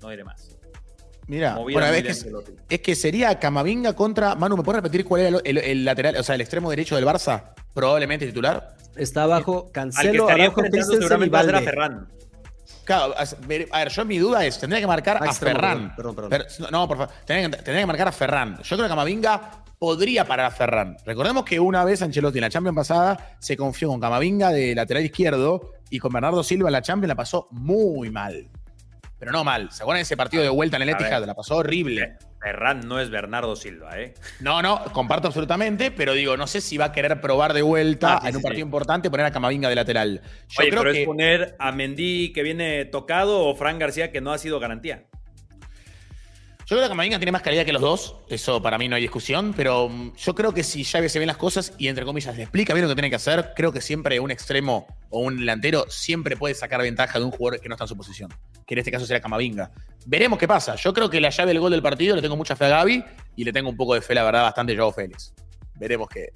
No 0.00 0.08
diré 0.10 0.24
más. 0.24 0.57
Mira, 1.28 1.54
bueno, 1.56 1.84
es 1.86 2.24
que, 2.24 2.74
es 2.74 2.80
que 2.80 2.94
sería 2.96 3.38
Camavinga 3.38 3.94
contra. 3.94 4.34
Manu, 4.34 4.56
¿me 4.56 4.62
puedes 4.62 4.82
repetir 4.82 5.04
cuál 5.04 5.20
era 5.20 5.28
el, 5.28 5.40
el- 5.44 5.58
el 5.58 5.84
lateral, 5.84 6.16
o 6.16 6.22
sea, 6.22 6.34
el 6.34 6.40
extremo 6.40 6.70
derecho 6.70 6.96
del 6.96 7.04
Barça? 7.04 7.52
Probablemente 7.74 8.26
titular. 8.26 8.74
Está 8.96 9.24
abajo 9.24 9.58
Al 9.60 9.66
que 9.66 9.72
Cancelo, 9.72 10.22
estaría 10.24 10.44
Araujo, 10.44 10.60
enfrentando 10.64 10.86
Christensen 10.86 10.98
y 10.98 11.08
seguramente 11.08 11.34
va 11.36 11.40
a 11.40 11.44
ser 11.44 11.54
a. 11.54 11.60
Ferran. 11.60 12.08
Claro, 12.84 13.14
a 13.18 13.78
ver, 13.78 13.88
yo 13.90 14.04
mi 14.06 14.18
duda 14.18 14.46
es, 14.46 14.58
tendría 14.58 14.80
que 14.80 14.86
marcar 14.86 15.18
Ah, 15.20 15.24
a 15.24 15.26
extremo, 15.26 15.56
Ferran. 15.60 15.94
perdón, 15.94 16.14
perdón, 16.14 16.30
Pero- 16.30 16.44
no, 16.60 16.70
no, 16.70 16.88
por 16.88 16.96
favor, 16.96 17.12
tendría 17.26 17.50
que, 17.50 17.56
tendría 17.58 17.80
que 17.82 17.86
marcar 17.86 18.08
a 18.08 18.12
Ferran. 18.12 18.56
Yo 18.62 18.76
creo 18.76 18.84
que 18.84 18.88
Camavinga 18.88 19.50
podría 19.78 20.24
parar 20.26 20.46
a 20.46 20.50
Ferran. 20.50 20.96
Recordemos 21.04 21.44
que 21.44 21.60
una 21.60 21.84
vez 21.84 22.00
Ancelotti 22.00 22.38
en 22.38 22.42
la 22.42 22.50
Champions 22.50 22.74
pasada 22.76 23.36
se 23.38 23.56
confió 23.58 23.88
con 23.90 24.00
Camavinga 24.00 24.50
de 24.50 24.74
lateral 24.74 25.04
izquierdo 25.04 25.72
y 25.90 25.98
con 25.98 26.12
Bernardo 26.12 26.42
Silva 26.42 26.70
en 26.70 26.72
la 26.72 26.82
Champions 26.82 27.08
la 27.08 27.14
pasó 27.14 27.46
muy 27.50 28.10
mal. 28.10 28.48
Pero 29.18 29.32
no 29.32 29.42
mal. 29.42 29.70
¿Se 29.72 29.82
acuerdan 29.82 30.02
ese 30.02 30.16
partido 30.16 30.42
de 30.42 30.48
vuelta 30.48 30.76
en 30.76 30.82
el. 30.82 30.90
Etihad? 30.90 31.24
La 31.24 31.34
pasó 31.34 31.56
horrible. 31.56 32.16
Ferran 32.40 32.86
no 32.86 33.00
es 33.00 33.10
Bernardo 33.10 33.56
Silva, 33.56 33.98
¿eh? 33.98 34.14
No, 34.38 34.62
no, 34.62 34.84
comparto 34.92 35.26
absolutamente, 35.26 35.90
pero 35.90 36.12
digo, 36.12 36.36
no 36.36 36.46
sé 36.46 36.60
si 36.60 36.76
va 36.76 36.86
a 36.86 36.92
querer 36.92 37.20
probar 37.20 37.52
de 37.52 37.62
vuelta 37.62 38.18
Ah, 38.18 38.20
sí, 38.22 38.28
en 38.28 38.36
un 38.36 38.42
sí, 38.42 38.44
partido 38.44 38.62
sí. 38.64 38.68
importante 38.68 39.10
poner 39.10 39.26
a 39.26 39.32
Camavinga 39.32 39.68
de 39.68 39.74
lateral. 39.74 40.22
Yo 40.46 40.62
Oye, 40.62 40.70
creo 40.70 40.82
pero 40.82 40.92
que 40.92 41.00
es 41.00 41.06
poner 41.06 41.56
a 41.58 41.72
Mendy 41.72 42.32
que 42.32 42.44
viene 42.44 42.84
tocado 42.84 43.44
o 43.44 43.56
Fran 43.56 43.80
García 43.80 44.12
que 44.12 44.20
no 44.20 44.32
ha 44.32 44.38
sido 44.38 44.60
garantía. 44.60 45.07
Yo 46.68 46.76
creo 46.76 46.82
que 46.82 46.88
Camavinga 46.90 47.18
tiene 47.18 47.32
más 47.32 47.40
calidad 47.40 47.64
que 47.64 47.72
los 47.72 47.80
dos, 47.80 48.16
eso 48.28 48.60
para 48.60 48.76
mí 48.76 48.88
no 48.88 48.96
hay 48.96 49.00
discusión, 49.00 49.54
pero 49.56 49.88
mm, 49.88 50.16
yo 50.16 50.34
creo 50.34 50.52
que 50.52 50.62
si 50.62 50.84
Xavi 50.84 51.08
se 51.08 51.18
ven 51.18 51.26
las 51.26 51.38
cosas 51.38 51.72
y 51.78 51.88
entre 51.88 52.04
comillas 52.04 52.36
le 52.36 52.42
explica 52.42 52.74
bien 52.74 52.82
lo 52.84 52.90
que 52.90 52.94
tiene 52.94 53.08
que 53.08 53.16
hacer, 53.16 53.52
creo 53.56 53.72
que 53.72 53.80
siempre 53.80 54.20
un 54.20 54.30
extremo 54.30 54.86
o 55.08 55.20
un 55.20 55.38
delantero 55.38 55.86
siempre 55.88 56.36
puede 56.36 56.54
sacar 56.54 56.82
ventaja 56.82 57.18
de 57.18 57.24
un 57.24 57.30
jugador 57.30 57.58
que 57.62 57.70
no 57.70 57.74
está 57.74 57.84
en 57.84 57.88
su 57.88 57.96
posición, 57.96 58.28
que 58.66 58.74
en 58.74 58.80
este 58.80 58.90
caso 58.90 59.06
será 59.06 59.18
Camavinga. 59.18 59.70
Veremos 60.04 60.38
qué 60.38 60.46
pasa. 60.46 60.74
Yo 60.74 60.92
creo 60.92 61.08
que 61.08 61.22
la 61.22 61.30
llave 61.30 61.48
del 61.52 61.60
gol 61.60 61.70
del 61.70 61.80
partido 61.80 62.14
le 62.14 62.20
tengo 62.20 62.36
mucha 62.36 62.54
fe 62.54 62.66
a 62.66 62.68
Gaby 62.68 63.02
y 63.36 63.44
le 63.44 63.52
tengo 63.54 63.70
un 63.70 63.76
poco 63.76 63.94
de 63.94 64.02
fe, 64.02 64.14
la 64.14 64.24
verdad, 64.24 64.42
bastante 64.42 64.74
a 64.74 64.76
Joao 64.76 64.92
Félix. 64.92 65.32
Veremos 65.76 66.06
qué. 66.10 66.32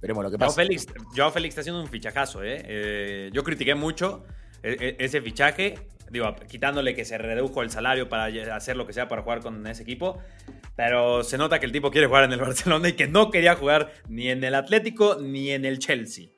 Veremos 0.00 0.22
lo 0.22 0.30
que 0.30 0.36
Joao 0.36 0.48
pasa. 0.50 0.62
Félix, 0.62 0.86
Joao 1.16 1.32
Félix 1.32 1.54
está 1.54 1.62
haciendo 1.62 1.80
un 1.82 1.88
fichajazo, 1.88 2.44
¿eh? 2.44 2.62
Eh, 2.64 3.30
Yo 3.32 3.42
critiqué 3.42 3.74
mucho 3.74 4.22
e- 4.62 4.96
e- 4.98 5.04
ese 5.04 5.20
fichaje, 5.20 5.74
digo, 6.10 6.34
quitándole 6.48 6.94
que 6.94 7.04
se 7.04 7.16
redujo 7.18 7.62
el 7.62 7.70
salario 7.70 8.08
para 8.08 8.26
hacer 8.54 8.76
lo 8.76 8.86
que 8.86 8.92
sea 8.92 9.08
para 9.08 9.22
jugar 9.22 9.40
con 9.40 9.66
ese 9.66 9.82
equipo, 9.82 10.18
pero 10.76 11.24
se 11.24 11.38
nota 11.38 11.58
que 11.58 11.66
el 11.66 11.72
tipo 11.72 11.90
quiere 11.90 12.06
jugar 12.06 12.24
en 12.24 12.32
el 12.32 12.40
Barcelona 12.40 12.88
y 12.88 12.92
que 12.92 13.06
no 13.06 13.30
quería 13.30 13.54
jugar 13.54 13.92
ni 14.08 14.28
en 14.28 14.44
el 14.44 14.54
Atlético 14.54 15.16
ni 15.20 15.50
en 15.50 15.64
el 15.64 15.78
Chelsea. 15.78 16.28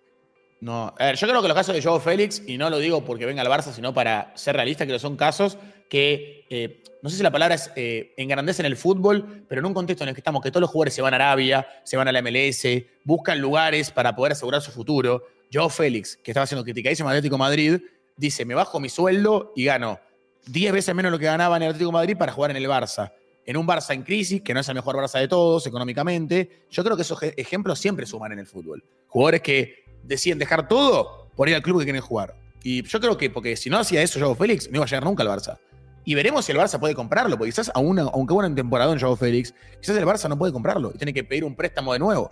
No, 0.60 0.94
a 0.96 1.06
ver, 1.06 1.16
yo 1.16 1.26
creo 1.26 1.42
que 1.42 1.48
los 1.48 1.56
casos 1.56 1.74
de 1.74 1.82
Joao 1.82 1.98
Félix, 1.98 2.40
y 2.46 2.56
no 2.56 2.70
lo 2.70 2.78
digo 2.78 3.04
porque 3.04 3.26
venga 3.26 3.42
al 3.42 3.48
Barça, 3.48 3.72
sino 3.72 3.92
para 3.92 4.30
ser 4.36 4.54
realista, 4.54 4.86
que 4.86 4.96
son 5.00 5.16
casos 5.16 5.58
que, 5.88 6.46
eh, 6.50 6.84
no 7.02 7.10
sé 7.10 7.16
si 7.16 7.22
la 7.24 7.32
palabra 7.32 7.56
es 7.56 7.72
eh, 7.74 8.14
engrandecen 8.16 8.64
el 8.64 8.76
fútbol, 8.76 9.44
pero 9.48 9.58
en 9.58 9.66
un 9.66 9.74
contexto 9.74 10.04
en 10.04 10.10
el 10.10 10.14
que 10.14 10.20
estamos, 10.20 10.40
que 10.40 10.52
todos 10.52 10.60
los 10.60 10.70
jugadores 10.70 10.94
se 10.94 11.02
van 11.02 11.14
a 11.14 11.16
Arabia, 11.16 11.66
se 11.82 11.96
van 11.96 12.06
a 12.06 12.12
la 12.12 12.22
MLS, 12.22 12.64
buscan 13.04 13.40
lugares 13.40 13.90
para 13.90 14.14
poder 14.14 14.32
asegurar 14.32 14.62
su 14.62 14.70
futuro. 14.70 15.24
Joe 15.52 15.68
Félix, 15.68 16.16
que 16.16 16.30
estaba 16.30 16.46
siendo 16.46 16.62
criticadísimo 16.62 17.10
en 17.10 17.16
Atlético 17.16 17.36
Madrid, 17.36 17.80
dice, 18.22 18.44
me 18.44 18.54
bajo 18.54 18.80
mi 18.80 18.88
sueldo 18.88 19.52
y 19.56 19.64
gano 19.64 19.98
10 20.46 20.72
veces 20.72 20.94
menos 20.94 21.10
lo 21.12 21.18
que 21.18 21.26
ganaba 21.26 21.56
en 21.56 21.64
el 21.64 21.68
Atlético 21.70 21.92
Madrid 21.92 22.16
para 22.16 22.32
jugar 22.32 22.50
en 22.52 22.56
el 22.56 22.66
Barça. 22.66 23.12
En 23.44 23.56
un 23.56 23.66
Barça 23.66 23.92
en 23.94 24.02
crisis, 24.04 24.40
que 24.42 24.54
no 24.54 24.60
es 24.60 24.68
el 24.68 24.76
mejor 24.76 24.96
Barça 24.96 25.18
de 25.18 25.26
todos 25.26 25.66
económicamente. 25.66 26.66
Yo 26.70 26.84
creo 26.84 26.96
que 26.96 27.02
esos 27.02 27.20
ejemplos 27.36 27.78
siempre 27.80 28.06
suman 28.06 28.32
en 28.32 28.38
el 28.38 28.46
fútbol. 28.46 28.84
Jugadores 29.08 29.42
que 29.42 29.84
deciden 30.04 30.38
dejar 30.38 30.68
todo 30.68 31.28
por 31.34 31.48
ir 31.48 31.56
al 31.56 31.62
club 31.62 31.80
que 31.80 31.84
quieren 31.84 32.00
jugar. 32.00 32.36
Y 32.62 32.82
yo 32.84 33.00
creo 33.00 33.18
que, 33.18 33.28
porque 33.28 33.56
si 33.56 33.68
no 33.68 33.78
hacía 33.78 34.02
eso 34.02 34.20
Joao 34.20 34.36
Félix, 34.36 34.70
no 34.70 34.76
iba 34.76 34.84
a 34.84 34.88
llegar 34.88 35.04
nunca 35.04 35.24
al 35.24 35.28
Barça. 35.28 35.58
Y 36.04 36.14
veremos 36.14 36.44
si 36.44 36.52
el 36.52 36.58
Barça 36.58 36.78
puede 36.78 36.94
comprarlo, 36.94 37.36
porque 37.36 37.50
quizás, 37.50 37.72
aunque 37.74 38.32
bueno 38.32 38.46
en 38.46 38.54
temporada 38.54 38.92
en 38.92 39.00
Joao 39.00 39.16
Félix, 39.16 39.52
quizás 39.80 39.96
el 39.96 40.06
Barça 40.06 40.28
no 40.28 40.38
puede 40.38 40.52
comprarlo 40.52 40.92
y 40.94 40.98
tiene 40.98 41.12
que 41.12 41.24
pedir 41.24 41.44
un 41.44 41.56
préstamo 41.56 41.92
de 41.92 41.98
nuevo. 41.98 42.30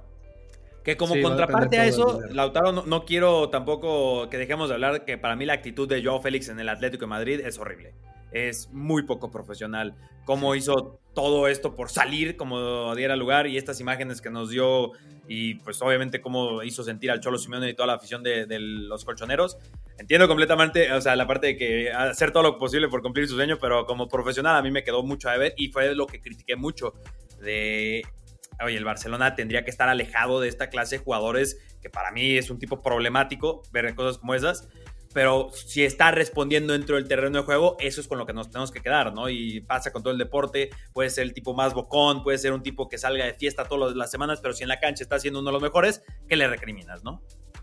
Que 0.91 0.97
como 0.97 1.15
contraparte 1.23 1.79
a 1.79 1.87
eso, 1.87 2.21
Lautaro, 2.31 2.73
no, 2.73 3.05
quiero 3.05 3.49
tampoco 3.49 4.29
que 4.29 4.39
dejemos 4.39 4.69
de 4.69 4.75
hablar 4.75 5.05
que 5.05 5.19
para 5.19 5.37
mí 5.37 5.47
la 5.47 5.53
actitud 5.53 5.89
de 5.89 6.03
Joao 6.03 6.21
Félix 6.21 6.49
en 6.49 6.59
el 6.59 6.69
Atlético 6.69 7.05
de 7.05 7.11
Madrid 7.11 7.41
es 7.45 7.61
horrible. 7.61 7.95
Es 8.33 8.69
muy 8.73 9.05
poco 9.05 9.31
profesional. 9.31 9.95
Cómo 10.25 10.57
hizo 10.57 10.99
todo 11.15 11.47
esto 11.47 11.77
por 11.77 11.91
salir 11.91 12.37
como 12.37 12.93
diera 12.97 13.15
lugar 13.15 13.47
y 13.47 13.57
estas 13.57 13.81
imágenes 13.81 14.21
que 14.21 14.31
nos 14.31 14.51
dio 14.51 14.91
y 15.29 15.55
pues 15.55 15.81
obviamente 15.81 16.21
cómo 16.21 16.65
hizo 16.65 16.83
sentir 16.83 17.13
al 17.13 17.21
Cholo 17.21 17.39
Simeone 17.39 17.71
y 17.71 17.75
toda 17.75 17.87
la 17.87 17.95
afición 17.95 18.25
de, 18.25 18.47
de 18.47 18.59
los 18.59 19.05
colchoneros. 19.05 19.59
Entiendo 19.97 20.27
completamente, 20.27 20.93
o 20.93 21.01
sea, 21.01 21.15
la 21.15 21.29
parte 21.29 21.47
de 21.47 21.57
que 21.57 21.93
hacer 21.93 22.33
todo 22.33 22.43
lo 22.43 22.59
posible 22.59 22.89
por 22.89 23.01
cumplir 23.01 23.29
su 23.29 23.37
sueño, 23.37 23.59
pero 23.61 23.87
como 23.87 24.09
profesional 24.09 24.57
a 24.57 24.63
mí 24.63 24.73
me 24.73 24.83
quedó 24.83 25.05
mucho 25.05 25.31
a 25.31 25.37
ver 25.37 25.55
y 25.57 25.69
fue 25.69 25.95
lo 25.95 26.09
que 26.09 26.21
critiqué 26.21 26.57
mucho 26.57 26.95
de 27.41 28.03
oye, 28.65 28.77
el 28.77 28.85
Barcelona 28.85 29.35
tendría 29.35 29.65
que 29.65 29.71
estar 29.71 29.89
alejado 29.89 30.41
de 30.41 30.49
esta 30.49 30.69
clase 30.69 30.99
de 30.99 31.05
jugadores, 31.05 31.59
que 31.81 31.91
para 31.91 32.11
mí 32.11 32.37
es 32.37 32.51
un 32.51 32.59
tipo 32.59 32.83
problemático 32.83 33.63
ver 33.73 33.95
cosas 33.95 34.19
como 34.19 34.35
esas, 34.35 34.69
pero 35.13 35.51
si 35.53 35.83
está 35.85 36.13
respondiendo 36.13 36.73
dentro 36.73 36.97
del 36.97 37.09
terreno 37.09 37.39
de 37.39 37.45
juego, 37.45 37.77
eso 37.81 38.01
es 38.01 38.07
con 38.07 38.19
lo 38.19 38.27
que 38.27 38.33
nos 38.33 38.49
tenemos 38.49 38.71
que 38.71 38.81
quedar, 38.81 39.13
¿no? 39.13 39.29
Y 39.29 39.61
pasa 39.61 39.93
con 39.93 40.03
todo 40.03 40.13
el 40.13 40.19
deporte, 40.19 40.71
puede 40.93 41.11
ser 41.11 41.25
el 41.25 41.35
tipo 41.35 41.53
más 41.53 41.75
bocón, 41.75 42.23
puede 42.23 42.39
ser 42.39 42.53
un 42.53 42.63
tipo 42.63 42.89
que 42.89 42.97
salga 42.97 43.25
de 43.25 43.35
fiesta 43.35 43.65
todas 43.65 43.97
las 43.97 44.11
semanas, 44.11 44.41
pero 44.41 44.55
si 44.55 44.63
en 44.63 44.69
la 44.69 44.79
cancha 44.79 45.03
está 45.03 45.19
siendo 45.19 45.41
uno 45.41 45.51
de 45.51 45.55
los 45.55 45.63
mejores, 45.63 46.03
¿qué 46.29 46.37
le 46.37 46.47
recriminas, 46.47 47.03
no? 47.03 47.23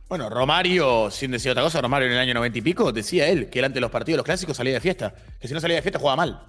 Bueno, 0.10 0.30
Romario, 0.30 1.10
sin 1.12 1.32
decir 1.32 1.52
otra 1.52 1.64
cosa, 1.64 1.82
Romario 1.82 2.08
en 2.08 2.14
el 2.14 2.20
año 2.20 2.34
90 2.34 2.58
y 2.58 2.62
pico 2.62 2.91
decía 2.91 3.28
él 3.28 3.50
que 3.50 3.60
él 3.60 3.66
ante 3.66 3.80
los 3.80 3.91
partidos 3.91 4.18
los 4.18 4.26
clásicos 4.26 4.58
salía 4.58 4.74
de 4.74 4.80
fiesta, 4.82 5.14
que 5.39 5.48
si 5.48 5.54
no 5.54 5.60
salía 5.60 5.78
de 5.78 5.82
fiesta 5.82 6.00
jugaba 6.00 6.18
mal. 6.18 6.45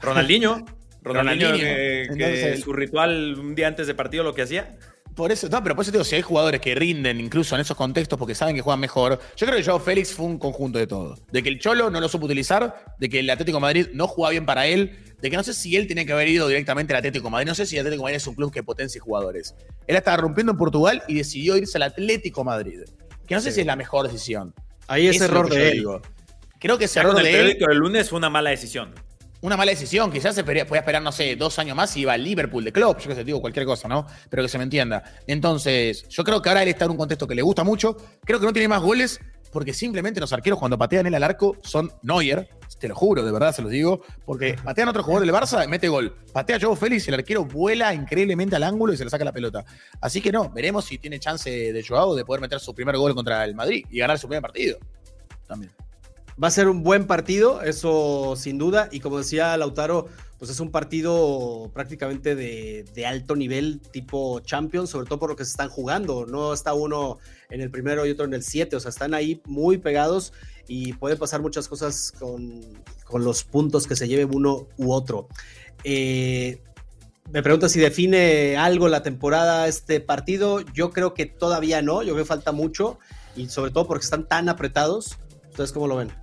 Ronaldinho, 0.00 0.64
Ronaldinho, 1.02 1.52
que, 1.52 2.60
su 2.62 2.72
ritual 2.72 3.38
un 3.38 3.54
día 3.54 3.68
antes 3.68 3.86
de 3.86 3.94
partido 3.94 4.24
lo 4.24 4.34
que 4.34 4.42
hacía. 4.42 4.76
Por 5.14 5.30
eso, 5.30 5.48
no, 5.50 5.62
pero 5.62 5.74
por 5.74 5.82
eso 5.82 5.92
digo, 5.92 6.04
si 6.04 6.16
hay 6.16 6.22
jugadores 6.22 6.60
que 6.60 6.74
rinden 6.74 7.20
incluso 7.20 7.54
en 7.54 7.60
esos 7.60 7.76
contextos 7.76 8.18
porque 8.18 8.34
saben 8.34 8.54
que 8.54 8.62
juegan 8.62 8.80
mejor, 8.80 9.20
yo 9.36 9.46
creo 9.46 9.58
que 9.58 9.64
Joao 9.64 9.78
Félix 9.78 10.14
fue 10.14 10.24
un 10.24 10.38
conjunto 10.38 10.78
de 10.78 10.86
todo. 10.86 11.18
De 11.30 11.42
que 11.42 11.50
el 11.50 11.58
Cholo 11.58 11.90
no 11.90 12.00
lo 12.00 12.08
supo 12.08 12.24
utilizar, 12.24 12.96
de 12.98 13.08
que 13.10 13.20
el 13.20 13.28
Atlético 13.28 13.58
de 13.58 13.62
Madrid 13.62 13.86
no 13.92 14.08
jugaba 14.08 14.30
bien 14.30 14.46
para 14.46 14.66
él, 14.66 14.96
de 15.20 15.30
que 15.30 15.36
no 15.36 15.42
sé 15.42 15.52
si 15.52 15.76
él 15.76 15.86
tenía 15.86 16.06
que 16.06 16.12
haber 16.12 16.28
ido 16.28 16.48
directamente 16.48 16.94
al 16.94 16.98
Atlético 16.98 17.26
de 17.26 17.30
Madrid, 17.30 17.46
no 17.46 17.54
sé 17.54 17.66
si 17.66 17.76
el 17.76 17.80
Atlético 17.80 18.00
de 18.00 18.04
Madrid 18.04 18.16
es 18.16 18.26
un 18.26 18.34
club 18.34 18.50
que 18.50 18.62
potencie 18.62 19.00
jugadores. 19.00 19.54
Él 19.86 19.96
estaba 19.96 20.16
rompiendo 20.16 20.52
en 20.52 20.58
Portugal 20.58 21.02
y 21.06 21.14
decidió 21.14 21.58
irse 21.58 21.76
al 21.76 21.82
Atlético 21.82 22.40
de 22.40 22.44
Madrid, 22.46 22.80
que 23.26 23.34
no 23.34 23.40
sé 23.42 23.52
si 23.52 23.60
es 23.60 23.66
la 23.66 23.76
mejor 23.76 24.06
decisión. 24.06 24.54
Ahí 24.88 25.08
es 25.08 25.20
error 25.20 25.50
de 25.50 25.72
él. 25.72 25.86
Creo 26.58 26.78
que 26.78 26.86
ese 26.86 27.00
error 27.00 27.22
de 27.22 27.40
él. 27.40 27.58
El 27.60 27.76
lunes 27.76 28.08
fue 28.08 28.18
una 28.18 28.30
mala 28.30 28.48
decisión 28.48 28.94
una 29.42 29.56
mala 29.56 29.70
decisión. 29.70 30.10
Quizás 30.10 30.34
se 30.34 30.44
podía 30.44 30.62
esperar, 30.62 31.02
no 31.02 31.12
sé, 31.12 31.36
dos 31.36 31.58
años 31.58 31.76
más 31.76 31.94
y 31.96 32.00
iba 32.00 32.14
al 32.14 32.24
Liverpool 32.24 32.64
de 32.64 32.72
club. 32.72 32.96
Yo 32.98 33.08
que 33.08 33.14
sé, 33.14 33.24
digo 33.24 33.40
cualquier 33.40 33.66
cosa, 33.66 33.88
¿no? 33.88 34.06
Pero 34.30 34.42
que 34.42 34.48
se 34.48 34.56
me 34.56 34.64
entienda. 34.64 35.02
Entonces, 35.26 36.08
yo 36.08 36.24
creo 36.24 36.40
que 36.40 36.48
ahora 36.48 36.62
él 36.62 36.68
está 36.68 36.86
en 36.86 36.92
un 36.92 36.96
contexto 36.96 37.28
que 37.28 37.34
le 37.34 37.42
gusta 37.42 37.64
mucho. 37.64 37.96
Creo 38.24 38.40
que 38.40 38.46
no 38.46 38.52
tiene 38.52 38.68
más 38.68 38.80
goles 38.80 39.20
porque 39.52 39.74
simplemente 39.74 40.18
los 40.18 40.32
arqueros 40.32 40.58
cuando 40.58 40.78
patean 40.78 41.06
él 41.06 41.14
al 41.14 41.22
arco 41.22 41.56
son 41.62 41.92
Neuer. 42.02 42.48
Te 42.78 42.88
lo 42.88 42.94
juro, 42.96 43.22
de 43.22 43.30
verdad 43.30 43.54
se 43.54 43.62
los 43.62 43.70
digo. 43.70 44.00
Porque 44.24 44.56
patean 44.64 44.88
otro 44.88 45.02
jugador 45.02 45.26
del 45.26 45.34
Barça, 45.34 45.68
mete 45.68 45.88
gol. 45.88 46.16
Patea 46.32 46.56
a 46.56 46.60
Joe 46.60 46.74
Félix, 46.74 47.06
el 47.08 47.14
arquero 47.14 47.44
vuela 47.44 47.92
increíblemente 47.92 48.56
al 48.56 48.62
ángulo 48.62 48.92
y 48.92 48.96
se 48.96 49.04
le 49.04 49.10
saca 49.10 49.24
la 49.24 49.32
pelota. 49.32 49.64
Así 50.00 50.20
que 50.20 50.32
no, 50.32 50.50
veremos 50.50 50.84
si 50.84 50.98
tiene 50.98 51.20
chance 51.20 51.50
de 51.50 51.84
Joao 51.86 52.14
de 52.14 52.24
poder 52.24 52.40
meter 52.40 52.60
su 52.60 52.74
primer 52.74 52.96
gol 52.96 53.14
contra 53.14 53.44
el 53.44 53.54
Madrid 53.54 53.84
y 53.90 53.98
ganar 53.98 54.18
su 54.18 54.26
primer 54.26 54.42
partido. 54.42 54.78
También. 55.46 55.72
Va 56.42 56.48
a 56.48 56.50
ser 56.50 56.68
un 56.68 56.82
buen 56.82 57.06
partido, 57.06 57.62
eso 57.62 58.34
sin 58.36 58.58
duda. 58.58 58.88
Y 58.90 58.98
como 58.98 59.18
decía 59.18 59.56
Lautaro, 59.56 60.08
pues 60.38 60.50
es 60.50 60.58
un 60.58 60.72
partido 60.72 61.70
prácticamente 61.72 62.34
de, 62.34 63.06
alto 63.06 63.36
nivel, 63.36 63.80
tipo 63.92 64.40
Champions, 64.40 64.90
sobre 64.90 65.06
todo 65.06 65.20
por 65.20 65.30
lo 65.30 65.36
que 65.36 65.44
se 65.44 65.52
están 65.52 65.68
jugando. 65.68 66.26
No 66.26 66.52
está 66.52 66.74
uno 66.74 67.18
en 67.48 67.60
el 67.60 67.70
primero 67.70 68.04
y 68.06 68.10
otro 68.10 68.24
en 68.24 68.34
el 68.34 68.42
siete, 68.42 68.74
o 68.74 68.80
sea, 68.80 68.88
están 68.88 69.14
ahí 69.14 69.40
muy 69.46 69.78
pegados 69.78 70.32
y 70.66 70.94
puede 70.94 71.14
pasar 71.14 71.42
muchas 71.42 71.68
cosas 71.68 72.12
con, 72.18 72.60
los 73.14 73.44
puntos 73.44 73.86
que 73.86 73.94
se 73.94 74.08
lleve 74.08 74.24
uno 74.24 74.66
u 74.78 74.92
otro. 74.92 75.28
Eh, 75.84 76.60
me 77.30 77.44
pregunta 77.44 77.68
si 77.68 77.78
define 77.78 78.56
algo 78.56 78.88
la 78.88 79.04
temporada 79.04 79.68
este 79.68 80.00
partido. 80.00 80.60
Yo 80.74 80.90
creo 80.90 81.14
que 81.14 81.26
todavía 81.26 81.82
no, 81.82 82.02
yo 82.02 82.14
creo 82.14 82.24
que 82.24 82.28
falta 82.28 82.50
mucho 82.50 82.98
y 83.36 83.48
sobre 83.48 83.70
todo 83.70 83.86
porque 83.86 84.02
están 84.02 84.26
tan 84.26 84.48
apretados. 84.48 85.18
¿Ustedes 85.50 85.70
cómo 85.70 85.86
lo 85.86 85.96
ven? 85.96 86.21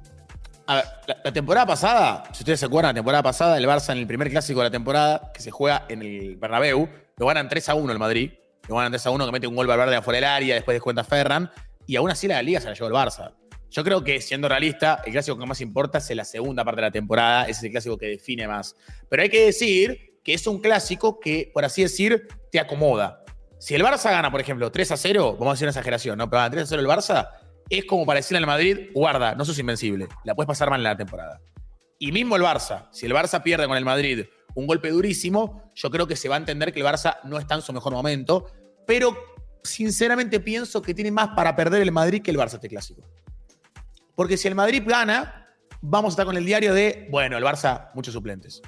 A 0.69 0.75
ver, 0.75 0.85
la, 1.23 1.33
temporada 1.33 1.65
pasada, 1.65 2.23
si 2.31 2.43
ustedes 2.43 2.59
se 2.59 2.67
acuerdan, 2.67 2.91
la 2.91 2.99
temporada 2.99 3.23
pasada, 3.23 3.57
el 3.57 3.65
Barça 3.65 3.91
en 3.91 3.97
el 3.97 4.05
primer 4.05 4.29
clásico 4.29 4.59
de 4.59 4.65
la 4.65 4.71
temporada, 4.71 5.31
que 5.33 5.41
se 5.41 5.49
juega 5.49 5.87
en 5.89 6.03
el 6.03 6.35
Bernabéu, 6.35 6.87
lo 7.17 7.25
ganan 7.25 7.49
3 7.49 7.69
a 7.69 7.73
1 7.73 7.91
el 7.91 7.97
Madrid. 7.97 8.33
Lo 8.67 8.75
ganan 8.75 8.91
3 8.91 9.03
a 9.07 9.09
1, 9.09 9.25
que 9.25 9.31
mete 9.31 9.47
un 9.47 9.55
gol 9.55 9.65
Valverde 9.65 9.95
afuera 9.95 10.17
del 10.17 10.25
área, 10.25 10.53
después 10.53 10.75
descuenta 10.75 11.03
Ferran. 11.03 11.49
Y 11.87 11.95
aún 11.95 12.11
así 12.11 12.27
la 12.27 12.39
Liga 12.43 12.61
se 12.61 12.67
la 12.67 12.75
llevó 12.75 12.85
el 12.85 12.93
Barça. 12.93 13.33
Yo 13.71 13.83
creo 13.83 14.03
que, 14.03 14.21
siendo 14.21 14.47
realista, 14.47 15.01
el 15.07 15.11
clásico 15.11 15.39
que 15.39 15.45
más 15.47 15.59
importa 15.59 15.97
es 15.97 16.09
la 16.11 16.23
segunda 16.23 16.63
parte 16.63 16.81
de 16.81 16.87
la 16.87 16.91
temporada. 16.91 17.45
Ese 17.45 17.51
es 17.51 17.63
el 17.63 17.71
clásico 17.71 17.97
que 17.97 18.05
define 18.05 18.47
más. 18.47 18.75
Pero 19.09 19.23
hay 19.23 19.29
que 19.29 19.47
decir 19.47 20.19
que 20.23 20.35
es 20.35 20.45
un 20.45 20.59
clásico 20.59 21.19
que, 21.19 21.49
por 21.51 21.65
así 21.65 21.81
decir, 21.81 22.27
te 22.51 22.59
acomoda. 22.59 23.23
Si 23.57 23.73
el 23.73 23.81
Barça 23.81 24.11
gana, 24.11 24.29
por 24.29 24.39
ejemplo, 24.39 24.71
3 24.71 24.91
a 24.91 24.97
0, 24.97 25.33
vamos 25.39 25.47
a 25.47 25.53
decir 25.53 25.65
una 25.65 25.71
exageración, 25.71 26.19
¿no? 26.19 26.29
Pero 26.29 26.41
gana 26.41 26.51
3 26.51 26.63
a 26.63 26.67
0 26.67 26.81
el 26.83 26.87
Barça, 26.87 27.29
es 27.69 27.85
como 27.85 28.05
para 28.05 28.17
decirle 28.17 28.39
al 28.39 28.47
Madrid, 28.47 28.89
guarda, 28.93 29.35
no 29.35 29.45
sos 29.45 29.59
invencible, 29.59 30.07
la 30.23 30.35
puedes 30.35 30.47
pasar 30.47 30.69
mal 30.69 30.79
en 30.79 30.85
la 30.85 30.97
temporada. 30.97 31.41
Y 31.99 32.11
mismo 32.11 32.35
el 32.35 32.41
Barça, 32.41 32.87
si 32.91 33.05
el 33.05 33.13
Barça 33.13 33.43
pierde 33.43 33.67
con 33.67 33.77
el 33.77 33.85
Madrid 33.85 34.25
un 34.55 34.67
golpe 34.67 34.89
durísimo, 34.89 35.71
yo 35.75 35.91
creo 35.91 36.07
que 36.07 36.15
se 36.15 36.29
va 36.29 36.35
a 36.35 36.39
entender 36.39 36.73
que 36.73 36.79
el 36.79 36.85
Barça 36.85 37.19
no 37.25 37.37
está 37.37 37.55
en 37.55 37.61
su 37.61 37.73
mejor 37.73 37.93
momento, 37.93 38.47
pero 38.87 39.15
sinceramente 39.63 40.39
pienso 40.39 40.81
que 40.81 40.93
tiene 40.93 41.11
más 41.11 41.29
para 41.29 41.55
perder 41.55 41.81
el 41.81 41.91
Madrid 41.91 42.21
que 42.21 42.31
el 42.31 42.37
Barça 42.37 42.55
este 42.55 42.69
clásico. 42.69 43.03
Porque 44.15 44.37
si 44.37 44.47
el 44.47 44.55
Madrid 44.55 44.83
gana, 44.85 45.47
vamos 45.81 46.11
a 46.11 46.13
estar 46.13 46.25
con 46.25 46.37
el 46.37 46.45
diario 46.45 46.73
de, 46.73 47.07
bueno, 47.11 47.37
el 47.37 47.43
Barça, 47.43 47.91
muchos 47.93 48.13
suplentes. 48.13 48.61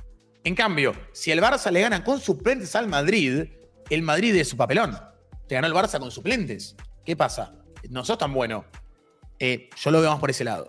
En 0.44 0.56
cambio, 0.56 0.94
si 1.14 1.32
el 1.32 1.42
Barça 1.42 1.72
le 1.72 1.82
gana 1.82 2.04
con 2.04 2.20
suplentes 2.20 2.76
al 2.76 2.88
Madrid, 2.88 3.46
el 3.90 4.02
Madrid 4.02 4.36
es 4.36 4.50
su 4.50 4.58
papelón. 4.58 4.98
Te 5.48 5.56
ganó 5.56 5.68
el 5.68 5.74
Barça 5.74 6.00
con 6.00 6.12
suplentes. 6.12 6.76
¿Qué 7.06 7.16
pasa? 7.16 7.56
No 7.90 8.04
sos 8.06 8.18
tan 8.18 8.34
bueno. 8.34 8.66
Eh, 9.44 9.72
yo 9.76 9.90
lo 9.90 10.02
veo 10.02 10.20
por 10.20 10.30
ese 10.30 10.44
lado. 10.44 10.68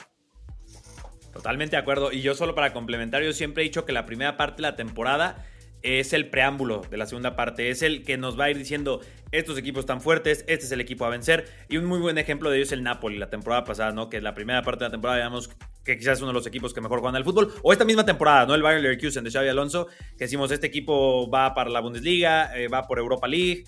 Totalmente 1.35 1.77
de 1.77 1.83
acuerdo. 1.83 2.11
Y 2.11 2.23
yo 2.23 2.35
solo 2.35 2.55
para 2.55 2.73
complementar, 2.73 3.23
yo 3.23 3.35
siempre 3.35 3.63
he 3.63 3.65
dicho 3.65 3.85
que 3.85 3.93
la 3.93 4.07
primera 4.07 4.39
parte 4.39 4.57
de 4.57 4.63
la 4.63 4.77
temporada 4.77 5.47
es 5.83 6.15
el 6.15 6.31
preámbulo 6.31 6.81
de 6.91 6.97
la 6.97 7.07
segunda 7.07 7.37
parte, 7.37 7.69
es 7.69 7.83
el 7.83 8.05
que 8.05 8.17
nos 8.17 8.39
va 8.39 8.45
a 8.45 8.51
ir 8.51 8.57
diciendo 8.57 9.01
estos 9.33 9.59
equipos 9.59 9.81
están 9.81 10.01
fuertes, 10.01 10.45
este 10.47 10.65
es 10.67 10.73
el 10.73 10.81
equipo 10.81 11.05
a 11.05 11.09
vencer 11.09 11.49
y 11.69 11.77
un 11.77 11.87
muy 11.87 11.99
buen 11.99 12.19
ejemplo 12.19 12.51
de 12.51 12.59
ello 12.59 12.65
es 12.65 12.73
el 12.73 12.83
Napoli 12.83 13.19
la 13.19 13.31
temporada 13.31 13.65
pasada, 13.65 13.91
¿no? 13.91 14.09
Que 14.09 14.21
la 14.21 14.35
primera 14.35 14.63
parte 14.63 14.85
de 14.85 14.89
la 14.89 14.93
temporada 14.93 15.19
digamos 15.19 15.51
que 15.85 15.99
quizás 15.99 16.19
es 16.19 16.21
uno 16.21 16.29
de 16.29 16.35
los 16.35 16.47
equipos 16.47 16.73
que 16.73 16.81
mejor 16.81 17.01
juegan 17.01 17.17
al 17.17 17.25
fútbol 17.25 17.53
o 17.63 17.73
esta 17.73 17.85
misma 17.85 18.07
temporada, 18.07 18.47
¿no? 18.47 18.55
El 18.55 18.63
Bayern 18.63 18.83
Leverkusen 18.83 19.25
de 19.25 19.31
Xavi 19.31 19.49
Alonso, 19.49 19.89
que 20.17 20.25
decimos 20.25 20.51
este 20.53 20.69
equipo 20.69 21.29
va 21.29 21.53
para 21.53 21.69
la 21.69 21.81
Bundesliga, 21.81 22.57
eh, 22.57 22.69
va 22.69 22.87
por 22.87 22.99
Europa 22.99 23.27
League, 23.27 23.65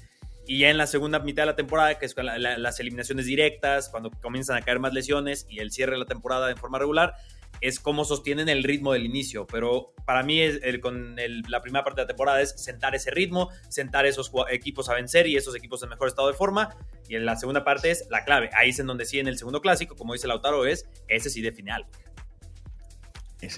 y 0.46 0.58
ya 0.58 0.70
en 0.70 0.78
la 0.78 0.86
segunda 0.86 1.18
mitad 1.20 1.42
de 1.42 1.46
la 1.46 1.56
temporada, 1.56 1.98
que 1.98 2.06
es 2.06 2.14
las 2.16 2.80
eliminaciones 2.80 3.26
directas, 3.26 3.88
cuando 3.88 4.10
comienzan 4.10 4.56
a 4.56 4.62
caer 4.62 4.78
más 4.78 4.92
lesiones 4.92 5.46
y 5.48 5.60
el 5.60 5.70
cierre 5.70 5.92
de 5.92 5.98
la 5.98 6.06
temporada 6.06 6.50
en 6.50 6.56
forma 6.56 6.78
regular, 6.78 7.14
es 7.60 7.80
cómo 7.80 8.04
sostienen 8.04 8.48
el 8.48 8.62
ritmo 8.62 8.92
del 8.92 9.04
inicio. 9.04 9.46
Pero 9.46 9.94
para 10.04 10.22
mí, 10.22 10.40
el, 10.40 10.80
con 10.80 11.16
la 11.48 11.62
primera 11.62 11.84
parte 11.84 12.00
de 12.00 12.04
la 12.04 12.08
temporada 12.08 12.42
es 12.42 12.50
sentar 12.62 12.94
ese 12.94 13.10
ritmo, 13.10 13.48
sentar 13.68 14.06
esos 14.06 14.30
equipos 14.50 14.88
a 14.88 14.94
vencer 14.94 15.26
y 15.26 15.36
esos 15.36 15.54
equipos 15.56 15.82
en 15.82 15.88
mejor 15.88 16.08
estado 16.08 16.28
de 16.28 16.34
forma. 16.34 16.76
Y 17.08 17.16
en 17.16 17.24
la 17.24 17.36
segunda 17.36 17.64
parte 17.64 17.90
es 17.90 18.06
la 18.10 18.24
clave. 18.24 18.50
Ahí 18.54 18.70
es 18.70 18.78
en 18.78 18.86
donde 18.86 19.06
sí, 19.06 19.18
en 19.18 19.28
el 19.28 19.38
segundo 19.38 19.60
clásico, 19.60 19.96
como 19.96 20.12
dice 20.12 20.26
Lautaro, 20.26 20.66
es 20.66 20.86
ese 21.08 21.30
sí 21.30 21.40
de 21.40 21.52
final. 21.52 21.86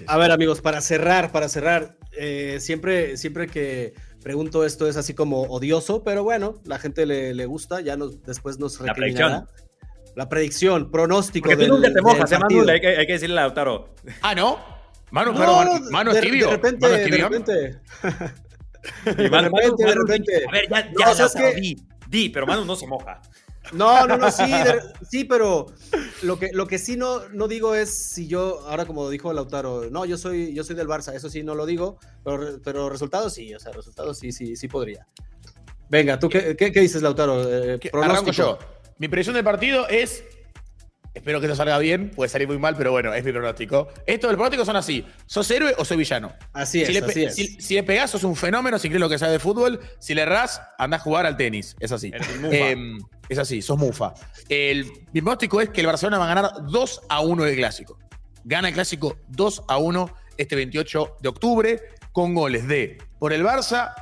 A 0.07 0.17
ver, 0.17 0.31
amigos, 0.31 0.61
para 0.61 0.81
cerrar, 0.81 1.31
para 1.31 1.47
cerrar, 1.47 1.97
eh, 2.11 2.57
siempre, 2.59 3.15
siempre 3.17 3.47
que 3.47 3.93
pregunto 4.27 4.65
esto 4.65 4.89
es 4.89 4.97
así 4.97 5.13
como 5.13 5.43
odioso, 5.43 6.03
pero 6.03 6.21
bueno, 6.21 6.55
la 6.65 6.79
gente 6.79 7.05
le, 7.05 7.45
gusta, 7.45 7.79
ya 7.79 7.95
nos, 7.95 8.21
después 8.23 8.59
nos 8.59 8.77
recriminará. 8.77 9.47
La 10.17 10.27
predicción, 10.27 10.91
pronóstico. 10.91 11.47
Porque 11.49 11.65
tú 11.65 11.75
nunca 11.75 11.93
te 11.93 12.01
mojas, 12.01 12.29
hay, 12.33 12.39
hay, 12.69 13.07
que 13.07 13.13
decirle 13.13 13.39
a 13.39 13.43
Lautaro. 13.43 13.95
Ah, 14.21 14.35
¿no? 14.35 14.59
Manu, 15.11 15.31
No, 15.31 15.37
perdón, 15.39 15.91
Manu 15.91 16.11
de, 16.11 16.19
es 16.19 16.25
tibio. 16.25 16.47
de 16.47 16.51
repente, 16.57 16.79
Manu 16.81 16.93
es 16.95 16.99
de 16.99 17.09
tibio. 17.09 17.29
repente. 17.29 17.79
Y 19.05 19.29
Manu- 19.29 19.49
de 19.55 19.61
repente, 19.61 19.83
de 19.85 19.89
Manu- 19.95 20.05
repente. 20.05 20.45
A 20.45 20.51
ver, 20.51 20.69
ya, 20.69 20.83
No, 20.83 20.99
ya, 20.99 21.05
¿sabes 21.15 21.19
Lautaro, 21.35 21.55
qué? 21.55 21.61
di, 21.61 21.77
di, 22.09 22.29
pero 22.29 22.45
Manu 22.45 22.65
no 22.65 22.75
se 22.75 22.85
moja. 22.85 23.21
No, 23.73 24.07
no, 24.07 24.17
no, 24.17 24.31
sí, 24.31 24.43
de- 24.45 24.81
sí, 25.09 25.23
pero 25.25 25.67
lo 26.23 26.39
que, 26.39 26.49
lo 26.53 26.67
que 26.67 26.77
sí 26.77 26.95
no, 26.97 27.27
no 27.29 27.47
digo 27.47 27.75
es 27.75 27.93
si 28.13 28.27
yo, 28.27 28.61
ahora 28.67 28.85
como 28.85 29.09
dijo 29.09 29.31
Lautaro, 29.33 29.89
no, 29.89 30.05
yo 30.05 30.17
soy, 30.17 30.53
yo 30.53 30.63
soy 30.63 30.75
del 30.75 30.87
Barça, 30.87 31.13
eso 31.13 31.29
sí 31.29 31.43
no 31.43 31.55
lo 31.55 31.65
digo, 31.65 31.99
pero, 32.23 32.59
pero 32.63 32.89
resultados 32.89 33.33
sí, 33.33 33.53
o 33.53 33.59
sea, 33.59 33.71
resultados 33.73 34.17
sí, 34.19 34.31
sí, 34.31 34.55
sí 34.55 34.67
podría. 34.67 35.05
Venga, 35.89 36.19
¿tú 36.19 36.29
qué, 36.29 36.55
qué, 36.57 36.71
qué 36.71 36.81
dices, 36.81 37.01
Lautaro? 37.01 37.43
Eh, 37.49 37.79
yo. 38.31 38.57
Mi 38.97 39.07
predicción 39.07 39.35
del 39.35 39.43
partido 39.43 39.87
es. 39.87 40.23
Espero 41.17 41.39
que 41.39 41.47
esto 41.47 41.55
salga 41.55 41.77
bien, 41.79 42.11
puede 42.11 42.29
salir 42.29 42.47
muy 42.47 42.57
mal, 42.57 42.75
pero 42.77 42.91
bueno, 42.91 43.13
es 43.13 43.23
mi 43.23 43.31
pronóstico. 43.31 43.87
Estos 44.05 44.29
del 44.29 44.37
pronóstico 44.37 44.63
son 44.65 44.75
así: 44.75 45.05
¿sos 45.25 45.49
héroe 45.51 45.73
o 45.77 45.83
soy 45.85 45.97
villano? 45.97 46.33
Así 46.53 46.81
es, 46.81 46.87
si, 46.87 46.93
le, 46.93 46.99
así 46.99 47.23
es. 47.23 47.35
si- 47.35 47.61
si 47.61 47.73
le 47.75 47.83
pegás, 47.83 48.11
sos 48.11 48.23
un 48.23 48.35
fenómeno, 48.35 48.77
si 48.79 48.87
crees 48.87 49.01
lo 49.01 49.09
que 49.09 49.17
sabes 49.17 49.33
de 49.33 49.39
fútbol. 49.39 49.79
Si 49.99 50.13
le 50.13 50.21
errás, 50.21 50.61
andás 50.77 51.01
a 51.01 51.03
jugar 51.03 51.25
al 51.25 51.35
tenis. 51.37 51.75
Es 51.79 51.91
así. 51.91 52.11
Em, 52.51 52.99
es 53.29 53.37
así, 53.37 53.61
sos 53.61 53.77
mufa. 53.77 54.13
El, 54.47 54.85
mi 55.13 55.21
pronóstico 55.21 55.59
es 55.61 55.69
que 55.69 55.81
el 55.81 55.87
Barcelona 55.87 56.17
va 56.19 56.25
a 56.31 56.35
ganar 56.35 56.51
2 56.69 57.01
a 57.09 57.21
1 57.21 57.45
el 57.45 57.55
clásico. 57.55 57.97
Gana 58.43 58.69
el 58.69 58.73
clásico 58.73 59.17
2 59.29 59.63
a 59.67 59.77
1 59.77 60.09
este 60.37 60.55
28 60.55 61.17
de 61.19 61.29
octubre, 61.29 61.81
con 62.11 62.33
goles 62.33 62.67
de 62.67 62.97
por 63.19 63.33
el 63.33 63.43
Barça, 63.43 63.93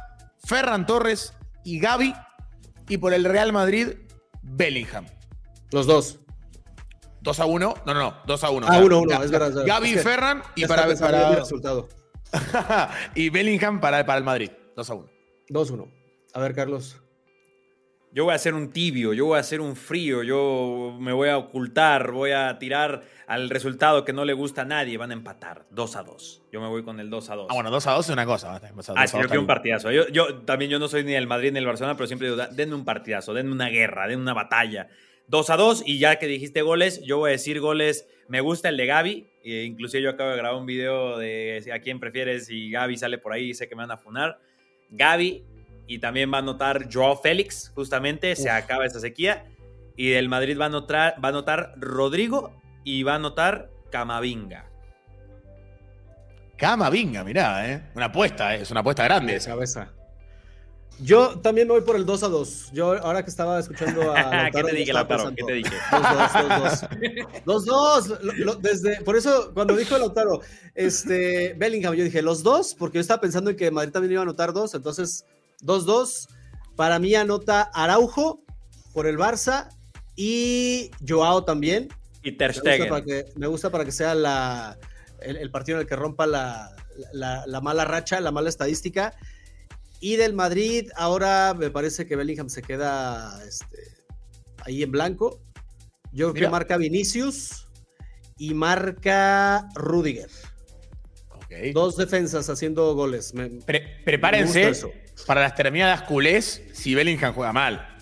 Ferran 0.44 0.86
Torres 0.86 1.34
y 1.64 1.80
Gaby, 1.80 2.14
y 2.90 2.98
por 2.98 3.14
el 3.14 3.24
Real 3.26 3.52
Madrid, 3.54 3.88
Bellingham. 4.44 5.06
Los 5.72 5.88
dos. 5.88 6.20
2 7.26 7.40
a 7.40 7.46
1, 7.46 7.74
no, 7.86 7.94
no, 7.94 8.00
no, 8.00 8.18
2 8.26 8.44
a 8.44 8.50
1. 8.52 8.68
Ah, 8.70 8.80
1-1, 8.82 9.24
es 9.24 9.32
verdad. 9.32 9.50
es 9.50 9.56
verdad. 9.56 9.68
Gaby 9.68 9.90
Es 9.90 9.96
que 9.96 10.02
Ferran 10.02 10.44
y 10.56 10.66
para, 10.66 10.84
en 10.86 10.92
el 10.92 10.98
para- 11.00 11.36
resultado. 11.36 11.90
y 13.16 13.30
Bellingham 13.30 13.82
para, 13.82 14.06
para 14.06 14.18
el 14.18 14.24
Madrid. 14.24 14.52
2 14.76 14.90
a 14.90 14.94
1. 14.94 15.10
2-1. 15.50 15.92
A 16.34 16.40
ver, 16.40 16.54
Carlos. 16.54 17.02
Yo 18.12 18.24
voy 18.24 18.32
a 18.32 18.36
hacer 18.36 18.54
un 18.54 18.72
tibio, 18.72 19.12
yo 19.12 19.26
voy 19.26 19.36
a 19.36 19.42
hacer 19.42 19.60
un 19.60 19.76
frío, 19.76 20.24
yo 20.24 20.96
me 21.02 21.12
voy 21.12 21.28
a 21.28 21.38
ocultar, 21.38 22.12
voy 22.14 22.32
a 22.32 22.58
tirar 22.60 23.02
al 23.28 23.50
resultado 23.50 24.06
que 24.06 24.14
no 24.14 24.24
le 24.24 24.32
gusta 24.32 24.62
a 24.62 24.66
nadie, 24.66 24.98
van 24.98 25.12
a 25.12 25.16
empatar 25.16 25.66
2 25.72 25.96
a 25.98 26.04
2. 26.04 26.44
Yo 26.54 26.62
me 26.62 26.68
voy 26.70 26.84
con 26.86 27.02
el 27.02 27.10
2 27.10 27.30
a 27.30 27.36
2. 27.36 27.48
Ah, 27.50 27.54
bueno, 27.56 27.70
2 27.72 27.88
a 27.88 27.92
2 27.92 28.06
es 28.06 28.14
una 28.14 28.26
cosa. 28.26 28.58
2 28.74 28.90
a 28.90 28.94
Ah, 28.96 29.02
2 29.02 29.12
sí, 29.12 29.18
yo 29.22 29.26
quiero 29.28 29.42
un 29.42 29.48
partidazo. 29.48 29.92
Yo, 29.92 30.08
yo 30.08 30.34
también 30.44 30.72
yo 30.72 30.80
no 30.80 30.88
soy 30.88 31.04
ni 31.04 31.12
del 31.12 31.28
Madrid 31.28 31.50
ni 31.50 31.56
del 31.56 31.66
Barcelona, 31.66 31.98
pero 31.98 32.08
siempre 32.08 32.28
digo, 32.30 32.38
"Da- 32.38 32.48
denme 32.48 32.76
un 32.76 32.86
partidazo, 32.86 33.34
denme 33.34 33.52
una 33.52 33.68
guerra, 33.68 34.08
denme 34.08 34.22
una 34.24 34.34
batalla. 34.34 34.88
2 35.28 35.50
a 35.50 35.58
2 35.58 35.84
y 35.86 36.00
ya 36.00 36.18
que 36.18 36.28
dijiste 36.28 36.62
goles, 36.62 37.02
yo 37.04 37.18
voy 37.18 37.30
a 37.30 37.32
decir 37.32 37.60
goles. 37.60 38.08
Me 38.28 38.42
gusta 38.42 38.70
el 38.70 38.78
de 38.78 38.86
Gaby, 38.88 39.28
e 39.44 39.64
inclusive 39.64 40.02
yo 40.02 40.10
acabo 40.10 40.32
de 40.32 40.38
grabar 40.38 40.60
un 40.60 40.66
video 40.66 41.18
de 41.18 41.62
si 41.64 41.70
a 41.70 41.80
quién 41.80 42.00
prefieres 42.00 42.50
y 42.50 42.72
Gaby 42.72 42.98
sale 42.98 43.18
por 43.20 43.34
ahí, 43.34 43.54
sé 43.54 43.68
que 43.68 43.76
me 43.76 43.84
van 43.84 43.92
a 43.92 43.98
funar. 43.98 44.40
Gaby 44.90 45.44
y 45.88 46.00
también 46.00 46.32
va 46.32 46.38
a 46.38 46.40
anotar 46.40 46.92
Joao 46.92 47.18
Félix, 47.18 47.72
justamente, 47.76 48.36
se 48.36 48.50
acaba 48.50 48.86
esa 48.86 49.00
sequía. 49.00 49.46
Y 49.96 50.10
del 50.10 50.28
Madrid 50.28 50.60
va 50.60 50.66
a 50.66 50.68
anotar, 50.68 51.16
va 51.24 51.30
a 51.30 51.32
anotar 51.32 51.74
Rodrigo 51.78 52.60
y 52.84 53.04
va 53.04 53.14
a 53.14 53.16
anotar 53.16 53.70
Camavinga. 53.92 54.70
Camavinga, 56.58 57.24
mirá, 57.24 57.72
¿eh? 57.72 57.92
Una 57.96 58.06
apuesta, 58.06 58.56
¿eh? 58.56 58.62
es 58.62 58.72
una 58.72 58.80
apuesta 58.80 59.04
grande. 59.04 59.34
De 59.34 59.46
cabeza. 59.46 59.94
Yo 61.00 61.40
también 61.40 61.68
me 61.68 61.74
voy 61.74 61.82
por 61.84 61.98
el 61.98 62.06
2 62.06 62.24
a 62.24 62.28
2. 62.30 62.70
Yo, 62.72 62.94
ahora 63.04 63.24
que 63.24 63.30
estaba 63.30 63.60
escuchando 63.60 64.14
a. 64.16 64.50
¿Qué 64.52 64.64
te 64.64 64.76
dije, 64.76 64.94
Lautaro? 64.94 65.34
¿Qué 65.36 65.44
te 65.44 65.54
dije? 65.54 65.70
2-2, 65.92 66.90
2-2. 67.44 67.44
2-2. 67.46 68.20
Lo- 68.22 68.34
lo- 68.46 68.56
Desde, 68.56 69.02
por 69.02 69.16
eso, 69.18 69.52
cuando 69.54 69.76
dijo 69.76 69.98
Lautaro, 69.98 70.40
este, 70.74 71.54
Bellingham, 71.58 71.94
yo 71.96 72.04
dije 72.06 72.22
los 72.22 72.44
dos, 72.44 72.76
porque 72.76 72.98
yo 72.98 73.02
estaba 73.02 73.20
pensando 73.22 73.50
en 73.50 73.58
que 73.58 73.72
Madrid 73.72 73.92
también 73.92 74.14
iba 74.14 74.22
a 74.22 74.24
anotar 74.24 74.54
dos. 74.54 74.74
Entonces, 74.74 75.26
2-2. 75.64 76.28
Para 76.76 77.00
mí 77.00 77.14
anota 77.16 77.70
Araujo 77.74 78.42
por 78.94 79.08
el 79.08 79.18
Barça 79.18 79.70
y 80.16 80.92
Joao 81.08 81.44
también. 81.44 81.90
Y 82.24 82.32
Ter 82.34 82.50
Me 82.52 82.54
gusta 82.56 82.70
Stegen. 82.72 82.90
para 82.90 83.04
que, 83.06 83.26
me 83.36 83.48
gusta 83.48 83.70
para 83.70 83.86
que 83.86 83.92
sea 83.92 84.16
la, 84.16 84.78
el, 85.22 85.38
el 85.38 85.52
partido 85.52 85.78
en 85.78 85.82
el 85.84 85.88
que 85.88 85.96
rompa 85.96 86.26
la, 86.26 86.76
la- 87.14 87.44
la 87.48 87.62
mala 87.62 87.86
racha, 87.86 88.20
la 88.20 88.32
mala 88.32 88.50
estadística. 88.50 89.14
Y 90.06 90.18
del 90.18 90.34
Madrid, 90.34 90.92
ahora 90.98 91.56
me 91.58 91.72
parece 91.72 92.06
que 92.06 92.16
Bellingham 92.16 92.48
se 92.48 92.62
queda 92.62 93.42
este, 93.44 93.78
ahí 94.64 94.84
en 94.84 94.92
blanco. 94.92 95.42
Yo 96.12 96.28
creo 96.28 96.34
Mira. 96.34 96.46
que 96.48 96.52
marca 96.52 96.78
Vinicius 96.78 97.66
y 98.38 98.54
marca 98.54 99.68
Rudiger. 99.74 100.30
Dos 101.74 101.98
defensas 101.98 102.48
haciendo 102.52 102.94
goles. 102.94 103.34
Me- 103.34 103.50
Pre- 103.66 103.80
me 103.98 104.04
prepárense 104.04 104.74
para 105.26 105.42
las 105.42 105.56
terminadas 105.56 106.04
culés 106.04 106.62
si 106.72 106.94
Bellingham 106.94 107.34
juega 107.34 107.52
mal. 107.52 107.98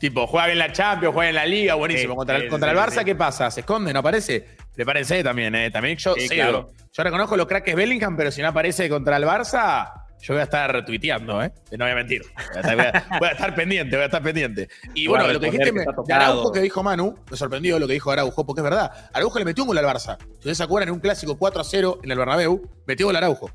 Tipo, 0.00 0.26
juega 0.26 0.46
bien 0.46 0.58
la 0.58 0.72
Champions, 0.72 1.12
juega 1.14 1.28
en 1.28 1.34
la 1.34 1.44
Liga, 1.44 1.74
buenísimo. 1.74 2.14
Sí, 2.14 2.16
contra 2.16 2.36
el, 2.36 2.42
sí, 2.44 2.48
contra 2.48 2.70
sí, 2.70 2.76
el 2.78 2.82
Barça, 2.82 2.98
sí. 3.00 3.04
¿qué 3.04 3.14
pasa? 3.14 3.50
¿Se 3.50 3.60
esconde? 3.60 3.92
¿No 3.92 3.98
aparece? 3.98 4.46
Prepárense 4.74 5.22
también, 5.22 5.54
¿eh? 5.54 5.70
También 5.70 5.98
yo 5.98 6.14
Sí, 6.14 6.28
cedo. 6.28 6.34
claro. 6.34 6.70
Yo 6.92 7.02
reconozco 7.02 7.36
lo 7.36 7.46
crack 7.46 7.64
que 7.64 7.70
es 7.72 7.76
Bellingham, 7.76 8.16
pero 8.16 8.30
si 8.30 8.40
no 8.40 8.48
aparece 8.48 8.88
contra 8.88 9.18
el 9.18 9.24
Barça, 9.24 10.01
yo 10.22 10.34
voy 10.34 10.40
a 10.40 10.44
estar 10.44 10.72
retuiteando, 10.72 11.42
¿eh? 11.42 11.52
No 11.72 11.84
voy 11.84 11.92
a 11.92 11.94
mentir. 11.96 12.22
Voy 12.22 12.56
a 12.56 12.60
estar, 12.60 12.76
voy 12.76 12.84
a- 12.86 13.06
voy 13.18 13.28
a 13.28 13.32
estar 13.32 13.54
pendiente, 13.54 13.96
voy 13.96 14.02
a 14.02 14.06
estar 14.06 14.22
pendiente. 14.22 14.68
Y 14.94 15.06
bueno, 15.08 15.26
lo 15.30 15.40
que 15.40 15.46
dijiste 15.46 15.64
que 15.66 15.72
me- 15.72 15.84
de. 16.06 16.12
Araujo 16.14 16.52
que 16.52 16.60
dijo 16.60 16.82
Manu, 16.82 17.14
me 17.30 17.36
sorprendió 17.36 17.78
lo 17.78 17.86
que 17.86 17.92
dijo 17.94 18.10
Araujo, 18.10 18.46
porque 18.46 18.60
es 18.60 18.64
verdad. 18.64 18.90
Araujo 19.12 19.38
le 19.38 19.44
metió 19.44 19.64
un 19.64 19.68
gol 19.68 19.78
al 19.78 19.84
Barça. 19.84 20.16
Si 20.18 20.34
ustedes 20.38 20.56
se 20.58 20.62
acuerdan, 20.64 20.88
en 20.88 20.94
un 20.94 21.00
clásico 21.00 21.36
4 21.36 21.60
a 21.60 21.64
0 21.64 22.00
en 22.02 22.10
el 22.10 22.18
Bernabéu, 22.18 22.62
metió 22.86 23.06
gol 23.06 23.16
Araujo. 23.16 23.50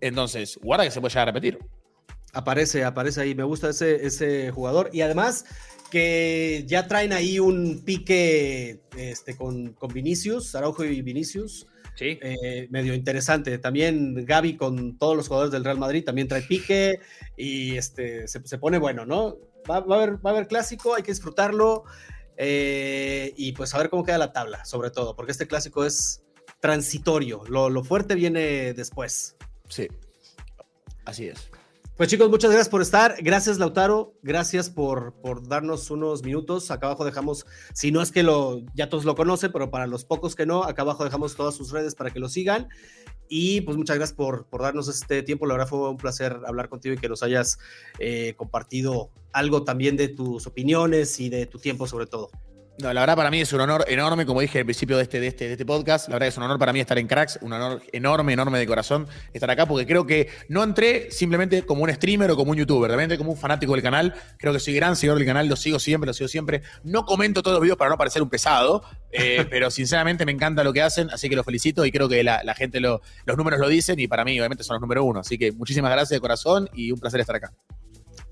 Entonces, 0.00 0.58
guarda 0.62 0.84
que 0.84 0.90
se 0.90 1.00
puede 1.00 1.10
llegar 1.12 1.28
a 1.28 1.32
repetir. 1.32 1.58
Aparece, 2.32 2.84
aparece 2.84 3.20
ahí. 3.20 3.34
Me 3.34 3.44
gusta 3.44 3.68
ese, 3.68 4.06
ese 4.06 4.50
jugador. 4.50 4.88
Y 4.92 5.02
además 5.02 5.44
que 5.90 6.64
ya 6.66 6.88
traen 6.88 7.12
ahí 7.12 7.38
un 7.38 7.82
pique 7.84 8.80
este, 8.96 9.36
con, 9.36 9.74
con 9.74 9.92
Vinicius, 9.92 10.54
Araujo 10.54 10.84
y 10.84 11.02
Vinicius. 11.02 11.66
Sí. 11.94 12.18
eh, 12.22 12.68
medio 12.70 12.94
interesante. 12.94 13.58
También 13.58 14.24
Gaby 14.24 14.56
con 14.56 14.98
todos 14.98 15.16
los 15.16 15.28
jugadores 15.28 15.52
del 15.52 15.64
Real 15.64 15.78
Madrid 15.78 16.04
también 16.04 16.28
trae 16.28 16.42
pique 16.42 17.00
y 17.36 17.76
este, 17.76 18.26
se, 18.28 18.46
se 18.46 18.58
pone 18.58 18.78
bueno, 18.78 19.04
¿no? 19.04 19.36
Va, 19.70 19.80
va 19.80 19.96
a 19.96 20.02
haber, 20.02 20.24
va 20.24 20.30
a 20.30 20.32
haber 20.32 20.48
clásico, 20.48 20.94
hay 20.94 21.02
que 21.02 21.12
disfrutarlo 21.12 21.84
eh, 22.36 23.32
y 23.36 23.52
pues 23.52 23.74
a 23.74 23.78
ver 23.78 23.90
cómo 23.90 24.04
queda 24.04 24.18
la 24.18 24.32
tabla, 24.32 24.64
sobre 24.64 24.90
todo, 24.90 25.14
porque 25.14 25.32
este 25.32 25.46
clásico 25.46 25.84
es 25.84 26.24
transitorio, 26.60 27.44
lo, 27.46 27.70
lo 27.70 27.84
fuerte 27.84 28.14
viene 28.14 28.72
después. 28.72 29.36
Sí. 29.68 29.88
Así 31.04 31.28
es. 31.28 31.51
Pues 31.96 32.08
chicos, 32.08 32.30
muchas 32.30 32.50
gracias 32.50 32.70
por 32.70 32.80
estar. 32.80 33.16
Gracias 33.20 33.58
Lautaro, 33.58 34.14
gracias 34.22 34.70
por, 34.70 35.12
por 35.20 35.46
darnos 35.46 35.90
unos 35.90 36.22
minutos. 36.22 36.70
Acá 36.70 36.86
abajo 36.86 37.04
dejamos, 37.04 37.44
si 37.74 37.92
no 37.92 38.00
es 38.00 38.10
que 38.10 38.22
lo, 38.22 38.62
ya 38.74 38.88
todos 38.88 39.04
lo 39.04 39.14
conocen, 39.14 39.52
pero 39.52 39.70
para 39.70 39.86
los 39.86 40.06
pocos 40.06 40.34
que 40.34 40.46
no, 40.46 40.64
acá 40.64 40.82
abajo 40.82 41.04
dejamos 41.04 41.36
todas 41.36 41.54
sus 41.54 41.70
redes 41.70 41.94
para 41.94 42.10
que 42.10 42.18
lo 42.18 42.30
sigan. 42.30 42.68
Y 43.28 43.60
pues 43.60 43.76
muchas 43.76 43.96
gracias 43.96 44.16
por, 44.16 44.46
por 44.46 44.62
darnos 44.62 44.88
este 44.88 45.22
tiempo. 45.22 45.46
La 45.46 45.54
verdad 45.54 45.68
fue 45.68 45.90
un 45.90 45.98
placer 45.98 46.40
hablar 46.46 46.70
contigo 46.70 46.94
y 46.94 46.98
que 46.98 47.10
nos 47.10 47.22
hayas 47.22 47.58
eh, 47.98 48.34
compartido 48.38 49.10
algo 49.32 49.62
también 49.62 49.98
de 49.98 50.08
tus 50.08 50.46
opiniones 50.46 51.20
y 51.20 51.28
de 51.28 51.44
tu 51.44 51.58
tiempo 51.58 51.86
sobre 51.86 52.06
todo. 52.06 52.30
No, 52.78 52.90
la 52.92 53.00
verdad 53.00 53.16
para 53.16 53.30
mí 53.30 53.40
es 53.40 53.52
un 53.52 53.60
honor 53.60 53.84
enorme, 53.86 54.24
como 54.24 54.40
dije 54.40 54.60
al 54.60 54.64
principio 54.64 54.96
de 54.96 55.02
este, 55.02 55.20
de, 55.20 55.26
este, 55.26 55.44
de 55.44 55.52
este 55.52 55.66
podcast, 55.66 56.08
la 56.08 56.14
verdad 56.14 56.28
es 56.28 56.36
un 56.38 56.44
honor 56.44 56.58
para 56.58 56.72
mí 56.72 56.80
estar 56.80 56.98
en 56.98 57.06
Cracks, 57.06 57.38
un 57.42 57.52
honor 57.52 57.82
enorme, 57.92 58.32
enorme 58.32 58.58
de 58.58 58.66
corazón 58.66 59.06
estar 59.34 59.50
acá, 59.50 59.66
porque 59.66 59.86
creo 59.86 60.06
que 60.06 60.30
no 60.48 60.62
entré 60.62 61.10
simplemente 61.10 61.66
como 61.66 61.82
un 61.82 61.92
streamer 61.92 62.30
o 62.30 62.36
como 62.36 62.50
un 62.52 62.56
youtuber, 62.56 62.88
realmente 62.88 63.18
como 63.18 63.32
un 63.32 63.36
fanático 63.36 63.72
del 63.74 63.82
canal, 63.82 64.14
creo 64.38 64.54
que 64.54 64.58
soy 64.58 64.74
gran 64.74 64.96
seguidor 64.96 65.18
del 65.18 65.26
canal, 65.26 65.48
lo 65.48 65.56
sigo 65.56 65.78
siempre, 65.78 66.06
lo 66.06 66.14
sigo 66.14 66.28
siempre, 66.28 66.62
no 66.82 67.04
comento 67.04 67.42
todos 67.42 67.56
los 67.56 67.62
videos 67.62 67.76
para 67.76 67.90
no 67.90 67.98
parecer 67.98 68.22
un 68.22 68.30
pesado, 68.30 68.82
eh, 69.12 69.46
pero 69.50 69.70
sinceramente 69.70 70.24
me 70.24 70.32
encanta 70.32 70.64
lo 70.64 70.72
que 70.72 70.80
hacen, 70.80 71.10
así 71.10 71.28
que 71.28 71.36
los 71.36 71.44
felicito 71.44 71.84
y 71.84 71.92
creo 71.92 72.08
que 72.08 72.24
la, 72.24 72.42
la 72.42 72.54
gente, 72.54 72.80
lo, 72.80 73.02
los 73.26 73.36
números 73.36 73.60
lo 73.60 73.68
dicen 73.68 74.00
y 74.00 74.08
para 74.08 74.24
mí 74.24 74.40
obviamente 74.40 74.64
son 74.64 74.74
los 74.74 74.80
número 74.80 75.04
uno, 75.04 75.20
así 75.20 75.36
que 75.36 75.52
muchísimas 75.52 75.90
gracias 75.90 76.16
de 76.16 76.20
corazón 76.20 76.70
y 76.72 76.90
un 76.90 76.98
placer 76.98 77.20
estar 77.20 77.36
acá. 77.36 77.52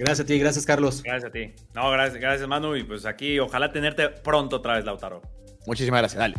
Gracias 0.01 0.21
a 0.21 0.27
ti, 0.27 0.39
gracias 0.39 0.65
Carlos. 0.65 1.03
Gracias 1.03 1.29
a 1.29 1.31
ti. 1.31 1.53
No, 1.75 1.91
gracias, 1.91 2.19
gracias 2.19 2.49
Manu. 2.49 2.75
Y 2.75 2.85
pues 2.85 3.05
aquí, 3.05 3.39
ojalá 3.39 3.71
tenerte 3.71 4.09
pronto 4.09 4.57
otra 4.57 4.77
vez, 4.77 4.85
Lautaro. 4.87 5.21
Muchísimas 5.67 6.01
gracias, 6.01 6.19
dale. 6.19 6.37